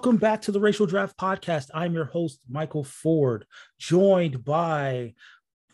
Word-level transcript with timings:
Welcome 0.00 0.16
back 0.16 0.40
to 0.42 0.52
the 0.52 0.60
Racial 0.60 0.86
Draft 0.86 1.18
Podcast. 1.18 1.68
I'm 1.74 1.92
your 1.92 2.06
host, 2.06 2.40
Michael 2.48 2.84
Ford, 2.84 3.44
joined 3.78 4.42
by 4.42 5.12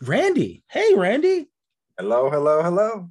Randy. 0.02 0.64
Hey, 0.68 0.94
Randy. 0.96 1.48
Hello, 1.96 2.28
hello, 2.28 2.60
hello. 2.60 3.08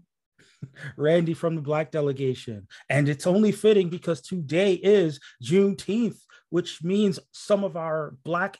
Randy 0.97 1.33
from 1.33 1.55
the 1.55 1.61
Black 1.61 1.89
Delegation. 1.89 2.67
And 2.89 3.07
it's 3.07 3.25
only 3.25 3.53
fitting 3.53 3.88
because 3.88 4.19
today 4.19 4.73
is 4.73 5.21
Juneteenth, 5.41 6.19
which 6.49 6.83
means 6.83 7.17
some 7.31 7.63
of 7.63 7.77
our 7.77 8.17
Black 8.25 8.59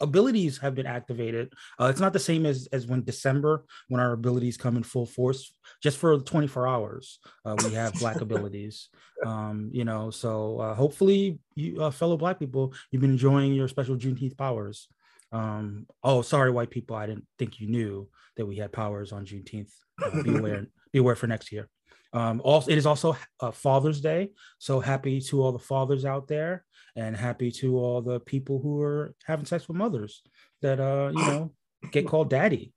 abilities 0.00 0.58
have 0.58 0.74
been 0.74 0.86
activated. 0.86 1.52
Uh, 1.80 1.86
it's 1.86 2.00
not 2.00 2.12
the 2.12 2.18
same 2.18 2.46
as, 2.46 2.68
as 2.72 2.86
when 2.86 3.04
December, 3.04 3.64
when 3.88 4.00
our 4.00 4.12
abilities 4.12 4.56
come 4.56 4.76
in 4.76 4.82
full 4.82 5.06
force. 5.06 5.52
Just 5.82 5.98
for 5.98 6.18
24 6.18 6.68
hours, 6.68 7.18
uh, 7.44 7.56
we 7.64 7.72
have 7.72 7.94
Black 7.94 8.20
abilities. 8.20 8.88
Um, 9.24 9.70
you 9.72 9.84
know, 9.84 10.10
so 10.10 10.58
uh, 10.60 10.74
hopefully, 10.74 11.38
you 11.54 11.82
uh, 11.82 11.90
fellow 11.90 12.16
Black 12.16 12.38
people, 12.38 12.74
you've 12.90 13.02
been 13.02 13.10
enjoying 13.10 13.54
your 13.54 13.68
special 13.68 13.96
Juneteenth 13.96 14.36
powers. 14.36 14.88
Um, 15.32 15.86
oh, 16.02 16.22
sorry, 16.22 16.50
white 16.50 16.70
people, 16.70 16.96
I 16.96 17.06
didn't 17.06 17.26
think 17.38 17.60
you 17.60 17.68
knew 17.68 18.08
that 18.36 18.46
we 18.46 18.56
had 18.56 18.72
powers 18.72 19.12
on 19.12 19.24
Juneteenth. 19.24 19.70
Uh, 20.02 20.22
be 20.22 20.36
aware, 20.38 20.66
be 20.92 20.98
aware 20.98 21.16
for 21.16 21.26
next 21.26 21.52
year. 21.52 21.68
Um, 22.12 22.40
also, 22.44 22.70
it 22.70 22.78
is 22.78 22.86
also 22.86 23.16
uh, 23.40 23.50
Father's 23.50 24.00
Day, 24.00 24.30
so 24.58 24.80
happy 24.80 25.20
to 25.20 25.42
all 25.42 25.52
the 25.52 25.58
fathers 25.58 26.04
out 26.04 26.28
there, 26.28 26.64
and 26.96 27.16
happy 27.16 27.52
to 27.52 27.78
all 27.78 28.00
the 28.00 28.18
people 28.20 28.58
who 28.58 28.80
are 28.80 29.14
having 29.26 29.44
sex 29.44 29.68
with 29.68 29.76
mothers 29.76 30.22
that 30.62 30.80
uh, 30.80 31.12
you 31.14 31.26
know 31.26 31.52
get 31.92 32.06
called 32.06 32.30
daddy. 32.30 32.72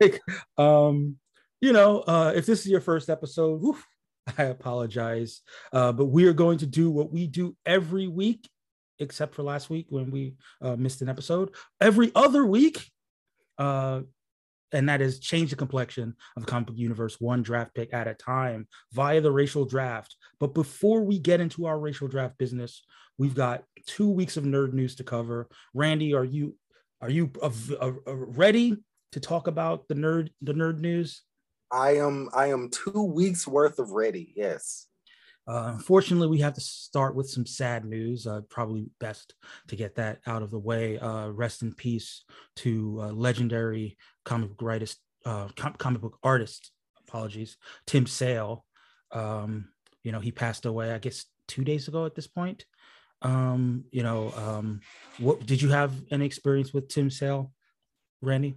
like, 0.00 0.20
um, 0.58 1.16
you 1.60 1.72
know, 1.72 2.00
uh, 2.00 2.32
if 2.36 2.46
this 2.46 2.60
is 2.60 2.68
your 2.68 2.80
first 2.80 3.08
episode, 3.08 3.60
whew, 3.60 3.78
I 4.38 4.44
apologize, 4.44 5.40
uh, 5.72 5.92
but 5.92 6.06
we 6.06 6.26
are 6.26 6.32
going 6.32 6.58
to 6.58 6.66
do 6.66 6.90
what 6.90 7.10
we 7.12 7.26
do 7.26 7.56
every 7.66 8.06
week, 8.06 8.48
except 8.98 9.34
for 9.34 9.42
last 9.42 9.70
week 9.70 9.86
when 9.88 10.10
we 10.10 10.34
uh, 10.60 10.76
missed 10.76 11.02
an 11.02 11.08
episode. 11.08 11.54
Every 11.80 12.12
other 12.14 12.44
week, 12.46 12.90
uh, 13.58 14.02
and 14.72 14.88
that 14.88 15.00
is 15.00 15.18
change 15.18 15.50
the 15.50 15.56
complexion 15.56 16.14
of 16.36 16.44
the 16.44 16.50
comic 16.50 16.68
book 16.68 16.76
universe 16.78 17.20
one 17.20 17.42
draft 17.42 17.74
pick 17.74 17.92
at 17.92 18.06
a 18.06 18.14
time 18.14 18.68
via 18.92 19.20
the 19.20 19.32
racial 19.32 19.64
draft. 19.64 20.14
But 20.40 20.54
before 20.54 21.02
we 21.04 21.18
get 21.18 21.40
into 21.40 21.66
our 21.66 21.78
racial 21.78 22.08
draft 22.08 22.38
business, 22.38 22.82
we've 23.18 23.34
got 23.34 23.62
two 23.86 24.08
weeks 24.08 24.36
of 24.36 24.44
nerd 24.44 24.72
news 24.72 24.96
to 24.96 25.04
cover. 25.04 25.48
Randy, 25.74 26.14
are 26.14 26.24
you 26.24 26.56
are 27.02 27.10
you 27.10 27.30
uh, 27.42 27.50
uh, 27.80 27.92
ready 28.06 28.76
to 29.12 29.20
talk 29.20 29.46
about 29.46 29.86
the 29.88 29.94
nerd 29.94 30.30
the 30.40 30.54
nerd 30.54 30.80
news? 30.80 31.22
I 31.70 31.96
am 31.96 32.30
I 32.34 32.46
am 32.46 32.70
two 32.70 33.02
weeks 33.04 33.46
worth 33.46 33.78
of 33.78 33.90
ready. 33.90 34.32
Yes. 34.34 34.86
Uh, 35.46 35.72
unfortunately, 35.74 36.28
we 36.28 36.38
have 36.38 36.54
to 36.54 36.60
start 36.60 37.14
with 37.14 37.28
some 37.28 37.46
sad 37.46 37.84
news. 37.84 38.26
Uh, 38.26 38.40
probably 38.48 38.86
best 39.00 39.34
to 39.68 39.76
get 39.76 39.96
that 39.96 40.20
out 40.26 40.42
of 40.42 40.50
the 40.50 40.58
way. 40.58 40.98
Uh, 40.98 41.28
rest 41.28 41.62
in 41.62 41.74
peace 41.74 42.24
to 42.56 42.98
uh, 43.02 43.12
legendary 43.12 43.96
comic 44.24 44.50
book 44.50 44.68
artist, 44.68 44.98
uh, 45.26 45.48
com- 45.56 45.74
comic 45.74 46.02
book 46.02 46.18
artist. 46.22 46.70
Apologies, 47.08 47.56
Tim 47.86 48.06
Sale. 48.06 48.64
Um, 49.10 49.70
you 50.02 50.12
know, 50.12 50.20
he 50.20 50.32
passed 50.32 50.66
away. 50.66 50.92
I 50.92 50.98
guess 50.98 51.26
two 51.46 51.64
days 51.64 51.88
ago 51.88 52.06
at 52.06 52.14
this 52.14 52.26
point. 52.26 52.64
Um, 53.22 53.84
you 53.90 54.02
know, 54.02 54.32
um, 54.36 54.80
what 55.18 55.44
did 55.44 55.60
you 55.60 55.68
have 55.70 55.92
an 56.10 56.22
experience 56.22 56.72
with 56.72 56.88
Tim 56.88 57.10
Sale, 57.10 57.52
Randy? 58.22 58.56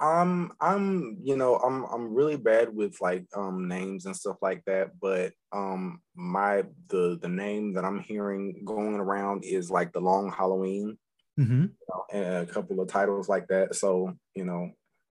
I'm 0.00 0.52
I'm 0.60 1.18
you 1.22 1.36
know 1.36 1.56
I'm 1.56 1.84
I'm 1.84 2.14
really 2.14 2.36
bad 2.36 2.74
with 2.74 2.98
like 3.02 3.26
um 3.36 3.68
names 3.68 4.06
and 4.06 4.16
stuff 4.16 4.38
like 4.40 4.64
that, 4.64 4.98
but 4.98 5.32
um 5.52 6.00
my 6.16 6.64
the 6.88 7.18
the 7.20 7.28
name 7.28 7.74
that 7.74 7.84
I'm 7.84 8.00
hearing 8.00 8.62
going 8.64 8.94
around 8.94 9.44
is 9.44 9.70
like 9.70 9.92
the 9.92 10.00
Long 10.00 10.32
Halloween, 10.32 10.96
mm-hmm. 11.38 11.64
you 11.64 11.86
know, 11.90 12.04
and 12.10 12.48
a 12.48 12.50
couple 12.50 12.80
of 12.80 12.88
titles 12.88 13.28
like 13.28 13.48
that. 13.48 13.74
So 13.74 14.14
you 14.34 14.46
know, 14.46 14.70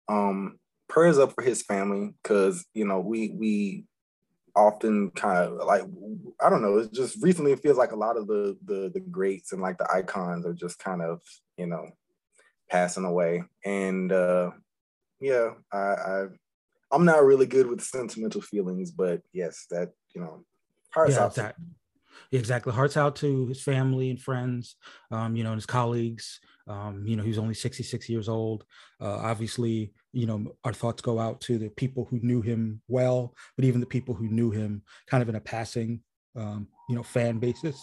um 0.07 0.57
prayers 0.88 1.19
up 1.19 1.34
for 1.34 1.41
his 1.41 1.61
family 1.63 2.13
because 2.23 2.66
you 2.73 2.85
know 2.85 3.01
we 3.01 3.35
we 3.38 3.84
often 4.57 5.12
kind 5.12 5.38
of 5.38 5.66
like 5.66 5.84
I 6.41 6.50
don't 6.50 6.62
know. 6.62 6.79
It's 6.79 6.97
just 6.97 7.22
recently 7.23 7.51
it 7.51 7.62
feels 7.62 7.78
like 7.78 7.91
a 7.91 7.97
lot 7.97 8.18
of 8.18 8.28
the 8.28 8.57
the 8.66 8.91
the 8.94 9.00
greats 9.00 9.53
and 9.53 9.62
like 9.62 9.78
the 9.78 9.90
icons 9.94 10.45
are 10.45 10.53
just 10.53 10.79
kind 10.79 11.01
of 11.01 11.22
you 11.57 11.68
know 11.68 11.90
passing 12.69 13.06
away 13.06 13.44
and. 13.63 14.12
uh 14.12 14.51
yeah, 15.19 15.51
I, 15.72 15.78
I 15.78 16.25
I'm 16.91 17.06
not 17.06 17.23
really 17.25 17.46
good 17.46 17.67
with 17.67 17.81
sentimental 17.81 18.41
feelings, 18.41 18.91
but 18.91 19.22
yes, 19.34 19.66
that 19.72 19.91
you 20.13 20.22
know, 20.22 20.46
hearts 20.91 21.16
yeah, 21.16 21.23
out. 21.23 21.31
Exactly. 21.31 21.66
exactly. 22.31 22.73
Hearts 22.73 22.97
out 22.97 23.16
to 23.17 23.47
his 23.47 23.62
family 23.62 24.09
and 24.09 24.22
friends, 24.22 24.75
um, 25.12 25.35
you 25.35 25.44
know, 25.44 25.51
and 25.51 25.57
his 25.57 25.66
colleagues. 25.66 26.40
Um, 26.67 27.06
you 27.07 27.16
know, 27.16 27.23
he 27.23 27.29
was 27.29 27.38
only 27.38 27.53
66 27.53 28.09
years 28.09 28.29
old. 28.29 28.66
Uh, 29.01 29.17
obviously, 29.17 29.94
you 30.17 30.25
know, 30.25 30.55
our 30.63 30.73
thoughts 30.73 31.00
go 31.03 31.19
out 31.19 31.39
to 31.41 31.59
the 31.59 31.69
people 31.69 32.07
who 32.09 32.19
knew 32.23 32.41
him 32.41 32.81
well, 32.88 33.35
but 33.55 33.66
even 33.66 33.79
the 33.79 33.85
people 33.85 34.16
who 34.16 34.28
knew 34.28 34.50
him 34.50 34.81
kind 35.05 35.22
of 35.22 35.29
in 35.29 35.35
a 35.35 35.39
passing, 35.39 36.01
um, 36.35 36.67
you 36.89 36.95
know, 36.95 37.03
fan 37.03 37.38
basis. 37.38 37.79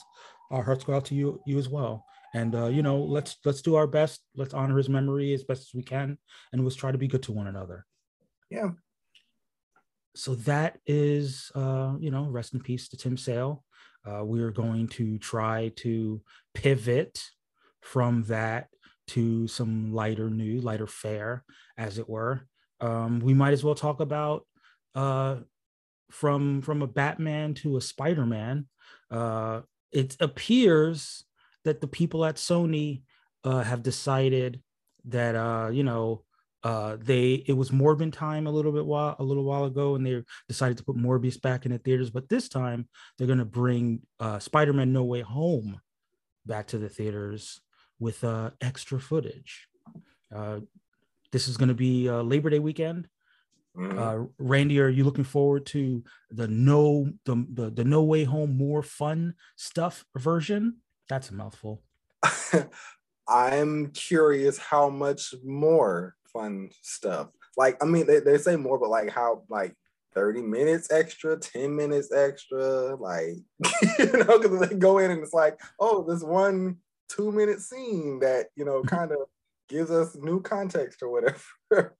Our 0.51 0.65
hearts 0.65 0.83
go 0.83 0.95
out 0.95 1.05
to 1.07 1.15
you, 1.15 1.41
you 1.47 1.59
as 1.59 1.69
well. 1.69 2.05
And 2.35 2.57
uh, 2.57 2.67
you 2.67 2.83
know 2.83 2.99
let's 2.99 3.37
let's 3.45 3.63
do 3.63 3.77
our 3.77 3.87
best. 3.87 4.21
Let's 4.35 4.53
honor 4.53 4.77
his 4.77 4.89
memory 4.89 5.33
as 5.33 5.45
best 5.45 5.63
as 5.63 5.75
we 5.75 5.85
can 5.85 6.19
and 6.53 6.65
let's 6.65 6.75
try 6.75 6.91
to 6.91 6.99
be 6.99 7.07
good 7.07 7.23
to 7.25 7.33
one 7.33 7.47
another. 7.47 7.87
Yeah. 8.51 8.71
So 10.17 10.35
that 10.35 10.79
is 10.87 11.53
uh, 11.55 11.95
you 12.01 12.11
know 12.11 12.25
rest 12.25 12.53
in 12.53 12.61
peace 12.61 12.89
to 12.89 12.97
tim 12.97 13.17
sale. 13.17 13.65
Uh, 14.05 14.25
we're 14.25 14.51
going 14.51 14.89
to 14.89 15.19
try 15.19 15.71
to 15.77 16.21
pivot 16.53 17.23
from 17.81 18.25
that 18.25 18.67
to 19.07 19.47
some 19.49 19.93
lighter 19.93 20.31
news 20.31 20.65
lighter 20.65 20.87
fare 20.87 21.45
as 21.77 21.99
it 21.99 22.09
were 22.09 22.47
um, 22.81 23.21
we 23.21 23.35
might 23.35 23.53
as 23.53 23.65
well 23.65 23.75
talk 23.75 24.01
about 24.01 24.47
uh, 24.95 25.37
from 26.11 26.61
from 26.63 26.83
a 26.83 26.87
batman 26.87 27.55
to 27.55 27.77
a 27.77 27.81
spider-man 27.81 28.67
uh, 29.11 29.61
it 29.93 30.17
appears 30.21 31.25
that 31.65 31.81
the 31.81 31.87
people 31.87 32.25
at 32.25 32.37
Sony 32.37 33.03
uh, 33.45 33.63
have 33.63 33.83
decided 33.83 34.63
that 35.07 35.35
uh, 35.35 35.71
you 35.71 35.85
know 35.85 36.25
uh, 36.63 36.97
they 37.01 37.45
it 37.47 37.53
was 37.53 37.71
Morbin 37.71 38.13
time 38.13 38.47
a 38.47 38.51
little 38.51 38.73
bit 38.73 38.85
while 38.85 39.17
a 39.19 39.25
little 39.25 39.45
while 39.45 39.65
ago, 39.65 39.95
and 39.95 40.05
they 40.05 40.23
decided 40.49 40.79
to 40.79 40.85
put 40.85 40.97
Morbius 40.97 41.41
back 41.41 41.67
in 41.67 41.73
the 41.73 41.79
theaters. 41.79 42.11
But 42.11 42.29
this 42.29 42.49
time 42.49 42.89
they're 43.17 43.27
going 43.27 43.39
to 43.39 43.45
bring 43.45 44.01
uh, 44.19 44.39
Spider-Man: 44.39 44.93
No 44.93 45.05
Way 45.05 45.21
Home 45.21 45.81
back 46.47 46.67
to 46.69 46.79
the 46.79 46.89
theaters 46.89 47.61
with 47.99 48.25
uh, 48.25 48.51
extra 48.61 49.01
footage. 49.01 49.69
Uh, 50.35 50.61
this 51.33 51.49
is 51.49 51.57
going 51.57 51.69
to 51.69 51.75
be 51.75 52.09
uh, 52.09 52.23
Labor 52.23 52.51
Day 52.51 52.59
weekend. 52.59 53.09
Mm-hmm. 53.77 53.99
Uh, 53.99 54.27
Randy, 54.39 54.81
are 54.81 54.89
you 54.89 55.05
looking 55.05 55.25
forward 55.25 55.67
to 55.67 56.05
the 56.31 56.47
no 56.47 57.11
the, 57.25 57.45
the 57.53 57.71
the 57.71 57.85
No 57.85 58.05
Way 58.05 58.25
Home 58.25 58.57
more 58.57 58.83
fun 58.83 59.35
stuff 59.57 60.05
version? 60.17 60.77
That's 61.09 61.31
a 61.31 61.35
mouthful. 61.35 61.83
I'm 63.29 63.91
curious 63.91 64.59
how 64.59 64.91
much 64.91 65.35
more 65.45 66.15
fun 66.33 66.71
stuff. 66.83 67.29
Like, 67.57 67.83
I 67.83 67.87
mean, 67.87 68.07
they, 68.07 68.21
they 68.21 68.39
say 68.39 68.57
more, 68.57 68.79
but 68.79 68.91
like 68.91 69.11
how 69.11 69.43
like 69.49 69.75
30 70.15 70.43
minutes 70.43 70.91
extra, 70.91 71.39
10 71.39 71.75
minutes 71.75 72.13
extra, 72.13 72.95
like 72.97 73.37
you 73.99 74.13
know, 74.13 74.39
because 74.39 74.69
they 74.69 74.77
go 74.77 74.99
in 74.99 75.11
and 75.11 75.23
it's 75.23 75.35
like, 75.35 75.61
oh, 75.81 76.05
this 76.09 76.23
one 76.23 76.79
two 77.15 77.33
minute 77.33 77.61
scene 77.61 78.21
that 78.21 78.47
you 78.57 78.65
know 78.65 78.83
kind 78.83 79.13
of 79.13 79.19
gives 79.69 79.91
us 79.91 80.17
new 80.17 80.41
context 80.41 81.03
or 81.03 81.11
whatever. 81.11 81.41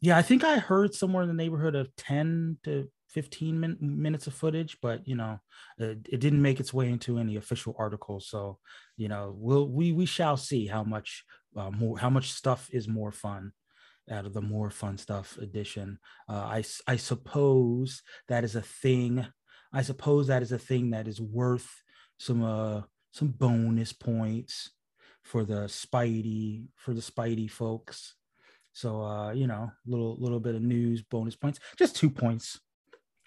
yeah, 0.00 0.16
I 0.16 0.22
think 0.22 0.44
I 0.44 0.58
heard 0.58 0.94
somewhere 0.94 1.22
in 1.22 1.28
the 1.28 1.34
neighborhood 1.34 1.74
of 1.74 1.94
10 1.96 2.58
to 2.64 2.88
15 3.10 3.58
min- 3.58 3.78
minutes 3.80 4.26
of 4.26 4.34
footage, 4.34 4.78
but 4.82 5.06
you 5.06 5.16
know, 5.16 5.38
it, 5.78 6.06
it, 6.10 6.20
didn't 6.20 6.42
make 6.42 6.60
its 6.60 6.74
way 6.74 6.88
into 6.88 7.18
any 7.18 7.36
official 7.36 7.74
articles. 7.78 8.28
So, 8.28 8.58
you 8.96 9.08
know, 9.08 9.34
we'll 9.36 9.68
we 9.68 9.92
we 9.92 10.06
shall 10.06 10.36
see 10.36 10.66
how 10.66 10.84
much 10.84 11.24
uh, 11.56 11.70
more 11.70 11.98
how 11.98 12.10
much 12.10 12.32
stuff 12.32 12.68
is 12.72 12.86
more 12.86 13.12
fun 13.12 13.52
out 14.10 14.26
of 14.26 14.34
the 14.34 14.42
more 14.42 14.70
fun 14.70 14.98
stuff 14.98 15.38
edition. 15.38 15.98
Uh, 16.28 16.60
I 16.60 16.64
I 16.86 16.96
suppose 16.96 18.02
that 18.28 18.44
is 18.44 18.56
a 18.56 18.62
thing. 18.62 19.26
I 19.72 19.82
suppose 19.82 20.26
that 20.26 20.42
is 20.42 20.52
a 20.52 20.58
thing 20.58 20.90
that 20.90 21.08
is 21.08 21.20
worth 21.20 21.68
some 22.18 22.42
uh 22.42 22.82
some 23.10 23.28
bonus 23.28 23.92
points 23.92 24.70
for 25.22 25.44
the 25.44 25.66
Spidey 25.66 26.68
for 26.76 26.94
the 26.94 27.00
Spidey 27.00 27.50
folks. 27.50 28.14
So 28.72 29.02
uh, 29.02 29.32
you 29.32 29.46
know, 29.46 29.70
little 29.86 30.16
little 30.18 30.40
bit 30.40 30.54
of 30.54 30.62
news 30.62 31.02
bonus 31.02 31.36
points, 31.36 31.58
just 31.76 31.96
two 31.96 32.10
points 32.10 32.60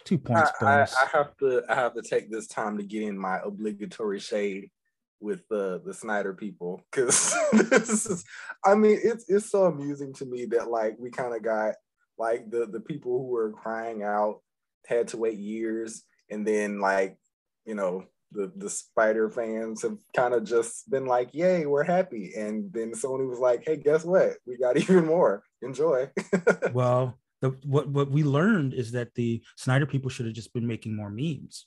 Two 0.03 0.17
points 0.17 0.51
I, 0.61 0.65
I, 0.65 0.81
I, 0.81 1.07
have 1.11 1.37
to 1.37 1.63
I 1.69 1.75
have 1.75 1.93
to 1.93 2.01
take 2.01 2.31
this 2.31 2.47
time 2.47 2.77
to 2.77 2.83
get 2.83 3.03
in 3.03 3.17
my 3.17 3.39
obligatory 3.43 4.19
shade 4.19 4.71
with 5.19 5.47
the 5.47 5.81
the 5.85 5.93
Snyder 5.93 6.33
people 6.33 6.83
because 6.91 7.35
this 7.53 8.05
is 8.07 8.23
I 8.65 8.75
mean 8.75 8.99
it's 9.03 9.25
it's 9.29 9.51
so 9.51 9.65
amusing 9.65 10.13
to 10.13 10.25
me 10.25 10.45
that 10.45 10.69
like 10.69 10.95
we 10.99 11.11
kind 11.11 11.35
of 11.35 11.43
got 11.43 11.75
like 12.17 12.49
the 12.49 12.65
the 12.65 12.79
people 12.79 13.19
who 13.19 13.27
were 13.27 13.51
crying 13.51 14.03
out 14.03 14.41
had 14.87 15.09
to 15.09 15.17
wait 15.17 15.37
years 15.37 16.03
and 16.29 16.47
then 16.47 16.79
like 16.79 17.17
you 17.65 17.75
know, 17.75 18.05
the 18.31 18.51
the 18.55 18.69
Spider 18.69 19.29
fans 19.29 19.81
have 19.81 19.97
kind 20.15 20.33
of 20.33 20.43
just 20.43 20.89
been 20.89 21.05
like, 21.05 21.33
"Yay, 21.33 21.65
we're 21.65 21.83
happy," 21.83 22.33
and 22.35 22.71
then 22.71 22.91
Sony 22.91 23.27
was 23.27 23.39
like, 23.39 23.63
"Hey, 23.65 23.77
guess 23.77 24.05
what? 24.05 24.33
We 24.45 24.57
got 24.57 24.77
even 24.77 25.05
more. 25.05 25.43
Enjoy." 25.61 26.09
well, 26.73 27.19
the, 27.41 27.49
what 27.65 27.89
what 27.89 28.09
we 28.09 28.23
learned 28.23 28.73
is 28.73 28.91
that 28.91 29.13
the 29.15 29.41
Snyder 29.57 29.85
people 29.85 30.09
should 30.09 30.25
have 30.25 30.35
just 30.35 30.53
been 30.53 30.67
making 30.67 30.95
more 30.95 31.09
memes. 31.09 31.65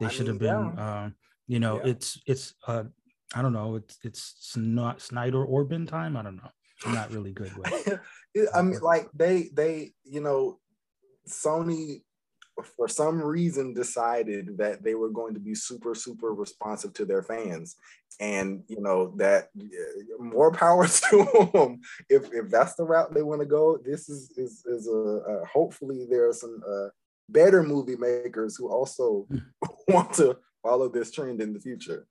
They 0.00 0.06
I 0.06 0.08
should 0.08 0.26
mean, 0.26 0.34
have 0.34 0.40
been, 0.40 0.74
yeah. 0.76 0.84
uh, 0.84 1.10
you 1.46 1.60
know, 1.60 1.76
yeah. 1.76 1.90
it's 1.90 2.20
it's 2.26 2.54
uh, 2.66 2.84
I 3.34 3.42
don't 3.42 3.52
know, 3.52 3.76
it's 3.76 3.98
it's 4.02 4.56
not 4.56 5.00
Snyder 5.00 5.42
or 5.42 5.46
Orban 5.46 5.86
time. 5.86 6.16
I 6.16 6.22
don't 6.22 6.36
know. 6.36 6.50
I'm 6.84 6.94
not 6.94 7.12
really 7.12 7.32
good 7.32 7.52
with. 7.56 8.00
I 8.54 8.62
mean, 8.62 8.80
like 8.80 9.08
they 9.14 9.50
they 9.52 9.92
you 10.04 10.20
know, 10.20 10.58
Sony 11.28 12.02
for 12.62 12.88
some 12.88 13.22
reason 13.22 13.74
decided 13.74 14.56
that 14.58 14.82
they 14.82 14.94
were 14.94 15.10
going 15.10 15.34
to 15.34 15.40
be 15.40 15.54
super 15.54 15.94
super 15.94 16.32
responsive 16.34 16.92
to 16.94 17.04
their 17.04 17.22
fans. 17.22 17.76
And 18.20 18.62
you 18.68 18.80
know 18.80 19.14
that 19.16 19.48
more 20.18 20.52
power 20.52 20.86
to 21.10 21.50
them 21.52 21.80
if 22.08 22.32
if 22.32 22.50
that's 22.50 22.74
the 22.74 22.84
route 22.84 23.14
they 23.14 23.22
want 23.22 23.40
to 23.40 23.46
go 23.46 23.78
this 23.78 24.08
is 24.08 24.30
is 24.36 24.64
is 24.66 24.86
a, 24.88 25.44
hopefully 25.50 26.06
there 26.08 26.28
are 26.28 26.34
some 26.34 26.62
uh, 26.68 26.88
better 27.28 27.62
movie 27.62 27.96
makers 27.96 28.56
who 28.56 28.68
also 28.68 29.26
hmm. 29.28 29.38
want 29.88 30.12
to 30.14 30.36
follow 30.62 30.88
this 30.88 31.10
trend 31.10 31.40
in 31.40 31.52
the 31.52 31.60
future. 31.60 32.06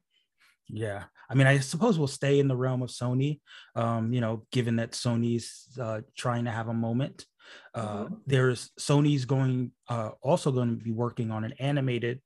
Yeah. 0.67 1.03
I 1.29 1.33
mean 1.33 1.47
i 1.47 1.59
suppose 1.59 1.97
we'll 1.97 2.07
stay 2.07 2.39
in 2.39 2.49
the 2.49 2.57
realm 2.57 2.81
of 2.81 2.89
sony 2.89 3.39
um 3.75 4.11
you 4.11 4.19
know 4.19 4.45
given 4.51 4.75
that 4.75 4.91
sony's 4.91 5.67
uh 5.79 6.01
trying 6.17 6.43
to 6.43 6.51
have 6.51 6.67
a 6.67 6.73
moment 6.73 7.25
uh, 7.73 8.03
mm-hmm. 8.05 8.15
There's 8.25 8.71
Sony's 8.79 9.25
going 9.25 9.71
uh, 9.87 10.11
also 10.21 10.51
going 10.51 10.77
to 10.77 10.83
be 10.83 10.91
working 10.91 11.31
on 11.31 11.43
an 11.43 11.53
animated 11.59 12.21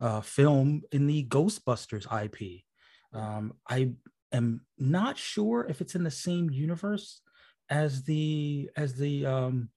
uh, 0.00 0.20
film 0.20 0.82
in 0.92 1.06
the 1.06 1.24
Ghostbusters 1.24 2.06
IP. 2.24 2.62
Um, 3.12 3.54
I 3.68 3.92
am 4.32 4.62
not 4.78 5.18
sure 5.18 5.66
if 5.68 5.80
it's 5.80 5.94
in 5.94 6.04
the 6.04 6.10
same 6.10 6.50
universe 6.50 7.20
as 7.70 8.02
the 8.04 8.70
as 8.76 8.94
the 8.94 9.26
um, 9.26 9.70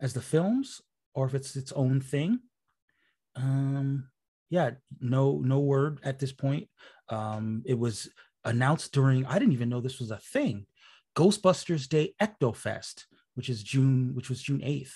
as 0.00 0.12
the 0.12 0.22
films 0.22 0.80
or 1.14 1.26
if 1.26 1.34
it's 1.34 1.56
its 1.56 1.72
own 1.72 2.00
thing. 2.00 2.40
Um, 3.36 4.08
yeah, 4.50 4.72
no 5.00 5.38
no 5.38 5.60
word 5.60 6.00
at 6.02 6.18
this 6.18 6.32
point. 6.32 6.68
Um, 7.08 7.62
it 7.66 7.78
was 7.78 8.08
announced 8.44 8.92
during 8.92 9.26
I 9.26 9.38
didn't 9.38 9.54
even 9.54 9.68
know 9.68 9.80
this 9.80 10.00
was 10.00 10.10
a 10.10 10.18
thing. 10.18 10.66
Ghostbusters 11.16 11.88
Day 11.88 12.14
Ectofest 12.20 13.04
which 13.40 13.48
is 13.48 13.62
June, 13.62 14.14
which 14.14 14.28
was 14.28 14.42
June 14.42 14.60
8th. 14.60 14.92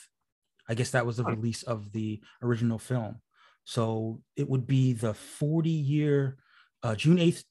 I 0.68 0.74
guess 0.74 0.90
that 0.90 1.06
was 1.06 1.16
the 1.16 1.24
release 1.24 1.62
of 1.62 1.92
the 1.92 2.20
original 2.42 2.78
film. 2.78 3.22
So 3.64 4.20
it 4.36 4.46
would 4.46 4.66
be 4.66 4.92
the 4.92 5.14
40 5.14 5.70
year, 5.70 6.36
uh, 6.82 6.94
June 6.94 7.16
8th, 7.16 7.42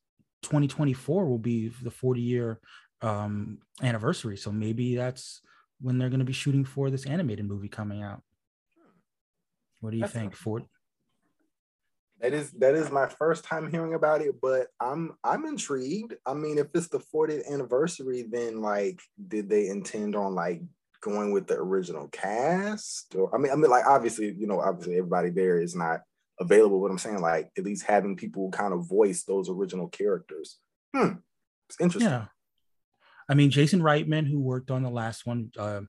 2024 0.43 1.25
will 1.25 1.39
be 1.39 1.69
the 1.69 1.89
40 1.89 2.21
year 2.21 2.59
um, 3.01 3.57
anniversary. 3.81 4.37
So 4.37 4.51
maybe 4.51 4.95
that's 4.95 5.41
when 5.81 5.97
they're 5.97 6.09
going 6.09 6.19
to 6.19 6.25
be 6.25 6.31
shooting 6.31 6.63
for 6.63 6.91
this 6.91 7.07
animated 7.07 7.47
movie 7.47 7.69
coming 7.69 8.03
out. 8.03 8.21
What 9.81 9.93
do 9.93 9.97
you 9.97 10.01
that's 10.01 10.13
think, 10.13 10.35
Ford? 10.35 10.63
That 12.23 12.33
is 12.33 12.51
that 12.51 12.73
is 12.73 12.89
my 12.89 13.07
first 13.07 13.43
time 13.43 13.69
hearing 13.69 13.95
about 13.95 14.21
it, 14.21 14.39
but 14.41 14.67
I'm 14.79 15.11
I'm 15.25 15.43
intrigued. 15.43 16.15
I 16.25 16.33
mean, 16.33 16.57
if 16.57 16.67
it's 16.73 16.87
the 16.87 16.99
40th 16.99 17.51
anniversary, 17.51 18.25
then 18.31 18.61
like, 18.61 19.01
did 19.27 19.49
they 19.49 19.67
intend 19.67 20.15
on 20.15 20.33
like 20.33 20.61
going 21.03 21.31
with 21.31 21.47
the 21.47 21.55
original 21.55 22.07
cast? 22.07 23.13
Or 23.15 23.33
I 23.35 23.37
mean, 23.37 23.51
I 23.51 23.55
mean, 23.55 23.69
like 23.69 23.85
obviously, 23.85 24.33
you 24.37 24.47
know, 24.47 24.61
obviously 24.61 24.97
everybody 24.97 25.29
there 25.29 25.59
is 25.59 25.75
not 25.75 26.01
available. 26.39 26.81
But 26.81 26.91
I'm 26.91 26.97
saying, 26.97 27.21
like, 27.21 27.51
at 27.57 27.63
least 27.63 27.85
having 27.85 28.15
people 28.15 28.49
kind 28.51 28.73
of 28.73 28.87
voice 28.87 29.23
those 29.23 29.49
original 29.49 29.87
characters. 29.87 30.57
Hmm, 30.95 31.13
it's 31.69 31.79
interesting. 31.79 32.11
Yeah. 32.11 32.25
I 33.29 33.35
mean, 33.35 33.51
Jason 33.51 33.81
Reitman, 33.81 34.27
who 34.27 34.39
worked 34.39 34.69
on 34.69 34.83
the 34.83 34.89
last 34.89 35.25
one, 35.25 35.49
uh, 35.57 35.81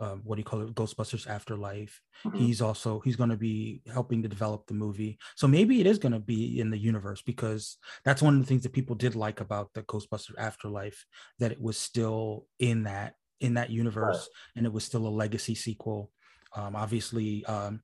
uh, 0.00 0.16
what 0.24 0.36
do 0.36 0.40
you 0.40 0.44
call 0.44 0.60
it, 0.60 0.74
Ghostbusters 0.74 1.26
Afterlife. 1.26 2.00
Mm-hmm. 2.24 2.38
He's 2.38 2.60
also 2.60 3.00
he's 3.00 3.16
going 3.16 3.30
to 3.30 3.36
be 3.36 3.80
helping 3.92 4.22
to 4.22 4.28
develop 4.28 4.66
the 4.66 4.74
movie. 4.74 5.18
So 5.36 5.48
maybe 5.48 5.80
it 5.80 5.86
is 5.86 5.98
going 5.98 6.12
to 6.12 6.20
be 6.20 6.60
in 6.60 6.70
the 6.70 6.78
universe 6.78 7.22
because 7.22 7.78
that's 8.04 8.22
one 8.22 8.34
of 8.34 8.40
the 8.40 8.46
things 8.46 8.62
that 8.64 8.72
people 8.72 8.94
did 8.94 9.14
like 9.14 9.40
about 9.40 9.70
the 9.74 9.82
Ghostbusters 9.82 10.36
Afterlife 10.38 11.06
that 11.38 11.52
it 11.52 11.60
was 11.60 11.78
still 11.78 12.46
in 12.58 12.84
that 12.84 13.14
in 13.40 13.54
that 13.54 13.70
universe 13.70 14.16
right. 14.16 14.56
and 14.56 14.66
it 14.66 14.72
was 14.72 14.84
still 14.84 15.06
a 15.06 15.08
legacy 15.08 15.54
sequel 15.54 16.10
um, 16.54 16.74
obviously 16.74 17.44
um, 17.46 17.80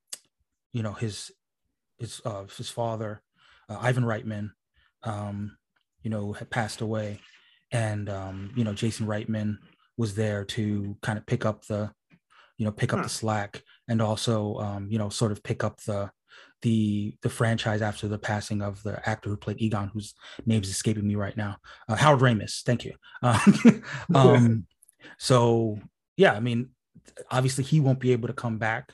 you 0.73 0.83
know 0.83 0.93
his 0.93 1.31
his 1.99 2.21
uh, 2.25 2.45
his 2.57 2.71
father 2.71 3.23
uh, 3.69 3.79
ivan 3.81 4.05
reitman 4.05 4.51
um, 5.05 5.57
you 6.03 6.11
know 6.11 6.33
had 6.33 6.51
passed 6.51 6.81
away 6.81 7.21
and 7.71 8.09
um, 8.09 8.51
you 8.57 8.65
know 8.65 8.73
jason 8.73 9.07
reitman 9.07 9.57
was 9.97 10.15
there 10.15 10.45
to 10.45 10.97
kind 11.03 11.19
of 11.19 11.27
pick 11.27 11.45
up 11.45 11.67
the 11.67 11.91
you 12.57 12.65
know 12.65 12.73
pick 12.73 12.93
up 12.93 13.03
the 13.03 13.09
slack 13.09 13.63
and 13.89 14.01
also 14.01 14.57
um, 14.59 14.89
you 14.91 14.99
know 14.99 15.09
sort 15.09 15.33
of 15.33 15.43
pick 15.43 15.65
up 15.65 15.81
the 15.83 16.11
the 16.63 17.15
the 17.23 17.29
franchise 17.29 17.83
after 17.83 18.09
the 18.09 18.19
passing 18.19 18.63
of 18.63 18.83
the 18.83 19.07
actor 19.09 19.29
who 19.29 19.37
played 19.37 19.61
Egon, 19.61 19.91
whose 19.93 20.15
name's 20.47 20.69
escaping 20.69 21.07
me 21.07 21.17
right 21.17 21.37
now, 21.37 21.57
uh, 21.89 21.97
Harold 21.97 22.23
Ramis. 22.23 22.63
Thank 22.63 22.85
you. 22.85 22.95
Uh, 23.23 23.39
um, 24.15 24.67
so 25.19 25.79
yeah, 26.17 26.33
I 26.33 26.41
mean, 26.41 26.71
obviously 27.31 27.65
he 27.65 27.81
won't 27.81 28.01
be 28.01 28.13
able 28.13 28.29
to 28.29 28.35
come 28.35 28.59
back, 28.59 28.93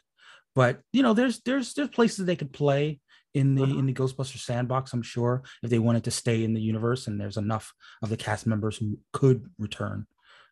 but 0.54 0.80
you 0.92 1.02
know, 1.02 1.14
there's 1.14 1.40
there's 1.40 1.74
there's 1.74 1.88
places 1.88 2.24
they 2.26 2.36
could 2.36 2.52
play 2.52 3.00
in 3.34 3.54
the 3.54 3.64
in 3.64 3.86
the 3.86 3.94
Ghostbusters 3.94 4.40
sandbox. 4.40 4.92
I'm 4.92 5.02
sure 5.02 5.42
if 5.62 5.70
they 5.70 5.78
wanted 5.78 6.04
to 6.04 6.10
stay 6.10 6.44
in 6.44 6.54
the 6.54 6.60
universe, 6.60 7.06
and 7.06 7.20
there's 7.20 7.36
enough 7.36 7.72
of 8.02 8.08
the 8.08 8.16
cast 8.16 8.46
members 8.46 8.76
who 8.76 8.98
could 9.12 9.46
return. 9.58 10.06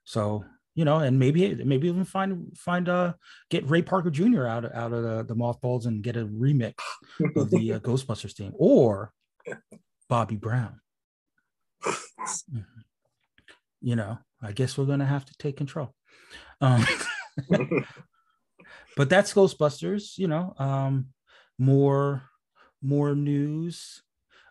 So 0.05 0.45
you 0.77 0.85
know, 0.85 0.99
and 0.99 1.19
maybe 1.19 1.55
maybe 1.55 1.89
even 1.89 2.05
find 2.05 2.57
find 2.57 2.89
uh 2.89 3.15
get 3.51 3.69
Ray 3.69 3.83
Parker 3.83 4.11
Jr. 4.11 4.47
out 4.47 4.65
out 4.75 4.93
of 4.93 5.03
the, 5.03 5.25
the 5.25 5.35
mothballs 5.35 5.87
and 5.87 6.03
get 6.03 6.19
a 6.19 6.27
remix 6.27 6.75
of 7.35 7.51
the 7.51 7.73
uh, 7.73 7.79
Ghostbusters 7.81 8.35
theme, 8.35 8.53
or 8.55 9.13
Bobby 10.09 10.37
Brown. 10.37 10.81
You 13.83 13.95
know, 13.95 14.19
I 14.43 14.53
guess 14.53 14.77
we're 14.77 14.85
going 14.85 15.01
to 15.01 15.07
have 15.07 15.25
to 15.25 15.35
take 15.39 15.57
control. 15.57 15.95
Um, 16.61 16.85
but 18.97 19.09
that's 19.09 19.33
Ghostbusters. 19.33 20.19
You 20.19 20.29
know, 20.29 20.55
um, 20.59 21.09
more 21.59 22.23
more 22.83 23.15
news, 23.15 24.03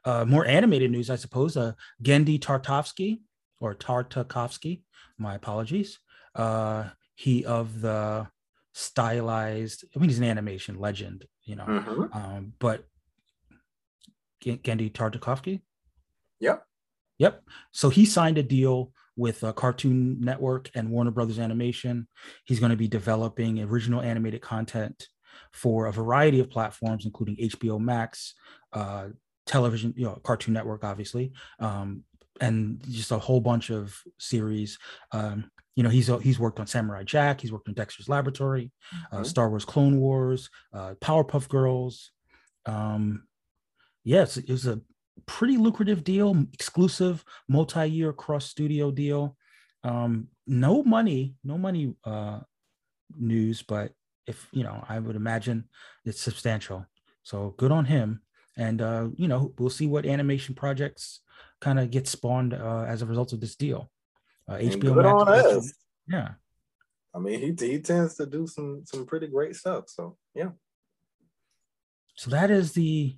uh, 0.03 0.25
more 0.25 0.45
animated 0.45 0.91
news, 0.91 1.09
I 1.09 1.15
suppose. 1.15 1.55
Uh, 1.57 1.73
Genndy 2.03 2.39
Tartakovsky 2.39 3.19
or 3.59 3.75
Tartakovsky, 3.75 4.81
my 5.17 5.35
apologies. 5.35 5.99
Uh, 6.33 6.89
he 7.15 7.45
of 7.45 7.81
the 7.81 8.27
stylized. 8.73 9.85
I 9.95 9.99
mean, 9.99 10.09
he's 10.09 10.19
an 10.19 10.25
animation 10.25 10.79
legend, 10.79 11.25
you 11.43 11.55
know. 11.55 11.65
Mm-hmm. 11.65 12.17
Um, 12.17 12.53
but 12.59 12.85
Genndy 14.43 14.91
Tartakovsky. 14.91 15.61
Yep. 16.39 16.65
Yep. 17.17 17.43
So 17.71 17.89
he 17.89 18.05
signed 18.05 18.37
a 18.37 18.43
deal 18.43 18.91
with 19.15 19.43
uh, 19.43 19.53
Cartoon 19.53 20.19
Network 20.19 20.69
and 20.75 20.89
Warner 20.89 21.11
Brothers 21.11 21.39
Animation. 21.39 22.07
He's 22.45 22.59
going 22.59 22.71
to 22.71 22.77
be 22.77 22.87
developing 22.87 23.61
original 23.61 24.01
animated 24.01 24.41
content 24.41 25.07
for 25.51 25.87
a 25.87 25.91
variety 25.91 26.39
of 26.39 26.49
platforms, 26.49 27.05
including 27.05 27.37
HBO 27.37 27.79
Max, 27.79 28.33
uh, 28.73 29.07
television, 29.45 29.93
you 29.95 30.05
know, 30.05 30.19
Cartoon 30.23 30.53
Network, 30.53 30.83
obviously, 30.83 31.31
um, 31.59 32.03
and 32.41 32.81
just 32.89 33.11
a 33.11 33.19
whole 33.19 33.41
bunch 33.41 33.69
of 33.69 33.97
series. 34.19 34.77
Um, 35.11 35.49
you 35.75 35.83
know, 35.83 35.89
he's 35.89 36.07
he's 36.21 36.39
worked 36.39 36.59
on 36.59 36.67
Samurai 36.67 37.03
Jack, 37.03 37.41
he's 37.41 37.51
worked 37.51 37.67
on 37.67 37.73
Dexter's 37.73 38.09
Laboratory, 38.09 38.71
uh, 38.91 38.95
mm-hmm. 38.95 39.21
uh, 39.21 39.23
Star 39.23 39.49
Wars 39.49 39.65
Clone 39.65 39.99
Wars, 39.99 40.49
uh, 40.73 40.95
Powerpuff 41.01 41.49
Girls. 41.49 42.11
Um, 42.65 43.23
yes, 44.03 44.37
it 44.37 44.49
was 44.49 44.67
a 44.67 44.81
pretty 45.25 45.57
lucrative 45.57 46.03
deal, 46.03 46.45
exclusive 46.53 47.23
multi-year 47.47 48.13
cross 48.13 48.45
studio 48.45 48.91
deal. 48.91 49.37
Um, 49.83 50.27
no 50.47 50.83
money, 50.83 51.35
no 51.43 51.57
money 51.57 51.95
uh, 52.03 52.39
news, 53.17 53.61
but 53.61 53.91
if 54.27 54.47
you 54.51 54.63
know, 54.63 54.83
I 54.87 54.99
would 54.99 55.15
imagine 55.15 55.65
it's 56.05 56.21
substantial. 56.21 56.85
So 57.23 57.53
good 57.57 57.71
on 57.71 57.85
him. 57.85 58.21
And 58.57 58.81
uh, 58.81 59.09
you 59.15 59.27
know, 59.27 59.53
we'll 59.57 59.69
see 59.69 59.87
what 59.87 60.05
animation 60.05 60.55
projects 60.55 61.21
kind 61.61 61.79
of 61.79 61.91
get 61.91 62.07
spawned 62.07 62.53
uh, 62.53 62.85
as 62.87 63.01
a 63.01 63.05
result 63.05 63.33
of 63.33 63.41
this 63.41 63.55
deal. 63.55 63.91
Uh, 64.47 64.55
HBO 64.55 65.25
Max. 65.25 65.73
Yeah. 66.07 66.31
I 67.13 67.19
mean, 67.19 67.39
he 67.39 67.67
he 67.67 67.79
tends 67.79 68.15
to 68.15 68.25
do 68.25 68.47
some 68.47 68.83
some 68.85 69.05
pretty 69.05 69.27
great 69.27 69.55
stuff. 69.55 69.85
So 69.87 70.17
yeah. 70.33 70.49
So 72.15 72.29
that 72.31 72.49
is 72.51 72.73
the 72.73 73.17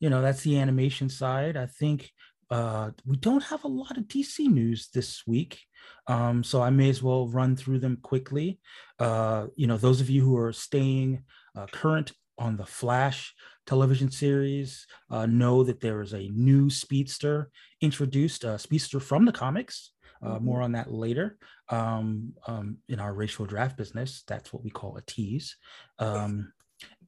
you 0.00 0.10
know 0.10 0.22
that's 0.22 0.42
the 0.42 0.58
animation 0.58 1.08
side 1.08 1.56
i 1.56 1.66
think 1.66 2.10
uh, 2.48 2.92
we 3.04 3.16
don't 3.16 3.42
have 3.42 3.64
a 3.64 3.68
lot 3.68 3.98
of 3.98 4.04
dc 4.04 4.38
news 4.38 4.88
this 4.94 5.26
week 5.26 5.60
um, 6.06 6.44
so 6.44 6.62
i 6.62 6.70
may 6.70 6.88
as 6.88 7.02
well 7.02 7.28
run 7.28 7.56
through 7.56 7.78
them 7.78 7.98
quickly 8.02 8.60
uh, 9.00 9.46
you 9.56 9.66
know 9.66 9.76
those 9.76 10.00
of 10.00 10.08
you 10.08 10.22
who 10.22 10.36
are 10.36 10.52
staying 10.52 11.24
uh, 11.56 11.66
current 11.72 12.12
on 12.38 12.56
the 12.56 12.66
flash 12.66 13.34
television 13.66 14.10
series 14.10 14.86
uh, 15.10 15.26
know 15.26 15.64
that 15.64 15.80
there 15.80 16.00
is 16.00 16.12
a 16.12 16.28
new 16.28 16.70
speedster 16.70 17.50
introduced, 17.80 18.44
a 18.44 18.58
speedster 18.58 19.00
from 19.00 19.24
the 19.24 19.32
comics. 19.32 19.92
Uh, 20.22 20.36
mm-hmm. 20.36 20.44
More 20.46 20.62
on 20.62 20.72
that 20.72 20.90
later. 20.90 21.36
Um, 21.68 22.32
um, 22.46 22.78
in 22.88 23.00
our 23.00 23.12
racial 23.12 23.44
draft 23.44 23.76
business, 23.76 24.22
that's 24.26 24.52
what 24.52 24.64
we 24.64 24.70
call 24.70 24.96
a 24.96 25.02
tease. 25.02 25.56
Um, 25.98 26.52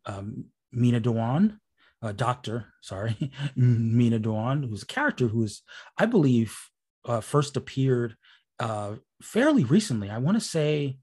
um 0.05 0.47
Meena 0.75 1.01
Dhawan, 1.01 1.59
uh, 2.03 2.13
Doctor, 2.13 2.67
sorry, 2.81 3.17
Meena 3.59 4.21
Dhawan, 4.21 4.69
who's 4.69 4.83
a 4.83 4.87
character 4.87 5.29
who's, 5.29 5.63
I 5.97 6.07
believe, 6.07 6.57
uh, 7.05 7.21
first 7.21 7.57
appeared 7.57 8.17
uh, 8.61 8.95
fairly 9.23 9.65
recently. 9.65 10.11
I 10.11 10.19
want 10.19 10.37
to 10.37 10.45
say 10.45 10.99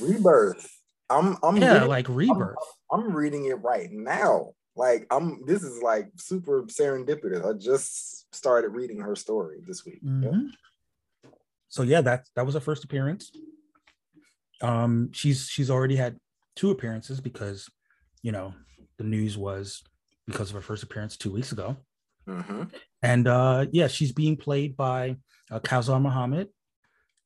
Rebirth. 0.00 0.70
I'm, 1.10 1.36
I'm 1.42 1.56
yeah, 1.56 1.74
reading, 1.74 1.88
like 1.88 2.08
Rebirth. 2.08 2.56
I'm, 2.90 3.00
I'm 3.00 3.16
reading 3.16 3.46
it 3.46 3.62
right 3.62 3.88
now. 3.90 4.52
Like 4.76 5.06
I'm, 5.10 5.42
this 5.46 5.62
is 5.62 5.82
like 5.82 6.08
super 6.16 6.64
serendipitous. 6.64 7.48
I 7.48 7.56
just 7.56 8.34
started 8.34 8.70
reading 8.70 9.00
her 9.00 9.14
story 9.14 9.58
this 9.66 9.84
week. 9.84 10.04
Mm-hmm. 10.04 10.24
Yeah. 10.24 11.30
So 11.68 11.82
yeah, 11.82 12.00
that 12.02 12.26
that 12.36 12.46
was 12.46 12.54
her 12.54 12.60
first 12.60 12.84
appearance. 12.84 13.32
Um, 14.62 15.10
she's 15.12 15.48
she's 15.48 15.70
already 15.70 15.96
had 15.96 16.18
two 16.56 16.70
appearances 16.70 17.20
because, 17.20 17.68
you 18.22 18.32
know, 18.32 18.54
the 18.96 19.04
news 19.04 19.36
was 19.36 19.82
because 20.26 20.50
of 20.50 20.56
her 20.56 20.62
first 20.62 20.82
appearance 20.82 21.16
two 21.16 21.32
weeks 21.32 21.52
ago. 21.52 21.76
Mm-hmm. 22.28 22.64
And 23.02 23.28
uh, 23.28 23.66
yeah, 23.72 23.88
she's 23.88 24.12
being 24.12 24.36
played 24.36 24.76
by 24.76 25.16
uh, 25.50 25.60
Kausar 25.60 26.00
Mohammed. 26.00 26.48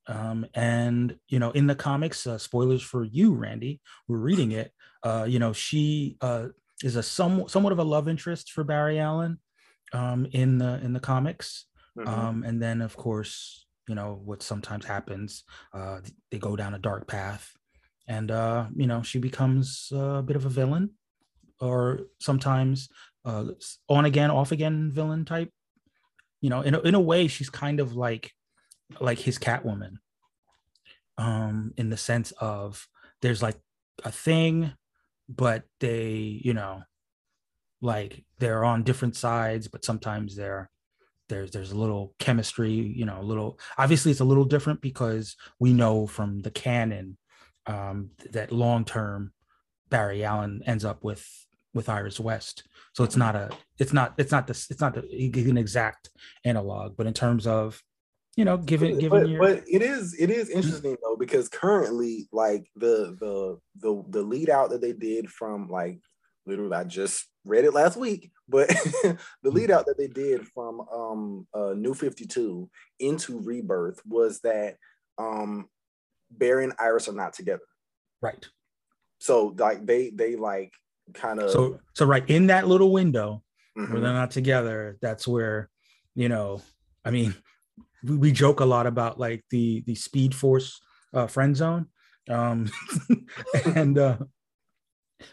Um, 0.07 0.47
and 0.55 1.17
you 1.29 1.39
know, 1.39 1.51
in 1.51 1.67
the 1.67 1.75
comics, 1.75 2.27
uh, 2.27 2.39
spoilers 2.39 2.83
for 2.83 3.05
you, 3.05 3.35
Randy, 3.35 3.81
we're 4.09 4.19
reading 4.19 4.53
it. 4.53 4.73
Uh, 5.03 5.27
you 5.29 5.39
know, 5.39 5.53
she 5.53 6.17
uh, 6.21 6.49
is 6.83 6.97
a 6.97 7.03
some, 7.03 7.47
somewhat 7.49 7.73
of 7.73 7.79
a 7.79 7.85
love 7.85 8.09
interest 8.09 8.51
for 8.51 8.65
Barry 8.65 8.99
Allen 8.99 9.39
um, 9.93 10.27
in 10.33 10.59
the 10.59 10.81
in 10.83 10.93
the 10.95 11.01
comics. 11.01 11.67
Mm-hmm. 11.97 12.09
Um, 12.09 12.43
and 12.43 12.63
then, 12.63 12.81
of 12.81 12.97
course, 12.97 13.67
you 13.87 13.95
know 13.95 14.21
what 14.25 14.43
sometimes 14.43 14.87
happens. 14.87 15.45
Uh, 15.75 16.01
they 16.31 16.39
go 16.39 16.57
down 16.57 16.75
a 16.75 16.79
dark 16.79 17.07
path, 17.07 17.53
and 18.07 18.31
uh, 18.31 18.67
you 18.75 18.87
know, 18.87 19.03
she 19.03 19.19
becomes 19.19 19.93
a 19.93 20.23
bit 20.23 20.37
of 20.37 20.47
a 20.47 20.51
villain 20.51 20.91
or 21.61 22.01
sometimes 22.21 22.89
uh, 23.25 23.47
on 23.89 24.05
again, 24.05 24.31
off 24.31 24.53
again 24.53 24.91
villain 24.93 25.25
type. 25.25 25.51
You 26.41 26.51
know, 26.51 26.61
in 26.61 26.75
a, 26.75 26.81
in 26.81 26.95
a 26.95 27.01
way, 27.01 27.27
she's 27.27 27.51
kind 27.51 27.81
of 27.81 27.95
like 27.95 28.33
like 29.01 29.19
his 29.19 29.39
Catwoman, 29.39 29.97
um, 31.19 31.73
in 31.77 31.91
the 31.91 31.97
sense 31.97 32.33
of 32.41 32.87
there's 33.21 33.43
like 33.43 33.57
a 34.05 34.13
thing, 34.13 34.73
but 35.29 35.65
they, 35.81 36.41
you 36.45 36.55
know, 36.55 36.83
like 37.81 38.25
they're 38.39 38.65
on 38.65 38.83
different 38.83 39.17
sides, 39.17 39.69
but 39.69 39.85
sometimes 39.85 40.37
they're 40.37 40.71
there's 41.29 41.51
there's 41.51 41.73
a 41.73 41.79
little 41.79 42.15
chemistry, 42.19 42.71
you 42.71 43.05
know, 43.05 43.21
a 43.21 43.23
little 43.23 43.59
obviously 43.77 44.11
it's 44.11 44.21
a 44.21 44.25
little 44.25 44.45
different 44.45 44.81
because 44.81 45.37
we 45.59 45.73
know 45.73 46.07
from 46.07 46.41
the 46.41 46.51
canon 46.51 47.19
um, 47.67 48.11
that 48.31 48.53
long 48.53 48.85
term 48.85 49.33
Barry 49.91 50.25
Allen 50.25 50.63
ends 50.67 50.85
up 50.85 51.05
with 51.05 51.27
with 51.75 51.89
Iris 51.89 52.19
West. 52.21 52.65
So 52.95 53.05
it's 53.05 53.17
not 53.17 53.37
a 53.37 53.51
it's 53.79 53.93
not 53.93 54.15
it's 54.19 54.33
not 54.33 54.47
this 54.47 54.71
it's 54.71 54.81
not 54.81 54.95
the, 54.95 55.03
an 55.51 55.59
exact 55.59 56.11
analog, 56.45 56.97
but 56.97 57.07
in 57.07 57.15
terms 57.15 57.47
of 57.47 57.83
you 58.37 58.45
know, 58.45 58.57
given 58.57 58.99
given 58.99 59.23
but, 59.23 59.29
your 59.29 59.41
but 59.41 59.65
it 59.67 59.83
is 59.83 60.15
it 60.19 60.31
is 60.31 60.49
interesting 60.49 60.97
though 61.03 61.17
because 61.17 61.49
currently 61.49 62.29
like 62.33 62.71
the 62.77 63.17
the 63.19 63.59
the 63.81 64.05
the 64.11 64.23
lead 64.23 64.49
out 64.49 64.71
that 64.71 64.81
they 64.81 64.93
did 64.93 65.29
from 65.29 65.69
like 65.69 65.99
literally 66.47 66.77
I 66.77 66.85
just 66.85 67.27
read 67.45 67.65
it 67.65 67.75
last 67.75 67.97
week, 67.97 68.31
but 68.49 68.69
the 69.03 69.19
lead 69.51 69.73
out 69.73 69.87
that 69.87 69.99
they 69.99 70.07
did 70.07 70.47
from 70.47 70.81
um 70.83 71.49
uh 71.53 71.75
New 71.75 71.95
52 71.95 72.71
into 73.01 73.41
Rebirth 73.41 74.01
was 74.07 74.39
that 74.41 74.77
um 75.19 75.69
Barry 76.31 76.63
and 76.63 76.75
Iris 76.79 77.09
are 77.09 77.15
not 77.15 77.33
together. 77.33 77.67
Right. 78.23 78.47
So 79.19 79.55
like 79.59 79.85
they 79.85 80.11
they 80.11 80.37
like 80.37 80.73
kind 81.15 81.41
of 81.41 81.51
so 81.51 81.79
so 81.95 82.05
right 82.07 82.29
in 82.29 82.49
that 82.49 82.69
little 82.69 82.93
window 82.93 83.43
mm-hmm. 83.77 83.93
where 83.93 84.01
they're 84.01 84.13
not 84.13 84.31
together 84.31 84.97
that's 85.01 85.27
where 85.27 85.69
you 86.15 86.29
know 86.29 86.61
i 87.05 87.11
mean 87.11 87.35
we, 88.05 88.17
we 88.17 88.33
joke 88.33 88.61
a 88.61 88.65
lot 88.65 88.87
about 88.87 89.19
like 89.19 89.45
the 89.51 89.83
the 89.87 89.95
speed 89.95 90.35
force 90.35 90.81
uh 91.15 91.27
friend 91.27 91.57
zone 91.57 91.87
um 92.29 92.71
and 93.75 93.99
uh 93.99 94.17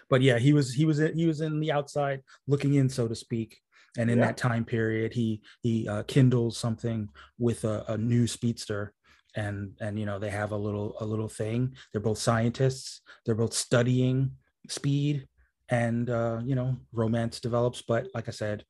but 0.09 0.21
yeah 0.21 0.37
he 0.37 0.53
was 0.53 0.73
he 0.73 0.85
was 0.85 0.97
he 0.97 1.25
was 1.25 1.41
in 1.41 1.59
the 1.59 1.71
outside 1.71 2.21
looking 2.47 2.75
in 2.75 2.89
so 2.89 3.07
to 3.07 3.15
speak. 3.15 3.59
And 3.97 4.11
in 4.11 4.19
yeah. 4.19 4.25
that 4.25 4.37
time 4.37 4.65
period 4.65 5.13
he 5.13 5.41
he 5.61 5.87
uh, 5.87 6.03
kindles 6.03 6.57
something 6.57 7.09
with 7.39 7.63
a, 7.63 7.85
a 7.87 7.97
new 7.97 8.27
speedster. 8.27 8.93
And 9.37 9.73
and 9.79 9.97
you 9.99 10.05
know 10.05 10.19
they 10.19 10.29
have 10.29 10.51
a 10.51 10.57
little 10.57 10.95
a 10.99 11.05
little 11.05 11.29
thing. 11.29 11.75
They're 11.91 12.01
both 12.01 12.17
scientists. 12.17 13.01
They're 13.25 13.35
both 13.35 13.53
studying 13.53 14.31
speed 14.69 15.27
and 15.69 16.09
uh, 16.09 16.39
you 16.43 16.55
know 16.55 16.77
romance 16.91 17.39
develops 17.39 17.81
but 17.81 18.07
like 18.13 18.27
i 18.27 18.31
said 18.31 18.63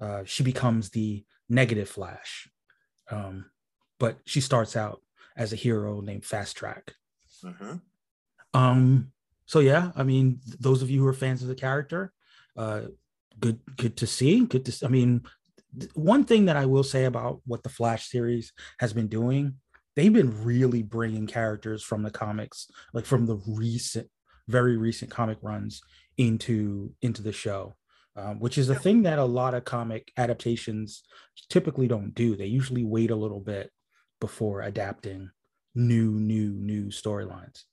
uh, 0.00 0.22
she 0.24 0.42
becomes 0.42 0.90
the 0.90 1.24
negative 1.48 1.88
flash 1.88 2.48
um, 3.10 3.46
but 3.98 4.18
she 4.24 4.40
starts 4.40 4.76
out 4.76 5.00
as 5.36 5.52
a 5.52 5.56
hero 5.56 6.00
named 6.00 6.24
fast 6.24 6.56
track 6.56 6.94
mm-hmm. 7.44 7.76
um, 8.54 9.12
so 9.46 9.60
yeah 9.60 9.92
i 9.96 10.02
mean 10.02 10.40
those 10.58 10.82
of 10.82 10.90
you 10.90 11.00
who 11.00 11.06
are 11.06 11.12
fans 11.12 11.42
of 11.42 11.48
the 11.48 11.54
character 11.54 12.12
uh, 12.56 12.82
good 13.38 13.60
good 13.76 13.96
to 13.96 14.06
see 14.06 14.44
good 14.44 14.64
to 14.64 14.86
i 14.86 14.88
mean 14.88 15.22
one 15.94 16.24
thing 16.24 16.46
that 16.46 16.56
i 16.56 16.66
will 16.66 16.82
say 16.82 17.04
about 17.04 17.40
what 17.46 17.62
the 17.62 17.68
flash 17.68 18.08
series 18.08 18.52
has 18.78 18.92
been 18.92 19.06
doing 19.06 19.54
they've 19.96 20.12
been 20.12 20.44
really 20.44 20.82
bringing 20.82 21.26
characters 21.26 21.82
from 21.82 22.02
the 22.02 22.10
comics 22.10 22.68
like 22.92 23.06
from 23.06 23.26
the 23.26 23.40
recent 23.46 24.08
very 24.48 24.76
recent 24.76 25.10
comic 25.10 25.38
runs 25.42 25.80
into 26.20 26.92
into 27.00 27.22
the 27.22 27.32
show 27.32 27.74
um, 28.14 28.38
which 28.38 28.58
is 28.58 28.68
a 28.68 28.74
thing 28.74 29.04
that 29.04 29.18
a 29.18 29.24
lot 29.24 29.54
of 29.54 29.64
comic 29.64 30.12
adaptations 30.18 31.02
typically 31.48 31.88
don't 31.88 32.14
do 32.14 32.36
they 32.36 32.46
usually 32.46 32.84
wait 32.84 33.10
a 33.10 33.16
little 33.16 33.40
bit 33.40 33.70
before 34.20 34.60
adapting 34.60 35.30
new 35.74 36.10
new 36.12 36.50
new 36.50 36.86
storylines 36.86 37.64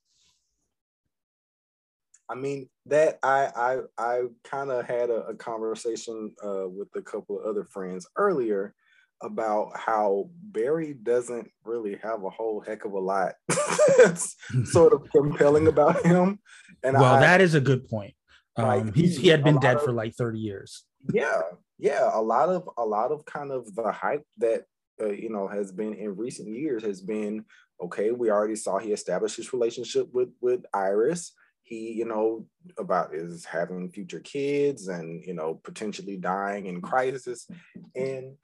I 2.30 2.36
mean 2.36 2.70
that 2.86 3.20
I 3.22 3.50
I 3.56 3.78
I 3.98 4.22
kind 4.44 4.72
of 4.72 4.86
had 4.86 5.10
a, 5.10 5.28
a 5.28 5.36
conversation 5.36 6.34
uh, 6.44 6.68
with 6.68 6.90
a 6.96 7.02
couple 7.02 7.40
of 7.40 7.46
other 7.46 7.66
friends 7.66 8.08
earlier 8.18 8.74
about 9.22 9.72
how 9.76 10.30
Barry 10.42 10.94
doesn't 10.94 11.50
really 11.64 11.98
have 12.04 12.24
a 12.24 12.30
whole 12.30 12.62
heck 12.62 12.86
of 12.86 12.94
a 12.94 13.00
lot 13.00 13.34
that's 13.98 14.36
sort 14.66 14.94
of 14.94 15.10
compelling 15.12 15.68
about 15.68 16.06
him. 16.06 16.40
And 16.84 16.96
well, 16.96 17.16
I, 17.16 17.20
that 17.22 17.42
is 17.42 17.56
a 17.56 17.62
good 17.62 17.88
point. 17.88 18.14
Like, 18.58 18.82
um, 18.82 18.94
he's 18.94 19.18
he 19.18 19.28
had 19.28 19.44
been 19.44 19.60
dead 19.60 19.78
of, 19.78 19.84
for 19.84 19.92
like 19.92 20.16
30 20.16 20.40
years. 20.40 20.84
Yeah, 21.14 21.42
yeah. 21.78 22.10
A 22.12 22.22
lot 22.22 22.50
of 22.50 22.68
a 22.78 22.86
lot 22.86 23.12
of 23.12 23.24
kind 23.26 23.52
of 23.52 23.74
the 23.76 23.92
hype 23.92 24.26
that 24.40 24.64
uh, 25.02 25.12
you 25.12 25.30
know 25.30 25.48
has 25.48 25.72
been 25.72 25.94
in 25.94 26.16
recent 26.16 26.50
years 26.50 26.84
has 26.84 27.02
been 27.02 27.46
okay. 27.82 28.12
We 28.12 28.32
already 28.32 28.56
saw 28.56 28.80
he 28.80 28.92
established 28.92 29.38
his 29.38 29.54
relationship 29.54 30.12
with 30.12 30.30
with 30.42 30.66
Iris. 30.74 31.34
He, 31.62 31.92
you 31.92 32.06
know, 32.06 32.48
about 32.80 33.14
is 33.14 33.46
having 33.46 33.92
future 33.92 34.22
kids 34.22 34.88
and 34.88 35.24
you 35.24 35.34
know 35.34 35.60
potentially 35.64 36.18
dying 36.18 36.66
in 36.66 36.82
crisis, 36.82 37.48
and 37.96 38.36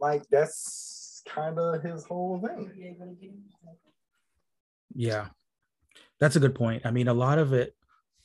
like 0.00 0.24
that's 0.30 1.22
kind 1.26 1.58
of 1.58 1.82
his 1.82 2.04
whole 2.04 2.40
thing. 2.40 2.96
Yeah, 4.94 5.28
that's 6.20 6.36
a 6.36 6.40
good 6.40 6.54
point. 6.54 6.82
I 6.84 6.90
mean, 6.90 7.08
a 7.08 7.14
lot 7.14 7.38
of 7.38 7.52
it 7.52 7.74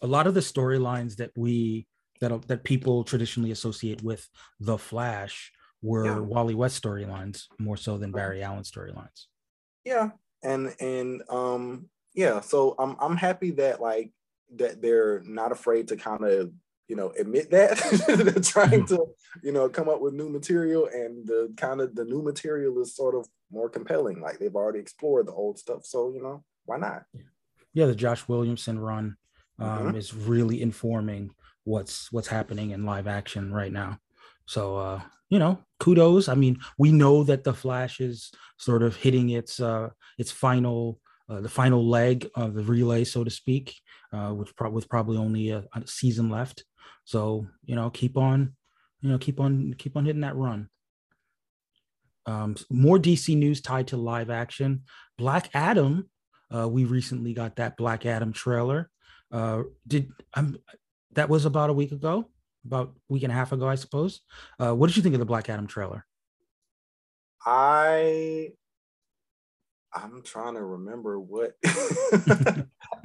a 0.02 0.08
lot 0.08 0.28
of 0.28 0.34
the 0.34 0.40
storylines 0.40 1.18
that 1.18 1.32
we 1.36 1.88
that 2.22 2.48
that 2.48 2.64
people 2.64 3.04
traditionally 3.04 3.52
associate 3.52 4.02
with 4.02 4.28
the 4.60 4.78
Flash 4.78 5.52
were 5.82 6.06
yeah. 6.06 6.20
Wally 6.20 6.56
West 6.56 6.82
storylines 6.82 7.46
more 7.58 7.78
so 7.78 7.98
than 7.98 8.12
Barry 8.12 8.44
Allen 8.44 8.64
storylines. 8.64 9.26
Yeah, 9.86 10.10
and 10.44 10.76
and 10.80 11.24
um 11.30 11.90
yeah, 12.14 12.42
so 12.42 12.76
I'm 12.78 12.96
I'm 13.00 13.18
happy 13.18 13.52
that 13.52 13.82
like 13.82 14.12
that 14.56 14.82
they're 14.82 15.22
not 15.26 15.52
afraid 15.52 15.90
to 15.90 15.96
kind 15.96 16.24
of 16.24 16.52
you 16.88 16.96
know 16.96 17.14
admit 17.18 17.52
that. 17.52 17.78
They're 18.08 18.44
trying 18.44 18.86
to 18.88 19.06
you 19.44 19.52
know 19.52 19.70
come 19.70 19.88
up 19.88 20.02
with 20.02 20.14
new 20.14 20.28
material 20.28 20.90
and 20.92 21.26
the 21.26 21.54
kind 21.56 21.82
of 21.82 21.96
the 21.96 22.04
new 22.04 22.22
material 22.22 22.82
is 22.82 22.96
sort 22.96 23.16
of 23.16 23.28
more 23.52 23.70
compelling. 23.70 24.22
Like 24.22 24.40
they've 24.40 24.56
already 24.56 24.80
explored 24.80 25.28
the 25.28 25.34
old 25.34 25.60
stuff 25.60 25.86
so 25.86 26.12
you 26.12 26.22
know 26.22 26.44
why 26.66 26.78
not? 26.78 27.04
Yeah 27.74 27.86
the 27.86 27.96
josh 27.96 28.28
williamson 28.28 28.80
run 28.80 29.16
um, 29.60 29.80
mm-hmm. 29.80 29.98
is 29.98 30.14
really 30.14 30.62
informing 30.62 31.32
what's 31.64 32.12
what's 32.12 32.28
happening 32.28 32.72
in 32.72 32.86
live 32.86 33.08
action 33.08 33.54
right 33.54 33.72
now. 33.72 34.00
So 34.46 34.78
uh, 34.78 35.02
you 35.30 35.40
know, 35.40 35.60
kudos. 35.80 36.28
I 36.28 36.36
mean, 36.36 36.60
we 36.78 36.92
know 36.92 37.24
that 37.24 37.44
the 37.44 37.54
Flash 37.54 38.00
is 38.00 38.32
sort 38.58 38.84
of 38.84 38.96
hitting 38.96 39.30
its 39.30 39.60
uh, 39.60 39.90
its 40.18 40.32
final 40.32 41.00
uh, 41.30 41.42
the 41.42 41.50
final 41.50 41.88
leg 41.88 42.28
of 42.36 42.56
the 42.56 42.64
relay, 42.64 43.04
so 43.04 43.24
to 43.24 43.30
speak, 43.30 43.76
uh, 44.12 44.32
which 44.32 44.56
pro- 44.56 44.72
with 44.72 44.90
probably 44.90 45.18
only 45.18 45.52
a, 45.52 45.64
a 45.74 45.88
season 45.88 46.30
left. 46.30 46.64
So 47.06 47.48
you 47.66 47.76
know, 47.76 47.90
keep 47.90 48.18
on, 48.18 48.56
you 49.02 49.10
know, 49.10 49.18
keep 49.18 49.40
on, 49.40 49.76
keep 49.78 49.96
on 49.96 50.06
hitting 50.06 50.22
that 50.22 50.36
run. 50.36 50.70
Um, 52.26 52.56
more 52.70 52.98
DC 52.98 53.36
news 53.38 53.62
tied 53.62 53.88
to 53.88 53.98
live 53.98 54.30
action. 54.30 54.84
Black 55.18 55.50
Adam. 55.54 56.10
Uh, 56.54 56.68
we 56.68 56.84
recently 56.84 57.32
got 57.34 57.58
that 57.58 57.78
Black 57.78 58.08
Adam 58.08 58.34
trailer. 58.34 58.90
Uh, 59.32 59.64
did 59.88 60.12
um, 60.34 60.58
that 61.14 61.30
was 61.30 61.46
about 61.46 61.70
a 61.70 61.74
week 61.74 61.92
ago, 61.92 62.30
about 62.66 62.96
week 63.08 63.24
and 63.24 63.32
a 63.32 63.36
half 63.36 63.52
ago, 63.52 63.68
I 63.68 63.76
suppose. 63.76 64.22
Uh, 64.60 64.74
what 64.74 64.88
did 64.88 64.98
you 64.98 65.04
think 65.04 65.16
of 65.16 65.20
the 65.20 65.26
Black 65.26 65.50
Adam 65.50 65.68
trailer? 65.68 66.06
I 67.46 68.50
I'm 69.94 70.22
trying 70.22 70.54
to 70.54 70.64
remember 70.64 71.20
what 71.20 71.54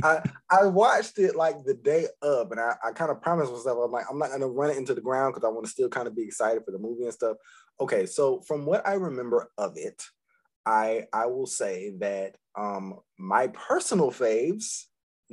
I 0.02 0.20
I 0.50 0.66
watched 0.66 1.18
it 1.18 1.34
like 1.36 1.64
the 1.64 1.74
day 1.74 2.06
of, 2.20 2.50
and 2.50 2.60
I, 2.60 2.74
I 2.84 2.92
kind 2.92 3.10
of 3.10 3.22
promised 3.22 3.52
myself 3.52 3.78
I'm 3.84 3.92
like 3.92 4.06
I'm 4.10 4.18
not 4.18 4.30
gonna 4.30 4.48
run 4.48 4.70
it 4.70 4.76
into 4.76 4.94
the 4.94 5.00
ground 5.00 5.34
because 5.34 5.46
I 5.46 5.52
want 5.52 5.64
to 5.64 5.70
still 5.70 5.88
kind 5.88 6.06
of 6.06 6.16
be 6.16 6.24
excited 6.24 6.64
for 6.64 6.72
the 6.72 6.78
movie 6.78 7.04
and 7.04 7.12
stuff. 7.12 7.36
Okay, 7.80 8.06
so 8.06 8.42
from 8.46 8.66
what 8.66 8.86
I 8.86 8.94
remember 8.94 9.50
of 9.56 9.74
it, 9.76 10.02
I 10.66 11.06
I 11.12 11.26
will 11.26 11.46
say 11.46 11.94
that 11.98 12.36
um 12.56 13.00
my 13.18 13.48
personal 13.48 14.10
faves 14.10 14.84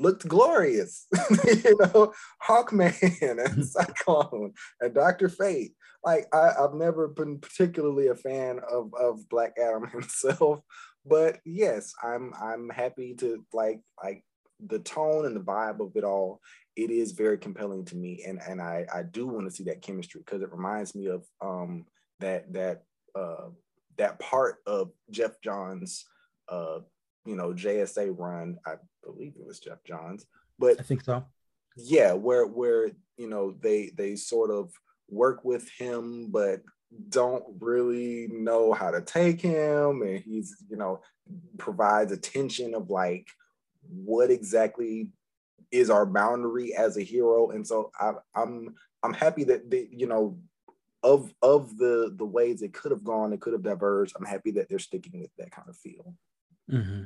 looked 0.02 0.28
glorious. 0.28 1.08
you 1.46 1.78
know, 1.80 2.14
Hawkman 2.46 3.22
and 3.22 3.66
Cyclone 3.66 4.54
and 4.80 4.94
Doctor 4.94 5.30
Fate. 5.30 5.74
Like 6.04 6.26
I, 6.34 6.52
I've 6.60 6.74
never 6.74 7.08
been 7.08 7.40
particularly 7.40 8.08
a 8.08 8.16
fan 8.16 8.60
of 8.70 8.92
of 9.00 9.30
Black 9.30 9.54
Adam 9.62 9.88
himself, 9.92 10.62
but 11.06 11.40
yes, 11.46 11.94
I'm 12.04 12.34
I'm 12.42 12.70
happy 12.70 13.14
to 13.16 13.46
like 13.54 13.82
like 14.04 14.24
the 14.66 14.80
tone 14.80 15.26
and 15.26 15.36
the 15.36 15.42
vibe 15.42 15.80
of 15.80 15.96
it 15.96 16.04
all. 16.04 16.42
It 16.76 16.90
is 16.90 17.12
very 17.12 17.38
compelling 17.38 17.86
to 17.86 17.96
me, 17.96 18.24
and 18.28 18.40
and 18.48 18.60
I 18.62 18.88
I 18.92 19.04
do 19.04 19.28
want 19.28 19.46
to 19.46 19.52
see 19.52 19.66
that 19.66 19.84
chemistry 19.84 20.22
because 20.26 20.42
it 20.42 20.52
reminds 20.52 20.96
me 20.96 21.08
of 21.08 21.24
um 21.40 21.86
that 22.20 22.52
that 22.54 22.84
uh 23.16 23.50
that 23.98 24.18
part 24.20 24.56
of 24.66 24.90
Geoff 25.12 25.40
Johns 25.44 26.06
uh 26.50 26.80
you 27.26 27.36
know 27.36 27.54
JSA 27.54 28.18
run. 28.18 28.58
I 28.66 28.76
believe 29.04 29.34
it 29.40 29.46
was 29.46 29.60
Geoff 29.60 29.84
Johns, 29.86 30.26
but 30.60 30.80
I 30.80 30.84
think 30.84 31.04
so. 31.04 31.26
Yeah, 31.78 32.14
where 32.14 32.46
where 32.46 32.92
you 33.18 33.30
know 33.30 33.56
they 33.62 33.92
they 33.96 34.16
sort 34.16 34.52
of 34.52 34.72
work 35.10 35.44
with 35.44 35.70
him, 35.72 36.30
but 36.32 36.62
don't 37.10 37.44
really 37.60 38.28
know 38.32 38.74
how 38.74 38.92
to 38.92 39.02
take 39.02 39.42
him, 39.42 40.02
and 40.02 40.20
he's 40.20 40.56
you 40.70 40.78
know 40.78 41.02
provides 41.58 42.12
attention 42.12 42.74
of 42.74 42.90
like 42.90 43.28
what 43.90 44.30
exactly 44.30 45.10
is 45.72 45.90
our 45.90 46.06
boundary 46.06 46.76
as 46.76 46.98
a 46.98 47.04
hero, 47.04 47.52
and 47.52 47.66
so 47.66 47.92
I, 48.00 48.14
I'm 48.36 48.76
I'm 49.04 49.14
happy 49.14 49.44
that 49.46 49.70
they, 49.70 49.88
you 49.92 50.08
know 50.08 50.38
of 51.04 51.34
of 51.42 51.78
the 51.78 52.14
the 52.16 52.26
ways 52.26 52.62
it 52.62 52.74
could 52.74 52.92
have 52.92 53.04
gone, 53.04 53.34
it 53.34 53.42
could 53.42 53.54
have 53.54 53.64
diverged. 53.64 54.16
I'm 54.18 54.26
happy 54.26 54.52
that 54.52 54.70
they're 54.70 54.80
sticking 54.80 55.22
with 55.22 55.32
that 55.38 55.52
kind 55.52 55.70
of 55.70 55.78
feel. 55.78 56.16
Mm-hmm. 56.70 57.04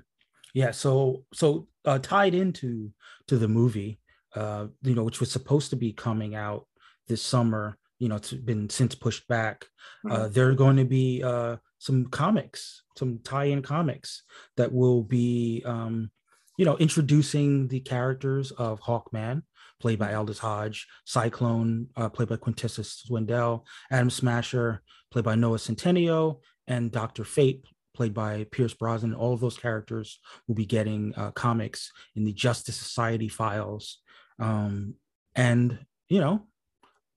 Yeah. 0.56 0.72
So 0.72 1.26
so 1.34 1.68
uh, 1.84 2.00
tied 2.00 2.34
into 2.34 2.92
to 3.28 3.38
the 3.38 3.50
movie, 3.50 4.00
uh, 4.36 4.68
you 4.82 4.96
know, 4.96 5.04
which 5.04 5.20
was 5.20 5.30
supposed 5.30 5.70
to 5.72 5.76
be 5.76 5.92
coming 5.92 6.34
out 6.34 6.66
this 7.08 7.22
summer. 7.22 7.78
You 8.00 8.08
know, 8.08 8.16
it's 8.16 8.32
been 8.32 8.70
since 8.70 8.96
pushed 8.96 9.28
back. 9.28 9.66
Uh, 10.10 10.14
mm-hmm. 10.14 10.24
Uh, 10.24 10.28
there 10.30 10.50
are 10.50 10.56
going 10.56 10.78
to 10.78 10.86
be 10.86 11.22
uh, 11.22 11.58
some 11.78 12.06
comics, 12.06 12.84
some 12.98 13.20
tie-in 13.24 13.62
comics 13.62 14.24
that 14.56 14.72
will 14.72 15.04
be, 15.04 15.62
um, 15.66 16.10
you 16.58 16.66
know, 16.66 16.78
introducing 16.78 17.68
the 17.68 17.82
characters 17.82 18.52
of 18.52 18.80
Hawkman, 18.80 19.44
played 19.82 20.00
by 20.00 20.14
Aldis 20.14 20.40
Hodge, 20.40 20.88
Cyclone, 21.06 21.88
uh, 21.98 22.10
played 22.10 22.30
by 22.30 22.38
Quintessa 22.38 22.84
Swindell, 22.86 23.64
Atom 23.92 24.10
Smasher, 24.10 24.82
played 25.12 25.26
by 25.26 25.36
Noah 25.36 25.58
Centineo, 25.58 26.40
and 26.68 26.92
Doctor 26.92 27.24
Fate, 27.24 27.66
played 27.96 28.14
by 28.14 28.46
Pierce 28.52 28.74
Brosnan. 28.74 29.14
All 29.14 29.34
of 29.34 29.40
those 29.40 29.58
characters 29.58 30.20
will 30.48 30.56
be 30.56 30.66
getting 30.66 31.14
uh, 31.16 31.32
comics 31.32 31.92
in 32.16 32.24
the 32.24 32.34
Justice 32.34 32.76
Society 32.76 33.28
files. 33.28 34.00
Um, 34.40 34.96
and 35.36 35.80
you 36.08 36.20
know, 36.20 36.48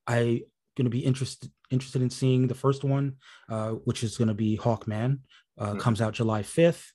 I 0.06 0.42
going 0.76 0.86
to 0.86 0.90
be 0.90 1.00
interested 1.00 1.50
interested 1.70 2.00
in 2.00 2.10
seeing 2.10 2.46
the 2.46 2.54
first 2.54 2.84
one, 2.84 3.16
uh, 3.50 3.70
which 3.70 4.02
is 4.02 4.16
going 4.16 4.28
to 4.28 4.34
be 4.34 4.56
Hawkman. 4.56 5.18
Uh, 5.58 5.70
mm-hmm. 5.70 5.78
Comes 5.78 6.00
out 6.00 6.14
July 6.14 6.42
fifth. 6.42 6.92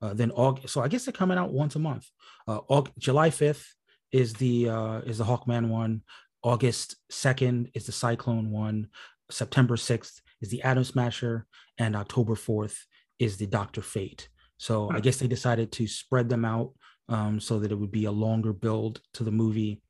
Uh, 0.00 0.14
then 0.14 0.30
August. 0.30 0.72
So 0.72 0.80
I 0.80 0.88
guess 0.88 1.04
they're 1.04 1.12
coming 1.12 1.38
out 1.38 1.52
once 1.52 1.74
a 1.74 1.80
month. 1.80 2.06
Uh, 2.46 2.60
August, 2.68 2.96
July 2.98 3.30
fifth 3.30 3.74
is 4.12 4.32
the 4.34 4.68
uh, 4.68 4.98
is 5.00 5.18
the 5.18 5.24
Hawkman 5.24 5.68
one. 5.68 6.02
August 6.42 6.96
second 7.10 7.70
is 7.74 7.86
the 7.86 7.92
Cyclone 7.92 8.50
one. 8.50 8.88
September 9.30 9.76
sixth 9.76 10.22
is 10.40 10.50
the 10.50 10.62
Atom 10.62 10.84
Smasher, 10.84 11.46
and 11.78 11.96
October 11.96 12.36
fourth 12.36 12.86
is 13.18 13.36
the 13.36 13.46
Doctor 13.46 13.82
Fate. 13.82 14.28
So 14.56 14.90
I 14.90 14.94
hmm. 14.94 15.00
guess 15.00 15.16
they 15.18 15.28
decided 15.28 15.72
to 15.72 15.86
spread 15.86 16.28
them 16.28 16.44
out 16.44 16.72
um, 17.08 17.40
so 17.40 17.58
that 17.58 17.72
it 17.72 17.78
would 17.78 17.92
be 17.92 18.04
a 18.04 18.12
longer 18.12 18.52
build 18.52 19.00
to 19.14 19.24
the 19.24 19.30
movie. 19.30 19.82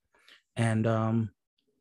And 0.56 0.86
um, 0.86 1.30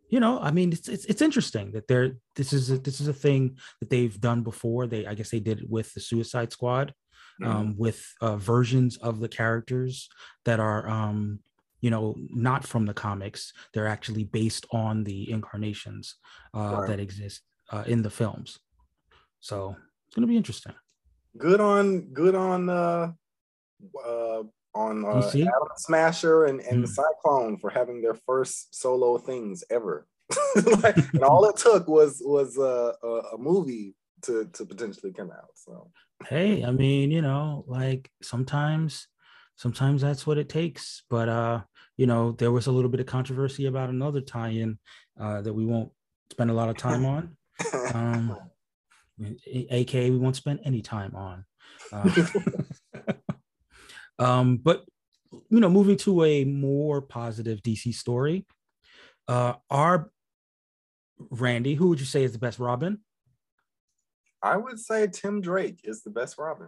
you 0.09 0.19
know, 0.19 0.39
I 0.39 0.51
mean, 0.51 0.71
it's, 0.71 0.87
it's 0.87 1.05
it's 1.05 1.21
interesting 1.21 1.71
that 1.73 1.87
they're 1.87 2.17
this 2.35 2.53
is 2.53 2.71
a, 2.71 2.77
this 2.77 3.01
is 3.01 3.07
a 3.07 3.13
thing 3.13 3.57
that 3.79 3.89
they've 3.89 4.19
done 4.19 4.41
before. 4.41 4.87
They 4.87 5.05
I 5.05 5.13
guess 5.13 5.29
they 5.29 5.39
did 5.39 5.61
it 5.61 5.69
with 5.69 5.93
the 5.93 5.99
Suicide 5.99 6.51
Squad, 6.51 6.93
mm-hmm. 7.41 7.51
um, 7.51 7.75
with 7.77 8.05
uh, 8.21 8.37
versions 8.37 8.97
of 8.97 9.19
the 9.19 9.27
characters 9.27 10.09
that 10.45 10.59
are 10.59 10.87
um, 10.87 11.39
you 11.81 11.89
know 11.89 12.15
not 12.17 12.65
from 12.65 12.85
the 12.85 12.93
comics. 12.93 13.51
They're 13.73 13.87
actually 13.87 14.23
based 14.23 14.65
on 14.71 15.03
the 15.03 15.29
incarnations 15.29 16.15
uh, 16.55 16.77
right. 16.77 16.87
that 16.87 16.99
exist 16.99 17.41
uh, 17.71 17.83
in 17.85 18.01
the 18.01 18.09
films. 18.09 18.59
So 19.39 19.75
it's 20.07 20.15
going 20.15 20.25
to 20.25 20.31
be 20.31 20.37
interesting 20.37 20.73
good 21.37 21.61
on 21.61 22.01
good 22.13 22.35
on 22.35 22.69
uh 22.69 23.11
uh 24.05 24.43
on 24.75 25.05
uh, 25.05 25.27
Atom 25.27 25.47
Smasher 25.77 26.45
and, 26.45 26.59
and 26.61 26.79
mm. 26.79 26.81
the 26.81 26.87
Cyclone 26.87 27.57
for 27.57 27.69
having 27.69 28.01
their 28.01 28.13
first 28.13 28.75
solo 28.75 29.17
things 29.17 29.63
ever. 29.71 30.07
like, 30.83 30.97
and 31.13 31.23
all 31.23 31.45
it 31.45 31.57
took 31.57 31.87
was 31.87 32.21
was 32.23 32.57
uh, 32.57 32.93
a, 33.01 33.07
a 33.07 33.37
movie 33.37 33.95
to 34.23 34.45
to 34.53 34.65
potentially 34.65 35.11
come 35.11 35.31
out. 35.31 35.49
So 35.55 35.89
hey, 36.25 36.63
I 36.63 36.71
mean, 36.71 37.11
you 37.11 37.21
know, 37.21 37.63
like 37.67 38.11
sometimes 38.21 39.07
sometimes 39.55 40.01
that's 40.01 40.27
what 40.27 40.37
it 40.37 40.49
takes. 40.49 41.03
But 41.09 41.29
uh, 41.29 41.61
you 41.95 42.07
know, 42.07 42.33
there 42.33 42.51
was 42.51 42.67
a 42.67 42.71
little 42.71 42.89
bit 42.89 42.99
of 42.99 43.05
controversy 43.05 43.65
about 43.65 43.89
another 43.89 44.21
tie-in 44.21 44.77
uh, 45.19 45.41
that 45.41 45.53
we 45.53 45.65
won't 45.65 45.91
spend 46.31 46.51
a 46.51 46.53
lot 46.53 46.69
of 46.69 46.77
time 46.77 47.05
on. 47.05 47.37
Um, 47.93 48.37
aka 49.45 50.09
we 50.09 50.17
won't 50.17 50.35
spend 50.35 50.59
any 50.63 50.81
time 50.81 51.15
on. 51.15 51.45
Uh, 51.91 52.25
um, 54.19 54.57
but 54.57 54.85
you 55.49 55.59
know, 55.59 55.69
moving 55.69 55.97
to 55.97 56.23
a 56.23 56.45
more 56.45 57.01
positive 57.01 57.61
DC 57.61 57.93
story, 57.93 58.45
uh, 59.27 59.53
our 59.69 60.11
Randy, 61.31 61.75
who 61.75 61.89
would 61.89 61.99
you 61.99 62.05
say 62.05 62.23
is 62.23 62.31
the 62.31 62.39
best 62.39 62.59
Robin? 62.59 62.99
I 64.41 64.57
would 64.57 64.79
say 64.79 65.07
Tim 65.07 65.41
Drake 65.41 65.81
is 65.83 66.03
the 66.03 66.11
best 66.11 66.37
Robin. 66.37 66.67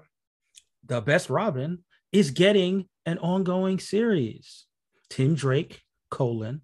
The 0.85 1.01
best 1.01 1.29
Robin 1.29 1.83
is 2.11 2.31
getting 2.31 2.87
an 3.05 3.19
ongoing 3.19 3.79
series. 3.79 4.65
Tim 5.09 5.35
Drake 5.35 5.81
colon 6.09 6.61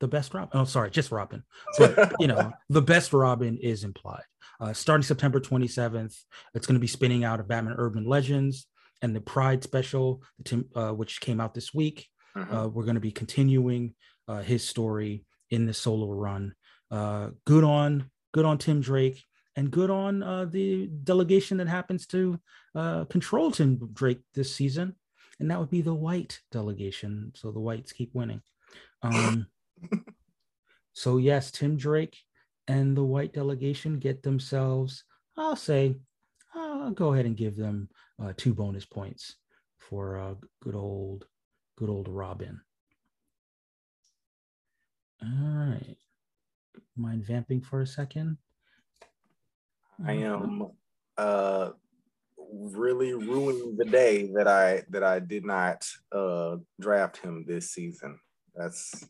the 0.00 0.08
best 0.08 0.34
Robin. 0.34 0.50
Oh, 0.52 0.64
sorry, 0.64 0.90
just 0.90 1.10
Robin. 1.10 1.42
But 1.76 2.14
you 2.18 2.26
know, 2.26 2.52
the 2.68 2.82
best 2.82 3.12
Robin 3.12 3.56
is 3.58 3.84
implied. 3.84 4.22
Uh, 4.60 4.72
starting 4.72 5.02
September 5.02 5.40
27th, 5.40 6.16
it's 6.54 6.66
going 6.66 6.74
to 6.74 6.80
be 6.80 6.86
spinning 6.86 7.24
out 7.24 7.40
of 7.40 7.48
Batman 7.48 7.76
Urban 7.78 8.04
Legends 8.04 8.66
and 9.02 9.14
the 9.14 9.20
Pride 9.20 9.62
special, 9.62 10.22
uh, 10.74 10.90
which 10.90 11.20
came 11.20 11.40
out 11.40 11.54
this 11.54 11.72
week. 11.72 12.08
Uh-huh. 12.34 12.64
Uh, 12.64 12.68
we're 12.68 12.84
going 12.84 12.96
to 12.96 13.00
be 13.00 13.12
continuing 13.12 13.94
uh, 14.26 14.42
his 14.42 14.68
story 14.68 15.24
in 15.50 15.66
the 15.66 15.74
solo 15.74 16.10
run. 16.10 16.54
Uh, 16.90 17.30
good 17.46 17.64
on, 17.64 18.10
good 18.32 18.44
on 18.44 18.58
Tim 18.58 18.80
Drake, 18.80 19.22
and 19.54 19.70
good 19.70 19.90
on 19.90 20.22
uh, 20.22 20.44
the 20.44 20.86
delegation 21.04 21.58
that 21.58 21.68
happens 21.68 22.06
to 22.06 22.38
control 23.08 23.50
Tim 23.50 23.90
Drake 23.92 24.20
this 24.34 24.54
season, 24.54 24.94
and 25.40 25.50
that 25.50 25.58
would 25.58 25.70
be 25.70 25.82
the 25.82 25.94
White 25.94 26.40
delegation. 26.52 27.32
So 27.34 27.50
the 27.52 27.60
Whites 27.60 27.92
keep 27.92 28.14
winning. 28.14 28.42
Um, 29.00 29.46
so 30.92 31.18
yes, 31.18 31.52
Tim 31.52 31.76
Drake 31.76 32.18
and 32.68 32.96
the 32.96 33.04
white 33.04 33.32
delegation 33.32 33.98
get 33.98 34.22
themselves, 34.22 35.04
I'll 35.36 35.56
say, 35.56 35.96
I'll 36.54 36.90
go 36.90 37.14
ahead 37.14 37.26
and 37.26 37.36
give 37.36 37.56
them 37.56 37.88
uh, 38.22 38.32
two 38.36 38.54
bonus 38.54 38.84
points 38.84 39.36
for 39.78 40.18
uh, 40.18 40.34
good 40.62 40.74
old, 40.74 41.26
good 41.76 41.88
old 41.88 42.08
Robin. 42.08 42.60
All 45.22 45.28
right. 45.70 45.96
Mind 46.96 47.24
vamping 47.24 47.62
for 47.62 47.80
a 47.80 47.86
second? 47.86 48.36
I 50.06 50.12
am 50.12 50.68
uh 51.16 51.70
really 52.52 53.12
ruining 53.12 53.76
the 53.76 53.84
day 53.84 54.30
that 54.34 54.46
I 54.46 54.84
that 54.90 55.02
I 55.02 55.18
did 55.18 55.44
not 55.44 55.84
uh, 56.12 56.56
draft 56.80 57.18
him 57.18 57.44
this 57.46 57.72
season. 57.72 58.18
That's 58.54 59.04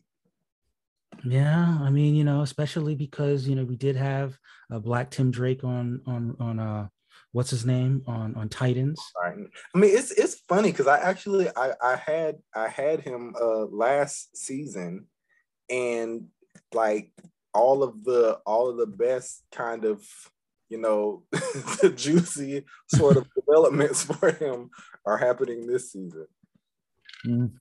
yeah, 1.23 1.77
I 1.81 1.89
mean, 1.89 2.15
you 2.15 2.23
know, 2.23 2.41
especially 2.41 2.95
because 2.95 3.47
you 3.47 3.55
know 3.55 3.63
we 3.63 3.75
did 3.75 3.95
have 3.95 4.37
a 4.71 4.75
uh, 4.75 4.79
Black 4.79 5.11
Tim 5.11 5.31
Drake 5.31 5.63
on 5.63 6.01
on 6.05 6.35
on 6.39 6.59
uh 6.59 6.87
what's 7.31 7.49
his 7.49 7.65
name 7.65 8.03
on 8.07 8.35
on 8.35 8.49
Titans. 8.49 8.99
I 9.75 9.77
mean, 9.77 9.97
it's 9.97 10.11
it's 10.11 10.41
funny 10.47 10.71
because 10.71 10.87
I 10.87 10.99
actually 10.99 11.49
I 11.55 11.73
I 11.81 11.95
had 11.95 12.37
I 12.55 12.67
had 12.67 13.01
him 13.01 13.35
uh 13.39 13.65
last 13.65 14.35
season, 14.37 15.05
and 15.69 16.27
like 16.73 17.11
all 17.53 17.83
of 17.83 18.03
the 18.03 18.39
all 18.45 18.69
of 18.69 18.77
the 18.77 18.87
best 18.87 19.43
kind 19.51 19.85
of 19.85 20.05
you 20.69 20.77
know 20.77 21.23
the 21.31 21.93
juicy 21.95 22.65
sort 22.87 23.17
of 23.17 23.27
developments 23.35 24.03
for 24.03 24.31
him 24.31 24.69
are 25.05 25.17
happening 25.17 25.67
this 25.67 25.91
season. 25.91 26.27
Mm. 27.25 27.51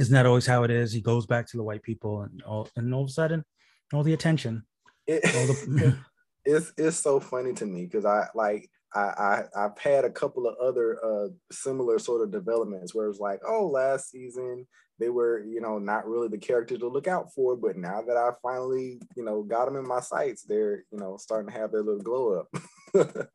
Isn't 0.00 0.14
that 0.14 0.26
always 0.26 0.46
how 0.46 0.64
it 0.64 0.70
is? 0.70 0.92
He 0.92 1.00
goes 1.00 1.26
back 1.26 1.46
to 1.48 1.56
the 1.56 1.62
white 1.62 1.82
people, 1.82 2.22
and 2.22 2.42
all 2.42 2.68
and 2.76 2.92
all 2.94 3.02
of 3.02 3.08
a 3.08 3.12
sudden, 3.12 3.44
all 3.92 4.02
the 4.02 4.14
attention. 4.14 4.64
It, 5.06 5.22
all 5.24 5.46
the... 5.46 5.98
it's 6.44 6.72
it's 6.76 6.96
so 6.96 7.20
funny 7.20 7.52
to 7.54 7.66
me 7.66 7.84
because 7.84 8.04
I 8.04 8.28
like 8.34 8.70
I, 8.94 9.44
I 9.54 9.60
have 9.62 9.78
had 9.78 10.04
a 10.04 10.10
couple 10.10 10.46
of 10.46 10.56
other 10.56 10.98
uh, 11.04 11.28
similar 11.50 11.98
sort 11.98 12.22
of 12.22 12.30
developments 12.30 12.94
where 12.94 13.08
it's 13.08 13.20
like, 13.20 13.40
oh, 13.46 13.66
last 13.66 14.10
season 14.10 14.66
they 14.98 15.08
were, 15.08 15.42
you 15.44 15.60
know, 15.60 15.78
not 15.78 16.06
really 16.06 16.28
the 16.28 16.38
character 16.38 16.78
to 16.78 16.88
look 16.88 17.08
out 17.08 17.32
for, 17.34 17.56
but 17.56 17.76
now 17.76 18.02
that 18.02 18.16
I 18.16 18.30
finally, 18.42 19.00
you 19.16 19.24
know, 19.24 19.42
got 19.42 19.64
them 19.64 19.76
in 19.76 19.86
my 19.86 20.00
sights, 20.00 20.42
they're, 20.42 20.84
you 20.92 20.98
know, 20.98 21.16
starting 21.16 21.50
to 21.50 21.58
have 21.58 21.72
their 21.72 21.82
little 21.82 22.02
glow 22.02 22.40
up. 22.40 22.48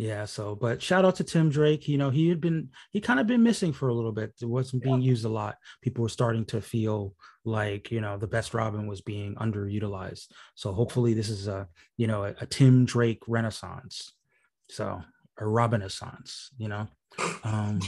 yeah. 0.00 0.24
So, 0.24 0.54
but 0.54 0.80
shout 0.80 1.04
out 1.04 1.16
to 1.16 1.24
Tim 1.24 1.50
Drake. 1.50 1.86
You 1.86 1.98
know, 1.98 2.08
he 2.08 2.28
had 2.30 2.40
been 2.40 2.70
he 2.90 3.02
kind 3.02 3.20
of 3.20 3.26
been 3.26 3.42
missing 3.42 3.72
for 3.72 3.88
a 3.88 3.94
little 3.94 4.12
bit. 4.12 4.32
It 4.40 4.46
wasn't 4.46 4.82
being 4.82 5.02
used 5.02 5.26
a 5.26 5.28
lot. 5.28 5.56
People 5.82 6.02
were 6.02 6.08
starting 6.08 6.46
to 6.46 6.62
feel 6.62 7.14
like 7.44 7.90
you 7.90 8.00
know 8.00 8.16
the 8.16 8.26
best 8.26 8.54
Robin 8.54 8.86
was 8.86 9.02
being 9.02 9.34
underutilized. 9.34 10.28
So 10.54 10.72
hopefully 10.72 11.12
this 11.12 11.28
is 11.28 11.48
a 11.48 11.68
you 11.98 12.06
know 12.06 12.24
a, 12.24 12.34
a 12.40 12.46
Tim 12.46 12.86
Drake 12.86 13.22
renaissance. 13.28 14.14
So 14.70 15.02
a 15.38 15.46
Robin 15.46 15.80
Renaissance, 15.80 16.48
you 16.56 16.68
know. 16.68 16.88
Um, 17.44 17.80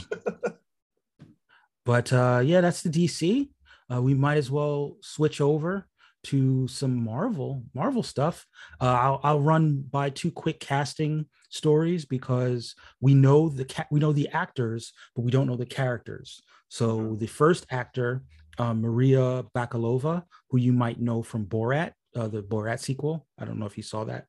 but 1.85 2.13
uh, 2.13 2.41
yeah, 2.43 2.61
that's 2.61 2.83
the 2.83 2.89
DC. 2.89 3.49
Uh, 3.91 4.01
we 4.03 4.13
might 4.13 4.37
as 4.37 4.51
well 4.51 4.97
switch 5.01 5.41
over 5.41 5.87
to 6.23 6.67
some 6.67 7.03
Marvel 7.03 7.63
Marvel 7.73 8.03
stuff. 8.03 8.45
Uh, 8.81 8.85
I'll, 8.85 9.19
I'll 9.23 9.41
run 9.41 9.83
by 9.89 10.09
two 10.09 10.31
quick 10.31 10.59
casting 10.59 11.25
stories 11.49 12.05
because 12.05 12.75
we 13.01 13.13
know 13.13 13.49
the 13.49 13.65
ca- 13.65 13.87
we 13.91 13.99
know 13.99 14.13
the 14.13 14.29
actors, 14.29 14.93
but 15.15 15.23
we 15.23 15.31
don't 15.31 15.47
know 15.47 15.55
the 15.55 15.65
characters. 15.65 16.41
So 16.69 16.99
mm-hmm. 16.99 17.17
the 17.17 17.27
first 17.27 17.65
actor, 17.69 18.23
uh, 18.57 18.73
Maria 18.73 19.43
Bakalova, 19.55 20.23
who 20.49 20.57
you 20.57 20.73
might 20.73 20.99
know 20.99 21.23
from 21.23 21.45
Borat, 21.45 21.91
uh, 22.15 22.27
the 22.27 22.41
Borat 22.41 22.79
sequel. 22.79 23.27
I 23.37 23.45
don't 23.45 23.59
know 23.59 23.65
if 23.65 23.77
you 23.77 23.83
saw 23.83 24.05
that, 24.05 24.25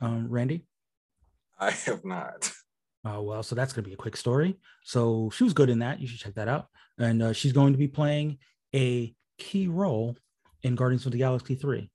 um, 0.00 0.28
Randy. 0.28 0.66
I 1.58 1.70
have 1.70 2.04
not. 2.04 2.52
Oh 3.04 3.22
well, 3.22 3.42
so 3.42 3.54
that's 3.54 3.72
gonna 3.72 3.86
be 3.86 3.94
a 3.94 3.96
quick 3.96 4.16
story. 4.16 4.58
So 4.84 5.30
she 5.34 5.44
was 5.44 5.54
good 5.54 5.70
in 5.70 5.80
that. 5.80 6.00
You 6.00 6.06
should 6.06 6.20
check 6.20 6.34
that 6.34 6.48
out. 6.48 6.68
And 6.98 7.22
uh, 7.22 7.32
she's 7.32 7.52
going 7.52 7.72
to 7.72 7.78
be 7.78 7.88
playing 7.88 8.38
a 8.74 9.14
key 9.38 9.66
role 9.66 10.16
in 10.62 10.74
Guardians 10.74 11.06
of 11.06 11.12
the 11.12 11.18
Galaxy 11.18 11.54
Three, 11.54 11.90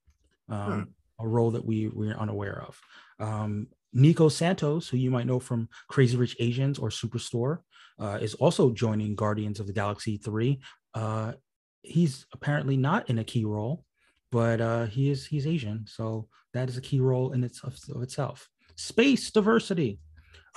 um, 0.50 0.72
hmm. 1.20 1.26
a 1.26 1.28
role 1.28 1.52
that 1.52 1.66
we 1.66 1.88
we're 1.88 2.16
unaware 2.16 2.64
of. 2.68 2.80
Um, 3.20 3.68
Nico 3.94 4.30
Santos, 4.30 4.88
who 4.88 4.98
you 4.98 5.10
might 5.10 5.28
know 5.28 5.40
from 5.40 5.70
Crazy 5.88 6.18
Rich 6.18 6.36
Asians 6.40 6.78
or 6.78 6.90
Superstore, 6.90 7.60
uh, 8.00 8.20
is 8.22 8.36
also 8.36 8.72
joining 8.72 9.16
Guardians 9.16 9.60
of 9.60 9.68
the 9.68 9.74
Galaxy 9.74 10.18
Three. 10.18 10.60
Uh, 10.94 11.34
he's 11.82 12.26
apparently 12.34 12.78
not 12.78 13.10
in 13.10 13.20
a 13.20 13.24
key 13.24 13.46
role, 13.46 13.86
but 14.32 14.62
uh, 14.62 14.86
he 14.86 15.10
is 15.10 15.26
he's 15.26 15.48
Asian, 15.48 15.86
so 15.88 16.28
that 16.54 16.70
is 16.70 16.78
a 16.78 16.82
key 16.82 17.00
role 17.00 17.32
in 17.32 17.44
its 17.44 17.64
of, 17.64 17.78
of 17.96 18.02
itself 18.02 18.50
space 18.78 19.32
diversity. 19.32 20.00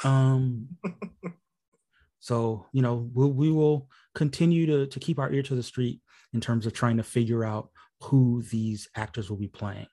Um, 0.04 0.68
so 2.20 2.66
you 2.72 2.82
know 2.82 3.10
we'll, 3.12 3.32
we 3.32 3.50
will 3.50 3.88
continue 4.14 4.66
to 4.66 4.86
to 4.86 5.00
keep 5.00 5.18
our 5.18 5.32
ear 5.32 5.42
to 5.42 5.54
the 5.54 5.62
street 5.62 6.00
in 6.32 6.40
terms 6.40 6.66
of 6.66 6.72
trying 6.72 6.98
to 6.98 7.02
figure 7.02 7.44
out 7.44 7.70
who 8.02 8.42
these 8.50 8.88
actors 8.94 9.30
will 9.30 9.36
be 9.36 9.48
playing. 9.48 9.86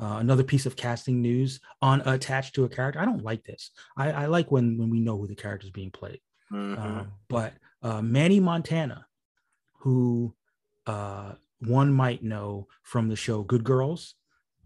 Uh, 0.00 0.18
another 0.18 0.42
piece 0.42 0.66
of 0.66 0.74
casting 0.74 1.22
news 1.22 1.60
on 1.80 2.00
attached 2.02 2.54
to 2.54 2.64
a 2.64 2.68
character. 2.68 2.98
I 2.98 3.04
don't 3.04 3.22
like 3.22 3.44
this. 3.44 3.70
I, 3.96 4.10
I 4.10 4.26
like 4.26 4.50
when 4.50 4.76
when 4.76 4.90
we 4.90 5.00
know 5.00 5.16
who 5.16 5.28
the 5.28 5.36
character 5.36 5.66
is 5.66 5.70
being 5.70 5.90
played. 5.90 6.20
Mm-hmm. 6.52 6.82
Uh, 6.82 7.04
but 7.28 7.54
uh, 7.82 8.02
Manny 8.02 8.40
Montana, 8.40 9.06
who 9.78 10.34
uh, 10.86 11.32
one 11.60 11.92
might 11.92 12.22
know 12.22 12.68
from 12.82 13.08
the 13.08 13.16
show 13.16 13.42
Good 13.42 13.64
Girls. 13.64 14.14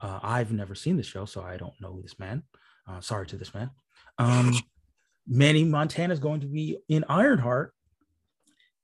Uh, 0.00 0.20
I've 0.22 0.52
never 0.52 0.74
seen 0.74 0.96
the 0.96 1.02
show, 1.02 1.24
so 1.24 1.42
I 1.42 1.56
don't 1.56 1.78
know 1.80 2.00
this 2.00 2.18
man. 2.18 2.42
Uh, 2.88 3.00
sorry 3.00 3.26
to 3.26 3.36
this 3.36 3.52
man. 3.54 3.70
Um, 4.18 4.54
Manny 5.26 5.64
Montana 5.64 6.12
is 6.12 6.20
going 6.20 6.40
to 6.40 6.46
be 6.46 6.78
in 6.88 7.04
Ironheart, 7.08 7.74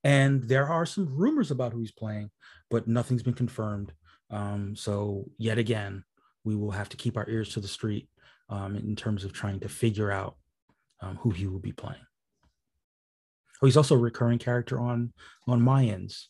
and 0.03 0.43
there 0.43 0.67
are 0.67 0.85
some 0.85 1.15
rumors 1.15 1.51
about 1.51 1.71
who 1.71 1.79
he's 1.79 1.91
playing, 1.91 2.29
but 2.73 2.87
nothing's 2.87 3.21
been 3.21 3.35
confirmed. 3.35 3.93
Um, 4.31 4.75
so 4.75 5.25
yet 5.37 5.59
again, 5.59 6.03
we 6.43 6.55
will 6.55 6.71
have 6.71 6.89
to 6.89 6.97
keep 6.97 7.15
our 7.15 7.29
ears 7.29 7.53
to 7.53 7.59
the 7.59 7.67
street 7.67 8.09
um, 8.49 8.75
in 8.75 8.95
terms 8.95 9.23
of 9.23 9.31
trying 9.31 9.59
to 9.59 9.69
figure 9.69 10.09
out 10.11 10.37
um, 10.99 11.17
who 11.17 11.29
he 11.29 11.45
will 11.45 11.59
be 11.59 11.71
playing. 11.71 12.01
Oh, 13.61 13.67
he's 13.67 13.77
also 13.77 13.93
a 13.93 13.99
recurring 13.99 14.39
character 14.39 14.79
on 14.79 15.13
on 15.47 15.61
Mayans 15.61 16.29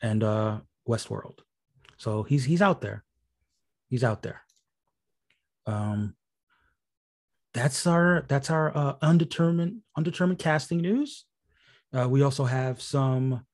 and 0.00 0.24
uh, 0.24 0.60
Westworld, 0.88 1.40
so 1.98 2.22
he's 2.22 2.44
he's 2.44 2.62
out 2.62 2.80
there. 2.80 3.04
He's 3.90 4.02
out 4.02 4.22
there. 4.22 4.40
Um, 5.66 6.16
that's 7.52 7.86
our 7.86 8.24
that's 8.26 8.50
our 8.50 8.74
uh, 8.74 8.94
undetermined 9.02 9.82
undetermined 9.98 10.38
casting 10.38 10.80
news. 10.80 11.26
Uh, 11.92 12.08
we 12.08 12.22
also 12.22 12.44
have 12.44 12.80
some 12.80 13.44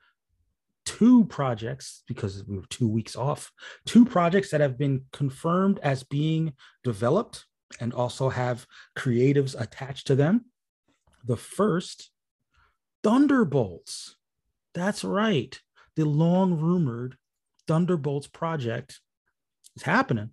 two 0.90 1.24
projects 1.26 2.02
because 2.08 2.44
we 2.48 2.56
were 2.56 2.66
two 2.68 2.88
weeks 2.88 3.14
off. 3.14 3.52
Two 3.86 4.04
projects 4.04 4.50
that 4.50 4.60
have 4.60 4.76
been 4.76 5.04
confirmed 5.12 5.78
as 5.84 6.02
being 6.02 6.52
developed 6.82 7.46
and 7.78 7.94
also 7.94 8.28
have 8.28 8.66
creatives 8.98 9.54
attached 9.58 10.08
to 10.08 10.16
them. 10.16 10.46
The 11.24 11.36
first, 11.36 12.10
Thunderbolts. 13.04 14.16
That's 14.74 15.04
right. 15.04 15.56
The 15.94 16.04
long 16.04 16.58
rumored 16.58 17.16
Thunderbolts 17.68 18.26
project 18.26 19.00
is 19.76 19.84
happening. 19.84 20.30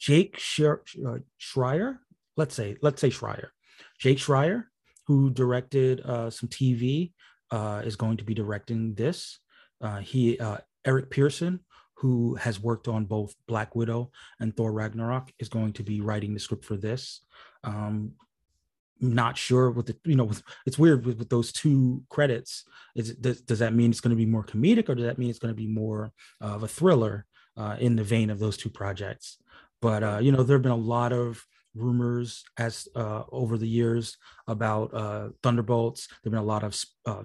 Jake 0.00 0.34
uh, 0.58 0.76
Schreier, 1.40 1.98
let's 2.36 2.54
say 2.56 2.76
let's 2.82 3.00
say 3.00 3.10
Schreier, 3.10 3.48
Jake 4.00 4.18
Schreier, 4.18 4.64
who 5.06 5.30
directed 5.30 6.00
uh, 6.00 6.30
some 6.30 6.48
TV, 6.48 7.12
uh, 7.50 7.82
is 7.84 7.96
going 7.96 8.16
to 8.18 8.24
be 8.24 8.34
directing 8.34 8.94
this. 8.94 9.38
Uh, 9.80 9.98
he 9.98 10.38
uh, 10.38 10.58
Eric 10.84 11.10
Pearson, 11.10 11.60
who 11.94 12.34
has 12.36 12.60
worked 12.60 12.88
on 12.88 13.04
both 13.04 13.34
Black 13.46 13.74
Widow 13.74 14.10
and 14.40 14.56
Thor 14.56 14.72
Ragnarok, 14.72 15.32
is 15.38 15.48
going 15.48 15.72
to 15.74 15.82
be 15.82 16.00
writing 16.00 16.34
the 16.34 16.40
script 16.40 16.64
for 16.64 16.76
this. 16.76 17.24
Um, 17.64 18.12
not 19.00 19.36
sure 19.36 19.70
what 19.70 19.86
the 19.86 19.96
you 20.04 20.16
know 20.16 20.30
it's 20.66 20.78
weird 20.78 21.04
with, 21.04 21.18
with 21.18 21.28
those 21.28 21.52
two 21.52 22.02
credits 22.08 22.64
is 22.94 23.14
does, 23.14 23.40
does 23.42 23.58
that 23.58 23.74
mean 23.74 23.90
it's 23.90 24.00
going 24.00 24.10
to 24.10 24.16
be 24.16 24.26
more 24.26 24.44
comedic 24.44 24.88
or 24.88 24.94
does 24.94 25.04
that 25.04 25.18
mean 25.18 25.28
it's 25.28 25.38
going 25.38 25.52
to 25.52 25.56
be 25.56 25.66
more 25.66 26.12
of 26.40 26.62
a 26.62 26.68
thriller 26.68 27.26
uh, 27.56 27.76
in 27.78 27.96
the 27.96 28.04
vein 28.04 28.30
of 28.30 28.38
those 28.38 28.56
two 28.56 28.70
projects 28.70 29.38
but 29.82 30.02
uh, 30.02 30.18
you 30.20 30.32
know 30.32 30.42
there 30.42 30.56
have 30.56 30.62
been 30.62 30.72
a 30.72 30.76
lot 30.76 31.12
of 31.12 31.44
rumors 31.76 32.44
as 32.58 32.88
uh, 32.96 33.22
over 33.30 33.58
the 33.58 33.68
years 33.68 34.16
about 34.46 34.92
uh, 34.94 35.28
Thunderbolts. 35.42 36.08
There've 36.22 36.32
been 36.32 36.40
a 36.40 36.44
lot 36.44 36.64
of 36.64 36.80
uh, 37.06 37.22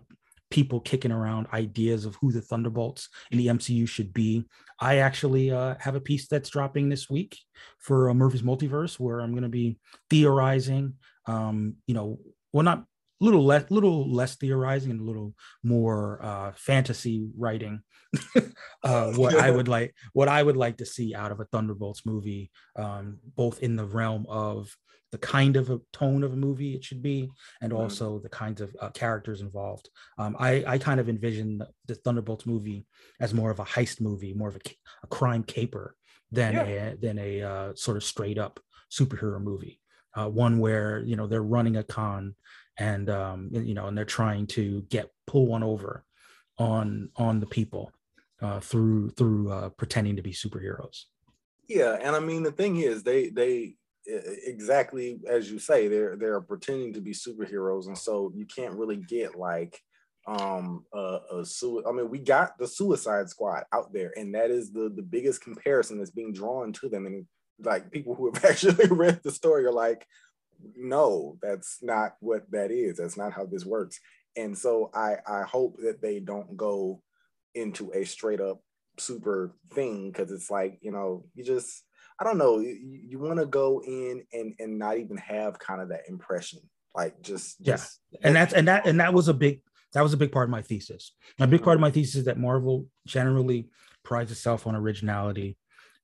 people 0.49 0.79
kicking 0.81 1.11
around 1.11 1.47
ideas 1.53 2.05
of 2.05 2.15
who 2.15 2.31
the 2.31 2.41
Thunderbolts 2.41 3.09
in 3.31 3.37
the 3.37 3.47
MCU 3.47 3.87
should 3.87 4.13
be. 4.13 4.45
I 4.79 4.97
actually 4.97 5.51
uh, 5.51 5.75
have 5.79 5.95
a 5.95 6.01
piece 6.01 6.27
that's 6.27 6.49
dropping 6.49 6.89
this 6.89 7.09
week 7.09 7.37
for 7.79 8.09
uh, 8.09 8.13
Murphy's 8.13 8.41
Multiverse 8.41 8.99
where 8.99 9.21
I'm 9.21 9.31
going 9.31 9.43
to 9.43 9.49
be 9.49 9.77
theorizing. 10.09 10.93
Um, 11.25 11.75
you 11.87 11.93
know, 11.93 12.19
well, 12.51 12.63
not 12.63 12.83
little 13.21 13.45
less 13.45 13.69
little 13.69 14.11
less 14.11 14.35
theorizing 14.35 14.91
and 14.91 14.99
a 14.99 15.03
little 15.03 15.33
more 15.63 16.19
uh, 16.23 16.51
fantasy 16.55 17.29
writing 17.37 17.79
uh, 18.83 19.11
what 19.13 19.35
i 19.35 19.49
would 19.49 19.67
like 19.67 19.93
what 20.13 20.27
i 20.27 20.43
would 20.43 20.57
like 20.57 20.77
to 20.77 20.85
see 20.85 21.15
out 21.15 21.31
of 21.31 21.39
a 21.39 21.45
thunderbolts 21.45 22.05
movie 22.05 22.51
um, 22.75 23.19
both 23.35 23.59
in 23.59 23.75
the 23.75 23.85
realm 23.85 24.25
of 24.27 24.75
the 25.11 25.17
kind 25.17 25.57
of 25.57 25.69
a 25.69 25.79
tone 25.91 26.23
of 26.23 26.33
a 26.33 26.37
movie 26.37 26.73
it 26.73 26.83
should 26.83 27.01
be 27.01 27.29
and 27.61 27.71
mm-hmm. 27.71 27.81
also 27.81 28.19
the 28.19 28.29
kinds 28.29 28.59
of 28.59 28.75
uh, 28.79 28.89
characters 28.89 29.41
involved 29.41 29.89
um, 30.17 30.35
I, 30.39 30.63
I 30.65 30.77
kind 30.77 30.99
of 30.99 31.09
envision 31.09 31.61
the 31.85 31.95
thunderbolts 31.95 32.45
movie 32.45 32.85
as 33.19 33.33
more 33.33 33.51
of 33.51 33.59
a 33.59 33.65
heist 33.65 34.01
movie 34.01 34.33
more 34.33 34.49
of 34.49 34.55
a, 34.55 34.61
a 35.03 35.07
crime 35.07 35.43
caper 35.43 35.95
than 36.31 36.53
yeah. 36.53 36.63
a 36.63 36.95
than 36.97 37.19
a 37.19 37.41
uh, 37.41 37.75
sort 37.75 37.97
of 37.97 38.03
straight 38.03 38.37
up 38.37 38.59
superhero 38.89 39.41
movie 39.41 39.79
uh, 40.15 40.27
one 40.27 40.59
where 40.59 40.99
you 40.99 41.15
know 41.15 41.27
they're 41.27 41.43
running 41.43 41.77
a 41.77 41.83
con 41.83 42.35
and 42.77 43.09
um, 43.09 43.49
you 43.51 43.73
know 43.73 43.87
and 43.87 43.97
they're 43.97 44.05
trying 44.05 44.47
to 44.47 44.81
get 44.89 45.09
pull 45.27 45.47
one 45.47 45.63
over 45.63 46.03
on 46.57 47.09
on 47.15 47.39
the 47.39 47.45
people 47.45 47.91
uh, 48.41 48.59
through 48.59 49.09
through 49.11 49.51
uh, 49.51 49.69
pretending 49.69 50.15
to 50.15 50.21
be 50.21 50.31
superheroes. 50.31 51.05
Yeah, 51.67 51.97
and 52.01 52.15
I 52.15 52.19
mean 52.19 52.43
the 52.43 52.51
thing 52.51 52.77
is 52.77 53.03
they 53.03 53.29
they 53.29 53.75
exactly 54.07 55.19
as 55.27 55.51
you 55.51 55.59
say 55.59 55.87
they're 55.87 56.15
they're 56.15 56.41
pretending 56.41 56.93
to 56.93 57.01
be 57.01 57.11
superheroes, 57.11 57.87
and 57.87 57.97
so 57.97 58.31
you 58.35 58.45
can't 58.45 58.75
really 58.75 58.97
get 58.97 59.35
like 59.35 59.79
um 60.27 60.85
a 60.93 61.43
su- 61.43 61.83
I 61.87 61.91
mean 61.91 62.09
we 62.09 62.19
got 62.19 62.57
the 62.57 62.67
Suicide 62.67 63.29
Squad 63.29 63.63
out 63.71 63.93
there, 63.93 64.11
and 64.15 64.33
that 64.35 64.51
is 64.51 64.71
the 64.71 64.91
the 64.95 65.03
biggest 65.03 65.41
comparison 65.41 65.97
that's 65.97 66.11
being 66.11 66.33
drawn 66.33 66.73
to 66.73 66.89
them, 66.89 67.05
and 67.05 67.25
like 67.63 67.91
people 67.91 68.15
who 68.15 68.31
have 68.31 68.43
actually 68.49 68.87
read 68.87 69.21
the 69.23 69.31
story 69.31 69.65
are 69.65 69.71
like, 69.71 70.05
no, 70.75 71.37
that's 71.41 71.79
not 71.81 72.15
what 72.19 72.49
that 72.51 72.71
is. 72.71 72.97
That's 72.97 73.17
not 73.17 73.33
how 73.33 73.45
this 73.45 73.65
works. 73.65 73.99
And 74.35 74.57
so 74.57 74.89
I 74.93 75.15
I 75.27 75.43
hope 75.43 75.77
that 75.83 76.01
they 76.01 76.19
don't 76.19 76.55
go 76.55 77.01
into 77.53 77.91
a 77.93 78.05
straight 78.05 78.39
up 78.39 78.61
super 78.97 79.53
thing 79.73 80.11
because 80.11 80.31
it's 80.31 80.49
like 80.49 80.77
you 80.81 80.91
know 80.91 81.25
you 81.33 81.43
just 81.43 81.83
I 82.19 82.23
don't 82.23 82.37
know 82.37 82.59
you, 82.59 82.77
you 83.07 83.19
want 83.19 83.39
to 83.39 83.45
go 83.45 83.81
in 83.85 84.23
and 84.33 84.53
and 84.59 84.77
not 84.77 84.97
even 84.97 85.17
have 85.17 85.59
kind 85.59 85.81
of 85.81 85.89
that 85.89 86.07
impression 86.07 86.59
like 86.93 87.21
just, 87.21 87.61
just 87.61 87.99
yeah 88.11 88.19
and 88.23 88.35
that's 88.35 88.53
and 88.53 88.67
that 88.67 88.85
and 88.85 88.99
that 88.99 89.13
was 89.13 89.27
a 89.27 89.33
big 89.33 89.61
that 89.93 90.01
was 90.01 90.13
a 90.13 90.17
big 90.17 90.31
part 90.31 90.45
of 90.45 90.49
my 90.49 90.61
thesis 90.61 91.13
a 91.39 91.47
big 91.47 91.63
part 91.63 91.75
of 91.75 91.81
my 91.81 91.87
mm-hmm. 91.87 91.95
thesis 91.95 92.15
is 92.15 92.25
that 92.25 92.37
Marvel 92.37 92.87
generally 93.05 93.69
prides 94.03 94.31
itself 94.31 94.67
on 94.67 94.75
originality 94.75 95.57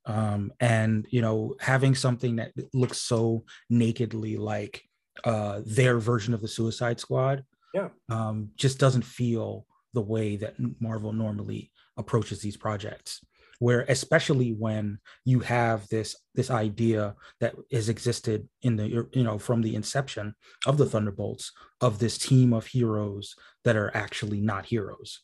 um, 0.07 0.51
and 0.59 1.05
you 1.09 1.21
know 1.21 1.55
having 1.59 1.93
something 1.93 2.37
that 2.37 2.53
looks 2.73 2.99
so 3.01 3.43
nakedly 3.69 4.37
like 4.37 4.83
uh, 5.23 5.61
their 5.65 5.99
version 5.99 6.33
of 6.33 6.41
the 6.41 6.47
Suicide 6.47 6.99
Squad, 6.99 7.43
yeah, 7.73 7.89
um, 8.09 8.49
just 8.55 8.79
doesn't 8.79 9.03
feel 9.03 9.67
the 9.93 10.01
way 10.01 10.37
that 10.37 10.55
Marvel 10.79 11.11
normally 11.13 11.71
approaches 11.97 12.41
these 12.41 12.57
projects. 12.57 13.19
Where 13.59 13.85
especially 13.89 14.51
when 14.53 14.99
you 15.25 15.39
have 15.39 15.87
this 15.89 16.15
this 16.35 16.51
idea 16.51 17.15
that 17.39 17.55
has 17.71 17.89
existed 17.89 18.47
in 18.61 18.75
the 18.75 19.07
you 19.11 19.23
know 19.23 19.39
from 19.39 19.61
the 19.61 19.75
inception 19.75 20.35
of 20.65 20.77
the 20.77 20.85
Thunderbolts 20.85 21.51
of 21.81 21.99
this 21.99 22.17
team 22.17 22.53
of 22.53 22.67
heroes 22.67 23.35
that 23.65 23.75
are 23.75 23.91
actually 23.95 24.41
not 24.41 24.67
heroes. 24.67 25.21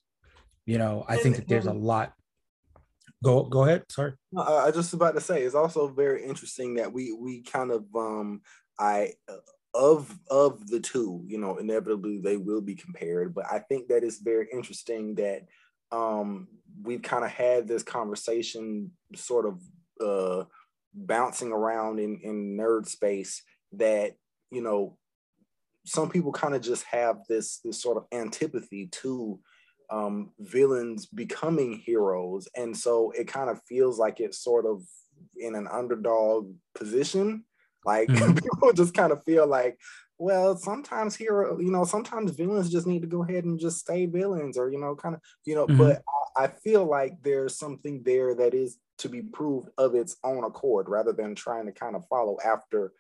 You 0.65 0.77
know, 0.77 1.05
I 1.07 1.17
think 1.17 1.35
that 1.35 1.47
there's 1.47 1.67
a 1.67 1.73
lot 1.73 2.13
go 3.23 3.43
go 3.43 3.63
ahead 3.63 3.83
sorry. 3.89 4.13
I 4.37 4.65
was 4.65 4.75
just 4.75 4.93
about 4.93 5.15
to 5.15 5.21
say 5.21 5.41
it's 5.41 5.55
also 5.55 5.87
very 5.87 6.23
interesting 6.23 6.75
that 6.75 6.91
we 6.91 7.13
we 7.13 7.41
kind 7.41 7.71
of 7.71 7.85
um 7.95 8.41
i 8.79 9.13
uh, 9.29 9.37
of 9.73 10.15
of 10.29 10.67
the 10.67 10.79
two 10.79 11.23
you 11.25 11.39
know 11.39 11.57
inevitably 11.57 12.19
they 12.19 12.37
will 12.37 12.61
be 12.61 12.75
compared 12.75 13.33
but 13.33 13.45
i 13.51 13.59
think 13.59 13.87
that 13.87 14.03
it's 14.03 14.19
very 14.19 14.47
interesting 14.53 15.15
that 15.15 15.41
um 15.91 16.47
we've 16.83 17.01
kind 17.01 17.23
of 17.23 17.31
had 17.31 17.67
this 17.67 17.83
conversation 17.83 18.91
sort 19.15 19.45
of 19.45 19.61
uh 20.01 20.43
bouncing 20.93 21.51
around 21.51 21.99
in 21.99 22.19
in 22.23 22.57
nerd 22.57 22.87
space 22.87 23.41
that 23.71 24.13
you 24.51 24.61
know 24.61 24.97
some 25.85 26.09
people 26.09 26.31
kind 26.31 26.53
of 26.53 26.61
just 26.61 26.83
have 26.83 27.17
this 27.27 27.59
this 27.63 27.81
sort 27.81 27.97
of 27.97 28.05
antipathy 28.11 28.87
to 28.87 29.39
um, 29.93 30.31
villains 30.39 31.05
becoming 31.05 31.77
heroes. 31.77 32.47
And 32.55 32.75
so 32.75 33.11
it 33.11 33.27
kind 33.27 33.49
of 33.49 33.61
feels 33.69 33.99
like 33.99 34.19
it's 34.19 34.43
sort 34.43 34.65
of 34.65 34.81
in 35.37 35.53
an 35.53 35.67
underdog 35.71 36.51
position. 36.73 37.45
Like 37.85 38.09
mm-hmm. 38.09 38.33
people 38.43 38.73
just 38.73 38.95
kind 38.95 39.11
of 39.11 39.23
feel 39.23 39.45
like, 39.45 39.77
well, 40.17 40.57
sometimes 40.57 41.15
hero, 41.15 41.59
you 41.59 41.71
know, 41.71 41.83
sometimes 41.83 42.31
villains 42.31 42.71
just 42.71 42.87
need 42.87 43.03
to 43.03 43.07
go 43.07 43.23
ahead 43.23 43.43
and 43.43 43.59
just 43.59 43.79
stay 43.79 44.07
villains 44.07 44.57
or, 44.57 44.71
you 44.71 44.79
know, 44.79 44.95
kind 44.95 45.13
of, 45.13 45.21
you 45.45 45.53
know, 45.53 45.67
mm-hmm. 45.67 45.77
but 45.77 46.01
I 46.35 46.47
feel 46.47 46.85
like 46.85 47.21
there's 47.21 47.59
something 47.59 48.01
there 48.03 48.33
that 48.33 48.55
is 48.55 48.79
to 48.99 49.09
be 49.09 49.21
proved 49.21 49.69
of 49.77 49.93
its 49.93 50.15
own 50.23 50.43
accord 50.43 50.89
rather 50.89 51.13
than 51.13 51.35
trying 51.35 51.67
to 51.67 51.71
kind 51.71 51.95
of 51.95 52.07
follow 52.07 52.37
after, 52.43 52.93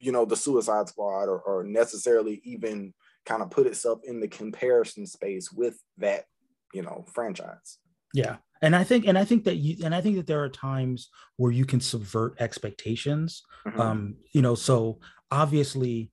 you 0.00 0.10
know, 0.10 0.24
the 0.24 0.36
Suicide 0.36 0.88
Squad 0.88 1.24
or, 1.24 1.38
or 1.40 1.62
necessarily 1.62 2.40
even 2.42 2.94
kind 3.26 3.42
of 3.42 3.50
put 3.50 3.66
itself 3.66 4.00
in 4.04 4.20
the 4.20 4.28
comparison 4.28 5.06
space 5.06 5.50
with 5.52 5.78
that, 5.98 6.24
you 6.72 6.82
know, 6.82 7.04
franchise. 7.12 7.78
Yeah. 8.12 8.36
And 8.62 8.74
I 8.74 8.84
think, 8.84 9.06
and 9.06 9.18
I 9.18 9.24
think 9.24 9.44
that 9.44 9.56
you, 9.56 9.84
and 9.84 9.94
I 9.94 10.00
think 10.00 10.16
that 10.16 10.26
there 10.26 10.42
are 10.42 10.48
times 10.48 11.10
where 11.36 11.52
you 11.52 11.64
can 11.64 11.80
subvert 11.80 12.36
expectations. 12.40 13.42
Mm-hmm. 13.66 13.80
Um, 13.80 14.16
you 14.32 14.40
know, 14.40 14.54
so 14.54 15.00
obviously 15.30 16.10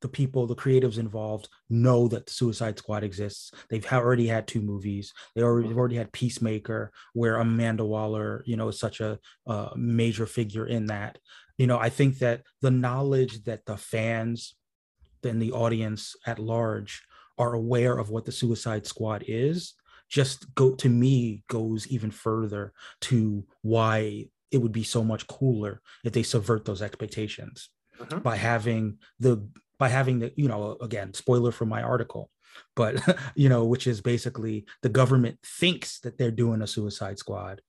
the 0.00 0.08
people, 0.08 0.46
the 0.46 0.54
creatives 0.54 0.98
involved 0.98 1.48
know 1.70 2.08
that 2.08 2.26
the 2.26 2.32
Suicide 2.32 2.78
Squad 2.78 3.04
exists. 3.04 3.52
They've 3.70 3.90
already 3.90 4.26
had 4.26 4.46
two 4.46 4.60
movies. 4.60 5.14
They 5.34 5.42
already, 5.42 5.68
they've 5.68 5.78
already 5.78 5.96
had 5.96 6.12
Peacemaker, 6.12 6.92
where 7.14 7.36
Amanda 7.36 7.86
Waller, 7.86 8.42
you 8.44 8.56
know, 8.56 8.68
is 8.68 8.78
such 8.78 9.00
a, 9.00 9.18
a 9.46 9.70
major 9.76 10.26
figure 10.26 10.66
in 10.66 10.86
that. 10.86 11.18
You 11.56 11.66
know, 11.66 11.78
I 11.78 11.88
think 11.88 12.18
that 12.18 12.42
the 12.60 12.70
knowledge 12.70 13.44
that 13.44 13.64
the 13.64 13.78
fans 13.78 14.54
than 15.24 15.40
the 15.40 15.52
audience 15.52 16.14
at 16.26 16.38
large 16.38 17.02
are 17.36 17.54
aware 17.54 17.98
of 17.98 18.10
what 18.10 18.24
the 18.24 18.32
Suicide 18.32 18.86
Squad 18.86 19.24
is, 19.26 19.74
just 20.08 20.54
go 20.54 20.74
to 20.76 20.88
me 20.88 21.42
goes 21.48 21.88
even 21.88 22.10
further 22.10 22.72
to 23.00 23.44
why 23.62 24.28
it 24.52 24.58
would 24.58 24.70
be 24.70 24.84
so 24.84 25.02
much 25.02 25.26
cooler 25.26 25.80
if 26.04 26.12
they 26.12 26.22
subvert 26.22 26.64
those 26.64 26.82
expectations 26.82 27.70
uh-huh. 27.98 28.20
by 28.20 28.36
having 28.36 28.98
the 29.18 29.44
by 29.78 29.88
having 29.88 30.20
the 30.20 30.32
you 30.36 30.46
know 30.46 30.76
again 30.80 31.12
spoiler 31.14 31.50
for 31.50 31.66
my 31.66 31.82
article 31.82 32.30
but 32.76 33.02
you 33.34 33.48
know 33.48 33.64
which 33.64 33.86
is 33.86 34.00
basically 34.00 34.64
the 34.82 34.88
government 34.88 35.38
thinks 35.44 35.98
that 36.00 36.18
they're 36.18 36.30
doing 36.30 36.62
a 36.62 36.66
suicide 36.66 37.18
squad 37.18 37.60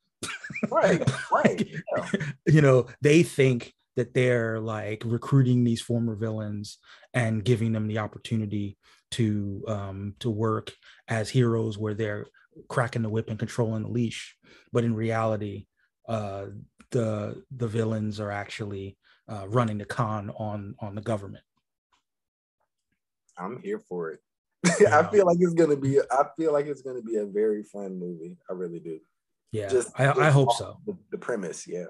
right 0.69 1.09
right 1.33 1.67
yeah. 1.67 2.09
you 2.45 2.61
know 2.61 2.85
they 3.01 3.23
think 3.23 3.73
that 3.95 4.13
they're 4.13 4.59
like 4.59 5.03
recruiting 5.05 5.63
these 5.63 5.81
former 5.81 6.15
villains 6.15 6.77
and 7.13 7.43
giving 7.43 7.71
them 7.71 7.87
the 7.87 7.99
opportunity 7.99 8.77
to 9.11 9.63
um, 9.67 10.15
to 10.19 10.29
work 10.29 10.73
as 11.07 11.29
heroes 11.29 11.77
where 11.77 11.93
they're 11.93 12.25
cracking 12.69 13.01
the 13.01 13.09
whip 13.09 13.29
and 13.29 13.39
controlling 13.39 13.83
the 13.83 13.89
leash. 13.89 14.35
But 14.71 14.83
in 14.83 14.95
reality 14.95 15.67
uh, 16.07 16.47
the 16.91 17.43
the 17.55 17.67
villains 17.67 18.19
are 18.19 18.31
actually 18.31 18.97
uh, 19.27 19.47
running 19.47 19.77
the 19.77 19.85
con 19.85 20.31
on 20.37 20.75
on 20.79 20.95
the 20.95 21.01
government. 21.01 21.43
I'm 23.37 23.61
here 23.61 23.79
for 23.79 24.11
it. 24.11 24.19
I 24.91 25.03
feel 25.09 25.25
like 25.25 25.37
it's 25.39 25.53
gonna 25.53 25.75
be 25.75 25.99
i 25.99 26.23
feel 26.37 26.51
like 26.51 26.65
it's 26.65 26.81
gonna 26.81 27.01
be 27.01 27.17
a 27.17 27.25
very 27.25 27.63
fun 27.63 27.99
movie. 27.99 28.37
I 28.49 28.53
really 28.53 28.79
do. 28.79 28.99
Yeah 29.51 29.69
just 29.69 29.91
i, 29.99 30.09
I 30.09 30.29
hope 30.29 30.51
so. 30.53 30.79
the, 30.85 30.97
the 31.11 31.17
premise 31.17 31.67
yeah 31.67 31.85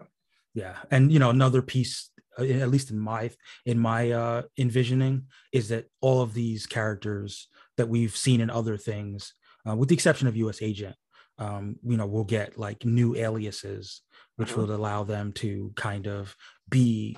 yeah 0.56 0.78
and 0.90 1.12
you 1.12 1.20
know 1.20 1.30
another 1.30 1.62
piece 1.62 2.10
uh, 2.40 2.44
at 2.44 2.72
least 2.72 2.90
in 2.90 2.98
my 2.98 3.30
in 3.66 3.78
my 3.78 4.12
uh 4.12 4.42
envisioning 4.58 5.24
is 5.52 5.70
that 5.70 5.86
all 6.02 6.22
of 6.22 6.34
these 6.34 6.66
characters 6.66 7.48
that 7.78 7.90
we've 7.90 8.16
seen 8.16 8.42
in 8.42 8.50
other 8.50 8.78
things 8.78 9.34
uh, 9.70 9.76
with 9.76 9.90
the 9.90 9.96
exception 9.96 10.28
of 10.28 10.36
us 10.36 10.62
agent 10.62 10.96
um 11.38 11.76
you 11.84 11.98
know 11.98 12.08
we'll 12.08 12.24
get 12.24 12.58
like 12.58 12.84
new 12.86 13.16
aliases 13.16 14.02
which 14.38 14.50
mm-hmm. 14.50 14.62
will 14.62 14.76
allow 14.76 15.04
them 15.04 15.32
to 15.34 15.72
kind 15.76 16.08
of 16.08 16.36
be 16.70 17.18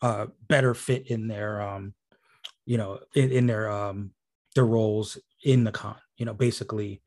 uh 0.00 0.26
better 0.48 0.72
fit 0.72 1.08
in 1.08 1.26
their 1.26 1.60
um 1.60 1.92
you 2.64 2.78
know 2.78 3.00
in, 3.14 3.30
in 3.32 3.46
their 3.46 3.70
um 3.70 4.12
their 4.54 4.66
roles 4.66 5.18
in 5.44 5.64
the 5.64 5.72
con 5.72 5.96
you 6.16 6.24
know 6.24 6.34
basically 6.34 7.02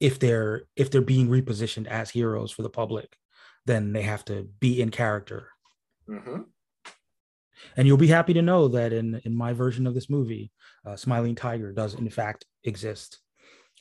if 0.00 0.18
they're 0.18 0.62
if 0.76 0.90
they're 0.90 1.00
being 1.00 1.28
repositioned 1.28 1.86
as 1.86 2.10
heroes 2.10 2.50
for 2.50 2.62
the 2.62 2.70
public 2.70 3.16
then 3.68 3.92
they 3.92 4.02
have 4.02 4.24
to 4.24 4.48
be 4.58 4.80
in 4.80 4.90
character. 4.90 5.50
Mm-hmm. 6.08 6.42
And 7.76 7.86
you'll 7.86 7.96
be 7.98 8.08
happy 8.08 8.32
to 8.34 8.42
know 8.42 8.68
that 8.68 8.92
in 8.92 9.20
in 9.24 9.34
my 9.34 9.52
version 9.52 9.86
of 9.86 9.94
this 9.94 10.08
movie, 10.08 10.50
uh, 10.86 10.96
Smiling 10.96 11.34
Tiger 11.34 11.72
does 11.72 11.94
in 11.94 12.08
fact 12.08 12.46
exist. 12.64 13.20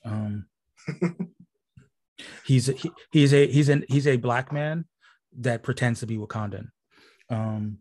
Um, 0.03 0.47
he's 2.45 2.69
a, 2.69 2.73
he, 2.73 2.91
he's 3.11 3.33
a 3.33 3.47
he's 3.47 3.69
an 3.69 3.85
he's 3.87 4.07
a 4.07 4.17
black 4.17 4.51
man 4.51 4.85
that 5.39 5.63
pretends 5.63 6.01
to 6.01 6.07
be 6.07 6.17
Wakandan. 6.17 6.67
Um, 7.29 7.79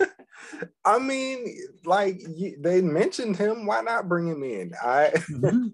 I 0.84 0.98
mean, 0.98 1.56
like 1.84 2.20
they 2.58 2.80
mentioned 2.82 3.36
him. 3.36 3.66
Why 3.66 3.80
not 3.80 4.08
bring 4.08 4.28
him 4.28 4.42
in? 4.44 4.72
I 4.82 5.10
mm-hmm. 5.14 5.68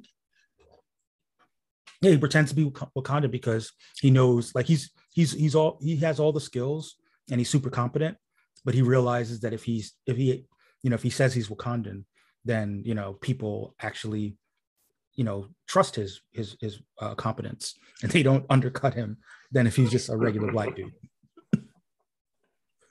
Yeah, 2.02 2.10
he 2.10 2.18
pretends 2.18 2.50
to 2.50 2.56
be 2.56 2.64
Wakanda 2.64 3.30
because 3.30 3.72
he 4.00 4.10
knows, 4.10 4.52
like 4.54 4.66
he's 4.66 4.90
he's 5.10 5.32
he's 5.32 5.54
all 5.54 5.78
he 5.80 5.96
has 5.96 6.18
all 6.18 6.32
the 6.32 6.40
skills 6.40 6.96
and 7.30 7.40
he's 7.40 7.48
super 7.48 7.70
competent, 7.70 8.16
but 8.64 8.74
he 8.74 8.82
realizes 8.82 9.40
that 9.40 9.52
if 9.52 9.62
he's 9.62 9.94
if 10.06 10.16
he 10.16 10.44
you 10.82 10.90
know 10.90 10.94
if 10.94 11.02
he 11.02 11.10
says 11.10 11.32
he's 11.32 11.48
Wakandan, 11.48 12.04
then 12.44 12.82
you 12.84 12.94
know 12.94 13.12
people 13.14 13.76
actually 13.80 14.36
you 15.14 15.22
know 15.22 15.46
trust 15.68 15.94
his 15.94 16.20
his 16.32 16.56
his 16.60 16.80
uh, 17.00 17.14
competence 17.14 17.78
and 18.02 18.10
they 18.10 18.24
don't 18.24 18.46
undercut 18.50 18.94
him 18.94 19.18
than 19.52 19.68
if 19.68 19.76
he's 19.76 19.90
just 19.90 20.08
a 20.08 20.16
regular 20.16 20.50
black 20.52 20.74
dude, 20.74 20.92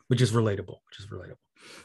which 0.08 0.21
is 0.21 0.32
relatable, 0.32 0.78
which 0.88 1.00
is 1.00 1.08
relatable. 1.08 1.36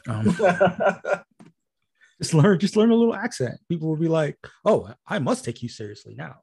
Um, 0.07 1.23
just 2.21 2.33
learn, 2.33 2.57
just 2.57 2.77
learn 2.77 2.91
a 2.91 2.95
little 2.95 3.13
accent. 3.13 3.59
People 3.67 3.89
will 3.89 3.97
be 3.97 4.07
like, 4.07 4.37
"Oh, 4.63 4.93
I 5.05 5.19
must 5.19 5.43
take 5.43 5.61
you 5.61 5.67
seriously 5.67 6.15
now." 6.15 6.37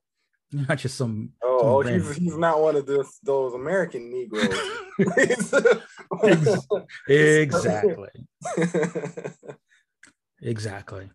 Not 0.55 0.79
just 0.79 0.97
some. 0.97 1.31
Oh, 1.43 1.83
some 1.83 1.93
oh 1.93 1.97
he's, 1.97 2.17
he's 2.17 2.37
not 2.37 2.61
one 2.61 2.77
of 2.77 2.87
those 2.87 3.19
those 3.25 3.55
American 3.55 4.09
Negroes. 4.09 4.57
exactly. 7.09 8.09
exactly. 10.43 11.11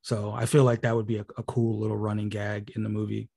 So 0.00 0.32
I 0.32 0.46
feel 0.46 0.64
like 0.64 0.80
that 0.82 0.96
would 0.96 1.06
be 1.06 1.18
a, 1.18 1.26
a 1.36 1.42
cool 1.42 1.80
little 1.80 1.98
running 1.98 2.30
gag 2.30 2.72
in 2.74 2.82
the 2.82 2.88
movie. 2.88 3.28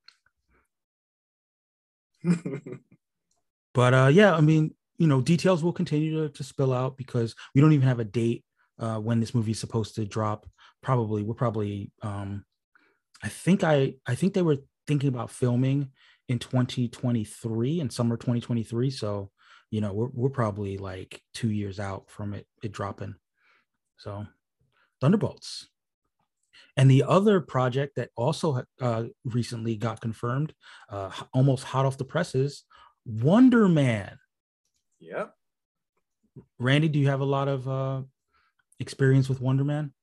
but 3.74 3.93
uh, 3.93 4.10
yeah, 4.12 4.34
I 4.34 4.41
mean, 4.41 4.74
you 4.98 5.08
know, 5.08 5.19
details 5.19 5.65
will 5.65 5.74
continue 5.74 6.28
to, 6.28 6.34
to 6.34 6.43
spill 6.45 6.74
out 6.74 6.95
because 6.95 7.36
we 7.54 7.60
don't 7.60 7.74
even 7.74 7.88
have 7.88 8.00
a 8.00 8.06
date 8.06 8.45
uh, 8.80 9.00
when 9.00 9.19
this 9.19 9.36
movie 9.36 9.52
is 9.52 9.60
supposed 9.60 9.95
to 9.95 10.06
drop. 10.06 10.48
Probably, 10.82 11.24
we're 11.24 11.34
probably. 11.34 11.91
Um, 12.02 12.45
I 13.21 13.28
think 13.28 13.65
I 13.65 13.95
I 14.08 14.15
think 14.15 14.34
they 14.34 14.41
were 14.41 14.60
thinking 14.88 15.10
about 15.10 15.32
filming 15.32 15.91
in 16.28 16.39
2023 16.39 17.80
in 17.80 17.89
summer 17.89 18.17
2023. 18.17 18.89
So, 18.89 19.32
you 19.71 19.82
know, 19.82 19.93
we're 19.93 20.10
we're 20.13 20.30
probably 20.30 20.78
like 20.78 21.21
two 21.34 21.52
years 21.52 21.80
out 21.80 22.10
from 22.10 22.34
it 22.34 22.48
it 22.63 22.71
dropping. 22.71 23.15
So, 23.98 24.26
Thunderbolts. 25.02 25.69
And 26.78 26.89
the 26.89 27.04
other 27.04 27.39
project 27.41 27.95
that 27.95 28.10
also 28.15 28.63
uh, 28.82 29.04
recently 29.24 29.76
got 29.76 30.02
confirmed, 30.02 30.54
uh, 30.89 31.10
almost 31.34 31.63
hot 31.63 31.86
off 31.86 31.98
the 31.98 32.06
presses, 32.06 32.63
Wonder 33.06 33.67
Man. 33.67 34.17
Yep. 35.00 35.34
Randy, 36.60 36.89
do 36.89 37.00
you 37.00 37.08
have 37.08 37.21
a 37.21 37.26
lot 37.26 37.48
of 37.48 37.67
uh, 37.67 38.02
experience 38.80 39.30
with 39.30 39.41
Wonder 39.41 39.63
Man? 39.63 39.93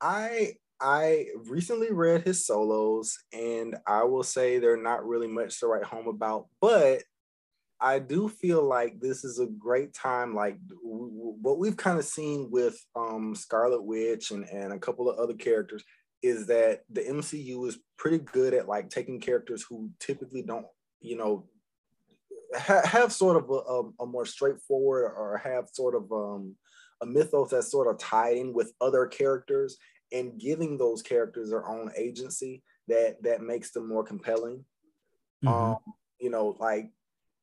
I 0.00 0.54
I 0.80 1.26
recently 1.46 1.90
read 1.90 2.22
his 2.22 2.46
solos, 2.46 3.18
and 3.32 3.76
I 3.86 4.04
will 4.04 4.22
say 4.22 4.58
they're 4.58 4.76
not 4.76 5.06
really 5.06 5.26
much 5.26 5.58
to 5.60 5.66
write 5.66 5.84
home 5.84 6.06
about, 6.06 6.46
but 6.60 7.02
I 7.80 7.98
do 7.98 8.28
feel 8.28 8.62
like 8.62 9.00
this 9.00 9.24
is 9.24 9.38
a 9.38 9.46
great 9.46 9.94
time. 9.94 10.34
Like 10.34 10.58
what 10.82 11.58
we've 11.58 11.76
kind 11.76 11.98
of 11.98 12.04
seen 12.04 12.48
with 12.50 12.78
um, 12.96 13.34
Scarlet 13.34 13.82
Witch 13.82 14.30
and, 14.30 14.48
and 14.48 14.72
a 14.72 14.78
couple 14.78 15.08
of 15.08 15.18
other 15.18 15.34
characters 15.34 15.84
is 16.22 16.46
that 16.46 16.82
the 16.90 17.02
MCU 17.02 17.68
is 17.68 17.78
pretty 17.96 18.18
good 18.18 18.52
at 18.54 18.68
like 18.68 18.90
taking 18.90 19.20
characters 19.20 19.64
who 19.68 19.90
typically 20.00 20.42
don't, 20.42 20.66
you 21.00 21.16
know, 21.16 21.46
ha- 22.56 22.84
have 22.84 23.12
sort 23.12 23.36
of 23.36 23.48
a, 23.50 23.52
a, 23.52 24.04
a, 24.04 24.06
more 24.06 24.26
straightforward 24.26 25.12
or 25.16 25.36
have 25.38 25.68
sort 25.72 25.94
of 25.94 26.10
um, 26.10 26.56
a 27.00 27.06
mythos 27.06 27.50
that's 27.50 27.70
sort 27.70 27.86
of 27.86 27.98
tied 27.98 28.36
in 28.36 28.52
with 28.52 28.72
other 28.80 29.06
characters 29.06 29.76
and 30.12 30.38
giving 30.40 30.78
those 30.78 31.02
characters 31.02 31.50
their 31.50 31.66
own 31.68 31.90
agency 31.96 32.62
that 32.88 33.22
that 33.22 33.42
makes 33.42 33.70
them 33.70 33.88
more 33.88 34.04
compelling. 34.04 34.64
Mm-hmm. 35.44 35.48
Um, 35.48 35.78
you 36.18 36.30
know, 36.30 36.56
like 36.58 36.90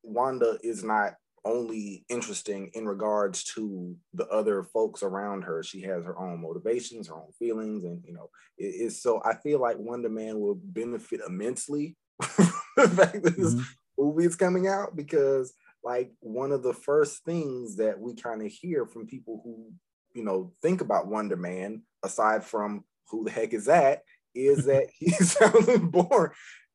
Wanda 0.03 0.57
is 0.63 0.83
not 0.83 1.13
only 1.45 2.03
interesting 2.09 2.71
in 2.73 2.87
regards 2.87 3.43
to 3.43 3.95
the 4.13 4.27
other 4.27 4.63
folks 4.63 5.03
around 5.03 5.43
her. 5.43 5.61
She 5.61 5.81
has 5.81 6.03
her 6.03 6.17
own 6.17 6.41
motivations, 6.41 7.07
her 7.07 7.15
own 7.15 7.31
feelings, 7.37 7.83
and 7.83 8.03
you 8.03 8.13
know, 8.13 8.29
it 8.57 8.65
is 8.65 9.01
so 9.01 9.21
I 9.23 9.35
feel 9.35 9.59
like 9.59 9.77
Wonder 9.77 10.09
Man 10.09 10.39
will 10.39 10.55
benefit 10.55 11.21
immensely 11.25 11.95
the 12.19 12.89
fact 12.89 13.23
that 13.23 13.35
this 13.37 13.53
mm-hmm. 13.53 13.61
movie 13.97 14.25
is 14.25 14.35
coming 14.35 14.67
out 14.67 14.95
because 14.95 15.53
like 15.83 16.11
one 16.19 16.51
of 16.51 16.63
the 16.63 16.73
first 16.73 17.23
things 17.23 17.77
that 17.77 17.99
we 17.99 18.15
kind 18.15 18.41
of 18.41 18.51
hear 18.51 18.87
from 18.87 19.05
people 19.05 19.41
who 19.43 19.71
you 20.15 20.23
know 20.23 20.53
think 20.61 20.81
about 20.81 21.07
Wonder 21.07 21.35
Man, 21.35 21.83
aside 22.03 22.43
from 22.43 22.83
who 23.09 23.25
the 23.25 23.31
heck 23.31 23.53
is 23.53 23.65
that, 23.65 24.03
is 24.33 24.65
that 24.67 24.87
he's 24.97 25.37
born. 25.79 26.31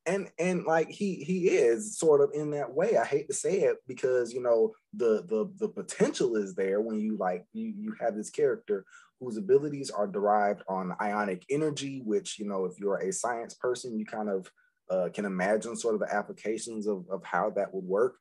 And 0.06 0.30
and 0.38 0.64
like 0.64 0.88
he 0.88 1.16
he 1.16 1.48
is 1.48 1.98
sort 1.98 2.22
of 2.22 2.30
in 2.32 2.52
that 2.52 2.72
way. 2.72 2.96
I 2.96 3.04
hate 3.04 3.28
to 3.28 3.34
say 3.34 3.60
it 3.60 3.76
because 3.86 4.32
you 4.32 4.42
know 4.42 4.72
the 4.94 5.24
the 5.28 5.52
the 5.58 5.68
potential 5.68 6.36
is 6.36 6.54
there 6.54 6.80
when 6.80 6.98
you 6.98 7.16
like 7.18 7.44
you 7.52 7.72
you 7.76 7.94
have 8.00 8.16
this 8.16 8.30
character 8.30 8.84
whose 9.20 9.36
abilities 9.36 9.90
are 9.90 10.06
derived 10.06 10.62
on 10.68 10.96
ionic 11.02 11.44
energy 11.50 12.00
which 12.02 12.38
you 12.38 12.48
know 12.48 12.64
if 12.64 12.80
you're 12.80 12.96
a 12.96 13.12
science 13.12 13.52
person 13.54 13.98
you 13.98 14.06
kind 14.06 14.30
of 14.30 14.50
uh, 14.88 15.10
can 15.12 15.26
imagine 15.26 15.76
sort 15.76 15.94
of 15.94 16.00
the 16.00 16.12
applications 16.12 16.86
of, 16.86 17.04
of 17.10 17.22
how 17.22 17.50
that 17.50 17.72
would 17.72 17.84
work. 17.84 18.16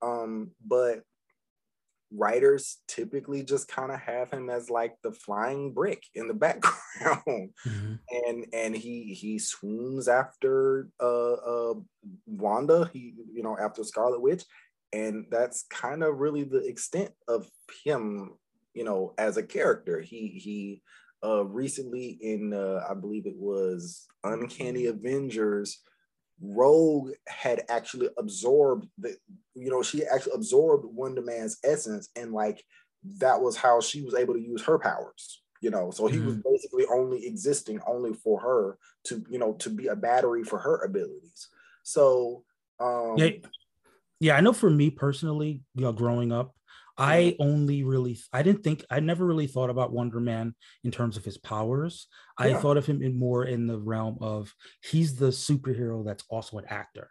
Um 0.00 0.52
but 0.64 1.02
writers 2.10 2.78
typically 2.88 3.42
just 3.42 3.68
kind 3.68 3.92
of 3.92 4.00
have 4.00 4.30
him 4.30 4.48
as 4.48 4.70
like 4.70 4.96
the 5.02 5.12
flying 5.12 5.72
brick 5.72 6.02
in 6.14 6.28
the 6.28 6.34
background. 6.46 7.50
Mm-hmm. 7.66 7.94
and 8.26 8.46
and 8.52 8.76
he 8.76 9.14
he 9.14 9.38
swoons 9.38 10.08
after 10.08 10.88
uh 11.00 11.32
uh 11.32 11.74
wanda 12.26 12.90
he 12.92 13.14
you 13.32 13.42
know 13.42 13.56
after 13.58 13.84
scarlet 13.84 14.20
witch. 14.20 14.44
And 14.92 15.26
that's 15.30 15.66
kind 15.68 16.02
of 16.02 16.18
really 16.18 16.44
the 16.44 16.66
extent 16.66 17.10
of 17.26 17.48
him 17.84 18.34
you 18.74 18.84
know 18.84 19.14
as 19.18 19.36
a 19.36 19.42
character. 19.42 20.00
He 20.00 20.28
he 20.28 20.82
uh 21.24 21.44
recently 21.44 22.16
in 22.20 22.52
uh 22.54 22.80
i 22.88 22.94
believe 22.94 23.26
it 23.26 23.36
was 23.36 24.06
uncanny 24.22 24.86
avengers 24.86 25.80
Rogue 26.40 27.10
had 27.26 27.62
actually 27.68 28.08
absorbed 28.18 28.88
the, 28.98 29.16
you 29.54 29.70
know, 29.70 29.82
she 29.82 30.04
actually 30.04 30.34
absorbed 30.34 30.84
Wonder 30.84 31.22
Man's 31.22 31.58
essence, 31.64 32.08
and 32.16 32.32
like 32.32 32.62
that 33.18 33.40
was 33.40 33.56
how 33.56 33.80
she 33.80 34.02
was 34.02 34.14
able 34.14 34.34
to 34.34 34.40
use 34.40 34.62
her 34.62 34.78
powers. 34.78 35.42
You 35.60 35.70
know, 35.70 35.90
so 35.90 36.06
he 36.06 36.18
mm-hmm. 36.18 36.26
was 36.26 36.36
basically 36.36 36.84
only 36.86 37.26
existing 37.26 37.80
only 37.84 38.14
for 38.14 38.40
her 38.40 38.78
to, 39.04 39.24
you 39.28 39.40
know, 39.40 39.54
to 39.54 39.70
be 39.70 39.88
a 39.88 39.96
battery 39.96 40.44
for 40.44 40.58
her 40.60 40.84
abilities. 40.84 41.48
So, 41.82 42.44
um, 42.78 43.16
yeah, 43.16 43.30
yeah, 44.20 44.36
I 44.36 44.40
know 44.40 44.52
for 44.52 44.70
me 44.70 44.90
personally, 44.90 45.62
you 45.74 45.82
know, 45.82 45.92
growing 45.92 46.30
up, 46.30 46.54
I 46.98 47.36
only 47.38 47.84
really 47.84 48.18
I 48.32 48.42
didn't 48.42 48.64
think 48.64 48.84
I 48.90 48.98
never 48.98 49.24
really 49.24 49.46
thought 49.46 49.70
about 49.70 49.92
Wonder 49.92 50.18
Man 50.18 50.54
in 50.82 50.90
terms 50.90 51.16
of 51.16 51.24
his 51.24 51.38
powers. 51.38 52.08
I 52.36 52.54
thought 52.54 52.76
of 52.76 52.86
him 52.86 53.02
in 53.02 53.18
more 53.18 53.44
in 53.44 53.66
the 53.66 53.78
realm 53.78 54.18
of 54.20 54.52
he's 54.82 55.16
the 55.16 55.28
superhero 55.28 56.04
that's 56.04 56.24
also 56.28 56.58
an 56.58 56.64
actor. 56.68 57.08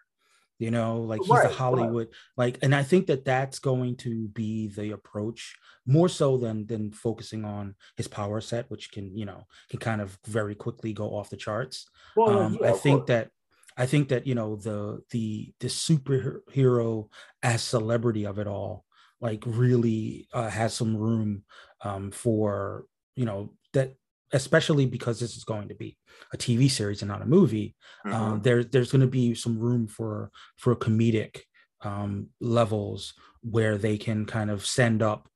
You 0.60 0.72
know, 0.72 1.02
like 1.02 1.22
he's 1.22 1.30
right, 1.30 1.46
a 1.46 1.54
Hollywood 1.54 2.08
right. 2.08 2.16
like 2.36 2.60
and 2.64 2.76
I 2.76 2.84
think 2.84 3.08
that 3.08 3.24
that's 3.24 3.60
going 3.60 3.96
to 3.98 4.28
be 4.30 4.68
the 4.68 4.92
approach 4.92 5.56
more 5.86 6.10
so 6.10 6.38
than 6.38 6.66
than 6.66 6.92
focusing 6.92 7.46
on 7.46 7.76
his 7.96 8.08
power 8.08 8.42
set 8.42 8.70
which 8.70 8.92
can, 8.92 9.16
you 9.16 9.26
know, 9.26 9.46
can 9.70 9.80
kind 9.80 10.02
of 10.02 10.18
very 10.26 10.56
quickly 10.56 10.94
go 10.94 11.16
off 11.16 11.30
the 11.30 11.38
charts. 11.38 11.88
Well, 12.16 12.40
um, 12.40 12.58
yeah, 12.60 12.70
I 12.70 12.74
think 12.74 13.06
that 13.06 13.30
I 13.78 13.86
think 13.86 14.10
that 14.10 14.26
you 14.26 14.36
know 14.36 14.56
the 14.56 15.02
the 15.12 15.54
the 15.60 15.68
superhero 15.68 17.10
as 17.44 17.62
celebrity 17.62 18.26
of 18.26 18.40
it 18.40 18.48
all 18.48 18.84
like 19.22 19.44
really 19.46 20.28
uh, 20.34 20.50
has 20.50 20.74
some 20.74 20.96
room 20.96 21.44
um, 21.82 22.12
for 22.12 22.86
you 23.16 23.26
know 23.26 23.54
that 23.74 23.96
especially 24.34 24.86
because 24.86 25.20
this 25.20 25.38
is 25.38 25.44
going 25.44 25.70
to 25.70 25.76
be 25.76 25.98
a 26.34 26.38
TV 26.38 26.70
series 26.70 27.02
and 27.02 27.10
not 27.10 27.22
a 27.22 27.26
movie. 27.26 27.76
Um, 28.06 28.12
mm-hmm. 28.12 28.24
Um, 28.24 28.42
there, 28.42 28.64
there's 28.64 28.92
going 28.92 29.02
to 29.02 29.08
be 29.08 29.34
some 29.36 29.58
room 29.58 29.88
for 29.88 30.32
for 30.58 30.76
comedic 30.76 31.42
um, 31.82 32.28
levels 32.42 33.14
where 33.42 33.78
they 33.78 33.98
can 33.98 34.26
kind 34.26 34.52
of 34.52 34.66
send 34.66 35.02
up 35.02 35.30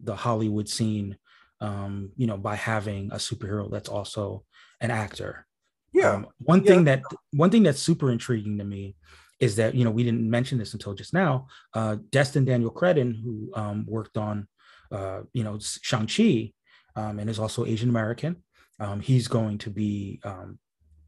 the 0.00 0.14
Hollywood 0.14 0.68
scene, 0.68 1.16
um, 1.60 2.10
you 2.16 2.26
know, 2.26 2.36
by 2.36 2.54
having 2.54 3.10
a 3.12 3.16
superhero 3.16 3.70
that's 3.70 3.88
also 3.88 4.44
an 4.80 4.90
actor. 4.90 5.46
Yeah. 5.92 6.12
Um, 6.12 6.26
one 6.38 6.62
yeah. 6.62 6.70
thing 6.70 6.84
that 6.84 7.02
one 7.32 7.50
thing 7.50 7.62
that's 7.62 7.80
super 7.80 8.10
intriguing 8.10 8.58
to 8.58 8.64
me 8.64 8.96
is 9.40 9.56
that 9.56 9.74
you 9.74 9.84
know 9.84 9.90
we 9.90 10.04
didn't 10.04 10.28
mention 10.28 10.58
this 10.58 10.72
until 10.72 10.94
just 10.94 11.12
now. 11.12 11.46
Uh, 11.74 11.96
Destin 12.10 12.44
Daniel 12.44 12.70
Cretton, 12.70 13.14
who 13.14 13.50
um, 13.54 13.84
worked 13.86 14.16
on 14.16 14.48
uh, 14.90 15.20
you 15.32 15.44
know 15.44 15.58
Shang 15.60 16.06
Chi, 16.06 16.52
um, 16.94 17.18
and 17.18 17.28
is 17.28 17.38
also 17.38 17.66
Asian 17.66 17.88
American, 17.88 18.36
um, 18.80 19.00
he's 19.00 19.28
going 19.28 19.58
to 19.58 19.70
be 19.70 20.20
um, 20.24 20.58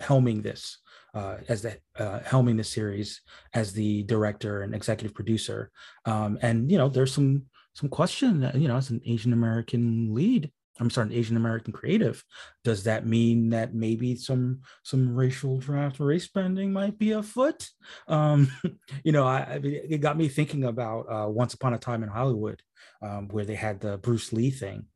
helming 0.01 0.43
this 0.43 0.79
uh, 1.15 1.37
as 1.49 1.63
the 1.63 1.79
uh, 1.97 2.21
helming 2.21 2.57
the 2.57 2.65
series 2.65 3.21
as 3.55 3.73
the 3.73 4.03
director 4.05 4.63
and 4.63 4.75
executive 4.75 5.15
producer. 5.15 5.71
Um, 6.05 6.39
and 6.43 6.71
you 6.71 6.79
know, 6.79 6.89
there's 6.89 7.13
some 7.13 7.45
some 7.75 7.89
question. 7.89 8.51
You 8.55 8.69
know, 8.69 8.77
as 8.77 8.91
an 8.91 9.01
Asian 9.05 9.33
American 9.33 10.15
lead, 10.15 10.51
I'm 10.81 10.91
sorry, 10.91 11.09
an 11.09 11.13
Asian 11.13 11.37
American 11.37 11.73
creative. 11.73 12.25
Does 12.65 12.85
that 12.85 13.07
mean 13.07 13.51
that 13.51 13.75
maybe 13.75 14.15
some 14.17 14.61
some 14.83 15.15
racial 15.15 15.59
draft 15.59 16.01
race 16.01 16.29
bending 16.29 16.73
might 16.73 16.99
be 16.99 17.13
afoot? 17.13 17.69
Um, 18.07 18.51
you 19.05 19.13
know, 19.13 19.27
I, 19.27 19.61
it 19.63 20.01
got 20.01 20.17
me 20.17 20.29
thinking 20.29 20.65
about 20.65 21.07
uh, 21.11 21.29
Once 21.29 21.55
Upon 21.55 21.75
a 21.75 21.79
Time 21.79 22.03
in 22.03 22.09
Hollywood, 22.09 22.63
um, 23.03 23.29
where 23.29 23.45
they 23.45 23.57
had 23.57 23.81
the 23.81 23.99
Bruce 23.99 24.33
Lee 24.33 24.51
thing, 24.51 24.87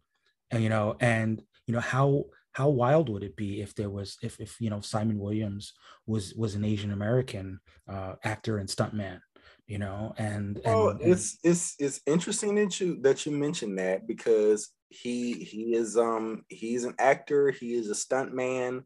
and 0.51 0.63
you 0.63 0.69
know, 0.69 0.97
and 1.01 1.43
you 1.67 1.75
know 1.75 1.81
how 1.81 2.25
how 2.53 2.69
wild 2.69 3.09
would 3.09 3.23
it 3.23 3.37
be 3.37 3.61
if 3.61 3.75
there 3.75 3.91
was 3.91 4.19
if 4.23 4.39
if 4.39 4.61
you 4.61 4.71
know 4.71 4.81
Simon 4.81 5.19
Williams 5.19 5.73
was 6.07 6.35
was 6.35 6.55
an 6.55 6.65
Asian 6.65 6.93
American 6.93 7.61
uh, 7.89 8.15
actor 8.23 8.59
and 8.59 8.69
stuntman? 8.69 9.21
You 9.67 9.79
know, 9.79 10.15
and, 10.19 10.61
well, 10.65 10.99
it's 11.01 11.39
it's 11.43 11.77
it's 11.79 12.01
interesting 12.07 12.55
that 12.57 12.81
you 12.81 13.01
that 13.03 13.25
you 13.25 13.33
mentioned 13.33 13.79
that 13.79 14.07
because 14.07 14.71
he 14.89 15.33
he 15.33 15.75
is 15.75 15.97
um 15.97 16.45
he's 16.49 16.85
an 16.85 16.95
actor, 16.99 17.51
he 17.51 17.75
is 17.75 17.89
a 17.89 17.95
stunt 17.95 18.35
man, 18.35 18.85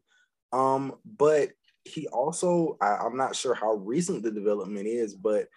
um, 0.53 0.95
but 1.05 1.49
he 1.83 2.07
also 2.07 2.77
I, 2.81 2.97
I'm 2.97 3.17
not 3.17 3.35
sure 3.35 3.53
how 3.53 3.73
recent 3.73 4.23
the 4.23 4.31
development 4.31 4.87
is, 4.87 5.13
but 5.13 5.47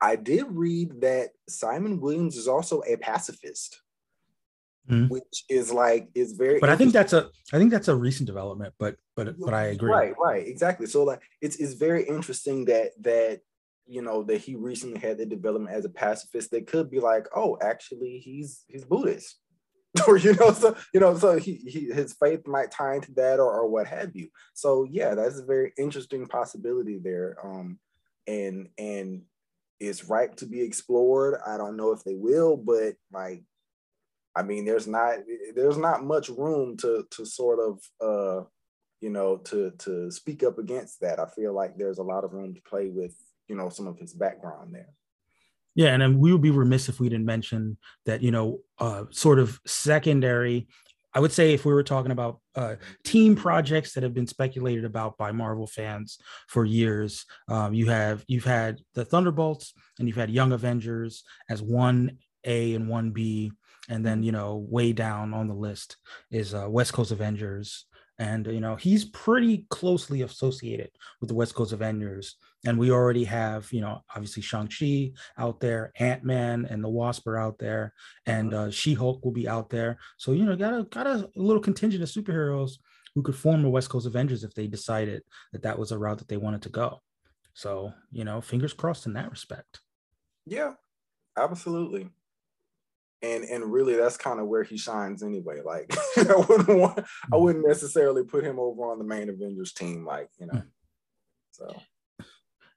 I 0.00 0.16
did 0.16 0.44
read 0.48 1.00
that 1.00 1.30
Simon 1.48 2.00
Williams 2.00 2.36
is 2.36 2.48
also 2.48 2.82
a 2.86 2.96
pacifist. 2.96 3.80
Mm-hmm. 4.90 5.06
Which 5.14 5.44
is 5.48 5.72
like 5.72 6.08
is 6.12 6.32
very 6.32 6.58
but 6.58 6.68
I 6.68 6.74
think 6.74 6.92
that's 6.92 7.12
a 7.12 7.30
I 7.52 7.58
think 7.58 7.70
that's 7.70 7.86
a 7.86 7.94
recent 7.94 8.26
development, 8.26 8.74
but 8.80 8.96
but 9.14 9.38
but 9.38 9.54
I 9.54 9.66
agree. 9.66 9.92
Right, 9.92 10.12
right, 10.18 10.44
exactly. 10.44 10.86
So 10.88 11.04
like 11.04 11.22
it's 11.40 11.54
it's 11.56 11.74
very 11.74 12.02
interesting 12.02 12.64
that 12.64 12.90
that 13.00 13.42
you 13.86 14.02
know 14.02 14.22
that 14.22 14.38
he 14.38 14.54
recently 14.54 15.00
had 15.00 15.18
the 15.18 15.26
development 15.26 15.74
as 15.74 15.84
a 15.84 15.90
pacifist 15.90 16.50
that 16.50 16.66
could 16.66 16.90
be 16.90 17.00
like 17.00 17.26
oh 17.34 17.58
actually 17.62 18.18
he's 18.18 18.64
he's 18.68 18.84
buddhist. 18.84 19.38
Or 20.08 20.16
you 20.16 20.32
know 20.34 20.52
so 20.52 20.74
you 20.94 21.00
know 21.00 21.18
so 21.18 21.38
he, 21.38 21.56
he 21.56 21.92
his 21.92 22.14
faith 22.14 22.46
might 22.46 22.70
tie 22.70 22.94
into 22.94 23.12
that 23.12 23.38
or, 23.38 23.52
or 23.52 23.68
what 23.68 23.86
have 23.88 24.12
you. 24.14 24.28
So 24.54 24.86
yeah 24.90 25.14
that's 25.14 25.38
a 25.38 25.44
very 25.44 25.74
interesting 25.76 26.26
possibility 26.26 26.98
there. 26.98 27.36
Um 27.44 27.78
and 28.26 28.68
and 28.78 29.22
it's 29.80 30.08
ripe 30.08 30.36
to 30.36 30.46
be 30.46 30.62
explored. 30.62 31.40
I 31.46 31.58
don't 31.58 31.76
know 31.76 31.92
if 31.92 32.04
they 32.04 32.14
will 32.14 32.56
but 32.56 32.94
like 33.12 33.42
i 34.34 34.42
mean 34.42 34.64
there's 34.64 34.86
not 34.86 35.18
there's 35.54 35.76
not 35.76 36.02
much 36.02 36.30
room 36.30 36.74
to 36.78 37.04
to 37.10 37.26
sort 37.26 37.58
of 37.60 37.78
uh 38.00 38.42
you 39.02 39.10
know 39.10 39.36
to 39.36 39.72
to 39.78 40.10
speak 40.10 40.42
up 40.42 40.58
against 40.58 41.00
that. 41.00 41.18
I 41.18 41.26
feel 41.26 41.52
like 41.52 41.76
there's 41.76 41.98
a 41.98 42.04
lot 42.04 42.24
of 42.24 42.32
room 42.32 42.54
to 42.54 42.62
play 42.62 42.88
with 42.88 43.14
you 43.52 43.58
know 43.58 43.68
some 43.68 43.86
of 43.86 43.98
his 43.98 44.14
background 44.14 44.74
there. 44.74 44.88
Yeah 45.74 45.92
and 45.92 46.00
then 46.00 46.18
we 46.18 46.32
would 46.32 46.40
be 46.40 46.50
remiss 46.50 46.88
if 46.88 47.00
we 47.00 47.10
didn't 47.10 47.26
mention 47.26 47.76
that 48.06 48.22
you 48.22 48.30
know 48.30 48.60
uh, 48.78 49.04
sort 49.10 49.38
of 49.38 49.60
secondary 49.66 50.68
i 51.14 51.20
would 51.20 51.32
say 51.32 51.52
if 51.52 51.66
we 51.66 51.74
were 51.74 51.82
talking 51.82 52.12
about 52.12 52.40
uh, 52.56 52.76
team 53.04 53.36
projects 53.36 53.92
that 53.92 54.02
have 54.02 54.14
been 54.14 54.26
speculated 54.26 54.86
about 54.86 55.18
by 55.18 55.30
marvel 55.32 55.66
fans 55.66 56.18
for 56.48 56.64
years 56.64 57.26
um, 57.48 57.74
you 57.74 57.90
have 57.90 58.24
you've 58.26 58.50
had 58.58 58.80
the 58.94 59.04
thunderbolts 59.04 59.74
and 59.98 60.08
you've 60.08 60.22
had 60.22 60.30
young 60.30 60.52
avengers 60.52 61.22
as 61.50 61.60
one 61.62 62.18
a 62.44 62.74
and 62.74 62.88
one 62.88 63.10
b 63.10 63.52
and 63.90 64.04
then 64.06 64.22
you 64.22 64.32
know 64.32 64.66
way 64.68 64.94
down 64.94 65.34
on 65.34 65.46
the 65.46 65.54
list 65.68 65.98
is 66.30 66.54
uh, 66.54 66.66
west 66.68 66.94
coast 66.94 67.12
avengers 67.12 67.86
and 68.22 68.46
you 68.46 68.60
know 68.60 68.76
he's 68.76 69.04
pretty 69.04 69.66
closely 69.68 70.22
associated 70.22 70.90
with 71.20 71.28
the 71.28 71.34
West 71.34 71.56
Coast 71.56 71.72
Avengers, 71.72 72.36
and 72.64 72.78
we 72.78 72.92
already 72.92 73.24
have 73.24 73.70
you 73.72 73.80
know 73.80 74.00
obviously 74.14 74.42
Shang 74.42 74.68
Chi 74.68 75.10
out 75.36 75.58
there, 75.58 75.92
Ant 75.96 76.22
Man 76.22 76.64
and 76.70 76.84
the 76.84 76.88
Wasp 76.88 77.26
are 77.26 77.36
out 77.36 77.58
there, 77.58 77.92
and 78.26 78.54
uh, 78.54 78.70
She 78.70 78.94
Hulk 78.94 79.24
will 79.24 79.32
be 79.32 79.48
out 79.48 79.70
there. 79.70 79.98
So 80.18 80.30
you 80.30 80.44
know 80.44 80.54
got 80.54 80.78
a 80.78 80.84
got 80.84 81.08
a 81.08 81.28
little 81.34 81.60
contingent 81.60 82.04
of 82.04 82.08
superheroes 82.08 82.74
who 83.16 83.22
could 83.22 83.34
form 83.34 83.62
the 83.62 83.68
West 83.68 83.90
Coast 83.90 84.06
Avengers 84.06 84.44
if 84.44 84.54
they 84.54 84.68
decided 84.68 85.22
that 85.52 85.62
that 85.62 85.78
was 85.78 85.90
a 85.90 85.98
route 85.98 86.18
that 86.18 86.28
they 86.28 86.36
wanted 86.36 86.62
to 86.62 86.68
go. 86.68 87.02
So 87.54 87.92
you 88.12 88.24
know, 88.24 88.40
fingers 88.40 88.72
crossed 88.72 89.06
in 89.06 89.14
that 89.14 89.32
respect. 89.32 89.80
Yeah, 90.46 90.74
absolutely 91.36 92.08
and 93.22 93.44
and 93.44 93.72
really 93.72 93.94
that's 93.96 94.16
kind 94.16 94.40
of 94.40 94.46
where 94.46 94.62
he 94.62 94.76
shines 94.76 95.22
anyway. 95.22 95.60
Like 95.64 95.94
I 96.16 96.44
wouldn't 96.48 96.78
want, 96.78 96.98
I 96.98 97.36
mm. 97.36 97.40
wouldn't 97.40 97.66
necessarily 97.66 98.24
put 98.24 98.44
him 98.44 98.58
over 98.58 98.90
on 98.90 98.98
the 98.98 99.04
main 99.04 99.28
Avengers 99.28 99.72
team, 99.72 100.04
like 100.04 100.28
you 100.38 100.46
know. 100.46 100.58
Mm. 100.58 100.66
So, 101.52 101.76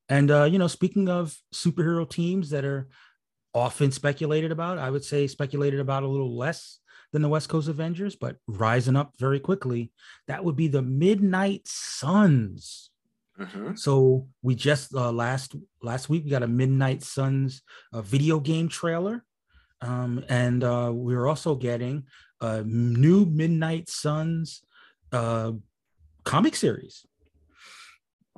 and 0.09 0.31
uh, 0.31 0.43
you 0.43 0.59
know, 0.59 0.67
speaking 0.67 1.09
of 1.09 1.35
superhero 1.53 2.09
teams 2.09 2.51
that 2.51 2.65
are 2.65 2.87
often 3.53 3.91
speculated 3.91 4.51
about, 4.51 4.77
I 4.77 4.89
would 4.89 5.03
say 5.03 5.27
speculated 5.27 5.79
about 5.79 6.03
a 6.03 6.07
little 6.07 6.37
less 6.37 6.79
than 7.11 7.21
the 7.21 7.29
West 7.29 7.49
Coast 7.49 7.69
Avengers, 7.69 8.15
but 8.15 8.37
rising 8.47 8.95
up 8.95 9.13
very 9.17 9.39
quickly. 9.39 9.91
That 10.27 10.43
would 10.43 10.55
be 10.55 10.67
the 10.67 10.81
Midnight 10.81 11.61
Suns. 11.65 12.89
Mm-hmm. 13.39 13.75
So 13.75 14.27
we 14.41 14.55
just 14.55 14.93
uh, 14.93 15.11
last 15.11 15.55
last 15.81 16.09
week 16.09 16.23
we 16.23 16.31
got 16.31 16.43
a 16.43 16.47
Midnight 16.47 17.03
Suns 17.03 17.63
uh, 17.91 18.01
video 18.01 18.39
game 18.39 18.69
trailer 18.69 19.24
um, 19.85 20.25
and 20.29 20.63
uh, 20.63 20.89
we're 20.91 21.27
also 21.27 21.55
getting 21.55 22.05
a 22.41 22.63
new 22.63 23.25
Midnight 23.25 23.87
Suns 23.87 24.63
uh, 25.11 25.51
comic 26.23 26.55
series. 26.55 27.05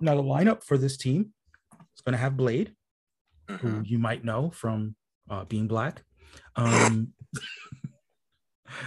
Now, 0.01 0.15
the 0.15 0.23
lineup 0.23 0.63
for 0.63 0.77
this 0.77 0.97
team 0.97 1.33
is 1.73 2.01
going 2.05 2.13
to 2.13 2.19
have 2.19 2.37
Blade, 2.37 2.75
mm-hmm. 3.47 3.67
who 3.67 3.83
you 3.83 3.97
might 3.97 4.25
know 4.25 4.51
from 4.51 4.95
uh, 5.29 5.45
being 5.45 5.67
black. 5.67 6.03
Um, 6.55 7.13